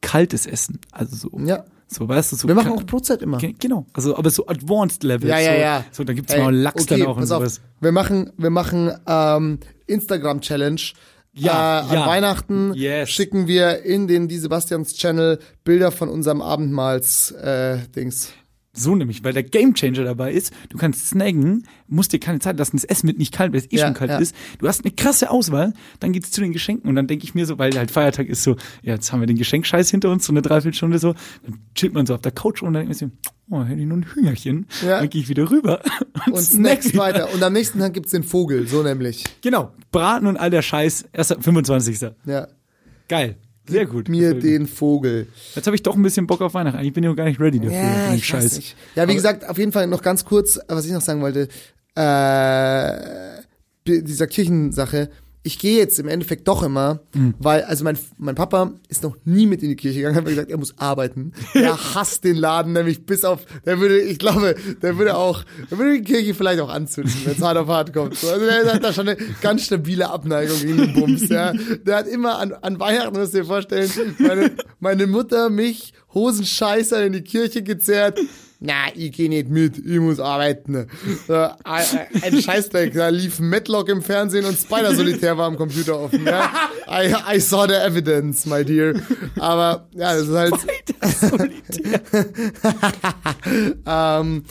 kaltes 0.00 0.46
Essen. 0.46 0.80
Also 0.92 1.16
so, 1.16 1.38
Ja. 1.44 1.64
so 1.88 2.06
weißt 2.08 2.32
du, 2.32 2.36
so. 2.36 2.48
Wir 2.48 2.54
machen 2.54 2.72
auch 2.72 2.82
Brotzeit 2.84 3.22
immer. 3.22 3.38
Ge- 3.38 3.54
Genau, 3.58 3.86
also 3.92 4.16
aber 4.16 4.30
so 4.30 4.46
Advanced 4.46 5.02
Level. 5.02 5.28
Ja, 5.28 5.38
ja, 5.38 5.52
so, 5.54 5.60
ja. 5.60 5.84
So, 5.92 6.04
da 6.04 6.12
gibt's 6.12 6.32
Ey, 6.34 6.42
mal 6.42 6.54
Lachs 6.54 6.82
okay, 6.82 6.98
dann 6.98 7.06
auch 7.08 7.16
und 7.16 7.22
pass 7.22 7.30
auf. 7.32 7.40
sowas. 7.40 7.60
Wir 7.80 7.92
machen, 7.92 8.30
wir 8.36 8.50
machen 8.50 8.90
ähm, 9.06 9.58
Instagram-Challenge. 9.86 10.80
Ja, 11.36 11.80
äh, 11.80 11.82
an 11.88 11.94
ja. 11.94 12.06
Weihnachten 12.06 12.74
Yes. 12.74 13.10
schicken 13.10 13.48
wir 13.48 13.82
in 13.82 14.06
den 14.06 14.28
Die 14.28 14.38
Sebastians 14.38 14.94
Channel 14.94 15.40
Bilder 15.64 15.90
von 15.90 16.08
unserem 16.08 16.40
Abendmahls 16.40 17.32
äh, 17.32 17.78
Dings. 17.96 18.28
So 18.76 18.96
nämlich, 18.96 19.22
weil 19.22 19.32
der 19.32 19.44
Gamechanger 19.44 20.02
dabei 20.04 20.32
ist. 20.32 20.52
Du 20.68 20.76
kannst 20.76 21.08
snacken, 21.08 21.64
musst 21.86 22.12
dir 22.12 22.18
keine 22.18 22.40
Zeit 22.40 22.58
lassen, 22.58 22.76
das 22.76 22.84
Essen 22.84 23.06
wird 23.06 23.18
nicht 23.18 23.32
kalt, 23.32 23.52
weil 23.52 23.60
es 23.60 23.70
eh 23.70 23.76
Ja, 23.76 23.86
schon 23.86 23.94
kalt 23.94 24.10
ja. 24.10 24.18
ist. 24.18 24.34
Du 24.58 24.66
hast 24.66 24.84
eine 24.84 24.92
krasse 24.92 25.30
Auswahl, 25.30 25.72
dann 26.00 26.12
geht's 26.12 26.32
zu 26.32 26.40
den 26.40 26.52
Geschenken 26.52 26.88
und 26.88 26.96
dann 26.96 27.06
denke 27.06 27.24
ich 27.24 27.34
mir 27.34 27.46
so, 27.46 27.58
weil 27.58 27.72
halt 27.76 27.90
Feiertag 27.92 28.26
ist 28.26 28.42
so, 28.42 28.56
ja, 28.82 28.94
jetzt 28.94 29.12
haben 29.12 29.20
wir 29.20 29.26
den 29.26 29.38
Geschenkscheiß 29.38 29.90
hinter 29.90 30.10
uns, 30.10 30.26
so 30.26 30.32
eine 30.32 30.42
Dreiviertelstunde 30.42 30.98
so, 30.98 31.14
dann 31.44 31.60
chillt 31.74 31.94
man 31.94 32.04
so 32.06 32.14
auf 32.14 32.20
der 32.20 32.32
Couch 32.32 32.62
und 32.62 32.72
dann 32.72 32.86
denkt 32.86 32.88
man 32.88 32.94
sich, 32.94 33.08
oh, 33.50 33.62
hätte 33.62 33.80
ich 33.80 33.86
nur 33.86 33.98
ein 33.98 34.06
Hüngerchen. 34.14 34.66
Ja. 34.84 34.98
Dann 34.98 35.08
gehe 35.08 35.20
ich 35.20 35.28
wieder 35.28 35.50
rüber 35.50 35.80
und, 36.26 36.32
Und 36.32 36.42
snack 36.42 36.82
Snacks 36.82 36.96
weiter. 36.96 37.32
Und 37.32 37.42
am 37.42 37.52
nächsten 37.52 37.78
Tag 37.78 37.94
gibt's 37.94 38.10
den 38.10 38.24
Vogel, 38.24 38.66
so 38.66 38.82
nämlich. 38.82 39.24
Genau, 39.40 39.72
Braten 39.92 40.26
und 40.26 40.36
all 40.36 40.50
der 40.50 40.62
Scheiß, 40.62 41.04
erst 41.12 41.32
ab 41.32 41.44
25. 41.44 42.10
Ja. 42.26 42.48
Geil. 43.08 43.36
Sehr 43.66 43.86
gut. 43.86 44.08
Mir 44.08 44.34
den 44.34 44.66
Vogel. 44.66 45.26
Jetzt 45.54 45.66
habe 45.66 45.74
ich 45.74 45.82
doch 45.82 45.96
ein 45.96 46.02
bisschen 46.02 46.26
Bock 46.26 46.40
auf 46.42 46.54
Weihnachten. 46.54 46.76
Eigentlich 46.78 46.92
bin 46.92 47.04
ich 47.04 47.08
noch 47.10 47.16
gar 47.16 47.24
nicht 47.24 47.40
ready 47.40 47.58
dafür. 47.58 47.70
für 47.72 47.76
Ja, 48.10 48.14
ich 48.14 48.26
Scheiß. 48.26 48.56
nicht. 48.56 48.76
Ja, 48.94 49.08
wie 49.08 49.14
gesagt, 49.14 49.48
auf 49.48 49.56
jeden 49.58 49.72
Fall 49.72 49.86
noch 49.86 50.02
ganz 50.02 50.24
kurz, 50.24 50.58
was 50.68 50.84
ich 50.84 50.92
noch 50.92 51.00
sagen 51.00 51.22
wollte, 51.22 51.48
äh, 51.96 53.42
dieser 53.86 54.26
Kirchensache. 54.26 55.10
Ich 55.46 55.58
gehe 55.58 55.76
jetzt 55.78 56.00
im 56.00 56.08
Endeffekt 56.08 56.48
doch 56.48 56.62
immer, 56.62 57.00
Mhm. 57.14 57.34
weil, 57.38 57.62
also 57.64 57.84
mein, 57.84 57.98
mein 58.16 58.34
Papa 58.34 58.72
ist 58.88 59.02
noch 59.02 59.14
nie 59.26 59.46
mit 59.46 59.62
in 59.62 59.68
die 59.68 59.76
Kirche 59.76 59.98
gegangen, 59.98 60.16
hat 60.16 60.24
gesagt, 60.24 60.50
er 60.50 60.56
muss 60.56 60.72
arbeiten. 60.78 61.32
Er 61.52 61.76
hasst 61.94 62.24
den 62.24 62.36
Laden, 62.36 62.72
nämlich 62.72 63.04
bis 63.04 63.24
auf, 63.26 63.44
der 63.66 63.78
würde, 63.78 64.00
ich 64.00 64.18
glaube, 64.18 64.54
der 64.80 64.96
würde 64.96 65.16
auch, 65.16 65.44
der 65.70 65.76
würde 65.78 65.98
die 66.00 66.02
Kirche 66.02 66.32
vielleicht 66.32 66.60
auch 66.60 66.70
anzünden, 66.70 67.12
wenn 67.24 67.34
es 67.34 67.42
hart 67.42 67.58
auf 67.58 67.68
hart 67.68 67.92
kommt. 67.92 68.16
So, 68.16 68.28
Also 68.30 68.46
der 68.46 68.72
hat 68.72 68.82
da 68.82 68.92
schon 68.94 69.06
eine 69.08 69.18
ganz 69.42 69.64
stabile 69.66 70.08
Abneigung 70.08 70.58
gegen 70.60 70.78
den 70.78 70.92
Bums, 70.94 71.28
ja. 71.28 71.52
Der 71.86 71.96
hat 71.96 72.08
immer 72.08 72.38
an, 72.38 72.52
an 72.54 72.80
Weihnachten, 72.80 73.18
musst 73.18 73.34
du 73.34 73.38
dir 73.38 73.44
vorstellen, 73.44 73.90
meine, 74.18 74.52
meine 74.80 75.06
Mutter 75.06 75.50
mich 75.50 75.92
Hosenscheißer 76.14 77.04
in 77.04 77.12
die 77.12 77.22
Kirche 77.22 77.62
gezerrt. 77.62 78.18
Na, 78.66 78.86
ich 78.94 79.12
geh 79.12 79.28
nicht 79.28 79.50
mit, 79.50 79.76
ich 79.76 80.00
muss 80.00 80.18
arbeiten. 80.18 80.86
So, 81.28 81.34
ein, 81.34 81.84
ein 82.22 82.40
Scheißdreck, 82.40 82.94
da 82.94 83.10
lief 83.10 83.38
Matlock 83.38 83.90
im 83.90 84.00
Fernsehen 84.00 84.46
und 84.46 84.56
Spider-Solitär 84.56 85.36
war 85.36 85.48
am 85.48 85.58
Computer 85.58 86.00
offen. 86.00 86.24
Ja? 86.24 86.50
I, 86.88 87.14
I 87.36 87.40
saw 87.40 87.66
the 87.68 87.74
evidence, 87.74 88.46
my 88.46 88.64
dear. 88.64 88.94
Aber 89.38 89.86
ja, 89.92 90.14
das 90.14 90.28
ist 90.28 90.34
halt... 90.34 90.54
ähm, 93.86 94.44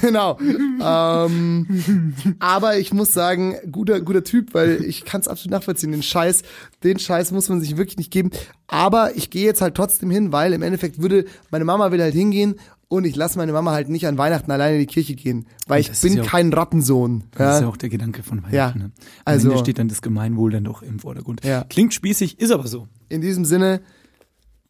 genau. 0.00 0.38
ähm, 0.40 2.14
aber 2.38 2.78
ich 2.78 2.94
muss 2.94 3.12
sagen, 3.12 3.56
guter, 3.70 4.00
guter 4.00 4.24
Typ, 4.24 4.54
weil 4.54 4.82
ich 4.82 5.04
kann 5.04 5.20
es 5.20 5.28
absolut 5.28 5.52
nachvollziehen. 5.52 5.92
Den 5.92 6.02
Scheiß, 6.02 6.42
den 6.84 6.98
Scheiß 6.98 7.32
muss 7.32 7.50
man 7.50 7.60
sich 7.60 7.76
wirklich 7.76 7.98
nicht 7.98 8.10
geben. 8.10 8.30
Aber 8.66 9.14
ich 9.14 9.28
gehe 9.28 9.44
jetzt 9.44 9.60
halt 9.60 9.74
trotzdem 9.74 10.10
hin, 10.10 10.32
weil 10.32 10.54
im 10.54 10.62
Endeffekt 10.62 11.02
würde, 11.02 11.26
meine 11.50 11.66
Mama 11.66 11.92
will 11.92 12.00
halt 12.00 12.14
hingehen 12.14 12.54
Und 12.92 13.04
ich 13.06 13.16
lasse 13.16 13.38
meine 13.38 13.52
Mama 13.52 13.70
halt 13.72 13.88
nicht 13.88 14.06
an 14.06 14.18
Weihnachten 14.18 14.50
alleine 14.50 14.74
in 14.74 14.80
die 14.80 14.86
Kirche 14.86 15.14
gehen, 15.14 15.46
weil 15.66 15.80
ich 15.80 15.90
bin 16.02 16.12
ja 16.12 16.22
auch- 16.22 16.26
kein 16.26 16.52
Rattensohn. 16.52 17.24
Das 17.30 17.40
Ja? 17.40 17.54
ist 17.56 17.60
ja 17.62 17.68
auch 17.68 17.78
der 17.78 17.88
Gedanke 17.88 18.22
von 18.22 18.38
Weihnachten. 18.42 18.54
Ja, 18.54 18.74
Ne? 18.74 18.84
Am 18.84 18.90
also- 19.24 19.48
Ende 19.48 19.60
steht 19.60 19.78
dann 19.78 19.88
das 19.88 20.02
Gemeinwohl 20.02 20.50
dann 20.50 20.64
doch 20.64 20.82
im 20.82 20.98
Vordergrund. 20.98 21.42
Ja. 21.42 21.64
Klingt 21.70 21.94
spießig, 21.94 22.38
ist 22.38 22.50
aber 22.50 22.66
so. 22.68 22.88
In 23.08 23.22
diesem 23.22 23.46
Sinne, 23.46 23.80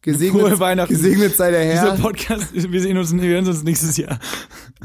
gesegnet, 0.01 0.59
Weihnachten. 0.59 0.93
gesegnet 0.93 1.35
sei 1.35 1.51
der 1.51 1.69
Dieser 1.71 1.93
Herr. 1.95 2.01
Podcast, 2.01 2.47
wir 2.53 2.81
sehen 2.81 2.97
uns, 2.97 3.13
wir 3.13 3.21
hören 3.29 3.45
uns 3.47 3.63
nächstes 3.63 3.97
Jahr. 3.97 4.19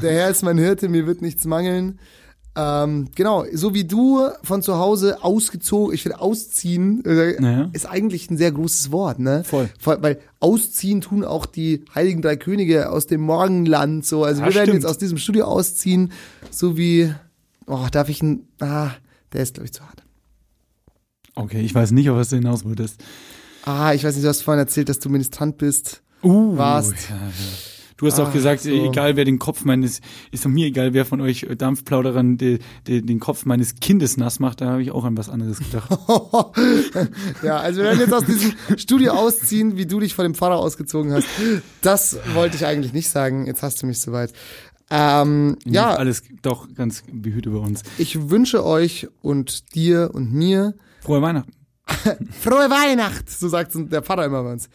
Der 0.01 0.11
Herr 0.11 0.29
ist 0.29 0.43
mein 0.43 0.57
Hirte, 0.57 0.89
mir 0.89 1.07
wird 1.07 1.21
nichts 1.21 1.45
mangeln. 1.45 1.99
Ähm, 2.61 3.07
genau, 3.15 3.45
so 3.53 3.73
wie 3.73 3.85
du 3.85 4.19
von 4.43 4.61
zu 4.61 4.77
Hause 4.77 5.23
ausgezogen, 5.23 5.93
ich 5.93 6.03
finde 6.03 6.19
ausziehen 6.19 7.05
äh, 7.05 7.39
Naja. 7.39 7.69
ist 7.71 7.85
eigentlich 7.87 8.29
ein 8.29 8.37
sehr 8.37 8.51
großes 8.51 8.91
Wort, 8.91 9.19
ne? 9.19 9.43
Voll. 9.45 9.69
Weil 9.83 10.19
ausziehen 10.41 10.99
tun 10.99 11.23
auch 11.23 11.45
die 11.45 11.85
heiligen 11.95 12.21
drei 12.21 12.35
Könige 12.35 12.91
aus 12.91 13.07
dem 13.07 13.21
Morgenland 13.21 14.05
so. 14.05 14.23
Also 14.25 14.41
Ja, 14.41 14.47
wir 14.47 14.55
werden 14.55 14.65
stimmt. 14.69 14.83
jetzt 14.83 14.89
aus 14.91 14.97
diesem 14.97 15.17
Studio 15.17 15.45
ausziehen, 15.45 16.11
so 16.51 16.75
wie, 16.75 17.13
oh, 17.65 17.87
darf 17.91 18.09
ich 18.09 18.21
ein, 18.21 18.47
ah, 18.59 18.89
der 19.31 19.41
ist 19.43 19.53
glaube 19.53 19.65
ich 19.67 19.73
zu 19.73 19.83
hart. 19.83 20.03
Okay, 21.35 21.61
ich 21.61 21.73
weiß 21.73 21.91
nicht, 21.91 22.09
auf 22.09 22.17
was 22.17 22.29
du 22.29 22.35
hinaus 22.35 22.65
wolltest. 22.65 23.01
Ah, 23.63 23.93
ich 23.93 24.03
weiß 24.03 24.15
nicht, 24.15 24.25
du 24.25 24.29
hast 24.29 24.41
vorhin 24.41 24.59
erzählt, 24.59 24.89
dass 24.89 24.99
du 24.99 25.07
Ministrant 25.09 25.57
bist. 25.57 26.01
Uh, 26.23 26.57
Warst. 26.57 26.91
Ja, 27.09 27.15
ja. 27.15 27.78
Du 27.99 28.07
hast 28.07 28.17
auch 28.17 28.29
Ach 28.29 28.33
gesagt, 28.33 28.61
so. 28.61 28.69
egal 28.69 29.17
wer 29.17 29.25
den 29.25 29.39
Kopf 29.39 29.65
meines, 29.65 29.99
ist 30.31 30.45
doch 30.45 30.49
mir 30.49 30.67
egal, 30.67 30.93
wer 30.93 31.03
von 31.03 31.19
euch 31.19 31.45
Dampfplauderern 31.57 32.37
de, 32.37 32.59
de, 32.87 33.01
den 33.01 33.19
Kopf 33.19 33.45
meines 33.45 33.75
Kindes 33.75 34.15
nass 34.15 34.39
macht, 34.39 34.61
da 34.61 34.67
habe 34.67 34.81
ich 34.81 34.91
auch 34.91 35.03
an 35.03 35.17
was 35.17 35.27
anderes 35.27 35.59
gedacht. 35.59 35.89
ja, 37.43 37.57
also 37.57 37.81
wir 37.81 37.89
werden 37.89 37.99
jetzt 37.99 38.13
aus 38.13 38.23
diesem 38.23 38.53
Studio 38.77 39.11
ausziehen, 39.11 39.75
wie 39.75 39.85
du 39.85 39.99
dich 39.99 40.15
vor 40.15 40.23
dem 40.23 40.33
Pfarrer 40.33 40.59
ausgezogen 40.59 41.11
hast. 41.11 41.27
Das 41.81 42.17
wollte 42.33 42.55
ich 42.55 42.65
eigentlich 42.65 42.93
nicht 42.93 43.09
sagen. 43.09 43.45
Jetzt 43.47 43.63
hast 43.63 43.81
du 43.81 43.85
mich 43.85 43.99
soweit. 43.99 44.31
Ähm, 44.89 45.57
ja, 45.65 45.93
Alles 45.93 46.23
doch 46.41 46.73
ganz 46.73 47.03
behütet 47.11 47.47
über 47.47 47.59
uns. 47.59 47.83
ich 47.97 48.29
wünsche 48.29 48.65
euch 48.65 49.09
und 49.21 49.75
dir 49.75 50.11
und 50.13 50.33
mir 50.33 50.73
Frohe 51.01 51.21
Weihnachten. 51.21 51.51
frohe 52.39 52.69
Weihnacht. 52.69 53.29
So 53.29 53.49
sagt 53.49 53.73
der 53.75 54.03
Pfarrer 54.03 54.23
immer 54.23 54.43
bei 54.43 54.53
uns. 54.53 54.69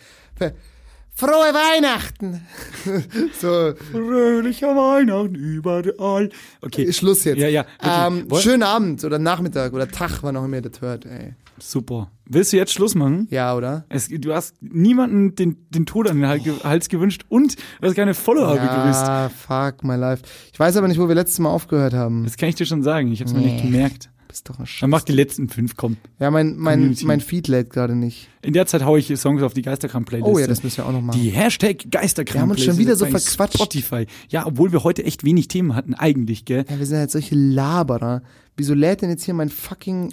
Frohe 1.16 1.30
Weihnachten. 1.30 2.40
so, 3.40 3.72
Fröhlicher 3.92 4.74
Weihnachten 4.74 5.34
überall. 5.36 6.30
Okay. 6.60 6.92
Schluss 6.92 7.22
jetzt. 7.24 7.38
Ja, 7.38 7.48
ja. 7.48 7.64
Ähm, 7.82 8.26
schönen 8.40 8.64
Abend 8.64 9.04
oder 9.04 9.18
Nachmittag 9.20 9.72
oder 9.72 9.88
Tag, 9.88 10.22
wann 10.22 10.36
auch 10.36 10.44
immer 10.44 10.56
ihr 10.56 10.62
das 10.62 10.80
hört. 10.80 11.06
Ey. 11.06 11.34
Super. 11.60 12.10
Willst 12.26 12.52
du 12.52 12.56
jetzt 12.56 12.72
Schluss 12.72 12.96
machen? 12.96 13.28
Ja, 13.30 13.54
oder? 13.54 13.84
Es, 13.88 14.08
du 14.08 14.34
hast 14.34 14.56
niemanden 14.60 15.36
den, 15.36 15.66
den 15.70 15.86
Tod 15.86 16.10
an 16.10 16.16
den 16.20 16.26
Hal- 16.28 16.40
Hals 16.64 16.88
gewünscht 16.88 17.24
und 17.28 17.54
du 17.80 17.86
hast 17.86 17.94
keine 17.94 18.14
Follower 18.14 18.54
begrüßt. 18.54 19.06
Ja, 19.06 19.28
fuck 19.30 19.84
my 19.84 19.94
life. 19.94 20.24
Ich 20.52 20.58
weiß 20.58 20.76
aber 20.76 20.88
nicht, 20.88 20.98
wo 20.98 21.06
wir 21.06 21.14
letztes 21.14 21.38
Mal 21.38 21.50
aufgehört 21.50 21.94
haben. 21.94 22.24
Das 22.24 22.36
kann 22.36 22.48
ich 22.48 22.56
dir 22.56 22.66
schon 22.66 22.82
sagen. 22.82 23.12
Ich 23.12 23.20
habe 23.20 23.30
es 23.30 23.36
mir 23.36 23.42
nicht 23.42 23.62
Nee. 23.64 23.70
gemerkt. 23.70 24.10
Bist 24.34 24.48
doch 24.48 24.58
ein 24.58 24.66
Sch 24.66 24.80
Dann 24.80 24.90
mach 24.90 25.02
die 25.02 25.12
letzten 25.12 25.48
fünf, 25.48 25.76
komm. 25.76 25.96
Ja, 26.18 26.28
mein, 26.28 26.56
mein, 26.56 26.96
mein 27.04 27.20
Feed 27.20 27.46
lädt 27.46 27.70
gerade 27.70 27.94
nicht. 27.94 28.28
In 28.42 28.52
der 28.52 28.66
Zeit 28.66 28.82
haue 28.84 28.98
ich 28.98 29.06
Songs 29.16 29.42
auf 29.44 29.54
die 29.54 29.62
Geisterkram-Playlist. 29.62 30.28
Oh 30.28 30.40
ja, 30.40 30.48
das 30.48 30.64
müssen 30.64 30.78
wir 30.78 30.86
auch 30.86 30.92
noch 30.92 31.02
machen. 31.02 31.20
Die 31.20 31.30
Hashtag 31.30 31.88
Geisterkram. 31.88 32.34
Wir 32.34 32.40
haben 32.42 32.50
uns 32.50 32.64
schon 32.64 32.76
wieder 32.76 32.96
so 32.96 33.06
verquatscht. 33.06 33.54
Spotify. 33.54 34.06
Ja, 34.30 34.44
obwohl 34.44 34.72
wir 34.72 34.82
heute 34.82 35.04
echt 35.04 35.22
wenig 35.22 35.46
Themen 35.46 35.76
hatten, 35.76 35.94
eigentlich, 35.94 36.46
gell? 36.46 36.64
Ja, 36.68 36.76
wir 36.80 36.84
sind 36.84 36.96
halt 36.96 37.12
solche 37.12 37.36
Laberer. 37.36 38.22
Wieso 38.56 38.74
lädt 38.74 39.02
denn 39.02 39.10
jetzt 39.10 39.22
hier 39.22 39.34
mein 39.34 39.50
fucking 39.50 40.12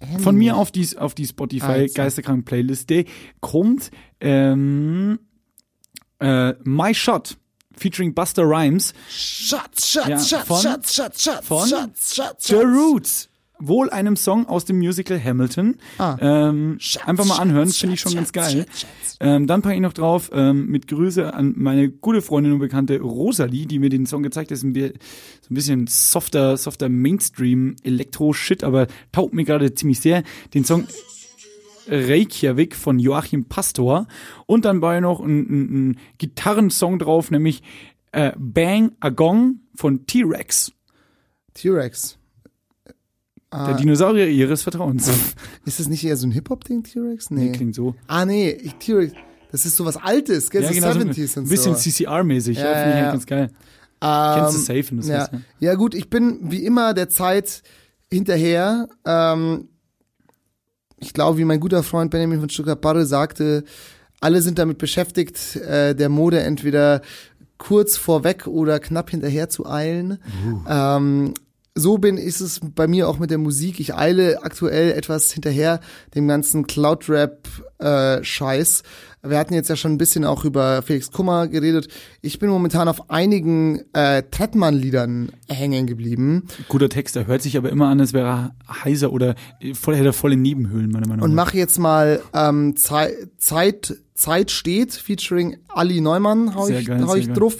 Handy? 0.00 0.22
Von 0.22 0.36
mir 0.36 0.56
auf 0.56 0.70
die, 0.70 0.96
auf 0.96 1.14
die 1.14 1.26
Spotify 1.26 1.66
Also. 1.66 1.94
Geisterkram 1.96 2.44
Playliste 2.44 3.04
kommt 3.40 3.90
ähm, 4.22 5.18
äh, 6.18 6.54
My 6.64 6.94
Shot 6.94 7.36
featuring 7.76 8.14
Buster 8.14 8.42
Rhymes, 8.44 8.94
Schatz, 9.10 9.88
Schatz, 9.92 10.08
Ja, 10.08 10.18
Schatz, 10.18 10.46
von- 10.46 10.60
Schatz, 10.62 10.94
Schatz, 10.94 11.22
Schatz, 11.22 11.46
von 11.46 11.68
Schatz, 11.68 12.14
Schatz, 12.14 12.46
The 12.46 12.54
Schatz. 12.54 12.64
Roots. 12.64 13.29
Wohl 13.60 13.90
einem 13.90 14.16
Song 14.16 14.46
aus 14.46 14.64
dem 14.64 14.78
Musical 14.78 15.22
Hamilton. 15.22 15.76
Ah. 15.98 16.16
Ähm, 16.20 16.76
Schatz, 16.78 17.06
einfach 17.06 17.24
mal 17.26 17.36
anhören, 17.38 17.68
finde 17.68 17.94
ich 17.94 18.00
schon 18.00 18.12
Schatz, 18.12 18.32
ganz 18.32 18.52
geil. 18.52 18.66
Schatz. 18.72 19.16
Ähm, 19.20 19.46
dann 19.46 19.62
packe 19.62 19.74
ich 19.74 19.80
noch 19.80 19.92
drauf 19.92 20.30
ähm, 20.32 20.66
mit 20.66 20.88
Grüße 20.88 21.34
an 21.34 21.54
meine 21.56 21.90
gute 21.90 22.22
Freundin 22.22 22.54
und 22.54 22.58
Bekannte 22.58 22.98
Rosalie, 23.00 23.66
die 23.66 23.78
mir 23.78 23.90
den 23.90 24.06
Song 24.06 24.22
gezeigt 24.22 24.50
hat. 24.50 24.52
Das 24.52 24.58
ist 24.60 24.64
ein 24.64 24.72
bi- 24.72 24.94
so 25.42 25.52
ein 25.52 25.54
bisschen 25.54 25.86
softer, 25.86 26.56
softer 26.56 26.88
Mainstream-Elektro-Shit, 26.88 28.64
aber 28.64 28.86
taugt 29.12 29.34
mir 29.34 29.44
gerade 29.44 29.74
ziemlich 29.74 30.00
sehr. 30.00 30.22
Den 30.54 30.64
Song 30.64 30.86
Reykjavik 31.88 32.76
von 32.76 32.98
Joachim 32.98 33.46
Pastor 33.46 34.06
und 34.46 34.64
dann 34.64 34.80
war 34.80 35.00
noch 35.00 35.20
ein, 35.20 35.40
ein, 35.40 35.90
ein 35.90 35.98
Gitarrensong 36.18 36.98
drauf, 37.00 37.30
nämlich 37.30 37.62
äh, 38.12 38.32
Bang 38.38 38.92
a 39.00 39.08
Gong 39.08 39.60
von 39.74 40.06
T-Rex, 40.06 40.72
T-Rex. 41.54 42.16
Der 43.52 43.60
Ah, 43.60 43.72
Dinosaurier 43.72 44.28
ihres 44.28 44.62
Vertrauens. 44.62 45.08
ist 45.64 45.80
das 45.80 45.88
nicht 45.88 46.04
eher 46.04 46.16
so 46.16 46.26
ein 46.26 46.30
Hip-Hop-Ding, 46.30 46.84
T-Rex? 46.84 47.30
Nee. 47.30 47.46
Nee, 47.46 47.52
klingt 47.52 47.74
so. 47.74 47.94
Ah, 48.06 48.24
nee, 48.24 48.52
T-Rex, 48.78 49.12
das 49.50 49.66
ist 49.66 49.76
so 49.76 49.84
was 49.84 49.96
Altes, 49.96 50.50
gell? 50.50 50.62
Ja, 50.62 50.68
so 50.68 50.74
genau, 50.74 50.92
so 50.92 51.00
ein 51.00 51.10
70s 51.10 51.48
bisschen 51.48 51.74
so. 51.74 51.80
CCR-mäßig. 51.80 52.58
Ja, 52.58 52.64
Ja, 52.64 52.74
finde 52.74 52.88
ich 52.90 52.96
ja, 52.96 53.02
halt 53.02 53.12
ganz 53.12 53.26
geil. 53.26 53.50
Ähm, 54.02 54.34
Kennst 54.42 54.54
du 54.54 54.58
safe, 54.60 54.90
wenn 54.90 55.00
du 55.00 55.06
ja. 55.08 55.18
weißt, 55.20 55.32
ja. 55.32 55.40
ja 55.58 55.74
gut, 55.74 55.94
ich 55.94 56.08
bin 56.08 56.38
wie 56.50 56.64
immer 56.64 56.94
der 56.94 57.08
Zeit 57.08 57.62
hinterher. 58.10 58.88
Ähm, 59.04 59.68
ich 60.98 61.12
glaube, 61.12 61.38
wie 61.38 61.44
mein 61.44 61.60
guter 61.60 61.82
Freund 61.82 62.10
Benjamin 62.10 62.40
von 62.40 62.48
Stuttgart-Barre 62.50 63.04
sagte, 63.06 63.64
alle 64.20 64.42
sind 64.42 64.58
damit 64.58 64.78
beschäftigt, 64.78 65.56
äh, 65.56 65.94
der 65.94 66.08
Mode 66.08 66.40
entweder 66.40 67.00
kurz 67.58 67.96
vorweg 67.96 68.46
oder 68.46 68.78
knapp 68.80 69.10
hinterher 69.10 69.48
zu 69.48 69.66
eilen. 69.66 70.18
Ähm, 70.68 71.34
so 71.80 71.98
bin 71.98 72.16
ist 72.16 72.40
es 72.40 72.60
bei 72.74 72.86
mir 72.86 73.08
auch 73.08 73.18
mit 73.18 73.30
der 73.30 73.38
Musik. 73.38 73.80
Ich 73.80 73.94
eile 73.94 74.42
aktuell 74.44 74.92
etwas 74.92 75.32
hinterher 75.32 75.80
dem 76.14 76.28
ganzen 76.28 76.66
Cloud-Rap-Scheiß. 76.66 78.82
Wir 79.22 79.38
hatten 79.38 79.52
jetzt 79.52 79.68
ja 79.68 79.76
schon 79.76 79.92
ein 79.92 79.98
bisschen 79.98 80.24
auch 80.24 80.44
über 80.46 80.80
Felix 80.82 81.10
Kummer 81.10 81.46
geredet. 81.46 81.88
Ich 82.22 82.38
bin 82.38 82.48
momentan 82.48 82.88
auf 82.88 83.10
einigen 83.10 83.82
äh, 83.92 84.22
Trettmann-Liedern 84.30 85.30
hängen 85.48 85.86
geblieben 85.86 86.46
Guter 86.68 86.88
Text, 86.88 87.16
der 87.16 87.26
hört 87.26 87.42
sich 87.42 87.56
aber 87.58 87.68
immer 87.70 87.88
an, 87.88 88.00
als 88.00 88.12
wäre 88.14 88.26
er 88.26 88.54
heiser 88.84 89.12
oder 89.12 89.34
voll, 89.74 89.94
hätte 89.96 90.06
er 90.06 90.12
volle 90.14 90.36
Nebenhöhlen, 90.36 90.90
meiner 90.90 91.06
Meinung 91.06 91.24
und 91.24 91.34
nach. 91.34 91.44
mache 91.46 91.58
jetzt 91.58 91.78
mal 91.78 92.22
ähm, 92.32 92.76
Zei- 92.76 93.14
Zeit, 93.36 93.94
Zeit 94.14 94.50
steht, 94.50 94.94
featuring 94.94 95.58
Ali 95.68 96.00
Neumann, 96.00 96.54
hau 96.54 96.64
Sehr 96.66 96.80
ich, 96.80 96.86
geil, 96.86 97.04
hau 97.06 97.14
ich 97.14 97.26
geil. 97.26 97.36
drauf. 97.36 97.56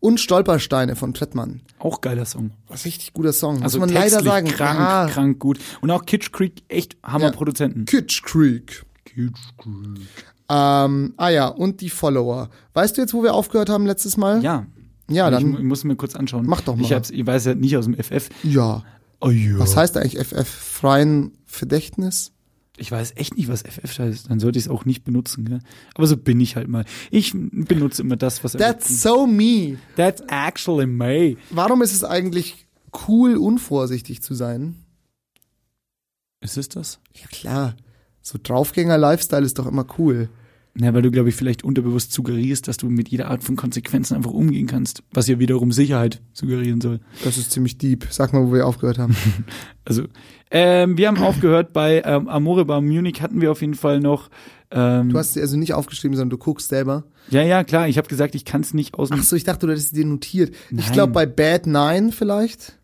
Und 0.00 0.20
Stolpersteine 0.20 0.94
von 0.96 1.12
Trettmann. 1.14 1.60
Auch 1.80 2.00
geiler 2.00 2.24
Song. 2.24 2.52
Was 2.68 2.84
richtig 2.84 3.12
guter 3.12 3.32
Song, 3.32 3.62
Also 3.62 3.78
muss 3.80 3.88
man 3.88 3.94
leider 3.94 4.22
sagen. 4.22 4.46
krank, 4.48 4.78
Ah, 4.78 5.06
krank 5.10 5.38
gut. 5.40 5.58
Und 5.80 5.90
auch 5.90 6.06
Kitsch 6.06 6.30
Creek, 6.32 6.62
echt 6.68 6.96
Hammer-Produzenten. 7.02 7.84
Kitsch 7.84 8.22
Creek. 8.22 8.84
Kitsch 9.04 9.38
Creek. 9.58 10.06
Ähm, 10.50 11.14
ah 11.16 11.28
ja, 11.28 11.48
und 11.48 11.80
die 11.80 11.90
Follower. 11.90 12.48
Weißt 12.74 12.96
du 12.96 13.00
jetzt, 13.02 13.12
wo 13.12 13.22
wir 13.22 13.34
aufgehört 13.34 13.68
haben 13.68 13.86
letztes 13.86 14.16
Mal? 14.16 14.42
Ja. 14.42 14.66
Ja, 15.10 15.28
ich, 15.30 15.34
dann. 15.36 15.54
ich 15.54 15.62
muss 15.64 15.84
mir 15.84 15.96
kurz 15.96 16.14
anschauen. 16.14 16.44
Mach 16.46 16.60
doch 16.60 16.76
mal. 16.76 16.82
Ich, 16.82 16.92
hab's, 16.92 17.10
ich 17.10 17.26
weiß 17.26 17.46
ja 17.46 17.54
nicht 17.54 17.76
aus 17.76 17.86
dem 17.86 17.94
FF. 17.94 18.28
Ja. 18.44 18.84
Oh 19.20 19.30
ja. 19.30 19.58
Was 19.58 19.76
heißt 19.76 19.96
eigentlich 19.96 20.18
FF? 20.24 20.46
Freien 20.48 21.32
Verdächtnis? 21.44 22.32
Ich 22.78 22.90
weiß 22.90 23.14
echt 23.16 23.36
nicht, 23.36 23.48
was 23.48 23.62
FF 23.62 23.98
heißt. 23.98 24.30
Dann 24.30 24.40
sollte 24.40 24.58
ich 24.58 24.66
es 24.66 24.70
auch 24.70 24.84
nicht 24.84 25.04
benutzen. 25.04 25.44
Gell? 25.44 25.60
Aber 25.94 26.06
so 26.06 26.16
bin 26.16 26.40
ich 26.40 26.56
halt 26.56 26.68
mal. 26.68 26.84
Ich 27.10 27.32
benutze 27.34 28.02
immer 28.02 28.16
das, 28.16 28.42
was 28.44 28.52
That's 28.52 29.02
so 29.02 29.26
me. 29.26 29.78
That's 29.96 30.22
actually 30.28 30.86
me. 30.86 31.36
Warum 31.50 31.82
ist 31.82 31.92
es 31.92 32.04
eigentlich 32.04 32.66
cool, 33.08 33.36
unvorsichtig 33.36 34.22
zu 34.22 34.34
sein? 34.34 34.76
Ist 36.40 36.56
es 36.56 36.68
das? 36.68 37.00
Ja 37.14 37.26
klar. 37.26 37.76
So 38.22 38.38
Draufgänger-Lifestyle 38.42 39.44
ist 39.44 39.58
doch 39.58 39.66
immer 39.66 39.86
cool. 39.98 40.28
Na, 40.80 40.94
weil 40.94 41.02
du, 41.02 41.10
glaube 41.10 41.28
ich, 41.28 41.34
vielleicht 41.34 41.64
unterbewusst 41.64 42.12
suggerierst, 42.12 42.68
dass 42.68 42.76
du 42.76 42.88
mit 42.88 43.08
jeder 43.08 43.28
Art 43.30 43.42
von 43.42 43.56
Konsequenzen 43.56 44.14
einfach 44.14 44.30
umgehen 44.30 44.68
kannst, 44.68 45.02
was 45.12 45.26
ja 45.26 45.38
wiederum 45.40 45.72
Sicherheit 45.72 46.20
suggerieren 46.32 46.80
soll. 46.80 47.00
Das 47.24 47.36
ist 47.36 47.50
ziemlich 47.50 47.78
deep. 47.78 48.06
Sag 48.10 48.32
mal, 48.32 48.46
wo 48.46 48.52
wir 48.52 48.66
aufgehört 48.66 48.98
haben. 48.98 49.16
Also, 49.84 50.02
ähm, 50.50 50.98
wir 50.98 51.08
haben 51.08 51.16
aufgehört 51.16 51.72
bei 51.72 52.02
ähm, 52.04 52.28
Amore 52.28 52.66
Bar 52.66 52.82
Munich 52.82 53.22
hatten 53.22 53.40
wir 53.40 53.50
auf 53.50 53.62
jeden 53.62 53.72
Fall 53.74 54.00
noch. 54.00 54.28
Ähm, 54.70 55.08
Du 55.08 55.16
hast 55.18 55.32
sie 55.32 55.40
also 55.40 55.56
nicht 55.56 55.72
aufgeschrieben, 55.72 56.14
sondern 56.14 56.28
du 56.28 56.36
guckst 56.36 56.68
selber. 56.68 57.04
ja, 57.30 57.42
ja, 57.42 57.64
klar. 57.64 57.88
Ich 57.88 57.96
habe 57.96 58.06
gesagt, 58.06 58.34
ich 58.34 58.44
kann 58.44 58.60
es 58.60 58.74
nicht 58.74 58.92
aus. 58.94 59.08
Ach 59.10 59.22
so, 59.22 59.34
ich 59.34 59.44
dachte, 59.44 59.66
du 59.66 59.72
hättest 59.72 59.96
dir 59.96 60.04
notiert. 60.04 60.50
Ich 60.70 60.76
Nein. 60.76 60.92
glaube 60.92 61.12
bei 61.14 61.24
Bad 61.24 61.66
Nine 61.66 62.12
vielleicht. 62.12 62.77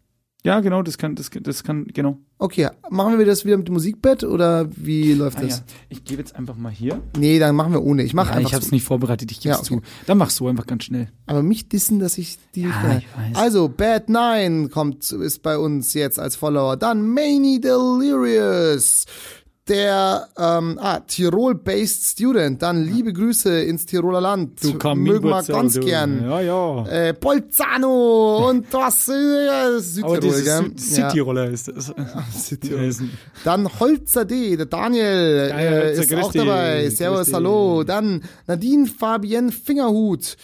Ja, 0.46 0.60
genau, 0.60 0.82
das 0.82 0.98
kann, 0.98 1.14
das, 1.14 1.30
das 1.32 1.64
kann, 1.64 1.86
genau. 1.86 2.18
Okay, 2.38 2.68
machen 2.90 3.18
wir 3.18 3.24
das 3.24 3.46
wieder 3.46 3.56
mit 3.56 3.66
dem 3.66 3.72
Musikbett 3.72 4.24
oder 4.24 4.68
wie 4.76 5.14
läuft 5.14 5.38
Ah, 5.38 5.42
das? 5.42 5.58
ja. 5.60 5.64
Ich 5.88 6.04
gebe 6.04 6.20
jetzt 6.20 6.36
einfach 6.36 6.54
mal 6.56 6.70
hier. 6.70 7.00
Nee, 7.16 7.38
dann 7.38 7.56
machen 7.56 7.72
wir 7.72 7.82
ohne. 7.82 8.02
Ich 8.02 8.12
mache 8.12 8.28
Ja, 8.28 8.34
einfach 8.36 8.50
ich 8.50 8.54
habe 8.54 8.62
es 8.62 8.68
so. 8.68 8.74
nicht 8.76 8.84
vorbereitet, 8.84 9.30
ich 9.30 9.38
gebe 9.40 9.54
Ja, 9.54 9.60
es 9.60 9.70
okay. 9.70 9.80
zu. 9.80 10.04
Dann 10.06 10.18
machst 10.18 10.38
du 10.40 10.46
einfach 10.48 10.66
ganz 10.66 10.84
schnell. 10.84 11.08
Aber 11.24 11.42
mich 11.42 11.70
dissen, 11.70 11.98
dass 11.98 12.18
ich 12.18 12.36
die 12.54 12.62
Ja, 12.64 12.98
ich 12.98 13.06
weiß. 13.16 13.36
Also, 13.36 13.68
Bad 13.70 14.10
Nine 14.10 14.68
kommt, 14.68 15.10
ist 15.12 15.42
bei 15.42 15.56
uns 15.56 15.94
jetzt 15.94 16.18
als 16.20 16.36
Follower. 16.36 16.76
Dann 16.76 17.08
Mani 17.08 17.58
Delirious. 17.62 19.06
Der 19.68 20.28
ähm, 20.36 20.78
ah, 20.80 21.00
Tirol-based 21.00 22.04
Student, 22.04 22.60
dann 22.60 22.84
liebe 22.84 23.12
Grüße 23.12 23.62
ins 23.62 23.86
Tiroler 23.86 24.20
Land. 24.20 24.62
Du 24.62 24.72
Mögen 24.94 25.28
wir 25.28 25.42
ganz 25.42 25.80
gern. 25.80 26.22
Ja, 26.22 26.40
ja. 26.42 26.86
Äh, 26.86 27.14
Bolzano 27.18 28.48
und 28.48 28.66
was? 28.72 29.08
Äh, 29.08 29.78
Südtirol, 29.80 30.20
gell? 30.20 30.62
Süd- 30.64 30.80
Südtiroler 30.80 31.50
ist 31.50 31.68
das. 31.68 31.92
Südtirol. 32.48 32.84
Ist 32.84 33.00
ein- 33.00 33.10
Dann 33.44 33.68
Holzer 33.80 34.24
D, 34.26 34.56
der 34.56 34.66
Daniel 34.66 35.50
äh, 35.54 35.92
ist 35.94 36.14
auch 36.14 36.32
dabei. 36.32 36.90
Servus, 36.90 37.32
hallo. 37.32 37.84
Dann 37.84 38.22
Nadine 38.46 38.86
Fabienne 38.86 39.50
Fingerhut. 39.50 40.36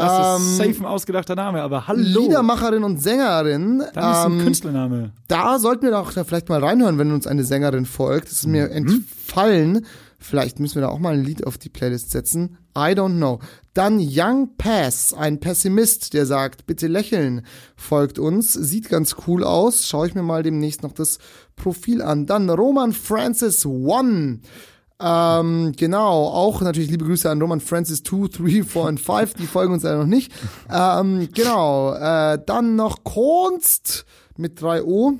Das 0.00 0.40
ist 0.42 0.60
Ähm, 0.60 0.72
safe 0.74 0.80
ein 0.80 0.86
ausgedachter 0.86 1.34
Name, 1.36 1.62
aber 1.62 1.86
hallo. 1.86 2.00
Liedermacherin 2.22 2.84
und 2.84 3.02
Sängerin. 3.02 3.82
Dann 3.94 4.12
ist 4.12 4.18
ein 4.26 4.32
Ähm, 4.32 4.44
Künstlername. 4.44 5.12
da 5.28 5.58
sollten 5.58 5.82
wir 5.82 5.90
doch 5.92 6.12
vielleicht 6.12 6.48
mal 6.48 6.62
reinhören, 6.62 6.98
wenn 6.98 7.12
uns 7.12 7.26
eine 7.26 7.44
Sängerin 7.44 7.86
folgt. 7.86 8.26
Das 8.26 8.32
ist 8.38 8.46
mir 8.46 8.66
Mhm. 8.66 8.72
entfallen. 8.72 9.86
Vielleicht 10.22 10.60
müssen 10.60 10.74
wir 10.74 10.82
da 10.82 10.88
auch 10.88 10.98
mal 10.98 11.14
ein 11.14 11.24
Lied 11.24 11.46
auf 11.46 11.56
die 11.56 11.70
Playlist 11.70 12.10
setzen. 12.10 12.58
I 12.76 12.92
don't 12.92 13.16
know. 13.16 13.40
Dann 13.72 13.98
Young 14.00 14.50
Pass, 14.58 15.14
ein 15.14 15.40
Pessimist, 15.40 16.12
der 16.12 16.26
sagt, 16.26 16.66
bitte 16.66 16.88
lächeln, 16.88 17.46
folgt 17.74 18.18
uns. 18.18 18.52
Sieht 18.52 18.90
ganz 18.90 19.16
cool 19.26 19.42
aus. 19.44 19.86
Schaue 19.86 20.06
ich 20.08 20.14
mir 20.14 20.22
mal 20.22 20.42
demnächst 20.42 20.82
noch 20.82 20.92
das 20.92 21.18
Profil 21.56 22.02
an. 22.02 22.26
Dann 22.26 22.50
Roman 22.50 22.92
Francis 22.92 23.64
One. 23.64 24.40
Ähm, 25.00 25.72
genau, 25.76 26.28
auch 26.28 26.60
natürlich 26.60 26.90
liebe 26.90 27.06
Grüße 27.06 27.30
an 27.30 27.40
Roman 27.40 27.60
Francis 27.60 28.02
2, 28.02 28.28
3, 28.28 28.62
4 28.64 28.76
und 28.82 29.00
5, 29.00 29.34
die 29.34 29.46
folgen 29.46 29.72
uns 29.72 29.82
leider 29.82 29.98
noch 29.98 30.06
nicht. 30.06 30.30
Ähm, 30.70 31.28
genau, 31.34 31.94
äh, 31.94 32.38
dann 32.44 32.76
noch 32.76 33.02
Kunst 33.02 34.04
mit 34.36 34.60
3O, 34.60 35.18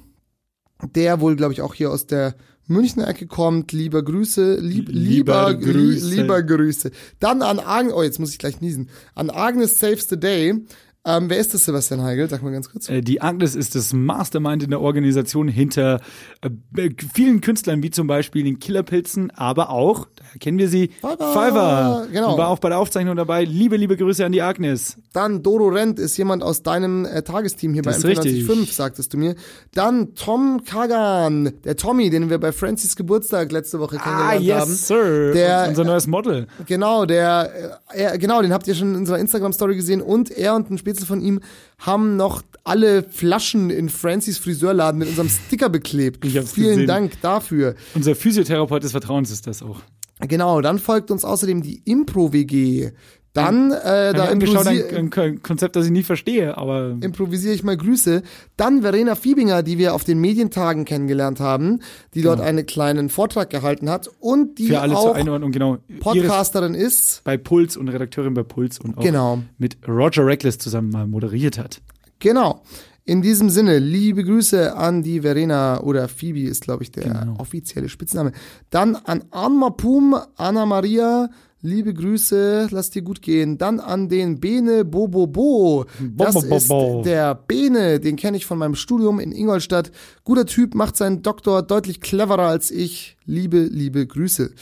der 0.94 1.20
wohl, 1.20 1.36
glaube 1.36 1.52
ich, 1.52 1.62
auch 1.62 1.74
hier 1.74 1.90
aus 1.90 2.06
der 2.06 2.34
Münchner 2.66 3.08
Ecke 3.08 3.26
kommt. 3.26 3.72
Lieber 3.72 4.02
Grüße, 4.02 4.56
lieb, 4.60 4.88
lieber, 4.88 5.50
Lieber 5.50 5.54
Grüße. 5.54 5.72
Grüße. 5.72 6.14
lieber 6.14 6.42
Grüße. 6.42 6.90
Dann 7.18 7.42
an 7.42 7.58
Agnes, 7.58 7.94
oh, 7.94 8.02
jetzt 8.02 8.18
muss 8.18 8.30
ich 8.30 8.38
gleich 8.38 8.60
niesen, 8.60 8.90
an 9.14 9.30
Agnes 9.30 9.78
Saves 9.78 10.08
the 10.08 10.18
Day. 10.18 10.54
Ähm, 11.02 11.30
wer 11.30 11.38
ist 11.38 11.54
das, 11.54 11.64
Sebastian 11.64 12.02
Heigel? 12.02 12.28
Sag 12.28 12.42
mal 12.42 12.52
ganz 12.52 12.68
kurz. 12.70 12.90
Äh, 12.90 13.00
Die 13.00 13.22
Agnes 13.22 13.54
ist 13.54 13.74
das 13.74 13.94
Mastermind 13.94 14.62
in 14.64 14.68
der 14.70 14.82
Organisation 14.82 15.48
hinter 15.48 16.00
äh, 16.42 16.90
vielen 17.14 17.40
Künstlern, 17.40 17.82
wie 17.82 17.90
zum 17.90 18.06
Beispiel 18.06 18.44
den 18.44 18.58
Killerpilzen, 18.58 19.30
aber 19.30 19.70
auch, 19.70 20.06
da 20.16 20.24
kennen 20.38 20.58
wir 20.58 20.68
sie, 20.68 20.88
Fiverr, 21.00 21.16
Fiverr. 21.32 22.06
genau. 22.12 22.32
Und 22.32 22.38
war 22.38 22.48
auch 22.48 22.58
bei 22.58 22.68
der 22.68 22.78
Aufzeichnung 22.78 23.16
dabei. 23.16 23.44
Liebe, 23.44 23.76
liebe 23.78 23.96
Grüße 23.96 24.26
an 24.26 24.32
die 24.32 24.42
Agnes. 24.42 24.98
Dann 25.14 25.42
Doro 25.42 25.68
Rent 25.68 25.98
ist 25.98 26.18
jemand 26.18 26.42
aus 26.42 26.62
deinem 26.62 27.06
äh, 27.06 27.22
Tagesteam 27.22 27.72
hier 27.72 27.80
Das 27.82 28.02
bei 28.02 28.10
ist 28.12 28.18
richtig. 28.18 28.46
M945, 28.46 28.72
sagtest 28.74 29.14
du 29.14 29.16
mir. 29.16 29.36
Dann 29.72 30.14
Tom 30.14 30.64
Kagan, 30.66 31.50
der 31.64 31.76
Tommy, 31.76 32.10
den 32.10 32.28
wir 32.28 32.38
bei 32.38 32.52
Francis 32.52 32.94
Geburtstag 32.94 33.50
letzte 33.52 33.80
Woche 33.80 33.96
Ah, 34.00 34.32
kennengelernt 34.32 34.60
haben. 34.62 34.70
yes, 34.70 34.86
sir. 34.86 35.32
Der- 35.32 35.66
Unser 35.70 35.84
neues 35.84 36.06
Model. 36.06 36.46
Genau, 36.66 37.06
der, 37.06 37.80
äh, 37.94 38.18
genau, 38.18 38.42
den 38.42 38.52
habt 38.52 38.68
ihr 38.68 38.74
schon 38.74 38.90
in 38.90 38.96
unserer 38.96 39.18
Instagram-Story 39.18 39.76
gesehen 39.76 40.02
und 40.02 40.30
er 40.30 40.54
und 40.54 40.70
ein 40.70 40.78
Spätzle 40.90 41.06
von 41.06 41.20
ihm 41.20 41.40
haben 41.78 42.16
noch 42.16 42.42
alle 42.64 43.02
Flaschen 43.02 43.70
in 43.70 43.88
Francis 43.88 44.38
Friseurladen 44.38 44.98
mit 44.98 45.08
unserem 45.08 45.28
Sticker 45.28 45.68
beklebt. 45.68 46.24
Vielen 46.24 46.44
gesehen. 46.44 46.86
Dank 46.86 47.20
dafür. 47.20 47.74
Unser 47.94 48.14
Physiotherapeut 48.14 48.82
des 48.82 48.90
Vertrauens 48.92 49.30
ist 49.30 49.46
das 49.46 49.62
auch. 49.62 49.80
Genau, 50.20 50.60
dann 50.60 50.78
folgt 50.78 51.10
uns 51.10 51.24
außerdem 51.24 51.62
die 51.62 51.80
Impro-WG. 51.84 52.90
Dann, 53.32 53.70
äh, 53.70 53.76
da 53.82 54.12
Da 54.12 54.24
angeschaut 54.24 54.66
improvisier 54.66 54.98
ein, 55.22 55.42
Konzept, 55.42 55.76
das 55.76 55.84
ich 55.86 55.92
nie 55.92 56.02
verstehe, 56.02 56.58
aber 56.58 56.96
improvisiere 57.00 57.54
ich 57.54 57.62
mal 57.62 57.76
Grüße. 57.76 58.22
Dann 58.56 58.82
Verena 58.82 59.14
Fiebinger, 59.14 59.62
die 59.62 59.78
wir 59.78 59.94
auf 59.94 60.02
den 60.02 60.20
Medientagen 60.20 60.84
kennengelernt 60.84 61.38
haben, 61.38 61.80
die 62.14 62.22
dort 62.22 62.40
einen 62.40 62.66
kleinen 62.66 63.08
Vortrag 63.08 63.48
gehalten 63.50 63.88
hat 63.88 64.10
und 64.18 64.58
die 64.58 64.66
für 64.66 64.80
alle 64.80 64.96
auch 64.96 65.02
zur 65.04 65.14
Einordnung, 65.14 65.52
genau. 65.52 65.78
Podcasterin 66.00 66.74
ist. 66.74 67.22
bei 67.22 67.36
Puls 67.36 67.76
und 67.76 67.88
Redakteurin 67.88 68.34
bei 68.34 68.42
Puls 68.42 68.80
und 68.80 68.98
auch 68.98 69.02
Genau. 69.02 69.38
mit 69.58 69.76
Roger 69.86 70.26
Reckless 70.26 70.58
zusammen 70.58 70.90
mal 70.90 71.06
moderiert 71.06 71.56
hat. 71.58 71.80
Genau. 72.18 72.62
In 73.10 73.22
diesem 73.22 73.50
Sinne, 73.50 73.80
liebe 73.80 74.22
Grüße 74.22 74.76
an 74.76 75.02
die 75.02 75.22
Verena 75.22 75.80
oder 75.80 76.06
Phoebe 76.06 76.42
ist, 76.42 76.62
glaube 76.62 76.84
ich, 76.84 76.92
der 76.92 77.02
Genau. 77.12 77.40
offizielle 77.40 77.88
Spitzname. 77.88 78.30
Dann 78.70 78.94
an 78.94 79.24
Anma 79.32 79.70
Pum, 79.70 80.14
Anna 80.36 80.64
Maria, 80.64 81.28
liebe 81.60 81.92
Grüße, 81.92 82.68
lass 82.70 82.90
dir 82.90 83.02
gut 83.02 83.20
gehen. 83.20 83.58
Dann 83.58 83.80
an 83.80 84.08
den 84.08 84.38
Bene 84.38 84.84
Bobobo. 84.84 85.86
Das 86.16 86.34
Bo, 86.34 86.40
bo, 86.42 86.60
bo, 86.68 87.00
ist 87.00 87.06
der 87.06 87.34
Bene, 87.34 87.98
den 87.98 88.14
kenne 88.14 88.36
ich 88.36 88.46
von 88.46 88.58
meinem 88.58 88.76
Studium 88.76 89.18
in 89.18 89.32
Ingolstadt. 89.32 89.90
Guter 90.22 90.46
Typ, 90.46 90.76
macht 90.76 90.96
seinen 90.96 91.22
Doktor 91.22 91.62
deutlich 91.62 92.00
cleverer 92.00 92.46
als 92.46 92.70
ich. 92.70 93.16
Liebe, 93.24 93.62
liebe 93.62 94.06
Grüße. 94.06 94.52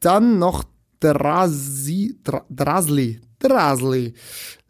Dann 0.00 0.38
noch 0.38 0.64
Drasi, 1.00 2.18
Dra, 2.22 2.44
Drasli, 2.50 3.22
Drasli. 3.38 4.12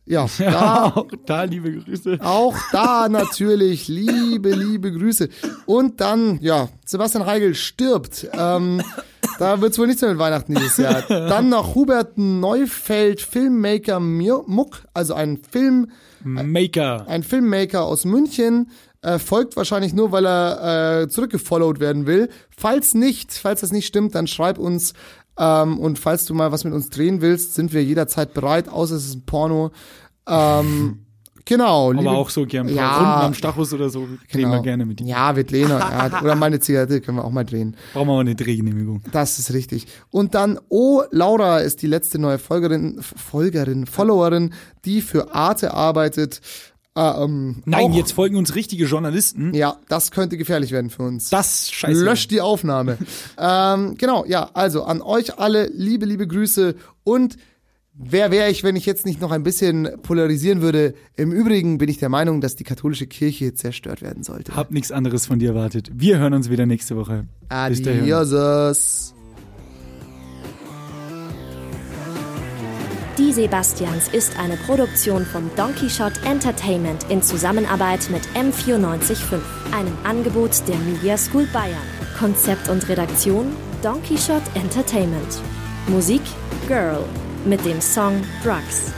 Ja, 0.07 0.27
da 0.39 0.85
auch 0.85 1.07
da 1.25 1.45
liebe 1.45 1.73
Grüße. 1.73 2.19
auch 2.21 2.55
da 2.73 3.09
natürlich 3.09 3.89
liebe, 3.89 4.51
liebe 4.51 4.93
Grüße. 4.93 5.31
Und 5.65 6.01
dann, 6.03 6.39
ja, 6.43 6.69
Sebastian 6.85 7.25
Heigel 7.25 7.55
stirbt. 7.55 8.29
Ähm, 8.35 8.83
da 9.39 9.63
wird's 9.63 9.79
wohl 9.79 9.87
nichts 9.87 10.03
mehr 10.03 10.11
mit 10.11 10.21
Weihnachten 10.21 10.55
dieses 10.55 10.77
Jahr. 10.77 11.03
Dann 11.09 11.49
noch 11.49 11.75
Hubert 11.75 12.19
Neufeld, 12.19 13.23
Filmmaker 13.23 13.99
Muck, 13.99 14.85
also 14.93 15.15
ein 15.15 15.39
Film, 15.39 15.91
Maker. 16.23 17.07
ein 17.09 17.23
Filmmaker 17.23 17.85
aus 17.85 18.05
München. 18.05 18.71
Äh, 19.01 19.19
folgt 19.19 19.57
wahrscheinlich 19.57 19.93
nur, 19.93 20.13
weil 20.13 20.27
er 20.27 21.03
äh, 21.03 21.09
zurückgefollowt 21.09 21.81
werden 21.81 22.07
will. 22.07 22.29
Falls 22.57 22.95
nicht, 22.95 23.33
falls 23.33 23.61
das 23.63 23.73
nicht 23.73 23.87
stimmt, 23.87 24.15
dann 24.15 24.27
schreib 24.27 24.59
uns. 24.59 24.93
Ähm, 25.39 25.78
und 25.78 25.99
falls 25.99 26.24
du 26.26 26.35
mal 26.35 26.53
was 26.53 26.64
mit 26.64 26.72
uns 26.72 26.91
drehen 26.91 27.20
willst, 27.20 27.55
sind 27.55 27.72
wir 27.72 27.82
jederzeit 27.85 28.35
bereit, 28.35 28.68
außer 28.68 28.95
es 28.97 29.07
ist 29.07 29.14
ein 29.16 29.26
Porno. 29.26 29.72
Ähm, 30.28 31.01
genau. 31.45 31.91
Aber 31.91 31.99
liebe- 32.01 32.11
auch 32.11 32.30
so 32.30 32.47
gern 32.47 32.68
ein 32.68 32.74
paar 32.76 32.85
Ja. 32.85 32.97
Runden 32.99 33.26
am 33.26 33.35
Stachus 33.35 33.72
oder 33.72 33.91
so. 33.91 34.07
Drehen 34.32 34.51
wir 34.51 34.61
gerne 34.62 34.87
mit 34.87 35.01
dir. 35.01 35.07
Ja, 35.07 35.35
wir 35.37 35.45
drehen. 35.45 35.68
ja, 35.68 36.20
oder 36.22 36.35
meine 36.37 36.61
Zigarette 36.61 37.01
können 37.01 37.18
wir 37.18 37.24
auch 37.24 37.30
mal 37.32 37.45
drehen. 37.45 37.76
Brauchen 37.93 38.07
wir 38.09 38.12
aber 38.12 38.20
eine 38.20 38.35
Drehgenehmigung. 38.37 39.03
Das 39.12 39.39
ist 39.39 39.53
richtig. 39.53 39.87
Und 40.11 40.35
dann, 40.35 40.59
oh, 40.68 41.03
Laura 41.11 41.59
ist 41.59 41.82
die 41.82 41.87
letzte 41.89 42.18
neue 42.18 42.39
Folgerin, 42.39 43.01
Folgerin, 43.03 43.87
Followerin, 43.87 44.55
die 44.85 45.01
für 45.01 45.35
Arte 45.35 45.74
arbeitet. 45.74 46.41
Äh, 46.97 47.25
ähm, 47.25 47.63
Nein, 47.65 47.91
auch, 47.91 47.95
jetzt 47.95 48.13
folgen 48.13 48.37
uns 48.37 48.55
richtige 48.55 48.85
Journalisten. 48.85 49.53
Ja, 49.53 49.79
das 49.89 50.11
könnte 50.11 50.37
gefährlich 50.37 50.71
werden 50.71 50.91
für 50.91 51.03
uns. 51.03 51.31
Das 51.31 51.71
scheiße. 51.71 52.05
Löscht 52.05 52.31
die 52.31 52.41
Aufnahme. 52.41 52.99
ähm, 53.39 53.97
genau, 53.99 54.25
ja, 54.27 54.51
also 54.55 54.85
an 54.85 55.03
euch 55.03 55.39
alle 55.39 55.67
liebe, 55.69 56.07
liebe 56.07 56.27
Grüße 56.27 56.77
und 57.03 57.37
wer 57.95 58.31
wäre 58.31 58.51
ich, 58.51 58.63
wenn 58.63 58.77
ich 58.77 58.87
jetzt 58.87 59.07
nicht 59.07 59.21
noch 59.21 59.33
ein 59.33 59.43
bisschen 59.43 59.89
polarisieren 60.03 60.63
würde? 60.63 60.95
Im 61.17 61.33
Übrigen 61.33 61.79
bin 61.79 61.89
ich 61.89 61.99
der 61.99 62.09
Meinung, 62.09 62.41
dass 62.41 62.55
die 62.55 62.65
katholische 62.65 63.07
Kirche 63.07 63.55
zerstört 63.55 64.03
werden 64.03 64.23
sollte. 64.23 64.55
Hab 64.55 64.71
nichts 64.71 64.93
anderes 64.93 65.27
von 65.27 65.39
dir 65.39 65.51
erwartet. 65.51 65.91
Wir 65.93 66.19
hören 66.19 66.35
uns 66.35 66.49
wieder 66.49 66.67
nächste 66.67 66.97
Woche. 66.97 67.27
Bis 67.69 67.83
dahin. 67.83 68.03
Adiosos. 68.03 69.15
Die 73.17 73.33
Sebastians 73.33 74.09
ist 74.09 74.37
eine 74.41 74.57
Produktion 74.57 75.25
von 75.25 75.49
Donkey 75.55 75.89
Shot 75.89 76.15
Entertainment 76.25 77.09
in 77.11 77.23
Zusammenarbeit 77.23 78.11
mit 78.11 78.23
M945, 78.35 79.41
einem 79.71 79.97
Angebot 80.03 80.67
der 80.67 80.75
Media 80.79 81.17
School 81.17 81.47
Bayern. 81.53 81.87
Konzept 82.19 82.69
und 82.69 82.89
Redaktion 82.89 83.55
Donkey 83.83 84.19
Shot 84.19 84.43
Entertainment. 84.57 85.41
Musik 85.87 86.23
Girl 86.67 87.05
mit 87.45 87.65
dem 87.65 87.81
Song 87.81 88.21
Drugs. 88.43 88.93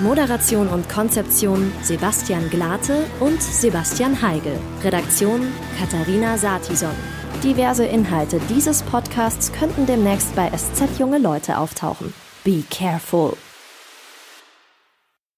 Moderation 0.00 0.68
und 0.68 0.88
Konzeption 0.88 1.70
Sebastian 1.82 2.48
Glate 2.48 3.04
und 3.20 3.42
Sebastian 3.42 4.22
Heigel. 4.22 4.58
Redaktion 4.82 5.46
Katharina 5.78 6.38
Satison. 6.38 6.94
Diverse 7.44 7.84
Inhalte 7.84 8.40
dieses 8.48 8.82
Podcasts 8.82 9.52
könnten 9.52 9.84
demnächst 9.84 10.34
bei 10.34 10.50
SZ 10.56 10.98
Junge 10.98 11.18
Leute 11.18 11.58
auftauchen. 11.58 12.14
Be 12.44 12.62
careful. 12.70 13.36